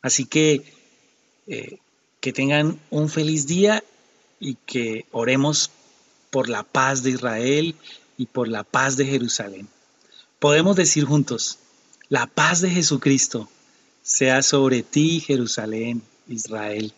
[0.00, 0.72] Así que
[1.46, 1.78] eh,
[2.20, 3.84] que tengan un feliz día
[4.40, 5.70] y que oremos
[6.30, 7.74] por la paz de Israel
[8.16, 9.68] y por la paz de Jerusalén.
[10.38, 11.58] Podemos decir juntos,
[12.08, 13.50] la paz de Jesucristo
[14.06, 16.92] sea sobre ti, Jerusalén, Israel.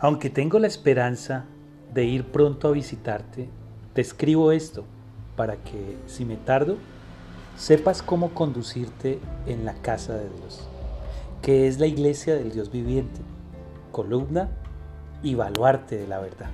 [0.00, 1.44] Aunque tengo la esperanza
[1.94, 3.48] de ir pronto a visitarte,
[3.92, 4.84] te escribo esto
[5.36, 6.76] para que, si me tardo,
[7.56, 10.68] sepas cómo conducirte en la casa de Dios,
[11.40, 13.20] que es la iglesia del Dios viviente,
[13.94, 14.50] columna
[15.22, 16.50] y baluarte de la verdad.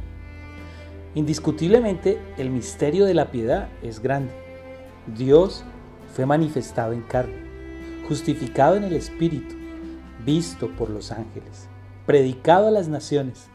[1.17, 4.33] Indiscutiblemente, el misterio de la piedad es grande.
[5.17, 5.65] Dios
[6.15, 7.35] fue manifestado en carne,
[8.07, 9.57] justificado en el Espíritu,
[10.25, 11.69] visto por los ángeles
[12.11, 13.49] predicado a las naciones,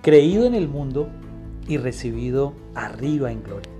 [0.00, 1.10] creído en el mundo
[1.66, 3.70] y recibido arriba en gloria.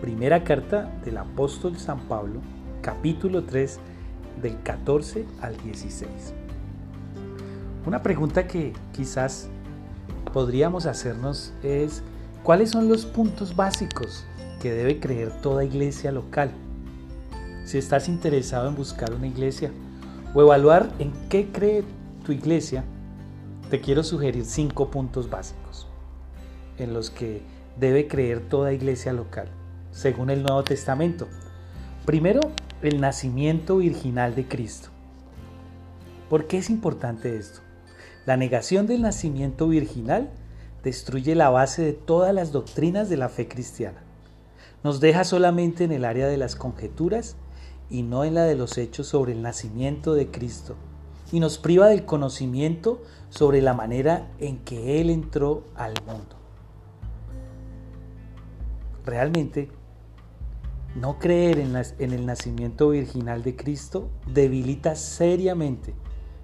[0.00, 2.40] Primera carta del apóstol San Pablo,
[2.82, 3.80] capítulo 3,
[4.40, 6.34] del 14 al 16.
[7.84, 9.48] Una pregunta que quizás
[10.32, 12.02] podríamos hacernos es,
[12.44, 14.24] ¿cuáles son los puntos básicos
[14.60, 16.52] que debe creer toda iglesia local?
[17.64, 19.72] Si estás interesado en buscar una iglesia
[20.32, 21.82] o evaluar en qué cree
[22.24, 22.84] tu iglesia,
[23.68, 25.88] te quiero sugerir cinco puntos básicos
[26.78, 27.42] en los que
[27.80, 29.48] debe creer toda iglesia local,
[29.90, 31.26] según el Nuevo Testamento.
[32.06, 32.40] Primero,
[32.80, 34.90] el nacimiento virginal de Cristo.
[36.28, 37.61] ¿Por qué es importante esto?
[38.24, 40.30] La negación del nacimiento virginal
[40.84, 44.02] destruye la base de todas las doctrinas de la fe cristiana.
[44.84, 47.36] Nos deja solamente en el área de las conjeturas
[47.90, 50.76] y no en la de los hechos sobre el nacimiento de Cristo,
[51.30, 56.36] y nos priva del conocimiento sobre la manera en que Él entró al mundo.
[59.04, 59.68] Realmente,
[60.94, 65.94] no creer en, el nacimiento virginal de Cristo debilita seriamente,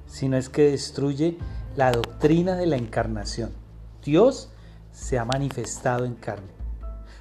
[0.06, 1.38] sino es que destruye
[1.76, 3.50] la doctrina de la encarnación.
[4.04, 4.50] Dios
[4.92, 6.50] se ha manifestado en carne,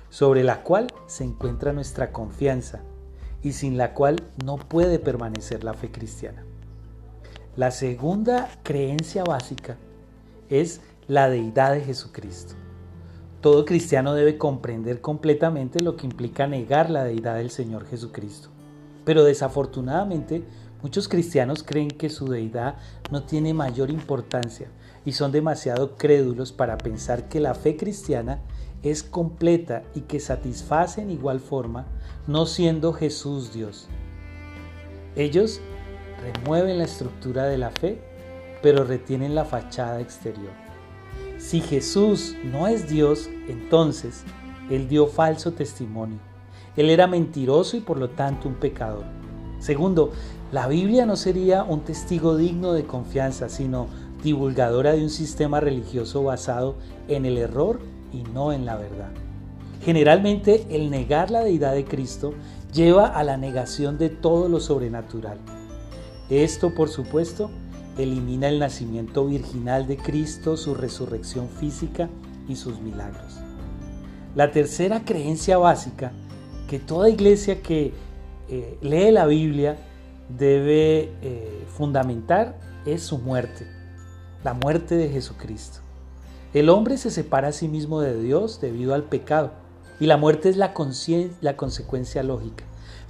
[0.09, 2.81] sobre la cual se encuentra nuestra confianza
[3.43, 6.43] y sin la cual no puede permanecer la fe cristiana.
[7.55, 9.77] La segunda creencia básica
[10.49, 12.55] es la deidad de Jesucristo.
[13.41, 18.49] Todo cristiano debe comprender completamente lo que implica negar la deidad del Señor Jesucristo.
[19.05, 20.43] Pero desafortunadamente
[20.81, 22.75] muchos cristianos creen que su deidad
[23.11, 24.67] no tiene mayor importancia
[25.05, 28.39] y son demasiado crédulos para pensar que la fe cristiana
[28.83, 31.87] es completa y que satisface en igual forma,
[32.27, 33.87] no siendo Jesús Dios.
[35.15, 35.61] Ellos
[36.21, 38.01] remueven la estructura de la fe,
[38.61, 40.51] pero retienen la fachada exterior.
[41.37, 44.23] Si Jesús no es Dios, entonces
[44.69, 46.19] Él dio falso testimonio.
[46.75, 49.05] Él era mentiroso y por lo tanto un pecador.
[49.59, 50.11] Segundo,
[50.51, 53.87] la Biblia no sería un testigo digno de confianza, sino
[54.23, 56.75] divulgadora de un sistema religioso basado
[57.07, 57.79] en el error
[58.13, 59.11] y no en la verdad.
[59.83, 62.33] Generalmente el negar la deidad de Cristo
[62.73, 65.37] lleva a la negación de todo lo sobrenatural.
[66.29, 67.49] Esto, por supuesto,
[67.97, 72.09] elimina el nacimiento virginal de Cristo, su resurrección física
[72.47, 73.37] y sus milagros.
[74.35, 76.11] La tercera creencia básica
[76.69, 77.93] que toda iglesia que
[78.49, 79.77] eh, lee la Biblia
[80.29, 83.67] debe eh, fundamentar es su muerte,
[84.43, 85.79] la muerte de Jesucristo.
[86.53, 89.51] El hombre se separa a sí mismo de Dios debido al pecado
[89.99, 90.73] y la muerte es la,
[91.41, 92.63] la consecuencia lógica.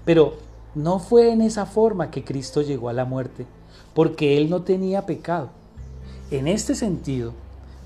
[0.06, 0.36] Pero
[0.74, 3.46] no fue en esa forma que Cristo llegó a la muerte,
[3.94, 5.50] porque Él no tenía pecado.
[6.32, 7.34] En este sentido,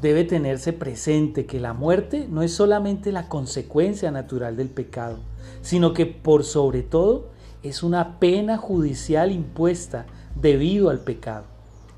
[0.02, 5.20] debe tenerse presente que la muerte no es solamente la consecuencia natural del pecado,
[5.62, 7.30] sino que por sobre todo
[7.64, 11.46] es una pena judicial impuesta debido al pecado.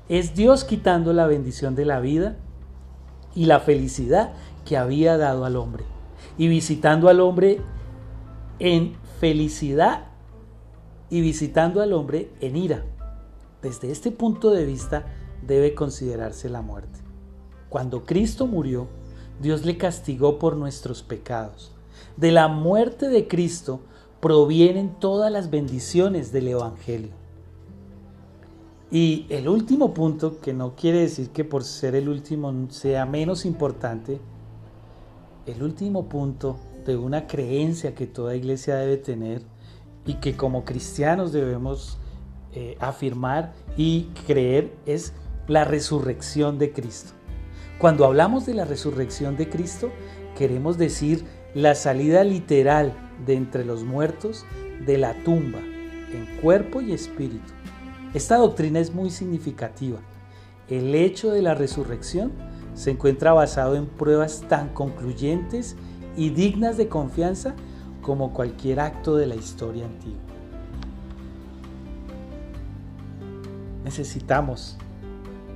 [0.08, 2.36] Es Dios quitando la bendición de la vida
[3.34, 4.32] y la felicidad
[4.64, 5.84] que había dado al hombre
[6.36, 7.60] y visitando al hombre
[8.58, 10.06] en felicidad
[11.10, 12.84] y visitando al hombre en ira.
[13.62, 15.06] Desde este punto de vista
[15.46, 17.00] debe considerarse la muerte.
[17.68, 18.88] Cuando Cristo murió,
[19.40, 21.72] Dios le castigó por nuestros pecados.
[22.16, 23.80] De la muerte de Cristo
[24.24, 27.10] provienen todas las bendiciones del Evangelio.
[28.90, 33.44] Y el último punto, que no quiere decir que por ser el último sea menos
[33.44, 34.22] importante,
[35.44, 39.42] el último punto de una creencia que toda iglesia debe tener
[40.06, 41.98] y que como cristianos debemos
[42.54, 45.12] eh, afirmar y creer es
[45.48, 47.12] la resurrección de Cristo.
[47.78, 49.90] Cuando hablamos de la resurrección de Cristo,
[50.34, 54.44] queremos decir la salida literal de entre los muertos
[54.86, 57.52] de la tumba, en cuerpo y espíritu.
[58.12, 59.98] Esta doctrina es muy significativa.
[60.68, 62.32] El hecho de la resurrección
[62.74, 65.76] se encuentra basado en pruebas tan concluyentes
[66.16, 67.54] y dignas de confianza
[68.02, 70.20] como cualquier acto de la historia antigua.
[73.84, 74.76] Necesitamos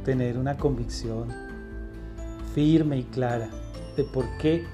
[0.04, 1.28] tener una convicción
[2.54, 3.48] firme y clara
[3.96, 4.64] de por qué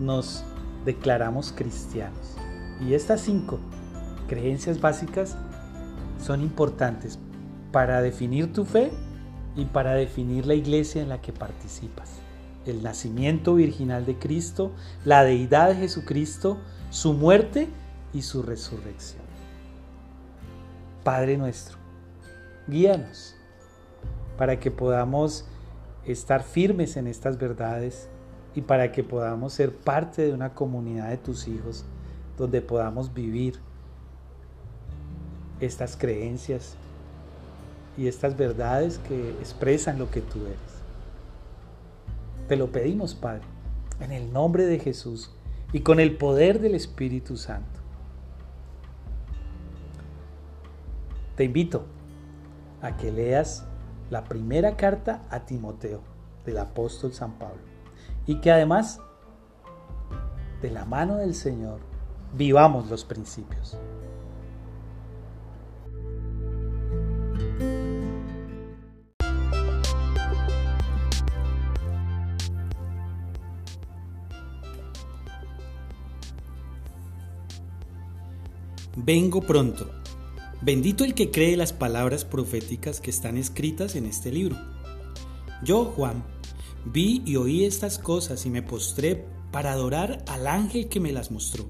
[0.00, 0.44] nos
[0.84, 2.36] declaramos cristianos.
[2.80, 3.58] Y estas cinco
[4.28, 5.36] creencias básicas
[6.18, 7.18] son importantes
[7.72, 8.92] para definir tu fe
[9.56, 12.10] y para definir la iglesia en la que participas.
[12.66, 14.72] El nacimiento virginal de Cristo,
[15.04, 16.58] la deidad de Jesucristo,
[16.90, 17.68] su muerte
[18.12, 19.22] y su resurrección.
[21.02, 21.76] Padre nuestro,
[22.66, 23.36] guíanos
[24.38, 25.44] para que podamos
[26.06, 28.08] estar firmes en estas verdades
[28.54, 31.84] y para que podamos ser parte de una comunidad de tus hijos
[32.38, 33.58] donde podamos vivir
[35.60, 36.76] estas creencias
[37.96, 40.58] y estas verdades que expresan lo que tú eres.
[42.48, 43.42] Te lo pedimos, Padre,
[44.00, 45.32] en el nombre de Jesús
[45.72, 47.80] y con el poder del Espíritu Santo.
[51.36, 51.84] Te invito
[52.82, 53.64] a que leas
[54.10, 56.00] la primera carta a Timoteo
[56.44, 57.73] del apóstol San Pablo
[58.26, 59.00] y que además
[60.62, 61.80] de la mano del Señor
[62.34, 63.78] vivamos los principios.
[78.96, 79.90] Vengo pronto.
[80.62, 84.56] Bendito el que cree las palabras proféticas que están escritas en este libro.
[85.62, 86.24] Yo, Juan,
[86.84, 91.30] vi y oí estas cosas y me postré para adorar al ángel que me las
[91.30, 91.66] mostró.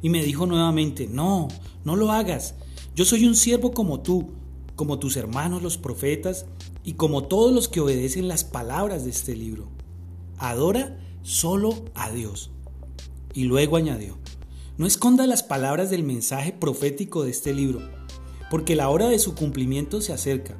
[0.00, 1.48] Y me dijo nuevamente, no,
[1.84, 2.54] no lo hagas.
[2.94, 4.32] Yo soy un siervo como tú,
[4.76, 6.46] como tus hermanos los profetas
[6.84, 9.68] y como todos los que obedecen las palabras de este libro.
[10.38, 12.50] Adora solo a Dios.
[13.32, 14.16] Y luego añadió,
[14.76, 17.80] no esconda las palabras del mensaje profético de este libro,
[18.50, 20.56] porque la hora de su cumplimiento se acerca.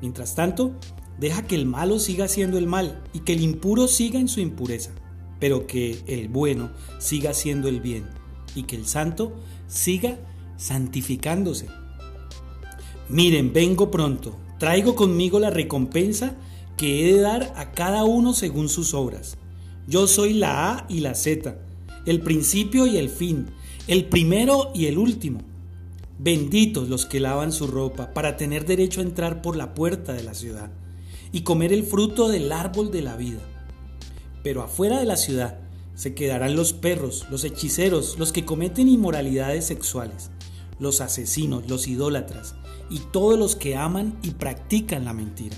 [0.00, 0.72] Mientras tanto,
[1.18, 4.40] deja que el malo siga siendo el mal y que el impuro siga en su
[4.40, 4.90] impureza,
[5.38, 8.04] pero que el bueno siga siendo el bien
[8.54, 9.34] y que el santo
[9.66, 10.18] siga
[10.56, 11.68] santificándose.
[13.08, 16.36] Miren, vengo pronto, traigo conmigo la recompensa
[16.76, 19.36] que he de dar a cada uno según sus obras.
[19.86, 21.58] Yo soy la A y la Z,
[22.06, 23.46] el principio y el fin,
[23.86, 25.40] el primero y el último.
[26.18, 30.22] Benditos los que lavan su ropa para tener derecho a entrar por la puerta de
[30.22, 30.70] la ciudad
[31.34, 33.40] y comer el fruto del árbol de la vida.
[34.44, 35.58] Pero afuera de la ciudad
[35.96, 40.30] se quedarán los perros, los hechiceros, los que cometen inmoralidades sexuales,
[40.78, 42.54] los asesinos, los idólatras
[42.88, 45.56] y todos los que aman y practican la mentira.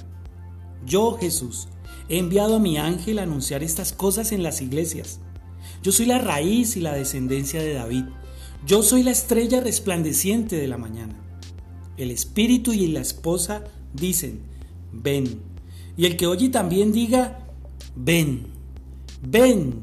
[0.87, 1.69] Yo, Jesús,
[2.09, 5.21] he enviado a mi ángel a anunciar estas cosas en las iglesias.
[5.83, 8.05] Yo soy la raíz y la descendencia de David.
[8.65, 11.21] Yo soy la estrella resplandeciente de la mañana.
[11.99, 14.41] El espíritu y la esposa dicen,
[14.91, 15.46] ven.
[15.97, 17.47] Y el que oye también diga,
[17.95, 18.47] ven,
[19.23, 19.83] ven.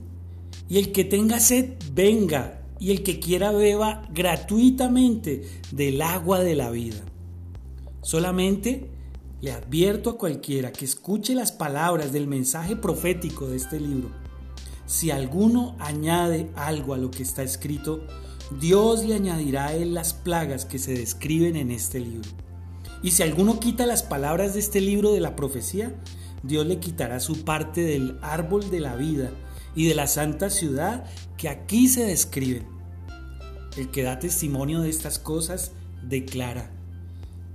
[0.69, 2.61] Y el que tenga sed, venga.
[2.79, 7.01] Y el que quiera beba gratuitamente del agua de la vida.
[8.01, 8.89] Solamente
[9.41, 14.09] le advierto a cualquiera que escuche las palabras del mensaje profético de este libro.
[14.85, 18.05] Si alguno añade algo a lo que está escrito,
[18.59, 22.29] Dios le añadirá a él las plagas que se describen en este libro.
[23.03, 25.93] Y si alguno quita las palabras de este libro de la profecía,
[26.41, 29.29] Dios le quitará su parte del árbol de la vida
[29.75, 31.03] y de la santa ciudad
[31.37, 32.65] que aquí se describen.
[33.75, 36.71] El que da testimonio de estas cosas declara,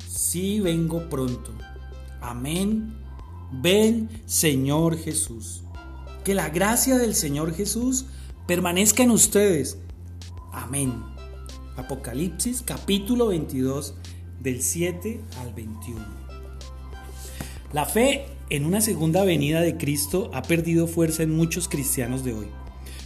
[0.06, 1.52] sí vengo pronto.
[2.20, 2.98] Amén.
[3.50, 5.62] Ven, Señor Jesús.
[6.24, 8.04] Que la gracia del Señor Jesús
[8.46, 9.78] permanezca en ustedes.
[10.52, 11.02] Amén.
[11.76, 13.94] Apocalipsis capítulo 22
[14.40, 16.04] del 7 al 21.
[17.72, 22.32] La fe en una segunda venida de Cristo ha perdido fuerza en muchos cristianos de
[22.32, 22.46] hoy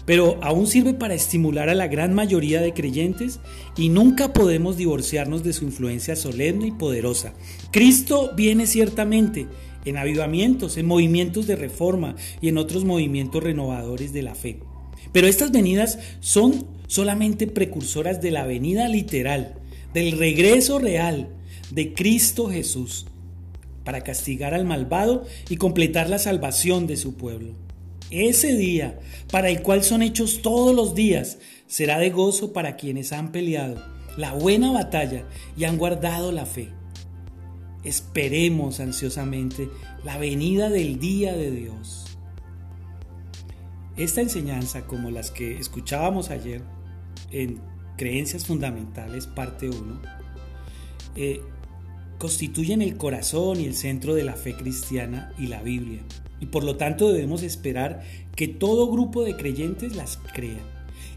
[0.04, 3.40] pero aún sirve para estimular a la gran mayoría de creyentes
[3.76, 7.34] y nunca podemos divorciarnos de su influencia solemne y poderosa.
[7.70, 9.46] Cristo viene ciertamente
[9.84, 14.60] en avivamientos, en movimientos de reforma y en otros movimientos renovadores de la fe.
[15.12, 19.54] Pero estas venidas son solamente precursoras de la venida literal,
[19.94, 21.28] del regreso real
[21.70, 23.06] de Cristo Jesús,
[23.84, 27.54] para castigar al malvado y completar la salvación de su pueblo.
[28.10, 33.12] Ese día, para el cual son hechos todos los días, será de gozo para quienes
[33.12, 33.82] han peleado
[34.16, 35.24] la buena batalla
[35.56, 36.68] y han guardado la fe.
[37.84, 39.68] Esperemos ansiosamente
[40.04, 42.04] la venida del día de Dios.
[43.96, 46.62] Esta enseñanza, como las que escuchábamos ayer
[47.30, 47.60] en
[48.02, 50.02] Creencias Fundamentales, parte 1,
[51.14, 51.40] eh,
[52.18, 56.00] constituyen el corazón y el centro de la fe cristiana y la Biblia
[56.42, 58.02] y por lo tanto debemos esperar
[58.34, 60.58] que todo grupo de creyentes las crea.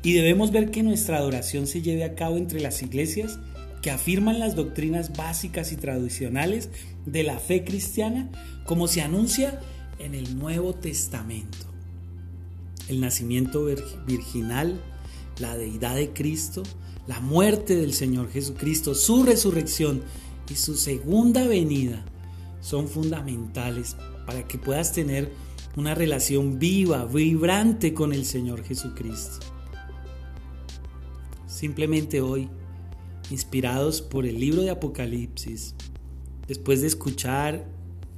[0.03, 3.39] Y debemos ver que nuestra adoración se lleve a cabo entre las iglesias
[3.81, 6.69] que afirman las doctrinas básicas y tradicionales
[7.07, 8.29] de la fe cristiana
[8.65, 9.59] como se anuncia
[9.97, 11.65] en el Nuevo Testamento.
[12.87, 13.65] El nacimiento
[14.05, 14.79] virginal,
[15.39, 16.63] la deidad de Cristo,
[17.07, 20.01] la muerte del Señor Jesucristo, su resurrección
[20.49, 22.05] y su segunda venida
[22.61, 25.31] son fundamentales para que puedas tener
[25.75, 29.45] una relación viva, vibrante con el Señor Jesucristo.
[31.47, 32.49] Simplemente hoy,
[33.29, 35.75] inspirados por el libro de Apocalipsis,
[36.47, 37.67] después de escuchar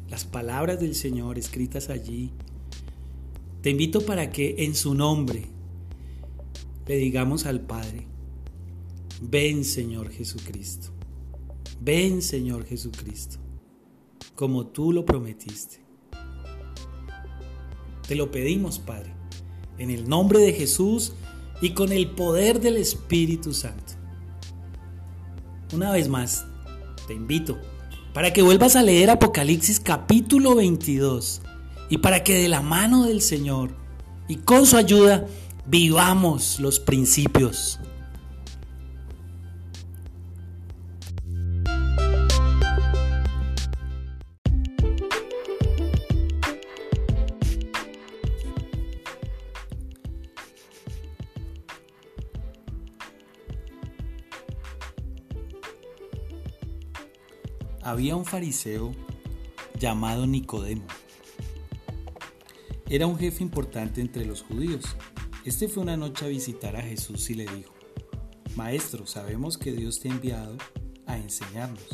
[0.10, 2.32] las palabras del Señor escritas allí,
[3.62, 5.57] te invito para que en su nombre
[6.88, 8.08] le digamos al Padre,
[9.22, 10.90] ven Señor Jesucristo,
[11.82, 13.38] ven Señor Jesucristo,
[14.36, 15.86] como tú lo prometiste.
[18.08, 19.14] Te lo pedimos, Padre,
[19.78, 21.14] en el nombre de Jesús
[21.62, 23.94] y con el poder del Espíritu Santo.
[25.74, 26.46] Una vez más,
[27.08, 27.58] te invito
[28.14, 31.42] para que vuelvas a leer Apocalipsis capítulo 22
[31.90, 33.76] y para que de la mano del Señor
[34.30, 35.28] y con su ayuda
[35.70, 37.78] Vivamos los principios.
[57.84, 58.94] Había un fariseo
[59.78, 60.86] llamado Nicodemo.
[62.90, 64.96] Era un jefe importante entre los judíos
[65.48, 67.74] este fue una noche a visitar a Jesús y le dijo,
[68.58, 70.58] Maestro, sabemos que Dios te ha enviado
[71.06, 71.88] a enseñarnos,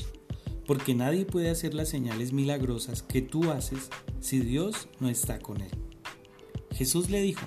[0.65, 3.91] porque nadie puede hacer las señales milagrosas que tú haces
[4.21, 5.69] si Dios no está con él.
[6.71, 7.45] Jesús le dijo,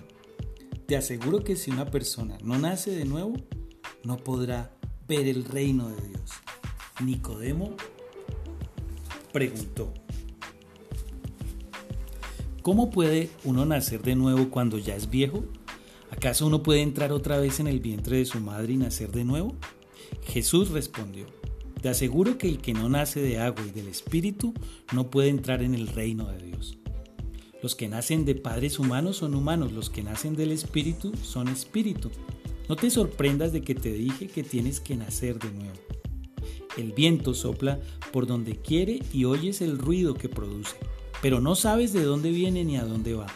[0.87, 3.33] te aseguro que si una persona no nace de nuevo,
[4.05, 4.77] no podrá
[5.09, 6.31] ver el reino de Dios.
[7.03, 7.75] Nicodemo
[9.33, 9.93] preguntó,
[12.63, 15.43] ¿cómo puede uno nacer de nuevo cuando ya es viejo?
[16.11, 19.25] ¿Acaso uno puede entrar otra vez en el vientre de su madre y nacer de
[19.25, 19.57] nuevo?
[20.23, 21.27] Jesús respondió,
[21.81, 24.55] te aseguro que el que no nace de agua y del Espíritu
[24.93, 26.79] no puede entrar en el reino de Dios.
[27.63, 32.11] Los que nacen de padres humanos son humanos, los que nacen del Espíritu son Espíritu.
[32.69, 35.79] No te sorprendas de que te dije que tienes que nacer de nuevo.
[36.77, 37.81] El viento sopla
[38.13, 40.77] por donde quiere y oyes el ruido que produce,
[41.23, 43.27] pero no sabes de dónde viene ni a dónde va.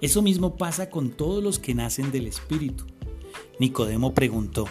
[0.00, 2.84] Eso mismo pasa con todos los que nacen del Espíritu.
[3.58, 4.66] Nicodemo preguntó,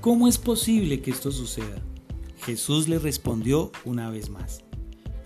[0.00, 1.82] ¿cómo es posible que esto suceda?
[2.44, 4.62] Jesús le respondió una vez más,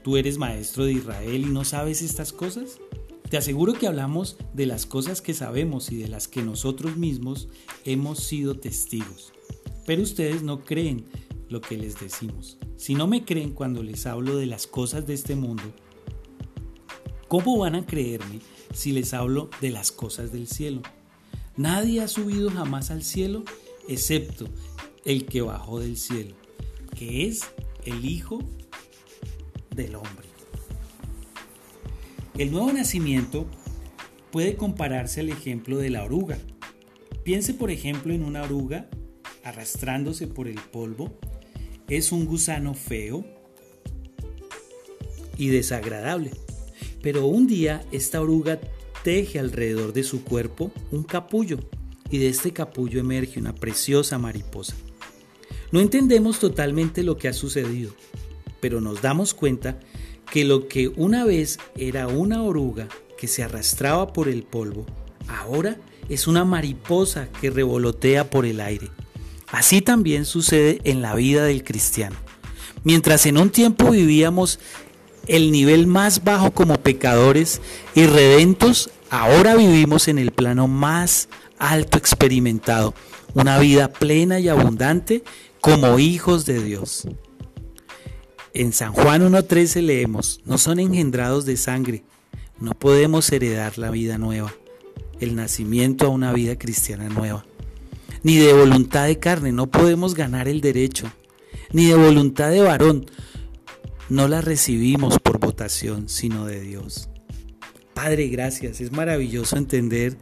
[0.05, 2.79] ¿Tú eres maestro de Israel y no sabes estas cosas?
[3.31, 7.49] Te aseguro que hablamos de las cosas que sabemos y de las que nosotros mismos
[7.87, 9.33] hemos sido testigos.
[9.87, 11.07] Pero ustedes no creen
[11.49, 12.59] lo que les decimos.
[12.77, 15.73] Si no me creen cuando les hablo de las cosas de este mundo,
[17.29, 18.41] ¿cómo van a creerme
[18.73, 20.83] si les hablo de las cosas del cielo?
[21.57, 23.45] Nadie ha subido jamás al cielo
[23.89, 24.49] excepto
[25.05, 26.35] el que bajó del cielo,
[26.97, 27.43] que es
[27.85, 28.43] el Hijo
[29.75, 30.29] del hombre.
[32.39, 33.47] El nuevo nacimiento
[34.33, 36.39] puede compararse al ejemplo de la oruga.
[37.23, 38.89] Piense por ejemplo en una oruga
[39.45, 41.17] arrastrándose por el polvo.
[41.89, 43.25] Es un gusano feo
[45.37, 46.33] y desagradable.
[47.05, 48.59] Pero un día esta oruga
[49.03, 51.59] teje alrededor de su cuerpo un capullo
[52.11, 54.75] y de este capullo emerge una preciosa mariposa.
[55.71, 57.93] No entendemos totalmente lo que ha sucedido,
[58.59, 59.79] pero nos damos cuenta
[60.33, 64.87] que lo que una vez era una oruga que se arrastraba por el polvo,
[65.29, 65.77] ahora
[66.09, 68.89] es una mariposa que revolotea por el aire.
[69.49, 72.17] Así también sucede en la vida del cristiano.
[72.83, 74.59] Mientras en un tiempo vivíamos
[75.27, 77.61] el nivel más bajo como pecadores
[77.95, 81.29] y redentos, ahora vivimos en el plano más
[81.59, 82.95] alto experimentado,
[83.35, 85.23] una vida plena y abundante
[85.61, 87.07] como hijos de Dios.
[88.53, 92.05] En San Juan 1.13 leemos, no son engendrados de sangre,
[92.61, 94.55] no podemos heredar la vida nueva,
[95.21, 97.45] el nacimiento a una vida cristiana nueva.
[98.23, 101.11] Ni de voluntad de carne, no podemos ganar el derecho,
[101.73, 103.07] ni de voluntad de varón,
[104.09, 107.09] no la recibimos por votación, sino de Dios.
[107.95, 110.17] Padre, gracias, es maravilloso entender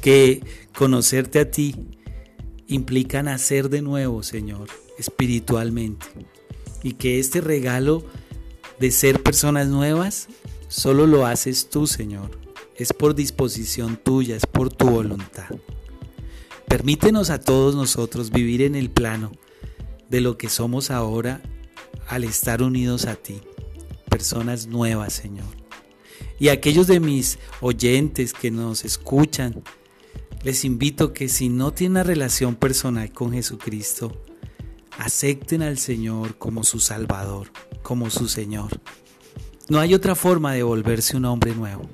[0.00, 0.44] que
[0.74, 1.76] conocerte a ti
[2.66, 4.68] implica nacer de nuevo, Señor,
[4.98, 6.06] espiritualmente
[6.82, 8.04] y que este regalo
[8.80, 10.28] de ser personas nuevas
[10.68, 12.40] solo lo haces tú, Señor.
[12.76, 15.48] Es por disposición tuya, es por tu voluntad.
[16.66, 19.30] Permítenos a todos nosotros vivir en el plano
[20.08, 21.42] de lo que somos ahora
[22.06, 23.40] al estar unidos a ti,
[24.08, 25.46] personas nuevas, Señor.
[26.38, 29.62] Y a aquellos de mis oyentes que nos escuchan,
[30.42, 34.20] les invito que si no tienen relación personal con Jesucristo,
[34.98, 38.80] acepten al Señor como su Salvador, como su Señor.
[39.68, 41.88] No hay otra forma de volverse un hombre nuevo.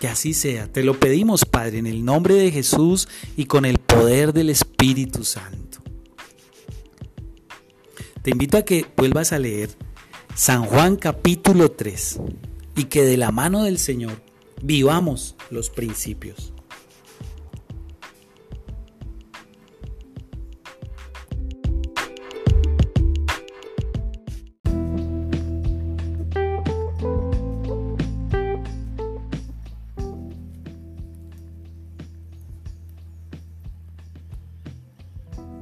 [0.00, 0.66] Que así sea.
[0.66, 5.24] Te lo pedimos, Padre, en el nombre de Jesús y con el poder del Espíritu
[5.24, 5.61] Santo.
[8.22, 9.70] Te invito a que vuelvas a leer
[10.36, 12.20] San Juan capítulo 3
[12.76, 14.22] y que de la mano del Señor
[14.62, 16.51] vivamos los principios.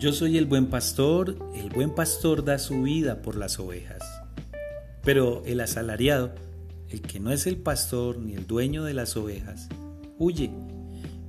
[0.01, 4.01] Yo soy el buen pastor, el buen pastor da su vida por las ovejas.
[5.05, 6.35] Pero el asalariado,
[6.89, 9.69] el que no es el pastor ni el dueño de las ovejas,
[10.17, 10.53] huye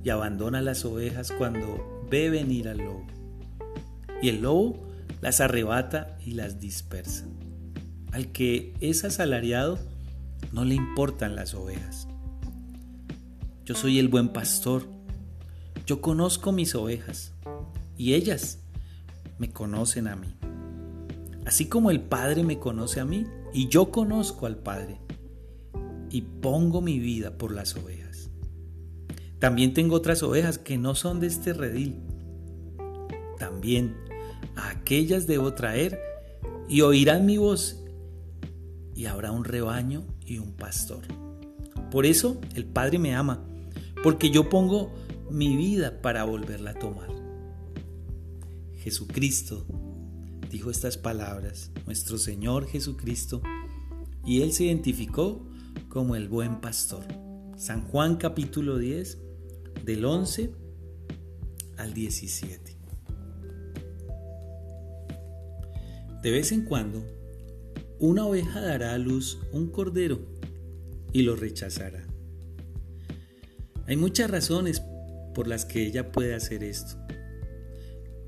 [0.02, 3.06] y abandona las ovejas cuando ve venir al lobo.
[4.22, 4.82] Y el lobo
[5.20, 7.26] las arrebata y las dispersa.
[8.10, 9.78] Al que es asalariado
[10.50, 12.08] no le importan las ovejas.
[13.66, 14.86] Yo soy el buen pastor.
[15.84, 17.34] Yo conozco mis ovejas
[17.98, 18.61] y ellas
[19.42, 20.36] me conocen a mí.
[21.44, 25.00] así como el Padre me conoce a mí y yo conozco al Padre
[26.10, 28.30] y pongo mi vida por las ovejas.
[29.40, 31.96] También tengo otras ovejas que no son de este redil.
[33.36, 33.96] También
[34.54, 35.98] a aquellas debo traer
[36.68, 37.82] y oirán mi voz
[38.94, 41.02] y habrá un rebaño y un pastor.
[41.90, 43.44] Por eso el Padre me ama,
[44.04, 44.92] porque yo pongo
[45.32, 47.21] mi vida para volverla a tomar.
[48.82, 49.64] Jesucristo
[50.50, 53.40] dijo estas palabras, nuestro Señor Jesucristo,
[54.26, 55.46] y Él se identificó
[55.88, 57.04] como el buen pastor.
[57.56, 59.18] San Juan capítulo 10,
[59.84, 60.50] del 11
[61.76, 62.76] al 17.
[66.22, 67.04] De vez en cuando,
[68.00, 70.18] una oveja dará a luz un cordero
[71.12, 72.04] y lo rechazará.
[73.86, 74.82] Hay muchas razones
[75.34, 77.01] por las que ella puede hacer esto.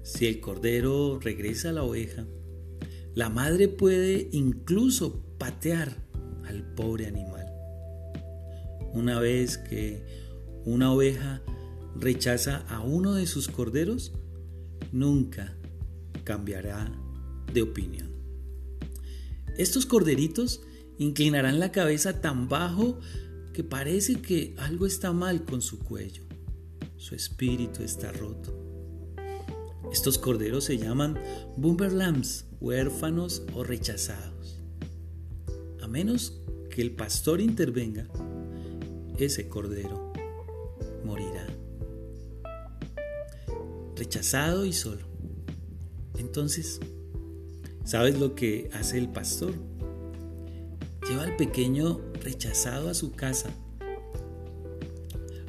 [0.04, 2.26] Si el cordero regresa a la oveja,
[3.14, 5.96] la madre puede incluso patear
[6.46, 7.46] al pobre animal.
[8.92, 10.04] Una vez que
[10.66, 11.42] una oveja
[11.96, 14.12] rechaza a uno de sus corderos,
[14.92, 15.56] nunca
[16.22, 16.92] cambiará
[17.50, 18.12] de opinión.
[19.56, 20.60] Estos corderitos
[20.98, 23.00] inclinarán la cabeza tan bajo
[23.54, 26.24] que parece que algo está mal con su cuello.
[26.98, 28.63] Su espíritu está roto.
[29.92, 31.18] Estos corderos se llaman
[31.56, 34.60] Bumper Lambs, huérfanos o rechazados.
[35.82, 36.40] A menos
[36.70, 38.08] que el pastor intervenga,
[39.18, 40.12] ese cordero
[41.04, 41.46] morirá.
[43.96, 45.06] Rechazado y solo.
[46.18, 46.80] Entonces,
[47.84, 49.54] ¿sabes lo que hace el pastor?
[51.08, 53.50] Lleva al pequeño rechazado a su casa.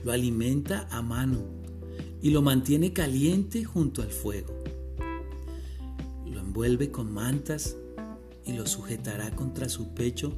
[0.03, 1.54] Lo alimenta a mano
[2.25, 4.51] y lo mantiene caliente junto al fuego.
[6.25, 7.75] Lo envuelve con mantas
[8.43, 10.33] y lo sujetará contra su pecho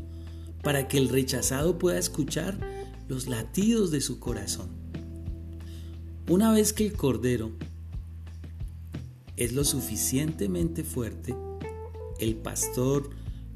[0.64, 2.60] para que el rechazado pueda escuchar
[3.08, 4.68] los latidos de su corazón.
[6.28, 7.52] Una vez que el cordero
[9.38, 11.38] es lo suficientemente fuerte,
[12.20, 13.12] el pastor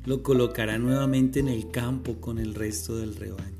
[0.05, 3.59] lo colocará nuevamente en el campo con el resto del rebaño.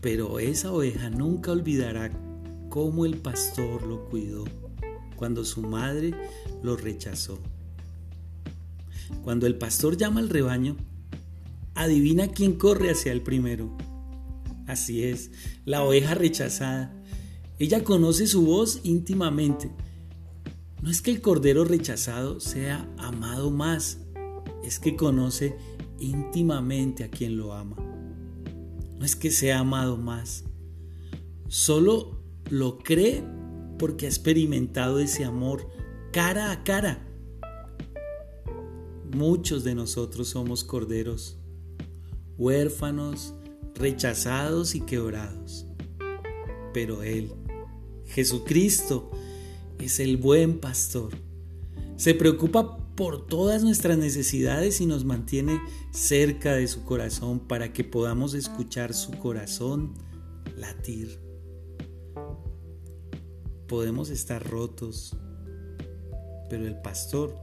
[0.00, 2.31] Pero esa oveja nunca olvidará
[2.72, 4.44] cómo el pastor lo cuidó
[5.16, 6.14] cuando su madre
[6.62, 7.38] lo rechazó.
[9.22, 10.78] Cuando el pastor llama al rebaño,
[11.74, 13.76] adivina quién corre hacia el primero.
[14.66, 15.32] Así es,
[15.66, 16.98] la oveja rechazada.
[17.58, 19.70] Ella conoce su voz íntimamente.
[20.80, 23.98] No es que el cordero rechazado sea amado más,
[24.64, 25.58] es que conoce
[26.00, 27.76] íntimamente a quien lo ama.
[28.98, 30.44] No es que sea amado más,
[31.48, 33.24] solo lo cree
[33.78, 35.68] porque ha experimentado ese amor
[36.12, 37.06] cara a cara.
[39.14, 41.38] Muchos de nosotros somos corderos,
[42.38, 43.34] huérfanos,
[43.74, 45.66] rechazados y quebrados.
[46.72, 47.32] Pero Él,
[48.06, 49.10] Jesucristo,
[49.78, 51.10] es el buen pastor.
[51.96, 57.84] Se preocupa por todas nuestras necesidades y nos mantiene cerca de su corazón para que
[57.84, 59.94] podamos escuchar su corazón
[60.56, 61.31] latir
[63.72, 65.16] podemos estar rotos,
[66.50, 67.34] pero el pastor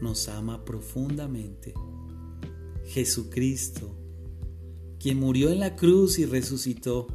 [0.00, 1.74] nos ama profundamente.
[2.86, 3.96] Jesucristo,
[5.00, 7.08] quien murió en la cruz y resucitó,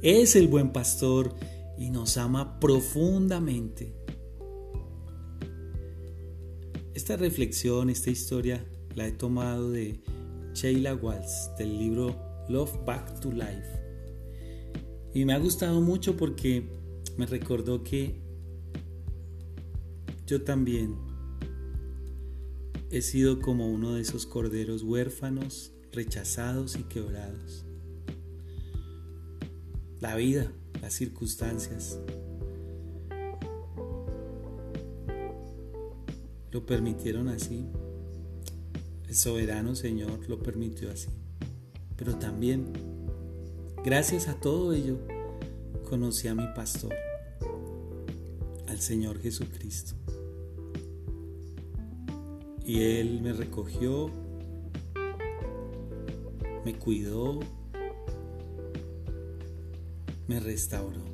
[0.00, 1.34] es el buen pastor
[1.76, 3.96] y nos ama profundamente.
[6.94, 8.64] Esta reflexión, esta historia,
[8.94, 10.00] la he tomado de
[10.52, 12.14] Sheila Waltz del libro
[12.48, 13.82] Love Back to Life.
[15.12, 16.83] Y me ha gustado mucho porque
[17.16, 18.20] me recordó que
[20.26, 20.96] yo también
[22.90, 27.64] he sido como uno de esos corderos huérfanos, rechazados y quebrados.
[30.00, 31.98] La vida, las circunstancias,
[36.50, 37.66] lo permitieron así.
[39.08, 41.08] El soberano Señor lo permitió así.
[41.96, 42.72] Pero también,
[43.84, 44.98] gracias a todo ello,
[45.94, 46.92] conocí a mi pastor,
[48.66, 49.94] al Señor Jesucristo.
[52.66, 54.10] Y Él me recogió,
[56.64, 57.38] me cuidó,
[60.26, 61.04] me restauró.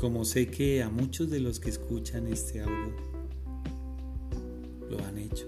[0.00, 2.96] Como sé que a muchos de los que escuchan este audio
[4.90, 5.46] lo han hecho.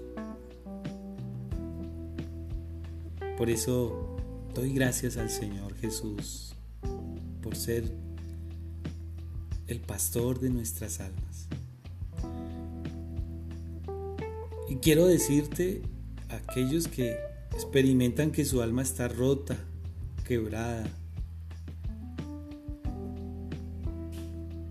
[3.37, 4.15] Por eso
[4.55, 6.55] doy gracias al Señor Jesús
[7.41, 8.10] por ser
[9.91, 11.49] pastor de nuestras almas.
[14.69, 15.81] Y quiero decirte,
[16.29, 17.17] aquellos que
[17.51, 19.57] experimentan que su alma está rota,
[20.25, 20.87] quebrada,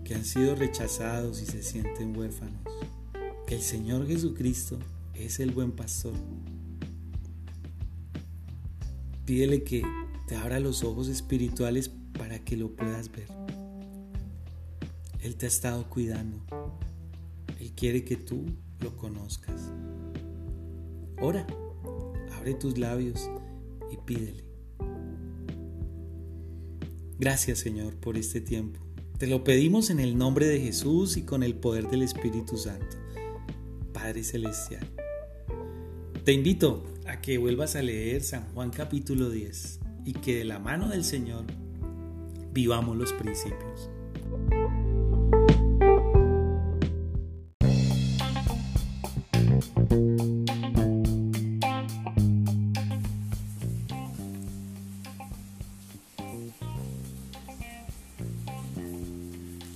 [0.03, 2.63] que han sido rechazados y se sienten huérfanos,
[3.45, 4.79] que el Señor Jesucristo
[5.13, 6.15] es el buen pastor.
[9.27, 9.83] Pídele que
[10.27, 13.40] te abra los ojos espirituales para que lo puedas ver.
[15.21, 16.41] Él te ha estado cuidando.
[17.59, 18.45] Él quiere que tú
[18.79, 19.71] lo conozcas.
[21.21, 21.45] Ora,
[22.35, 23.29] abre tus labios
[23.91, 24.43] y pídele.
[27.19, 28.79] Gracias Señor por este tiempo.
[29.19, 32.97] Te lo pedimos en el nombre de Jesús y con el poder del Espíritu Santo.
[33.93, 34.87] Padre Celestial.
[36.23, 40.57] Te invito a que vuelvas a leer San Juan capítulo 10 y que de la
[40.57, 41.45] mano del Señor
[42.51, 43.91] vivamos los principios.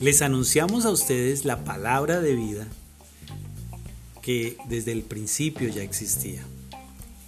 [0.05, 2.67] Les anunciamos a ustedes la palabra de vida
[4.21, 6.43] que desde el principio ya existía.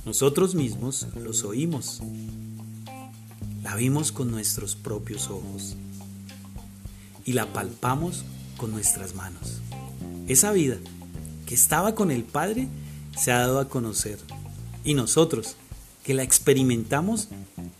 [0.05, 2.03] Nosotros mismos los oímos,
[3.63, 5.75] la vimos con nuestros propios ojos
[7.25, 8.25] y la palpamos
[8.57, 9.59] con nuestras manos.
[10.27, 10.77] Esa vida
[11.47, 12.67] que estaba con el Padre
[13.17, 14.19] se ha dado a conocer
[14.83, 15.55] y nosotros
[16.03, 17.29] que la experimentamos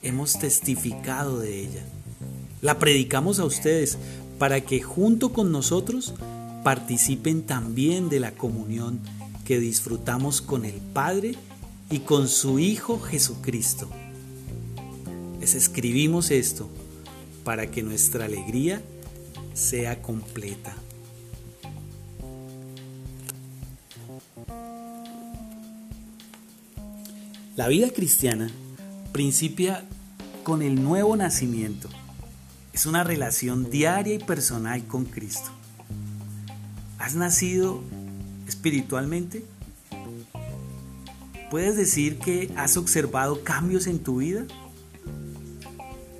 [0.01, 1.85] hemos testificado de ella.
[2.63, 3.99] La predicamos a ustedes
[4.37, 6.13] para que junto con nosotros
[6.63, 8.99] participen también de la comunión
[9.45, 11.35] que disfrutamos con el Padre
[11.89, 13.89] y con su Hijo Jesucristo.
[15.39, 16.69] Les escribimos esto
[17.43, 18.81] para que nuestra alegría
[19.53, 20.75] sea completa.
[27.55, 28.51] La vida cristiana
[29.13, 29.83] principia
[30.43, 31.89] con el nuevo nacimiento
[32.77, 35.49] es una relación diaria y personal con Cristo.
[36.99, 37.81] ¿Has nacido
[38.47, 39.43] espiritualmente?
[41.49, 44.45] ¿Puedes decir que has observado cambios en tu vida?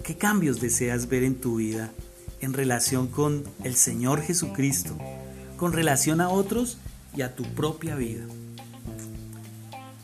[0.04, 1.92] ¿Qué cambios deseas ver en tu vida
[2.42, 4.98] en relación con el Señor Jesucristo,
[5.58, 6.80] con relación a otros
[7.16, 8.26] y a tu propia vida?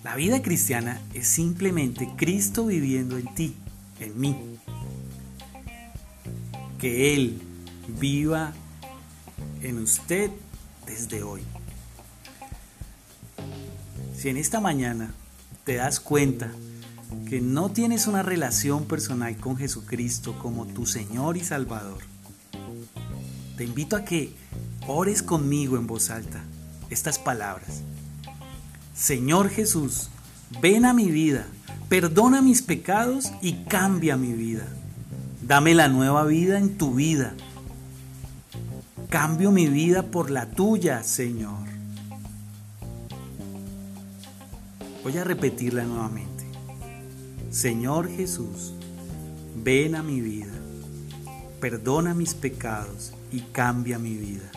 [0.04, 3.56] La vida cristiana es simplemente Cristo viviendo en ti,
[4.00, 4.53] en mí
[6.84, 7.40] que Él
[7.98, 8.52] viva
[9.62, 10.30] en usted
[10.86, 11.42] desde hoy.
[14.14, 15.14] Si en esta mañana
[15.64, 16.52] te das cuenta
[17.30, 22.00] que no tienes una relación personal con Jesucristo como tu Señor y Salvador,
[23.56, 24.36] te invito a que
[24.86, 26.44] ores conmigo en voz alta
[26.90, 27.82] estas palabras.
[28.94, 30.10] Señor Jesús,
[30.62, 31.48] ven a mi vida,
[31.88, 34.68] perdona mis pecados y cambia mi vida.
[35.46, 37.34] Dame la nueva vida en tu vida.
[39.10, 41.68] Cambio mi vida por la tuya, Señor.
[45.04, 46.46] Voy a repetirla nuevamente.
[47.52, 48.74] Señor Jesús,
[49.62, 50.54] ven a mi vida,
[51.60, 54.50] perdona mis pecados y cambia mi vida.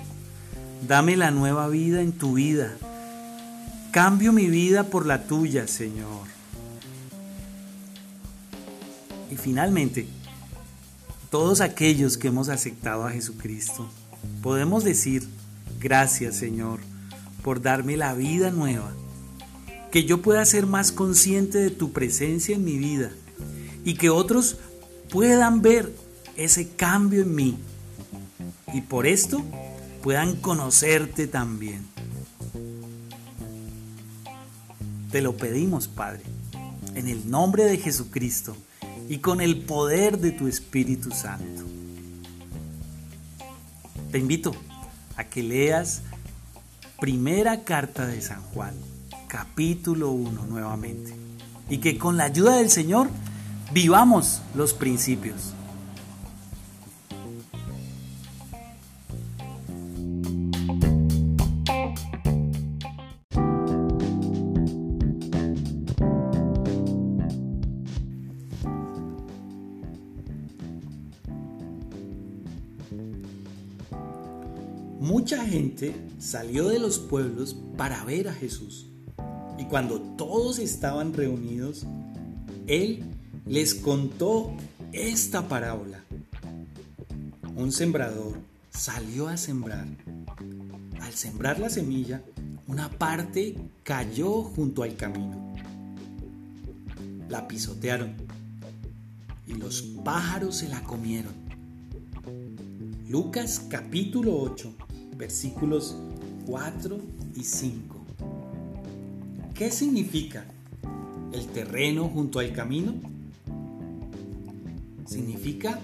[0.87, 2.77] Dame la nueva vida en tu vida.
[3.91, 6.29] Cambio mi vida por la tuya, Señor.
[9.33, 10.07] Y finalmente,
[11.31, 13.89] todos aquellos que hemos aceptado a Jesucristo,
[14.43, 15.27] podemos decir,
[15.81, 16.81] gracias Señor
[17.43, 18.93] por darme la vida nueva,
[19.91, 23.11] que yo pueda ser más consciente de tu presencia en mi vida
[23.85, 24.57] y que otros
[25.11, 25.93] puedan ver
[26.37, 27.57] ese cambio en mí
[28.73, 29.45] y por esto
[30.03, 31.87] puedan conocerte también.
[35.11, 36.23] Te lo pedimos, Padre,
[36.95, 38.57] en el nombre de Jesucristo
[39.09, 41.65] y con el poder de tu Espíritu Santo.
[44.11, 44.53] Te invito
[45.17, 46.03] a que leas
[47.01, 48.75] primera carta de San Juan,
[49.29, 51.15] capítulo 1 nuevamente,
[51.69, 53.09] y que con la ayuda del Señor
[53.73, 55.56] vivamos los principios.
[75.57, 78.89] Gente salió de los pueblos para ver a Jesús.
[79.59, 81.87] Y cuando todos estaban reunidos,
[82.67, 83.03] Él
[83.47, 84.53] les contó
[84.93, 86.05] esta parábola.
[87.57, 88.37] Un sembrador
[88.69, 89.87] salió a sembrar.
[91.01, 92.23] Al sembrar la semilla,
[92.67, 95.55] una parte cayó junto al camino.
[97.31, 98.13] La pisotearon
[99.47, 101.33] y los pájaros se la comieron.
[103.09, 104.86] Lucas capítulo 8,
[105.17, 105.97] versículos
[106.47, 106.99] 4
[107.35, 107.97] y 5.
[109.55, 110.45] ¿Qué significa
[111.33, 112.95] el terreno junto al camino?
[115.07, 115.81] Significa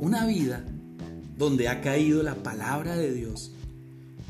[0.00, 0.64] una vida
[1.36, 3.52] donde ha caído la palabra de Dios,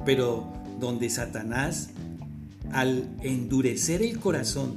[0.04, 1.90] pero donde Satanás,
[2.72, 4.76] al endurecer el corazón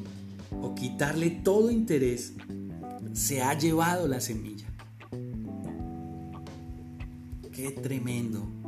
[0.61, 2.33] o quitarle todo interés,
[3.13, 4.65] se ha llevado la semilla.
[7.51, 8.60] Qué tremendo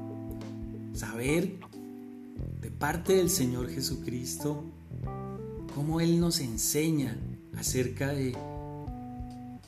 [0.93, 1.59] saber
[2.61, 4.63] de parte del Señor Jesucristo
[5.75, 7.17] cómo Él nos enseña
[7.57, 8.35] acerca de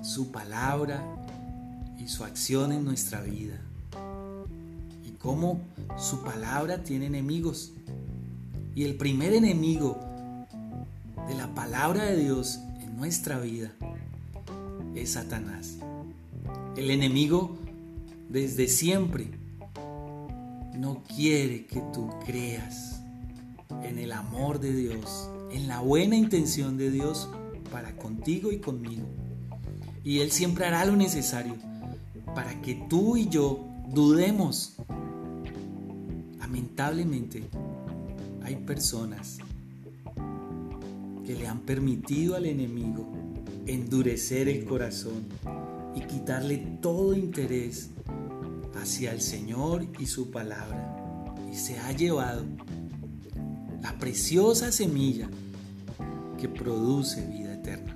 [0.01, 1.03] su palabra
[1.99, 3.59] y su acción en nuestra vida.
[5.05, 5.61] Y cómo
[5.97, 7.71] su palabra tiene enemigos.
[8.75, 9.99] Y el primer enemigo
[11.27, 13.71] de la palabra de Dios en nuestra vida
[14.93, 15.77] es Satanás.
[16.75, 17.57] El enemigo
[18.29, 19.44] desde siempre
[20.75, 23.01] no quiere que tú creas
[23.83, 27.29] en el amor de Dios, en la buena intención de Dios
[27.71, 29.05] para contigo y conmigo.
[30.03, 31.55] Y Él siempre hará lo necesario
[32.33, 34.75] para que tú y yo dudemos.
[36.39, 37.43] Lamentablemente,
[38.43, 39.39] hay personas
[41.25, 43.07] que le han permitido al enemigo
[43.65, 45.25] endurecer el corazón
[45.95, 47.89] y quitarle todo interés
[48.75, 51.35] hacia el Señor y su palabra.
[51.51, 52.43] Y se ha llevado
[53.81, 55.29] la preciosa semilla
[56.39, 57.95] que produce vida eterna.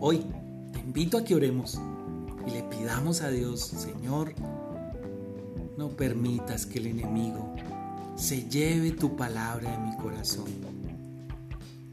[0.00, 0.24] Hoy
[0.72, 1.78] te invito a que oremos
[2.46, 4.34] y le pidamos a Dios, Señor,
[5.78, 7.54] no permitas que el enemigo
[8.16, 10.46] se lleve tu palabra de mi corazón.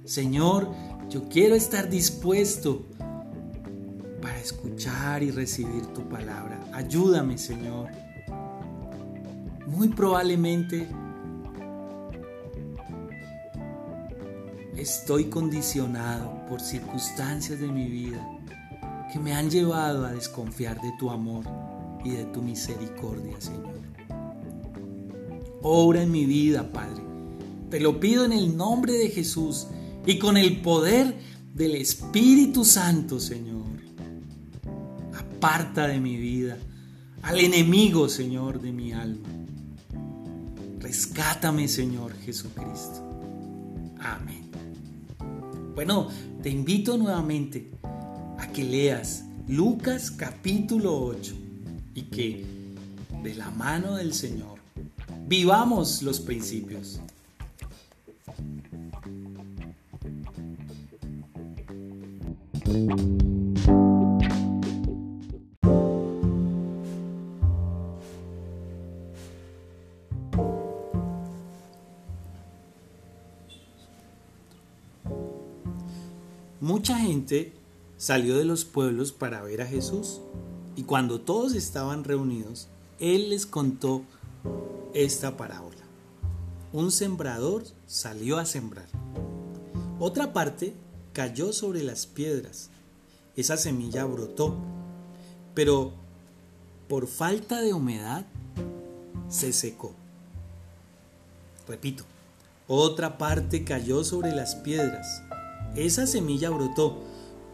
[0.06, 0.69] Señor,
[1.09, 2.85] yo quiero estar dispuesto
[4.22, 6.58] para escuchar y recibir tu palabra.
[6.73, 7.89] Ayúdame, Señor.
[9.67, 10.88] Muy probablemente
[14.75, 18.25] estoy condicionado por circunstancias de mi vida
[19.11, 21.43] que me han llevado a desconfiar de tu amor
[22.03, 23.80] y de tu misericordia, Señor.
[25.61, 27.03] Obra en mi vida, Padre.
[27.69, 29.67] Te lo pido en el nombre de Jesús
[30.06, 31.15] y con el poder
[31.53, 33.58] del Espíritu Santo, Señor.
[35.42, 36.58] Aparta de mi vida
[37.22, 39.30] al enemigo, Señor, de mi alma.
[40.82, 43.01] Rescátame, Señor Jesucristo.
[44.01, 44.51] Amén.
[45.74, 46.09] Bueno,
[46.43, 47.72] te invito nuevamente
[48.38, 51.34] a que leas Lucas capítulo 8
[51.95, 52.43] y que
[53.24, 54.59] de la mano del Señor
[55.26, 57.00] vivamos los principios.
[77.98, 80.22] Salió de los pueblos para ver a Jesús
[80.75, 84.03] y cuando todos estaban reunidos, Él les contó
[84.93, 85.77] esta parábola.
[86.72, 88.88] Un sembrador salió a sembrar.
[89.99, 90.73] Otra parte
[91.14, 92.69] cayó sobre las piedras.
[93.35, 94.56] Esa semilla brotó,
[95.53, 95.91] pero
[96.88, 98.25] por falta de humedad
[99.27, 99.93] se secó.
[101.67, 102.06] Repito,
[102.67, 105.23] otra parte cayó sobre las piedras.
[105.75, 107.03] Esa semilla brotó,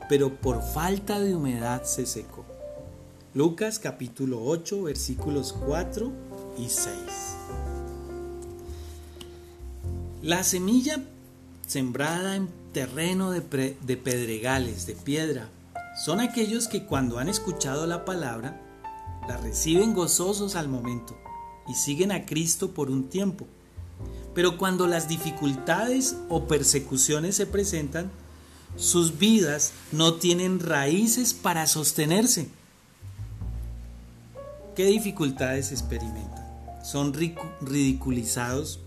[0.10, 2.46] pero por falta de humedad se secó.
[3.34, 6.12] Lucas capítulo 8 versículos 4
[6.58, 6.94] y 6.
[10.22, 11.04] La semilla
[11.68, 13.42] sembrada en terreno de,
[13.82, 15.50] de, pedregales, de piedra,
[16.04, 18.62] son aquellos que cuando han escuchado la palabra,
[19.28, 21.18] la reciben gozosos al momento
[21.68, 23.48] y siguen a Cristo por un tiempo.
[24.36, 28.12] Pero cuando las dificultades o persecuciones se presentan,
[28.76, 32.50] sus vidas no tienen raíces para sostenerse.
[34.76, 36.46] ¿Qué dificultades experimentan?
[36.84, 37.14] ¿Son
[37.62, 38.82] ridiculizados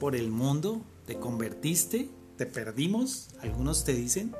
[0.00, 0.80] por el mundo?
[1.06, 2.08] ¿Te convertiste?
[2.38, 3.28] ¿Te perdimos?
[3.42, 4.34] Algunos te dicen.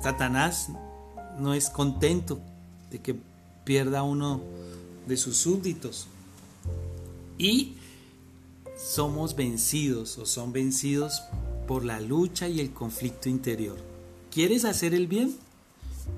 [0.00, 0.68] Satanás
[1.40, 2.38] no es contento
[2.92, 3.16] de que
[3.64, 4.40] pierda uno
[5.08, 6.06] de sus súbditos.
[7.38, 7.77] Y
[8.78, 11.24] somos vencidos o son vencidos
[11.66, 13.76] por la lucha y el conflicto interior.
[14.30, 15.36] Quieres hacer el bien,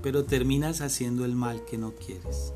[0.03, 2.53] pero terminas haciendo el mal que no quieres.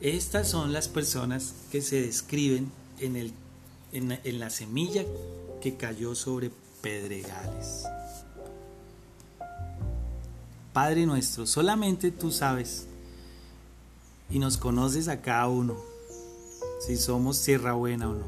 [0.00, 3.32] Estas son las personas que se describen en, el,
[3.92, 5.04] en la semilla
[5.60, 7.84] que cayó sobre pedregales.
[10.72, 12.86] Padre nuestro, solamente tú sabes
[14.30, 15.89] y nos conoces a cada uno,
[16.80, 18.24] si somos tierra buena o no.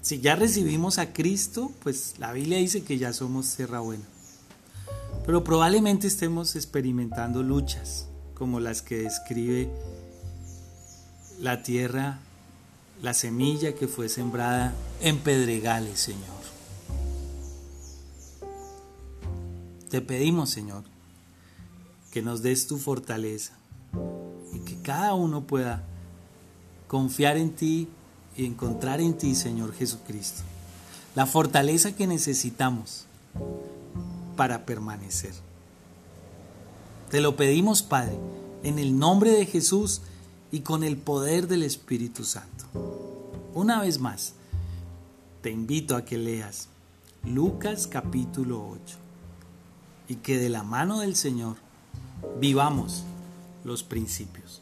[0.00, 4.04] Si ya recibimos a Cristo, pues la Biblia dice que ya somos tierra buena.
[5.26, 9.70] Pero probablemente estemos experimentando luchas como las que describe
[11.38, 12.18] la tierra,
[13.02, 16.40] la semilla que fue sembrada en pedregales, Señor.
[19.90, 20.84] Te pedimos, Señor,
[22.10, 23.52] que nos des tu fortaleza
[24.54, 25.84] y que cada uno pueda
[26.90, 27.86] confiar en ti
[28.36, 30.42] y encontrar en ti, Señor Jesucristo,
[31.14, 33.06] la fortaleza que necesitamos
[34.34, 35.32] para permanecer.
[37.08, 38.18] Te lo pedimos, Padre,
[38.64, 40.02] en el nombre de Jesús
[40.50, 42.64] y con el poder del Espíritu Santo.
[43.54, 44.32] Una vez más,
[45.42, 46.66] te invito a que leas
[47.22, 48.96] Lucas capítulo 8
[50.08, 51.56] y que de la mano del Señor
[52.40, 53.04] vivamos
[53.62, 54.59] los principios.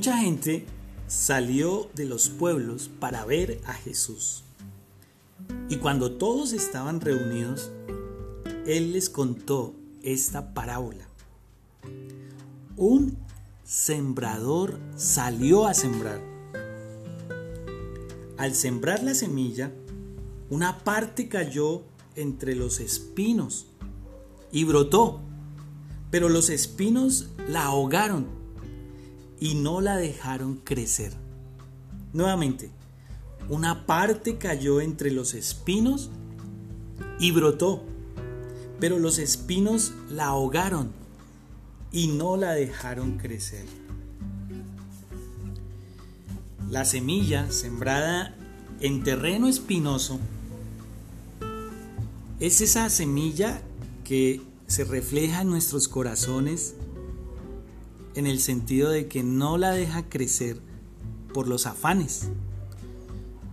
[0.00, 0.64] Mucha gente
[1.08, 4.44] salió de los pueblos para ver a Jesús.
[5.68, 7.70] Y cuando todos estaban reunidos,
[8.64, 11.06] Él les contó esta parábola.
[12.78, 13.18] Un
[13.62, 16.22] sembrador salió a sembrar.
[18.38, 19.70] Al sembrar la semilla,
[20.48, 21.82] una parte cayó
[22.16, 23.66] entre los espinos
[24.50, 25.20] y brotó,
[26.10, 28.39] pero los espinos la ahogaron
[29.40, 31.14] y no la dejaron crecer.
[32.12, 32.70] Nuevamente,
[33.48, 36.10] una parte cayó entre los espinos
[37.18, 37.82] y brotó,
[38.78, 40.92] pero los espinos la ahogaron
[41.90, 43.64] y no la dejaron crecer.
[46.70, 48.36] La semilla sembrada
[48.80, 50.20] en terreno espinoso
[52.38, 53.60] es esa semilla
[54.04, 56.74] que se refleja en nuestros corazones
[58.14, 60.60] en el sentido de que no la deja crecer
[61.32, 62.28] por los afanes.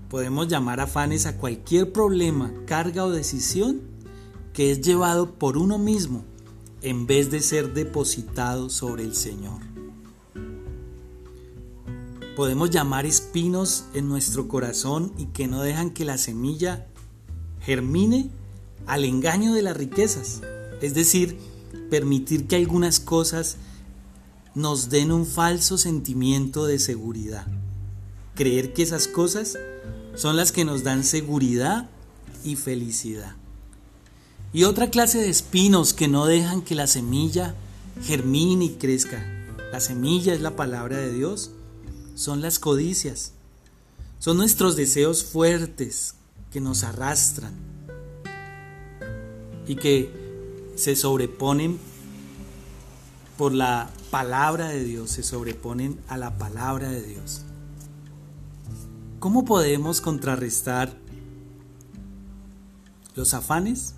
[0.10, 3.82] Podemos llamar afanes a cualquier problema, carga o decisión
[4.54, 6.24] que es llevado por uno mismo
[6.82, 9.62] en vez de ser depositado sobre el Señor.
[12.36, 16.88] Podemos llamar espinos en nuestro corazón y que no dejan que la semilla
[17.62, 18.30] germine
[18.86, 20.42] al engaño de las riquezas,
[20.82, 21.38] es decir,
[21.90, 23.58] permitir que algunas cosas
[24.58, 27.46] nos den un falso sentimiento de seguridad.
[28.34, 29.56] Creer que esas cosas
[30.16, 31.92] son las que nos dan seguridad
[32.44, 33.36] y felicidad.
[34.54, 37.54] Y otra clase de espinos que no dejan que la semilla
[38.02, 39.24] germine y crezca.
[39.72, 41.52] La semilla es la palabra de Dios.
[42.16, 43.34] Son las codicias.
[44.18, 46.16] Son nuestros deseos fuertes
[46.52, 47.54] que nos arrastran
[49.68, 50.12] y que
[50.76, 51.78] se sobreponen
[53.38, 57.44] por la palabra de Dios, se sobreponen a la palabra de Dios.
[59.20, 60.98] ¿Cómo podemos contrarrestar
[63.16, 63.94] los afanes?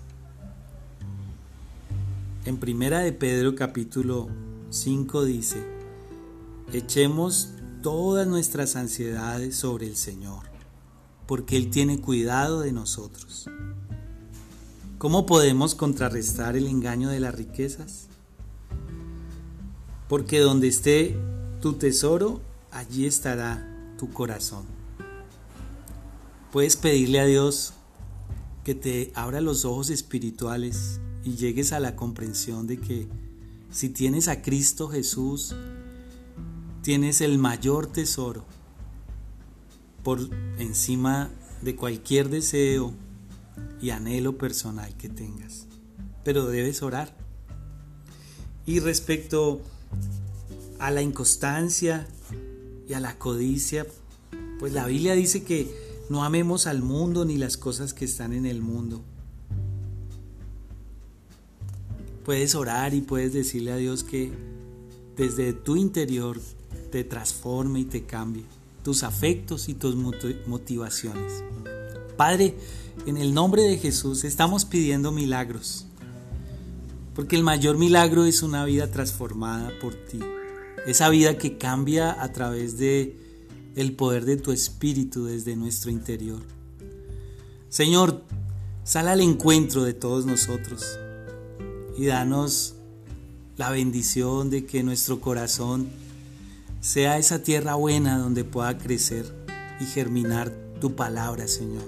[2.44, 4.28] En primera de Pedro capítulo
[4.70, 5.62] 5 dice,
[6.72, 7.50] echemos
[7.82, 10.44] todas nuestras ansiedades sobre el Señor,
[11.26, 13.48] porque Él tiene cuidado de nosotros.
[14.98, 18.09] ¿Cómo podemos contrarrestar el engaño de las riquezas?
[20.10, 21.16] Porque donde esté
[21.60, 22.40] tu tesoro,
[22.72, 23.64] allí estará
[23.96, 24.64] tu corazón.
[26.50, 27.74] Puedes pedirle a Dios
[28.64, 33.06] que te abra los ojos espirituales y llegues a la comprensión de que
[33.70, 35.54] si tienes a Cristo Jesús,
[36.82, 38.44] tienes el mayor tesoro
[40.02, 40.18] por
[40.58, 41.30] encima
[41.62, 42.92] de cualquier deseo
[43.80, 45.68] y anhelo personal que tengas.
[46.24, 47.16] Pero debes orar.
[48.66, 49.62] Y respecto
[50.78, 52.06] a la inconstancia
[52.88, 53.86] y a la codicia,
[54.58, 55.74] pues la Biblia dice que
[56.08, 59.02] no amemos al mundo ni las cosas que están en el mundo.
[62.24, 64.32] Puedes orar y puedes decirle a Dios que
[65.16, 66.40] desde tu interior
[66.90, 68.44] te transforme y te cambie
[68.82, 69.94] tus afectos y tus
[70.46, 71.44] motivaciones.
[72.16, 72.54] Padre,
[73.06, 75.86] en el nombre de Jesús estamos pidiendo milagros.
[77.14, 80.20] Porque el mayor milagro es una vida transformada por ti.
[80.86, 83.16] Esa vida que cambia a través de
[83.76, 86.40] el poder de tu espíritu desde nuestro interior.
[87.68, 88.22] Señor,
[88.84, 90.98] sal al encuentro de todos nosotros
[91.96, 92.74] y danos
[93.56, 95.88] la bendición de que nuestro corazón
[96.80, 99.26] sea esa tierra buena donde pueda crecer
[99.80, 101.84] y germinar tu palabra, Señor,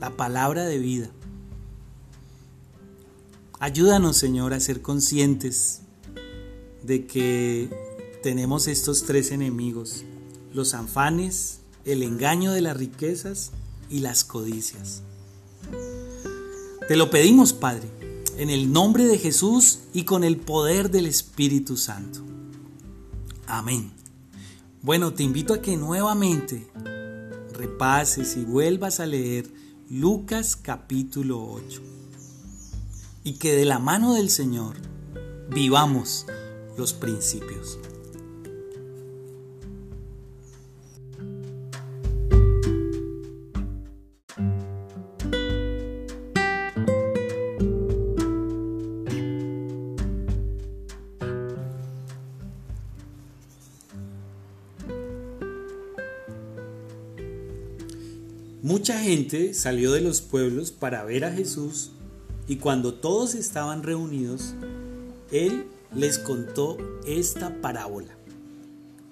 [0.00, 1.10] la palabra de vida.
[3.60, 5.82] Ayúdanos, Señor, a ser conscientes
[6.82, 7.70] de que
[8.22, 10.04] tenemos estos tres enemigos,
[10.52, 13.52] los afanes, el engaño de las riquezas
[13.88, 15.02] y las codicias.
[16.88, 17.88] Te lo pedimos, Padre,
[18.36, 22.20] en el nombre de Jesús y con el poder del Espíritu Santo.
[23.46, 23.92] Amén.
[24.82, 26.66] Bueno, te invito a que nuevamente
[27.52, 29.48] repases y vuelvas a leer
[29.88, 31.93] Lucas capítulo 8
[33.24, 34.76] y que de la mano del Señor
[35.48, 36.26] vivamos
[36.76, 37.78] los principios.
[58.60, 61.92] Mucha gente salió de los pueblos para ver a Jesús
[62.46, 64.54] y cuando todos estaban reunidos,
[65.30, 68.14] Él les contó esta parábola.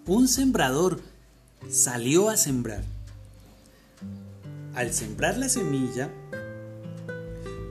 [0.07, 1.01] Un sembrador
[1.71, 2.85] salió a sembrar.
[4.75, 6.11] Al sembrar la semilla,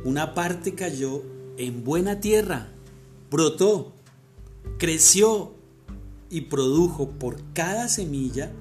[0.04, 1.24] una parte cayó
[1.58, 2.70] en buena tierra,
[3.30, 3.94] brotó,
[4.78, 5.54] creció
[6.30, 8.52] y produjo por cada semilla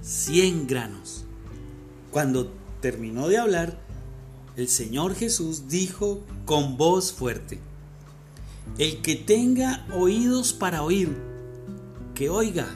[0.00, 1.24] 100 granos.
[2.10, 3.78] Cuando terminó de hablar,
[4.56, 7.58] el Señor Jesús dijo con voz fuerte,
[8.78, 11.16] el que tenga oídos para oír,
[12.14, 12.68] que oiga.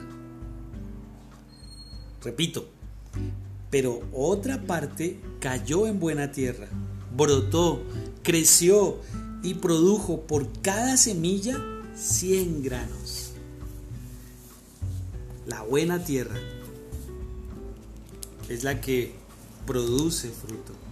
[2.23, 2.69] Repito,
[3.71, 6.69] pero otra parte cayó en buena tierra,
[7.17, 7.83] brotó,
[8.23, 8.99] creció
[9.43, 11.63] y produjo por cada semilla
[11.95, 13.33] 100 granos.
[15.47, 16.37] La buena tierra
[18.49, 19.15] es la que
[19.67, 20.86] produce fruto.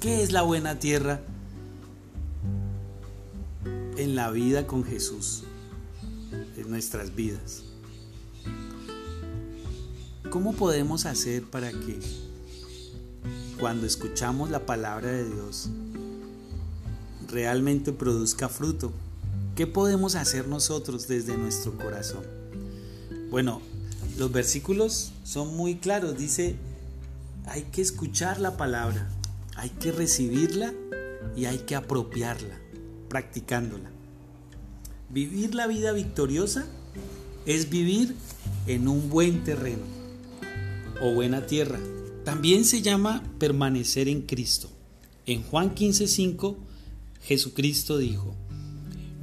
[0.00, 1.20] ¿Qué es la buena tierra?
[3.96, 5.42] En la vida con Jesús,
[6.56, 7.64] en nuestras vidas.
[10.30, 11.98] ¿Cómo podemos hacer para que
[13.58, 15.68] cuando escuchamos la palabra de Dios
[17.26, 18.92] realmente produzca fruto?
[19.56, 22.22] ¿Qué podemos hacer nosotros desde nuestro corazón?
[23.30, 23.60] Bueno,
[24.16, 26.16] los versículos son muy claros.
[26.16, 26.54] Dice,
[27.46, 29.08] hay que escuchar la palabra,
[29.58, 30.72] hay que recibirla
[31.36, 32.60] y hay que apropiarla,
[33.08, 33.90] practicándola.
[35.10, 36.68] Vivir la vida victoriosa
[37.44, 38.14] es vivir
[38.68, 39.82] en un buen terreno
[41.02, 41.80] o buena tierra.
[42.24, 44.70] También se llama permanecer en Cristo.
[45.26, 46.56] En Juan 15:5
[47.24, 48.36] Jesucristo dijo,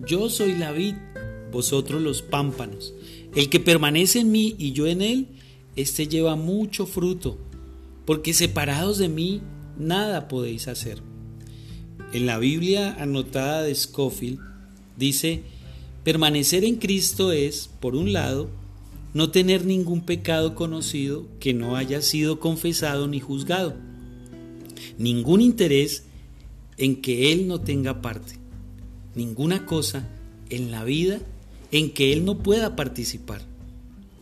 [0.06, 0.96] Yo soy la vid,
[1.54, 2.94] vosotros los pámpanos.
[3.36, 5.28] El que permanece en mí y yo en él,
[5.78, 7.38] éste lleva mucho fruto,
[8.06, 9.42] porque separados de mí
[9.78, 11.02] nada podéis hacer.
[12.14, 14.40] En la Biblia anotada de Scofield
[14.98, 15.44] dice,
[16.04, 18.50] permanecer en Cristo es, por un lado,
[19.14, 23.76] no tener ningún pecado conocido que no haya sido confesado ni juzgado,
[24.98, 26.04] ningún interés
[26.78, 28.36] en que Él no tenga parte,
[29.16, 30.08] ninguna cosa
[30.50, 31.20] en la vida
[31.72, 33.42] en que Él no pueda participar.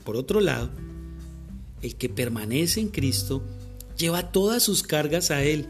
[0.03, 0.69] Por otro lado,
[1.82, 3.43] el que permanece en Cristo
[3.97, 5.67] lleva todas sus cargas a Él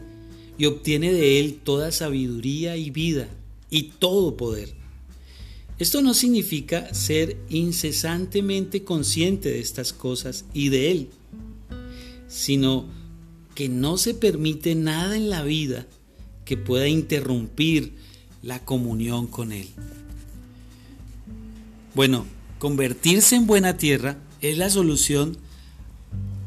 [0.58, 3.28] y obtiene de Él toda sabiduría y vida
[3.70, 4.74] y todo poder.
[5.78, 11.08] Esto no significa ser incesantemente consciente de estas cosas y de Él,
[12.28, 12.86] sino
[13.54, 15.86] que no se permite nada en la vida
[16.44, 17.94] que pueda interrumpir
[18.42, 19.68] la comunión con Él.
[21.94, 22.26] Bueno,
[22.58, 25.38] convertirse en buena tierra es la solución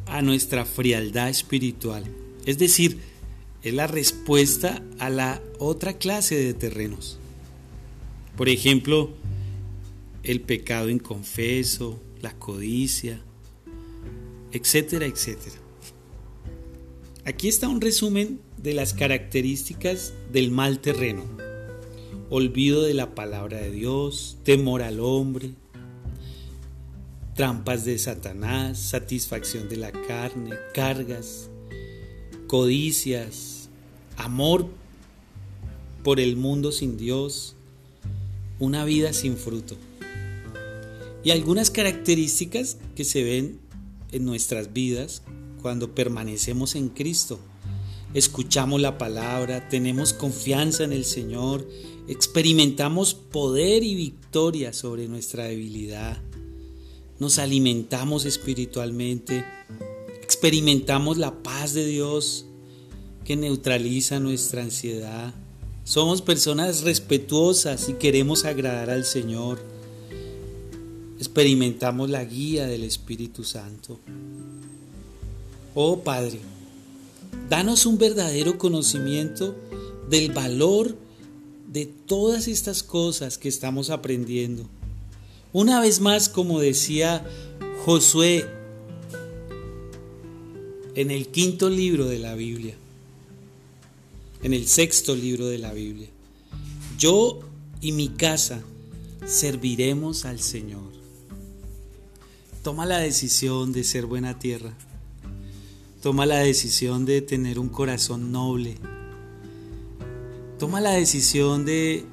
[0.10, 2.04] a nuestra frialdad espiritual.
[2.46, 3.00] Es decir,
[3.64, 7.20] es la respuesta a la otra clase de terrenos.
[8.36, 9.12] Por ejemplo,
[10.24, 13.22] el pecado inconfeso, la codicia,
[14.52, 15.56] etcétera, etcétera.
[17.26, 21.24] Aquí está un resumen de las características del mal terreno.
[22.30, 25.52] Olvido de la palabra de Dios, temor al hombre,
[27.38, 31.52] trampas de Satanás, satisfacción de la carne, cargas,
[32.48, 33.70] codicias,
[34.18, 34.68] amor
[36.04, 37.56] por el mundo sin Dios,
[38.58, 39.78] una vida sin fruto.
[41.24, 43.60] Y algunas características que se ven
[44.12, 45.22] en nuestras vidas
[45.62, 47.40] cuando permanecemos en Cristo.
[48.16, 51.70] Escuchamos la palabra, tenemos confianza en el Señor,
[52.08, 56.20] experimentamos poder y victoria sobre nuestra debilidad,
[57.20, 59.44] nos alimentamos espiritualmente,
[60.22, 62.46] experimentamos la paz de Dios
[63.26, 65.34] que neutraliza nuestra ansiedad.
[65.84, 69.60] Somos personas respetuosas y queremos agradar al Señor.
[71.18, 74.00] Experimentamos la guía del Espíritu Santo.
[75.74, 76.40] Oh Padre,
[77.50, 79.56] danos un verdadero conocimiento
[80.10, 80.96] del valor
[81.72, 84.68] de todas estas cosas que estamos aprendiendo.
[85.54, 87.26] Una vez más, como decía
[87.86, 88.46] Josué
[90.96, 92.76] en el quinto libro de la Biblia,
[94.44, 96.10] en el sexto libro de la Biblia,
[96.98, 97.40] yo
[97.82, 98.62] y mi casa
[99.26, 100.92] serviremos al Señor.
[102.64, 104.74] Toma la decisión de ser buena tierra.
[106.02, 108.78] Toma la decisión de tener un corazón noble.
[110.60, 112.06] Toma la decisión de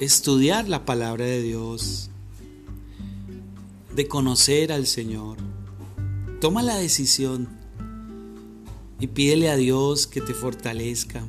[0.00, 2.10] estudiar la palabra de Dios,
[3.94, 5.38] de conocer al Señor.
[6.40, 7.48] Toma la decisión
[8.98, 11.24] y pídele a Dios que te fortalezca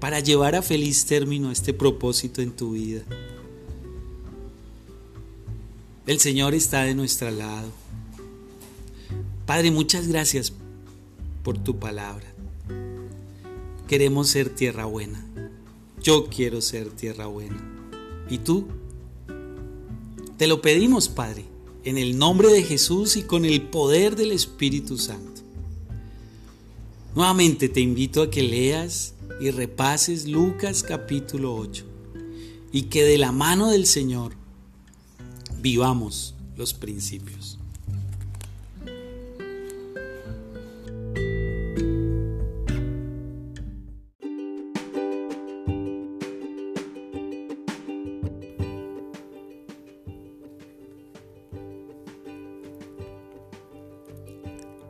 [0.00, 3.02] para llevar a feliz término este propósito en tu vida.
[6.06, 7.70] El Señor está de nuestro lado.
[9.46, 10.52] Padre, muchas gracias
[11.44, 12.26] por tu palabra.
[13.86, 15.24] Queremos ser tierra buena.
[16.02, 17.62] Yo quiero ser tierra buena.
[18.28, 18.66] ¿Y tú?
[20.36, 21.44] Te lo pedimos, Padre,
[21.84, 25.42] en el nombre de Jesús y con el poder del Espíritu Santo.
[27.14, 31.84] Nuevamente te invito a que leas y repases Lucas capítulo 8
[32.72, 34.34] y que de la mano del Señor
[35.60, 37.58] vivamos los principios.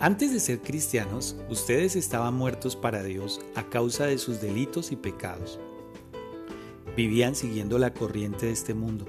[0.03, 4.97] Antes de ser cristianos, ustedes estaban muertos para Dios a causa de sus delitos y
[4.97, 5.61] pecados.
[6.97, 9.05] Vivían siguiendo la corriente de este mundo.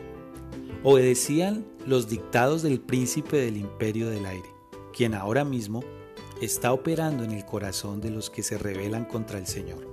[0.84, 4.48] Obedecían los dictados del príncipe del imperio del aire,
[4.96, 5.84] quien ahora mismo
[6.44, 9.88] está operando en el corazón de los que se rebelan contra el Señor.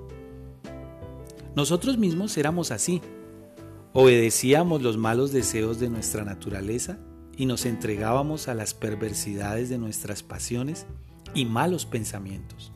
[1.56, 3.00] Nosotros mismos éramos así.
[3.94, 6.98] Obedecíamos los malos deseos de nuestra naturaleza
[7.40, 10.84] y nos entregábamos a las perversidades de nuestras pasiones
[11.32, 12.70] y malos pensamientos.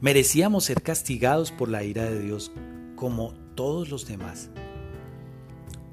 [0.00, 2.52] Merecíamos ser castigados por la ira de Dios
[2.94, 4.48] como todos los demás.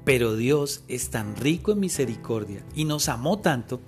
[0.04, 3.80] Pero Dios es tan rico en misericordia y nos amó tanto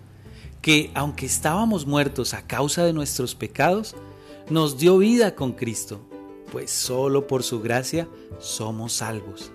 [0.60, 3.94] que aunque estábamos muertos a causa de nuestros pecados,
[4.50, 6.00] nos dio vida con Cristo,
[6.50, 8.08] pues solo por su gracia
[8.40, 9.52] somos salvos.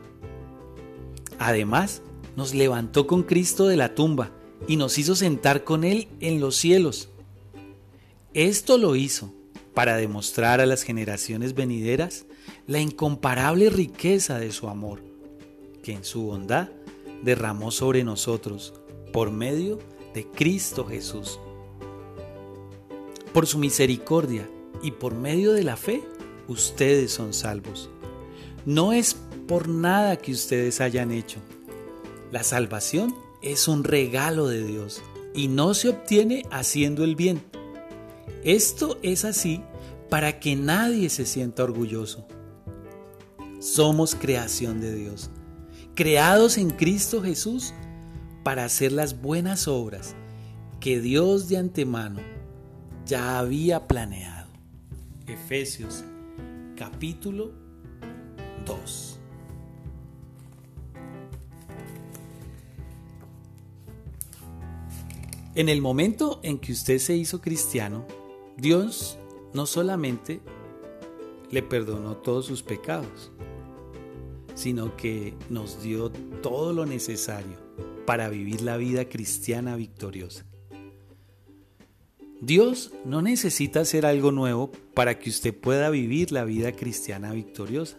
[1.40, 2.02] Además,
[2.36, 4.32] nos levantó con Cristo de la tumba
[4.68, 7.10] y nos hizo sentar con Él en los cielos.
[8.34, 9.34] Esto lo hizo
[9.74, 12.26] para demostrar a las generaciones venideras
[12.68, 15.02] la incomparable riqueza de su amor,
[15.84, 16.70] que en su bondad
[17.24, 18.74] derramó sobre nosotros
[19.14, 19.80] por medio
[20.14, 21.40] de Cristo Jesús.
[23.34, 24.50] Por su misericordia
[24.82, 26.04] y por medio de la fe,
[26.48, 27.90] ustedes son salvos.
[28.66, 29.16] No es
[29.48, 31.40] por nada que ustedes hayan hecho,
[32.36, 35.02] la salvación es un regalo de Dios
[35.34, 37.42] y no se obtiene haciendo el bien.
[38.44, 39.64] Esto es así
[40.10, 42.28] para que nadie se sienta orgulloso.
[43.62, 45.30] Somos creación de Dios,
[45.96, 47.74] creados en Cristo Jesús
[48.44, 50.14] para hacer las buenas obras
[50.82, 52.20] que Dios de antemano
[53.06, 54.52] ya había planeado.
[55.26, 56.04] Efesios
[56.76, 57.54] capítulo
[58.66, 59.15] 2.
[65.56, 68.06] En el momento en que usted se hizo cristiano,
[68.58, 69.18] Dios
[69.54, 70.42] no solamente
[71.50, 73.32] le perdonó todos sus pecados,
[74.54, 76.12] sino que nos dio
[76.42, 77.58] todo lo necesario
[78.06, 80.46] para vivir la vida cristiana victoriosa.
[82.42, 87.98] Dios no necesita hacer algo nuevo para que usted pueda vivir la vida cristiana victoriosa.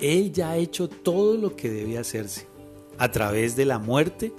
[0.00, 2.48] Él ya ha hecho todo lo que debe hacerse
[2.98, 4.32] a través de la muerte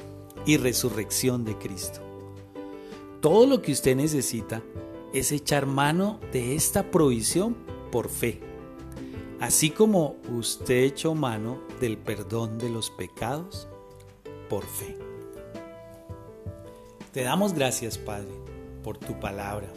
[0.45, 2.01] y resurrección de Cristo.
[3.21, 4.61] Todo lo que usted necesita
[5.13, 7.55] es echar mano de esta provisión
[7.91, 8.41] por fe.
[9.39, 13.67] así como usted echó mano del perdón de los pecados
[14.49, 14.97] por fe.
[17.11, 18.31] Te damos gracias, Padre,
[18.83, 19.67] por tu palabra.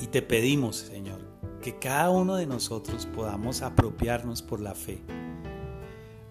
[0.00, 1.20] Y te pedimos, Señor,
[1.60, 5.00] que cada uno de nosotros podamos apropiarnos por la fe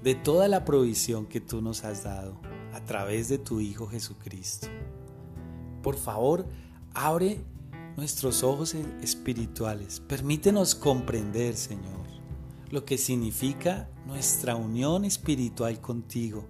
[0.02, 2.40] de toda la provisión que tú nos has dado
[2.74, 4.68] a través de tu Hijo Jesucristo.
[5.82, 6.46] Por favor,
[6.94, 7.40] abre
[7.98, 10.00] nuestros ojos espirituales.
[10.00, 12.08] Permítenos comprender, Señor,
[12.72, 16.48] lo que significa nuestra unión espiritual contigo,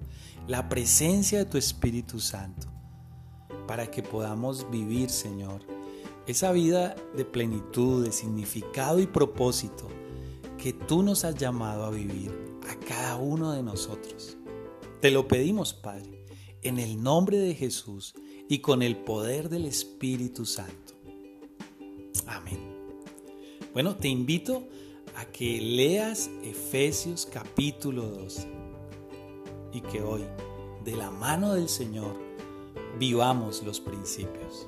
[0.48, 2.68] la presencia de tu Espíritu Santo,
[3.68, 5.62] para que podamos vivir, Señor,
[6.28, 9.90] esa vida de plenitud, de significado y propósito
[10.58, 12.32] que tú nos has llamado a vivir
[12.70, 14.38] a cada uno de nosotros.
[15.02, 16.13] Te lo pedimos, Padre,
[16.64, 18.14] en el nombre de Jesús
[18.50, 20.94] y con el poder del Espíritu Santo.
[22.26, 22.60] Amén.
[23.74, 24.68] Bueno, te invito
[25.16, 28.48] a que leas Efesios capítulo 2
[29.74, 30.24] y que hoy,
[30.86, 32.16] de la mano del Señor,
[33.00, 34.68] vivamos los principios.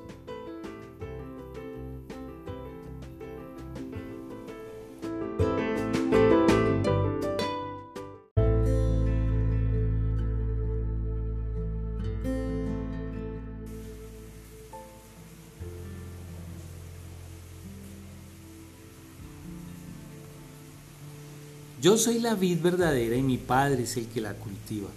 [21.95, 24.89] Yo soy la vid verdadera y mi Padre es el que la cultiva.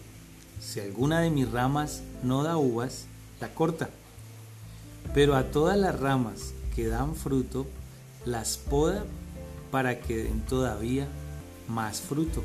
[0.61, 3.05] Si alguna de mis ramas no da uvas,
[3.41, 3.89] la corta.
[5.15, 7.69] Pero a todas las ramas que dan fruto,
[8.25, 9.05] las poda
[9.71, 11.07] para que den todavía
[11.69, 12.43] más fruto.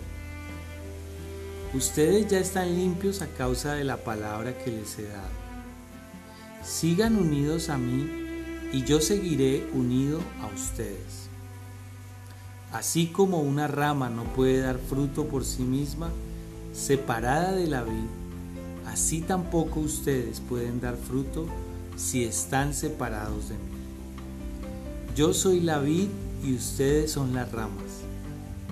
[1.73, 5.33] Ustedes ya están limpios a causa de la palabra que les he dado.
[6.64, 8.07] Sigan unidos a mí
[8.72, 11.23] y yo seguiré unido a ustedes.
[12.74, 16.10] Así como una rama no puede dar fruto por sí misma,
[16.74, 18.08] separada de la vid,
[18.88, 21.45] así tampoco ustedes pueden dar fruto
[21.95, 23.61] si están separados de mí.
[25.16, 26.08] Yo soy la vid
[26.43, 28.02] y ustedes son las ramas.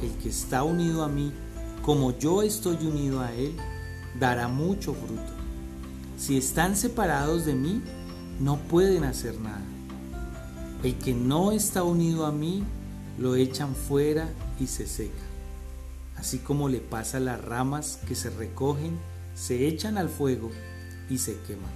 [0.02, 1.32] El que está unido a mí,
[1.84, 3.56] como yo estoy unido a él,
[4.20, 5.32] dará mucho fruto.
[6.18, 7.84] Si están separados de mí,
[8.40, 9.62] no pueden hacer nada.
[10.82, 12.64] El que no está unido a mí,
[13.18, 15.24] lo echan fuera y se seca.
[16.18, 18.98] Así como le pasa a las ramas que se recogen,
[19.36, 20.52] se echan al fuego
[21.10, 21.72] y se queman.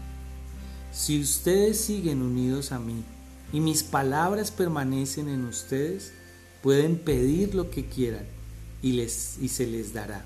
[0.91, 3.03] Si ustedes siguen unidos a mí
[3.51, 6.13] y mis palabras permanecen en ustedes,
[6.61, 8.25] pueden pedir lo que quieran
[8.81, 10.25] y, les, y se les dará.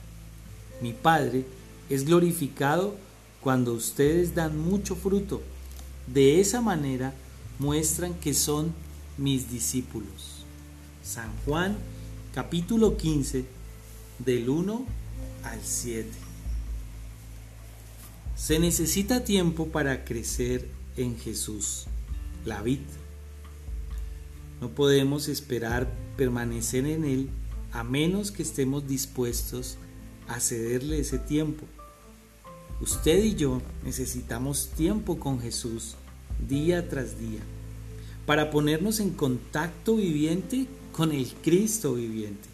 [0.82, 1.46] Mi Padre
[1.90, 2.96] es glorificado
[3.42, 5.42] cuando ustedes dan mucho fruto.
[6.08, 7.14] De esa manera
[7.58, 8.74] muestran que son
[9.18, 10.39] mis discípulos.
[11.10, 11.76] San Juan
[12.36, 13.44] capítulo 15
[14.20, 14.86] del 1
[15.44, 16.08] al 7.
[18.36, 21.88] Se necesita tiempo para crecer en Jesús,
[22.46, 22.82] la vid.
[24.62, 27.30] No podemos esperar permanecer en Él
[27.72, 29.80] a menos que estemos dispuestos
[30.28, 31.66] a cederle ese tiempo.
[32.82, 35.96] Usted y yo necesitamos tiempo con Jesús
[36.48, 37.42] día tras día
[38.28, 42.50] para ponernos en contacto viviente con el Cristo viviente.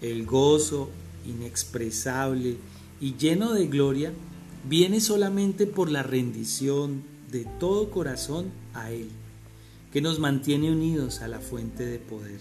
[0.00, 0.90] El gozo
[1.26, 2.56] inexpresable
[3.00, 4.12] y lleno de gloria
[4.68, 9.08] viene solamente por la rendición de todo corazón a Él,
[9.92, 12.40] que nos mantiene unidos a la fuente de poder.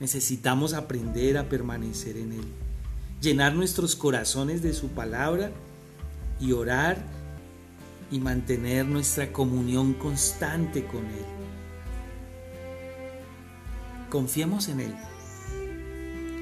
[0.00, 2.44] Necesitamos aprender a permanecer en Él,
[3.20, 5.52] llenar nuestros corazones de su palabra
[6.40, 7.04] y orar
[8.10, 11.33] y mantener nuestra comunión constante con Él.
[14.14, 14.94] Confiemos en Él.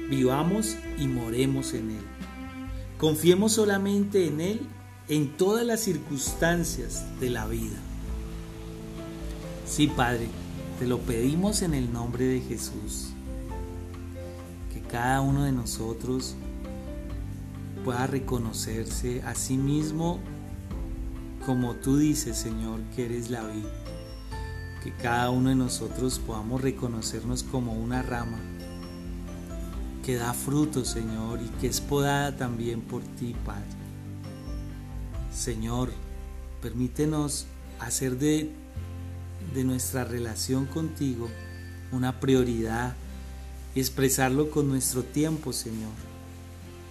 [0.07, 2.03] Vivamos y moremos en Él.
[2.99, 4.61] Confiemos solamente en Él
[5.07, 7.75] en todas las circunstancias de la vida.
[9.65, 10.27] Sí, Padre,
[10.77, 13.09] te lo pedimos en el nombre de Jesús.
[14.71, 16.35] Que cada uno de nosotros
[17.83, 20.19] pueda reconocerse a sí mismo
[21.43, 23.67] como tú dices, Señor, que eres la vida
[24.83, 28.37] que cada uno de nosotros podamos reconocernos como una rama
[30.05, 33.63] que da fruto, Señor, y que es podada también por ti, Padre.
[35.33, 35.89] Señor,
[36.61, 37.45] permítenos
[37.79, 38.51] hacer de,
[39.55, 41.29] de nuestra relación contigo
[41.93, 42.95] una prioridad
[43.75, 45.93] y expresarlo con nuestro tiempo, Señor.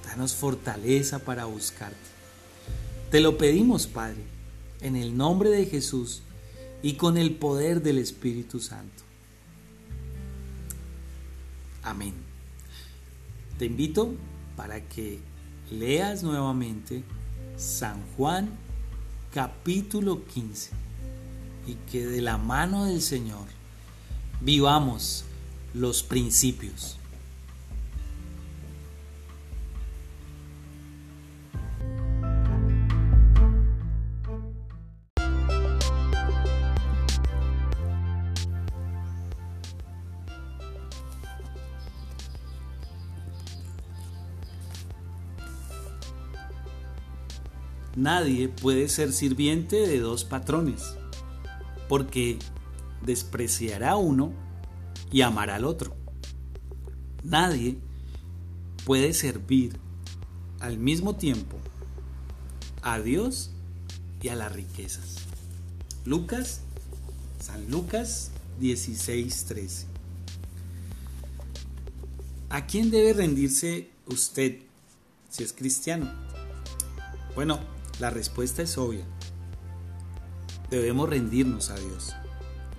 [0.06, 1.98] Danos fortaleza para buscarte.
[3.10, 4.24] Te lo pedimos, Padre,
[4.80, 6.22] en el nombre de Jesús
[6.82, 9.02] y con el poder del Espíritu Santo.
[11.82, 12.14] Amén.
[13.58, 14.14] Te invito
[14.56, 15.20] para que
[15.70, 17.02] leas nuevamente
[17.56, 18.50] San Juan
[19.32, 20.70] capítulo 15
[21.66, 23.46] y que de la mano del Señor
[24.40, 25.24] vivamos
[25.74, 26.98] los principios.
[47.96, 50.96] Nadie puede ser sirviente de dos patrones,
[51.88, 52.38] porque
[53.02, 54.32] despreciará a uno
[55.10, 55.94] y amará al otro.
[57.22, 57.76] Nadie
[58.86, 59.78] puede servir
[60.60, 61.58] al mismo tiempo
[62.82, 63.50] a Dios
[64.22, 65.16] y a las riquezas.
[66.04, 66.62] Lucas,
[67.40, 68.30] San Lucas
[68.60, 69.86] 16:13.
[72.48, 74.58] ¿A quién debe rendirse usted
[75.30, 76.10] si es cristiano?
[77.34, 77.60] Bueno,
[78.02, 79.04] la respuesta es obvia.
[80.70, 82.12] Debemos rendirnos a Dios.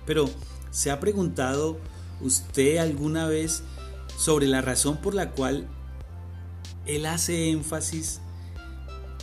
[0.04, 0.28] Pero,
[0.70, 1.78] ¿se ha preguntado
[2.20, 3.62] usted alguna vez
[4.18, 5.66] sobre la razón por la cual
[6.84, 8.20] Él hace énfasis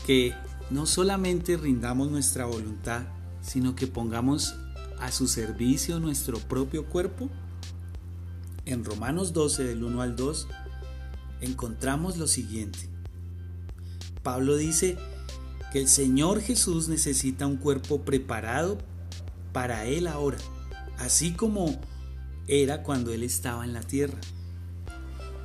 [0.07, 0.33] que
[0.71, 3.03] no solamente rindamos nuestra voluntad,
[3.43, 4.55] sino que pongamos
[4.99, 7.29] a su servicio nuestro propio cuerpo?
[8.65, 10.47] En Romanos 12 del 1 al 2
[11.41, 12.89] encontramos lo siguiente.
[14.23, 14.97] Pablo dice
[15.71, 18.77] que el Señor Jesús necesita un cuerpo preparado
[19.53, 20.37] para Él ahora,
[20.97, 21.79] así como
[22.47, 24.19] era cuando Él estaba en la tierra.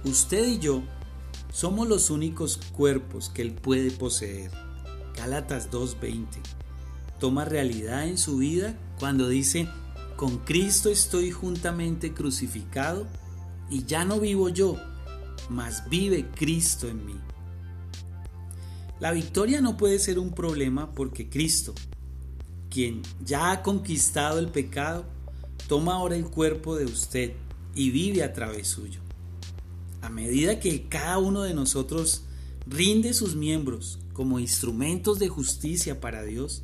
[0.05, 0.83] Usted y yo
[1.53, 4.51] somos los únicos cuerpos que Él puede poseer.
[5.17, 6.27] Gálatas 2.20
[7.19, 9.69] toma realidad en su vida cuando dice,
[10.17, 13.07] con Cristo estoy juntamente crucificado
[13.71, 14.77] y ya no vivo yo,
[15.49, 17.15] mas vive Cristo en mí.
[18.99, 21.75] La victoria no puede ser un problema porque Cristo,
[22.71, 25.05] quien ya ha conquistado el pecado,
[25.69, 27.33] toma ahora el cuerpo de usted
[27.75, 29.01] y vive a través suyo.
[30.01, 32.23] A medida que cada uno de nosotros
[32.67, 36.63] rinde sus miembros como instrumentos de justicia para Dios,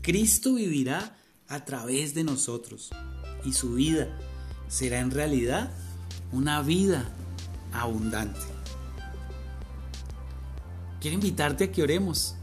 [0.00, 2.90] Cristo vivirá a través de nosotros
[3.44, 4.08] y su vida
[4.68, 5.70] será en realidad
[6.32, 7.12] una vida
[7.72, 8.59] abundante.
[11.00, 12.34] Quiero invitarte a que oremos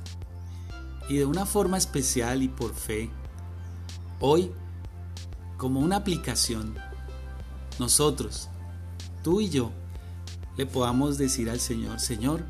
[1.07, 3.09] y de una forma especial y por fe,
[4.19, 4.51] hoy,
[5.57, 6.75] como una aplicación,
[7.79, 8.49] nosotros,
[9.23, 9.71] tú y yo,
[10.57, 12.43] le podamos decir al Señor, Señor,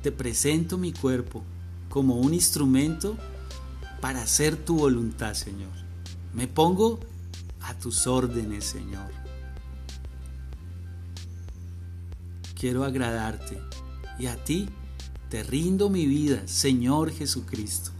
[0.00, 1.42] te presento mi cuerpo
[1.88, 3.18] como un instrumento
[4.00, 5.72] para hacer tu voluntad, Señor.
[6.32, 7.00] Me pongo
[7.60, 9.10] a tus órdenes, Señor.
[12.54, 13.60] Quiero agradarte
[14.20, 14.68] y a ti
[15.32, 17.90] te rindo mi vida, Señor Jesucristo.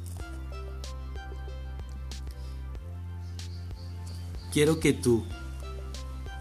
[4.53, 5.25] Quiero que tú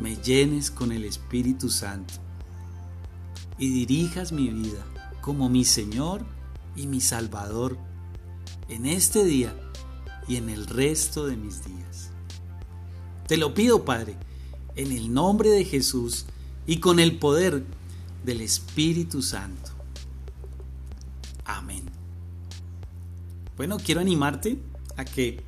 [0.01, 2.15] me llenes con el Espíritu Santo
[3.57, 4.85] y dirijas mi vida
[5.21, 6.25] como mi Señor
[6.75, 7.77] y mi Salvador
[8.67, 9.55] en este día
[10.27, 12.09] y en el resto de mis días.
[13.29, 14.17] Te lo pido, Padre,
[14.75, 16.25] en el nombre de Jesús
[16.67, 17.63] y con el poder
[18.25, 19.80] del Espíritu Santo.
[23.61, 24.57] Bueno, quiero animarte
[24.97, 25.39] a que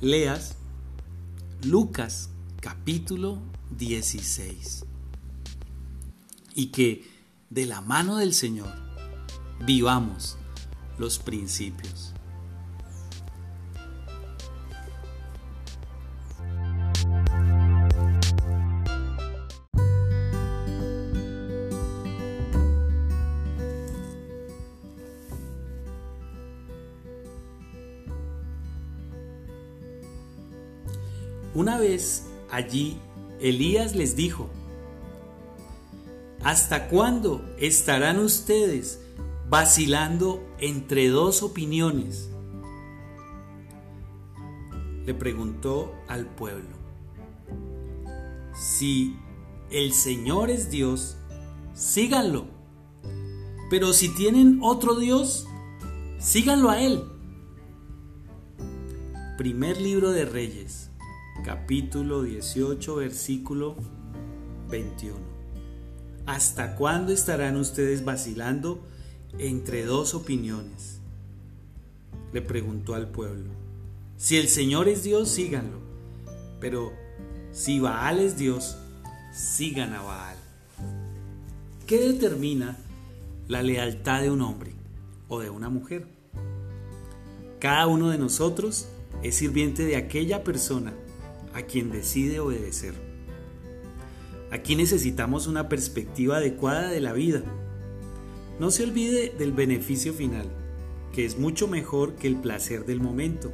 [0.00, 0.56] leas
[1.62, 2.28] Lucas
[2.60, 3.38] capítulo
[3.78, 4.84] 16
[6.56, 7.08] y que
[7.50, 8.74] de la mano del Señor
[9.64, 10.36] vivamos
[10.98, 12.11] los principios.
[32.52, 32.98] Allí,
[33.40, 34.48] Elías les dijo,
[36.44, 39.00] ¿Hasta cuándo estarán ustedes
[39.48, 42.30] vacilando entre dos opiniones?
[45.06, 46.76] Le preguntó al pueblo.
[48.54, 49.16] Si
[49.70, 51.16] el Señor es Dios,
[51.74, 52.46] síganlo.
[53.70, 55.46] Pero si tienen otro Dios,
[56.18, 57.04] síganlo a Él.
[59.38, 60.81] Primer libro de Reyes,
[61.42, 63.76] capítulo 18, versículo
[64.70, 65.16] 21.
[66.24, 68.86] ¿Hasta cuándo estarán ustedes vacilando
[69.38, 71.00] entre dos opiniones?
[72.32, 73.50] Le preguntó al pueblo.
[74.16, 75.78] Si el Señor es Dios, síganlo.
[76.60, 76.92] Pero
[77.50, 78.76] si Baal es Dios,
[79.32, 80.36] sigan a Baal.
[81.88, 82.78] ¿Qué determina
[83.48, 84.72] la lealtad de un hombre
[85.28, 86.06] o de una mujer?
[87.58, 88.86] Cada uno de nosotros
[89.24, 90.92] es sirviente de aquella persona
[91.54, 92.94] a quien decide obedecer.
[94.50, 97.42] Aquí necesitamos una perspectiva adecuada de la vida.
[98.60, 100.46] No se olvide del beneficio final,
[101.12, 103.50] que es mucho mejor que el placer del momento.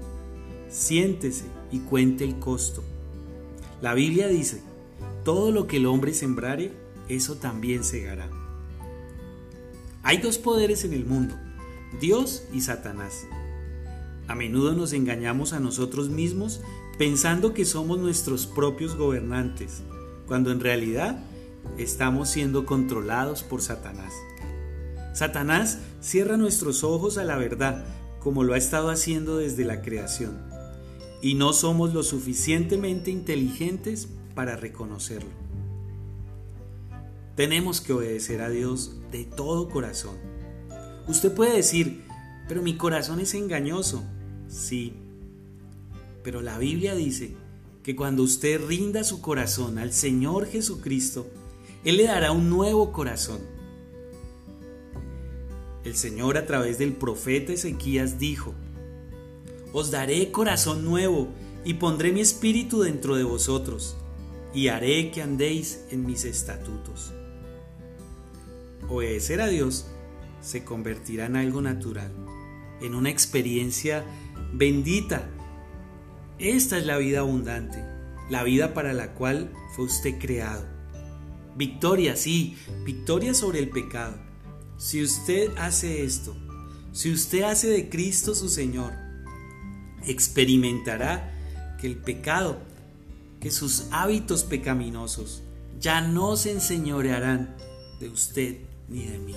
[0.69, 2.83] Siéntese y cuente el costo.
[3.81, 4.61] La Biblia dice,
[5.25, 6.73] todo lo que el hombre sembrare,
[7.09, 8.29] eso también segará.
[10.03, 11.37] Hay dos poderes en el mundo,
[12.01, 13.27] Dios y Satanás.
[14.27, 16.61] A menudo nos engañamos a nosotros mismos
[16.99, 19.83] pensando que somos nuestros propios gobernantes,
[20.27, 21.21] cuando en realidad
[21.79, 24.13] estamos siendo controlados por Satanás.
[25.15, 27.85] Satanás cierra nuestros ojos a la verdad,
[28.19, 30.39] como lo ha estado haciendo desde la creación,
[31.23, 35.31] y no somos lo suficientemente inteligentes para reconocerlo.
[37.37, 40.17] Tenemos que obedecer a Dios de todo corazón.
[41.07, 42.05] Usted puede decir,
[42.49, 44.03] pero mi corazón es engañoso.
[44.49, 45.08] Sí,
[46.23, 47.35] pero la Biblia dice
[47.83, 51.27] que cuando usted rinda su corazón al Señor Jesucristo,
[51.85, 53.41] Él le dará un nuevo corazón.
[55.85, 58.55] El Señor a través del profeta Ezequías dijo,
[59.73, 61.29] Os daré corazón nuevo
[61.65, 63.97] y pondré mi espíritu dentro de vosotros
[64.53, 67.13] y haré que andéis en mis estatutos.
[68.89, 69.87] Obedecer a Dios
[70.41, 72.13] se convertirá en algo natural,
[72.81, 74.05] en una experiencia
[74.53, 75.31] bendita
[76.39, 77.85] esta es la vida abundante,
[78.31, 80.65] la vida para la cual fue usted creado.
[81.57, 84.17] Victoria, sí, victoria sobre el pecado.
[84.77, 86.37] Si usted hace esto,
[86.93, 88.93] si usted hace de Cristo su Señor,
[90.07, 91.35] experimentará
[91.81, 92.59] que el pecado,
[93.41, 95.43] que sus hábitos pecaminosos
[95.81, 97.57] ya no se enseñorearán
[97.99, 98.59] de usted
[98.89, 99.35] ni de mí.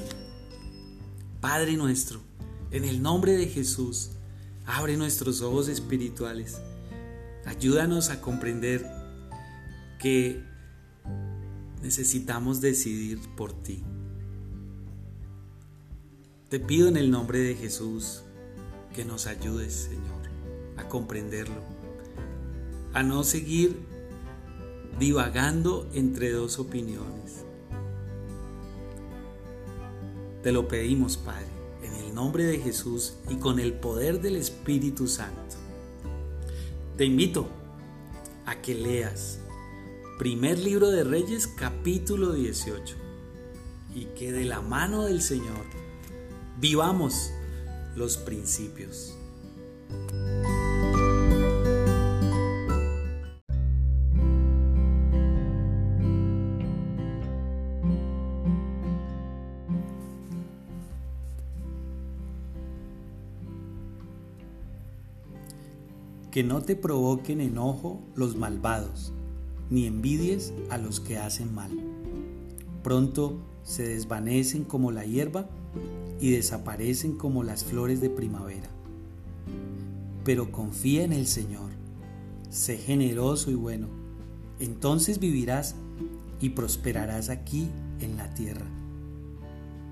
[1.39, 2.21] Padre nuestro,
[2.69, 4.11] en el nombre de Jesús,
[4.67, 6.61] abre nuestros ojos espirituales
[7.45, 8.85] Ayúdanos a comprender
[9.99, 10.43] que
[11.81, 13.83] necesitamos decidir por ti.
[16.49, 18.23] Te pido en el nombre de Jesús
[18.93, 20.21] que nos ayudes, Señor,
[20.77, 21.61] a comprenderlo,
[22.93, 23.77] a no seguir
[24.99, 27.45] divagando entre dos opiniones.
[30.43, 31.47] Te lo pedimos, Padre,
[31.83, 35.60] en el nombre de Jesús y con el poder del Espíritu Santo.
[37.01, 37.49] Te invito
[38.45, 39.39] a que leas
[40.19, 42.95] primer libro de Reyes capítulo 18
[43.95, 45.65] y que de la mano del Señor
[46.59, 47.31] vivamos
[47.95, 49.17] los principios.
[66.31, 69.11] Que no te provoquen enojo los malvados,
[69.69, 71.71] ni envidies a los que hacen mal.
[72.83, 75.49] Pronto se desvanecen como la hierba
[76.21, 78.69] y desaparecen como las flores de primavera.
[80.23, 81.71] Pero confía en el Señor,
[82.49, 83.87] sé generoso y bueno,
[84.59, 85.75] entonces vivirás
[86.39, 87.67] y prosperarás aquí
[87.99, 88.65] en la tierra.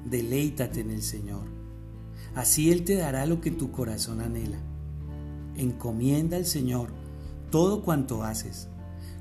[0.09, 1.48] Deleítate en el Señor,
[2.34, 4.68] así Él te dará lo que tu corazón anhela
[5.59, 6.89] encomienda al Señor
[7.51, 8.67] todo cuanto haces.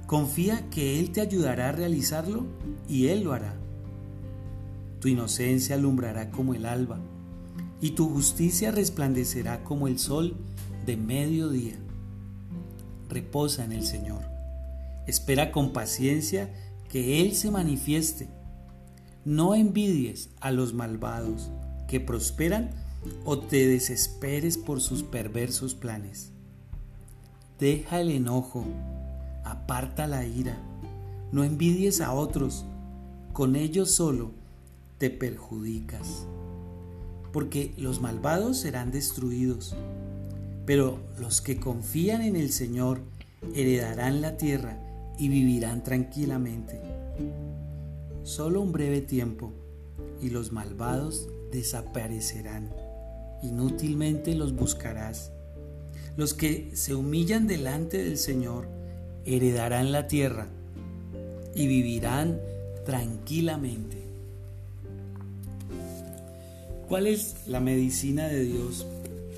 [0.07, 2.47] Confía que Él te ayudará a realizarlo
[2.89, 3.55] y Él lo hará.
[5.01, 6.99] Tu inocencia alumbrará como el alba
[7.81, 10.37] y tu justicia resplandecerá como el sol
[10.87, 11.77] de mediodía.
[13.09, 14.23] Reposa en el Señor.
[15.07, 16.53] Espera con paciencia
[16.89, 18.29] que Él se manifieste.
[19.25, 21.51] No envidies a los malvados
[21.87, 22.71] que prosperan
[23.25, 26.31] o te desesperes por sus perversos planes.
[27.59, 28.65] Deja el enojo,
[29.45, 30.57] aparta la ira,
[31.33, 32.65] no envidies a otros,
[33.33, 34.31] con ellos solo
[34.99, 36.27] te perjudicas.
[37.33, 39.77] Porque los malvados serán destruidos,
[40.67, 43.01] pero los que confían en el Señor
[43.55, 44.79] heredarán la tierra
[45.19, 46.81] y vivirán tranquilamente.
[48.23, 49.53] Solo un breve tiempo
[50.21, 52.71] y los malvados desaparecerán
[53.43, 55.33] inútilmente los buscarás.
[56.17, 58.69] Los que se humillan delante del Señor
[59.25, 60.49] heredarán la tierra
[61.55, 62.41] y vivirán
[62.85, 63.99] tranquilamente.
[66.89, 68.87] ¿Cuál es la medicina de Dios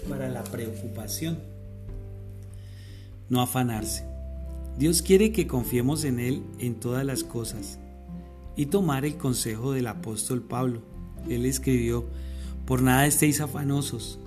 [0.08, 1.38] para la preocupación?
[3.28, 4.04] No afanarse.
[4.78, 7.78] Dios quiere que confiemos en Él en todas las cosas
[8.56, 10.82] y tomar el consejo del apóstol Pablo.
[11.28, 12.06] Él escribió,
[12.70, 14.20] por nada estéis afanosos.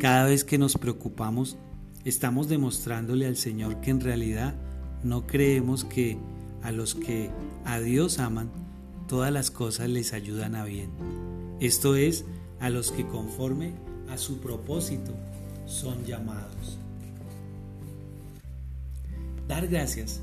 [0.00, 1.56] Cada vez que nos preocupamos,
[2.04, 4.56] estamos demostrándole al Señor que en realidad
[5.04, 6.18] no creemos que
[6.64, 7.30] a los que
[7.64, 8.50] a Dios aman,
[9.06, 10.90] todas las cosas les ayudan a bien.
[11.60, 12.24] Esto es,
[12.58, 13.74] a los que conforme
[14.08, 15.12] a su propósito
[15.64, 16.76] son llamados.
[19.46, 20.20] Dar gracias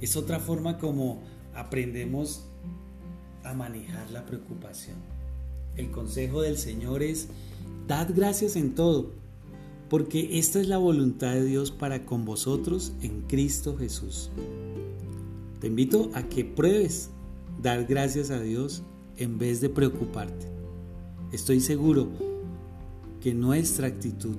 [0.00, 1.24] es otra forma como
[1.56, 2.46] aprendemos
[3.42, 5.03] a manejar la preocupación.
[5.76, 7.28] El consejo del Señor es,
[7.86, 9.10] dad gracias en todo,
[9.88, 14.30] porque esta es la voluntad de Dios para con vosotros en Cristo Jesús.
[15.60, 17.10] Te invito a que pruebes
[17.62, 18.82] dar gracias a Dios
[19.16, 20.46] en vez de preocuparte.
[21.32, 22.08] Estoy seguro
[23.20, 24.36] que nuestra actitud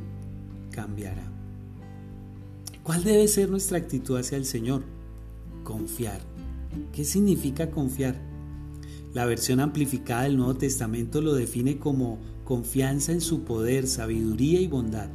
[0.72, 1.32] cambiará.
[2.84, 4.84] ¿Cuál debe ser nuestra actitud hacia el Señor?
[5.64, 6.22] Confiar.
[6.94, 8.16] ¿Qué significa confiar?
[9.16, 14.68] La versión amplificada del Nuevo Testamento lo define como confianza en su poder, sabiduría y
[14.68, 15.08] bondad.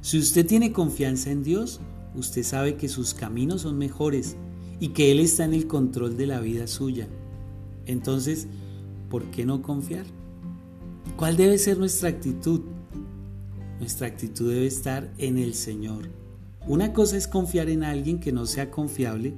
[0.00, 1.80] Si usted tiene confianza en Dios,
[2.14, 4.36] usted sabe que sus caminos son mejores
[4.78, 7.08] y que Él está en el control de la vida suya.
[7.84, 8.46] Entonces,
[9.10, 10.06] ¿por qué no confiar?
[11.16, 12.60] ¿Cuál debe ser nuestra actitud?
[13.80, 16.10] Nuestra actitud debe estar en el Señor.
[16.68, 19.34] Una cosa es confiar en alguien que no sea confiable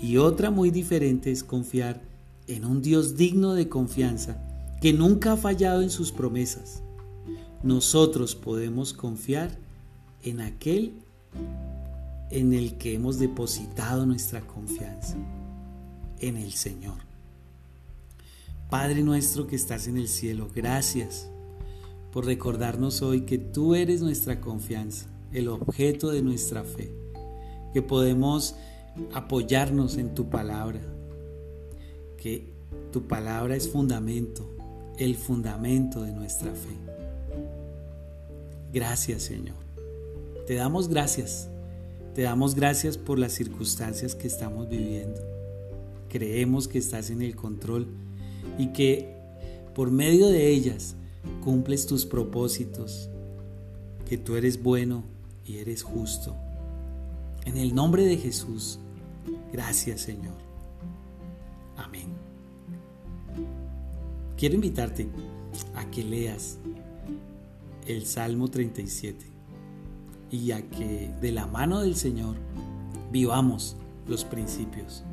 [0.00, 2.05] y otra muy diferente es confiar
[2.46, 4.42] en un Dios digno de confianza
[4.80, 6.82] que nunca ha fallado en sus promesas.
[7.62, 9.50] Nosotros podemos confiar
[10.22, 10.92] en aquel
[12.30, 15.16] en el que hemos depositado nuestra confianza,
[16.20, 16.98] en el Señor.
[18.68, 21.28] Padre nuestro que estás en el cielo, gracias
[22.12, 26.92] por recordarnos hoy que tú eres nuestra confianza, el objeto de nuestra fe,
[27.72, 28.56] que podemos
[29.12, 30.80] apoyarnos en tu palabra,
[32.92, 34.48] tu palabra es fundamento,
[34.98, 36.76] el fundamento de nuestra fe.
[38.72, 39.56] Gracias Señor.
[40.46, 41.48] Te damos gracias.
[42.14, 45.20] Te damos gracias por las circunstancias que estamos viviendo.
[46.08, 47.86] Creemos que estás en el control
[48.58, 49.14] y que
[49.74, 50.96] por medio de ellas
[51.44, 53.10] cumples tus propósitos,
[54.08, 55.04] que tú eres bueno
[55.44, 56.34] y eres justo.
[57.44, 58.78] En el nombre de Jesús,
[59.52, 60.36] gracias Señor.
[61.76, 62.15] Amén.
[64.36, 65.08] Quiero invitarte
[65.74, 66.58] a que leas
[67.86, 69.24] el Salmo 37
[70.30, 72.36] y a que de la mano del Señor
[73.10, 75.04] vivamos los principios.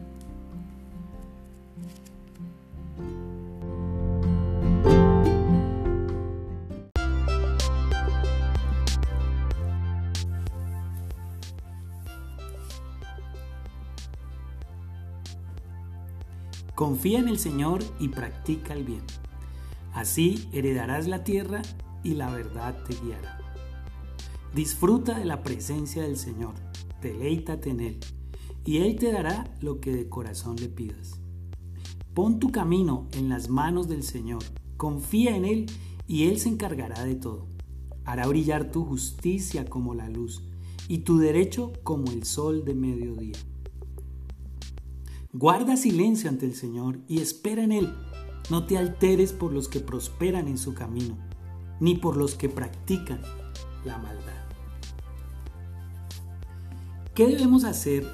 [16.84, 19.04] Confía en el Señor y practica el bien.
[19.94, 21.62] Así heredarás la tierra
[22.04, 23.40] y la verdad te guiará.
[24.54, 26.56] Disfruta de la presencia del Señor,
[27.02, 28.00] deleítate en Él,
[28.66, 31.22] y Él te dará lo que de corazón le pidas.
[32.14, 34.44] Pon tu camino en las manos del Señor,
[34.76, 35.66] confía en Él
[36.06, 37.48] y Él se encargará de todo.
[38.04, 40.44] Hará brillar tu justicia como la luz
[40.90, 43.38] y tu derecho como el sol de mediodía.
[45.36, 47.92] Guarda silencio ante el Señor y espera en Él.
[48.52, 51.18] No te alteres por los que prosperan en su camino,
[51.80, 53.20] ni por los que practican
[53.84, 54.44] la maldad.
[57.16, 58.08] ¿Qué debemos hacer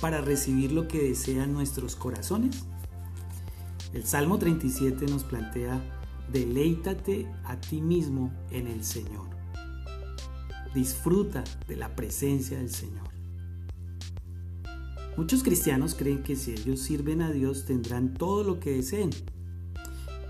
[0.00, 2.64] para recibir lo que desean nuestros corazones?
[3.92, 5.82] El Salmo 37 nos plantea,
[6.32, 9.28] deleítate a ti mismo en el Señor.
[10.74, 13.03] Disfruta de la presencia del Señor.
[15.16, 19.10] Muchos cristianos creen que si ellos sirven a Dios tendrán todo lo que deseen.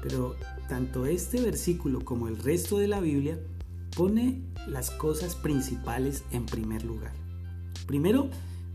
[0.03, 0.37] Pero
[0.69, 3.39] tanto este versículo como el resto de la Biblia
[3.97, 7.13] pone las cosas principales en primer lugar.
[7.87, 8.29] Primero,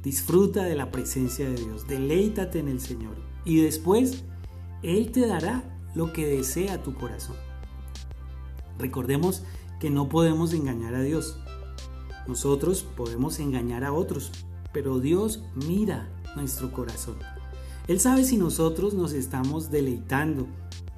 [0.03, 3.15] disfruta de la presencia de Dios, deleítate en el Señor
[3.45, 4.23] y después
[4.81, 5.63] Él te dará
[5.93, 7.35] lo que desea tu corazón.
[8.79, 9.43] Recordemos
[9.79, 11.37] que no podemos engañar a Dios.
[12.27, 14.31] Nosotros podemos engañar a otros,
[14.71, 17.17] pero Dios mira nuestro corazón.
[17.87, 20.47] Él sabe si nosotros nos estamos deleitando,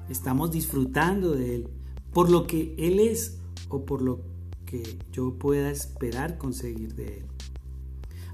[0.10, 1.68] estamos disfrutando de Él,
[2.14, 4.22] por lo que Él es o por lo
[4.66, 7.26] que yo pueda esperar conseguir de Él.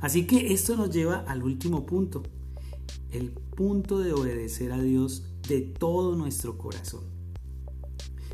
[0.01, 2.23] Así que esto nos lleva al último punto,
[3.11, 7.03] el punto de obedecer a Dios de todo nuestro corazón.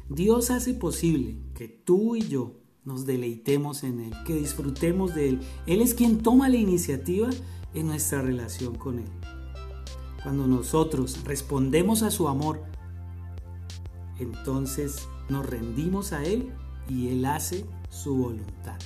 [0.10, 5.40] Dios hace posible que tú y yo nos deleitemos en Él, que disfrutemos de Él.
[5.68, 7.30] Él es quien toma la iniciativa
[7.74, 9.10] en nuestra relación con Él.
[10.22, 12.64] cuando nosotros respondemos a su amor,
[14.20, 16.50] entonces nos rendimos a Él
[16.88, 18.80] y Él hace su voluntad.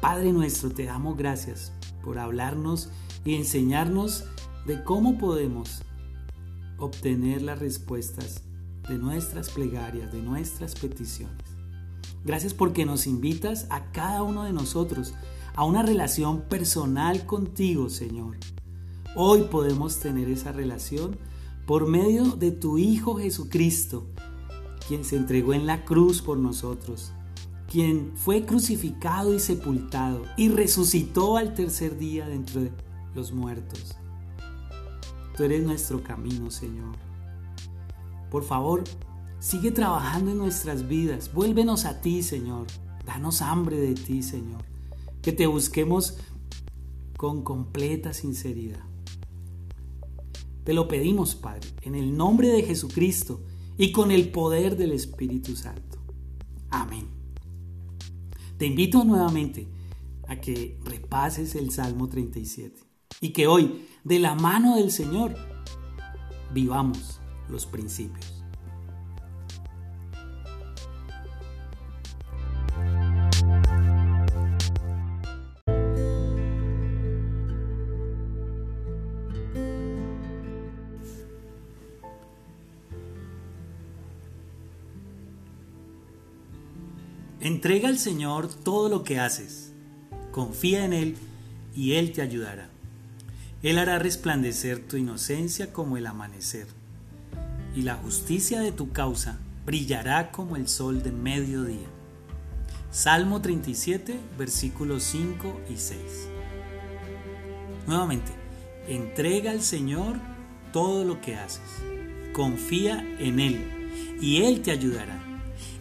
[0.00, 1.72] Padre nuestro, te damos gracias
[2.04, 2.90] por hablarnos
[3.24, 4.24] y enseñarnos
[4.66, 5.82] de cómo podemos
[6.78, 8.42] obtener las respuestas
[8.88, 11.51] de nuestras plegarias, de nuestras peticiones.
[12.24, 15.14] Gracias porque nos invitas a cada uno de nosotros
[15.54, 18.36] a una relación personal contigo, Señor.
[19.16, 21.18] Hoy podemos tener esa relación
[21.66, 24.06] por medio de tu Hijo Jesucristo,
[24.86, 27.12] quien se entregó en la cruz por nosotros,
[27.70, 32.72] quien fue crucificado y sepultado y resucitó al tercer día de entre
[33.14, 33.96] los muertos.
[35.36, 36.94] Tú eres nuestro camino, Señor.
[38.30, 38.84] Por favor,
[39.42, 41.32] sigue trabajando en nuestras vidas.
[41.34, 42.68] Vuélvenos a ti, Señor.
[43.04, 44.64] Danos hambre de ti, Señor.
[45.20, 46.16] Que te busquemos
[47.16, 48.84] con completa sinceridad.
[50.62, 53.42] Te lo pedimos, Padre, en el nombre de Jesucristo
[53.76, 55.98] y con el poder del Espíritu Santo.
[56.70, 57.08] Amén.
[58.58, 59.66] Te invito nuevamente
[60.28, 62.80] a que repases el Salmo 37
[63.20, 65.34] y que hoy, de la mano del Señor,
[66.54, 68.41] vivamos los principios.
[87.42, 89.72] Entrega al Señor todo lo que haces.
[90.30, 91.16] Confía en Él
[91.74, 92.68] y Él te ayudará.
[93.64, 96.68] Él hará resplandecer tu inocencia como el amanecer,
[97.74, 101.88] y la justicia de tu causa brillará como el sol de mediodía.
[102.92, 105.98] Salmo 37, versículos 5 y 6.
[107.88, 108.30] Nuevamente,
[108.86, 110.14] entrega al Señor
[110.72, 111.82] todo lo que haces.
[112.32, 115.20] Confía en Él y Él te ayudará.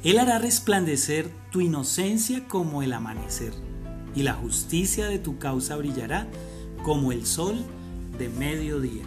[0.04, 3.54] Él hará resplandecer tu inocencia como el amanecer,
[4.16, 6.28] y la justicia de tu causa brillará
[6.84, 7.58] como el sol
[8.18, 9.04] de mediodía.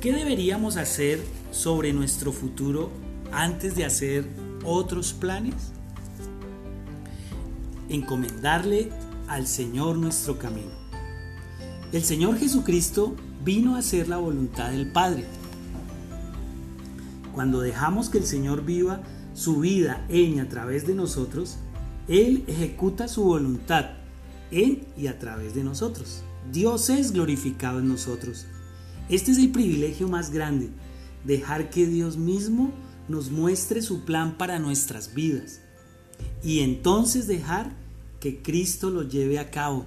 [0.00, 2.90] ¿Qué deberíamos hacer sobre nuestro futuro
[3.30, 4.28] antes de hacer
[4.64, 5.54] otros planes?
[7.88, 8.90] Encomendarle
[9.28, 10.72] al Señor nuestro camino.
[11.92, 15.24] El Señor Jesucristo vino a hacer la voluntad del Padre.
[17.32, 19.02] Cuando dejamos que el Señor viva
[19.34, 21.56] su vida en y a través de nosotros,
[22.08, 23.90] Él ejecuta su voluntad
[24.50, 26.22] en y a través de nosotros.
[26.50, 28.46] Dios es glorificado en nosotros.
[29.08, 30.70] Este es el privilegio más grande,
[31.24, 32.72] dejar que Dios mismo
[33.08, 35.60] nos muestre su plan para nuestras vidas
[36.42, 37.72] y entonces dejar
[38.20, 39.84] que Cristo lo lleve a cabo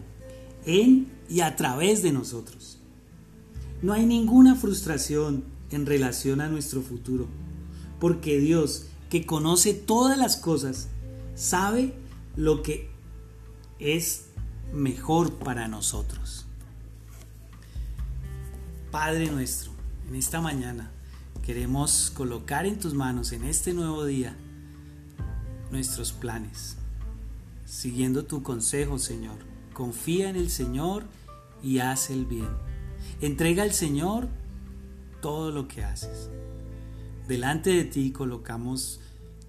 [0.65, 2.80] en y a través de nosotros.
[3.82, 7.27] No hay ninguna frustración en relación a nuestro futuro,
[7.99, 10.90] porque Dios que conoce todas las cosas,
[11.35, 11.93] sabe
[12.35, 12.90] lo que
[13.80, 14.25] es
[14.74, 16.45] mejor para nosotros.
[18.92, 19.72] Padre nuestro,
[20.08, 20.92] en esta mañana
[21.45, 24.35] queremos colocar en tus manos en este nuevo día
[25.72, 26.77] nuestros planes.
[27.66, 29.38] Siguiendo tu consejo, Señor,
[29.74, 31.03] confía en el Señor
[31.61, 32.50] y haz el bien.
[33.22, 34.27] Entrega al Señor
[35.22, 36.30] todo lo que haces.
[37.28, 39.00] Delante de ti colocamos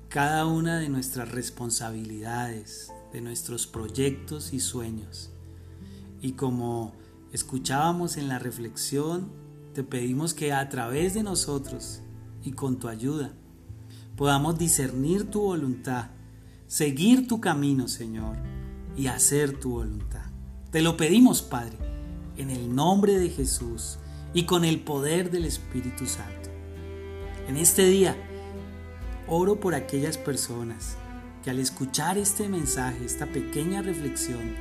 [0.09, 5.31] cada una de nuestras responsabilidades, de nuestros proyectos y sueños.
[6.23, 6.95] Y como
[7.33, 9.29] escuchábamos en la reflexión,
[9.75, 12.01] te pedimos que a través de nosotros
[12.43, 13.33] y con tu ayuda
[14.17, 16.13] podamos discernir tu voluntad,
[16.67, 18.39] seguir tu camino, Señor,
[18.97, 20.25] y hacer tu voluntad.
[20.71, 21.77] Te lo pedimos, Padre,
[22.39, 23.99] en el nombre de Jesús
[24.33, 26.36] y con el poder del Espíritu Santo.
[27.49, 28.17] En este día,
[29.29, 30.97] oro por aquellas personas
[31.45, 34.57] que al escuchar este mensaje, esta pequeña reflexión,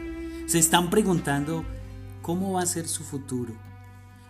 [0.45, 1.65] se están preguntando
[2.21, 3.53] cómo va a ser su futuro,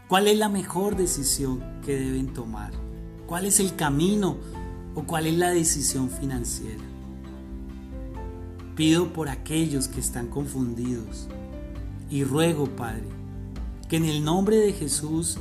[0.08, 2.72] cuál es la mejor decisión que deben tomar,
[3.28, 4.38] cuál es el camino
[4.96, 6.84] o cuál es la decisión financiera.
[8.78, 11.28] Pido por aquellos que están confundidos
[12.10, 13.10] y ruego, Padre,
[13.90, 15.40] que en el nombre de Jesús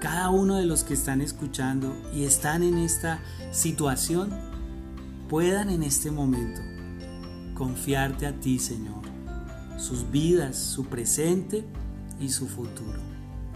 [0.00, 3.22] cada uno de los que están escuchando y están en esta
[3.52, 4.30] situación
[5.28, 6.62] puedan en este momento
[7.54, 9.02] confiarte a ti, Señor,
[9.78, 11.64] sus vidas, su presente
[12.18, 12.98] y su futuro.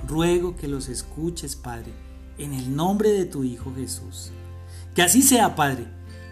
[0.06, 1.92] Ruego que los escuches, Padre,
[2.36, 4.31] en el nombre de tu Hijo Jesús.
[4.94, 5.86] Que así sea, Padre.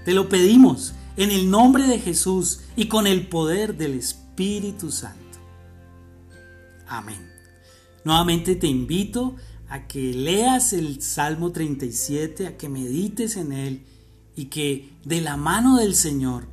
[0.04, 5.38] Te lo pedimos en el nombre de Jesús y con el poder del Espíritu Santo.
[6.86, 7.32] Amén.
[8.04, 9.36] Nuevamente te invito
[9.72, 13.86] a que leas el Salmo 37, a que medites en él
[14.36, 16.46] y que de la mano del Señor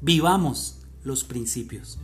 [0.00, 1.98] vivamos los principios.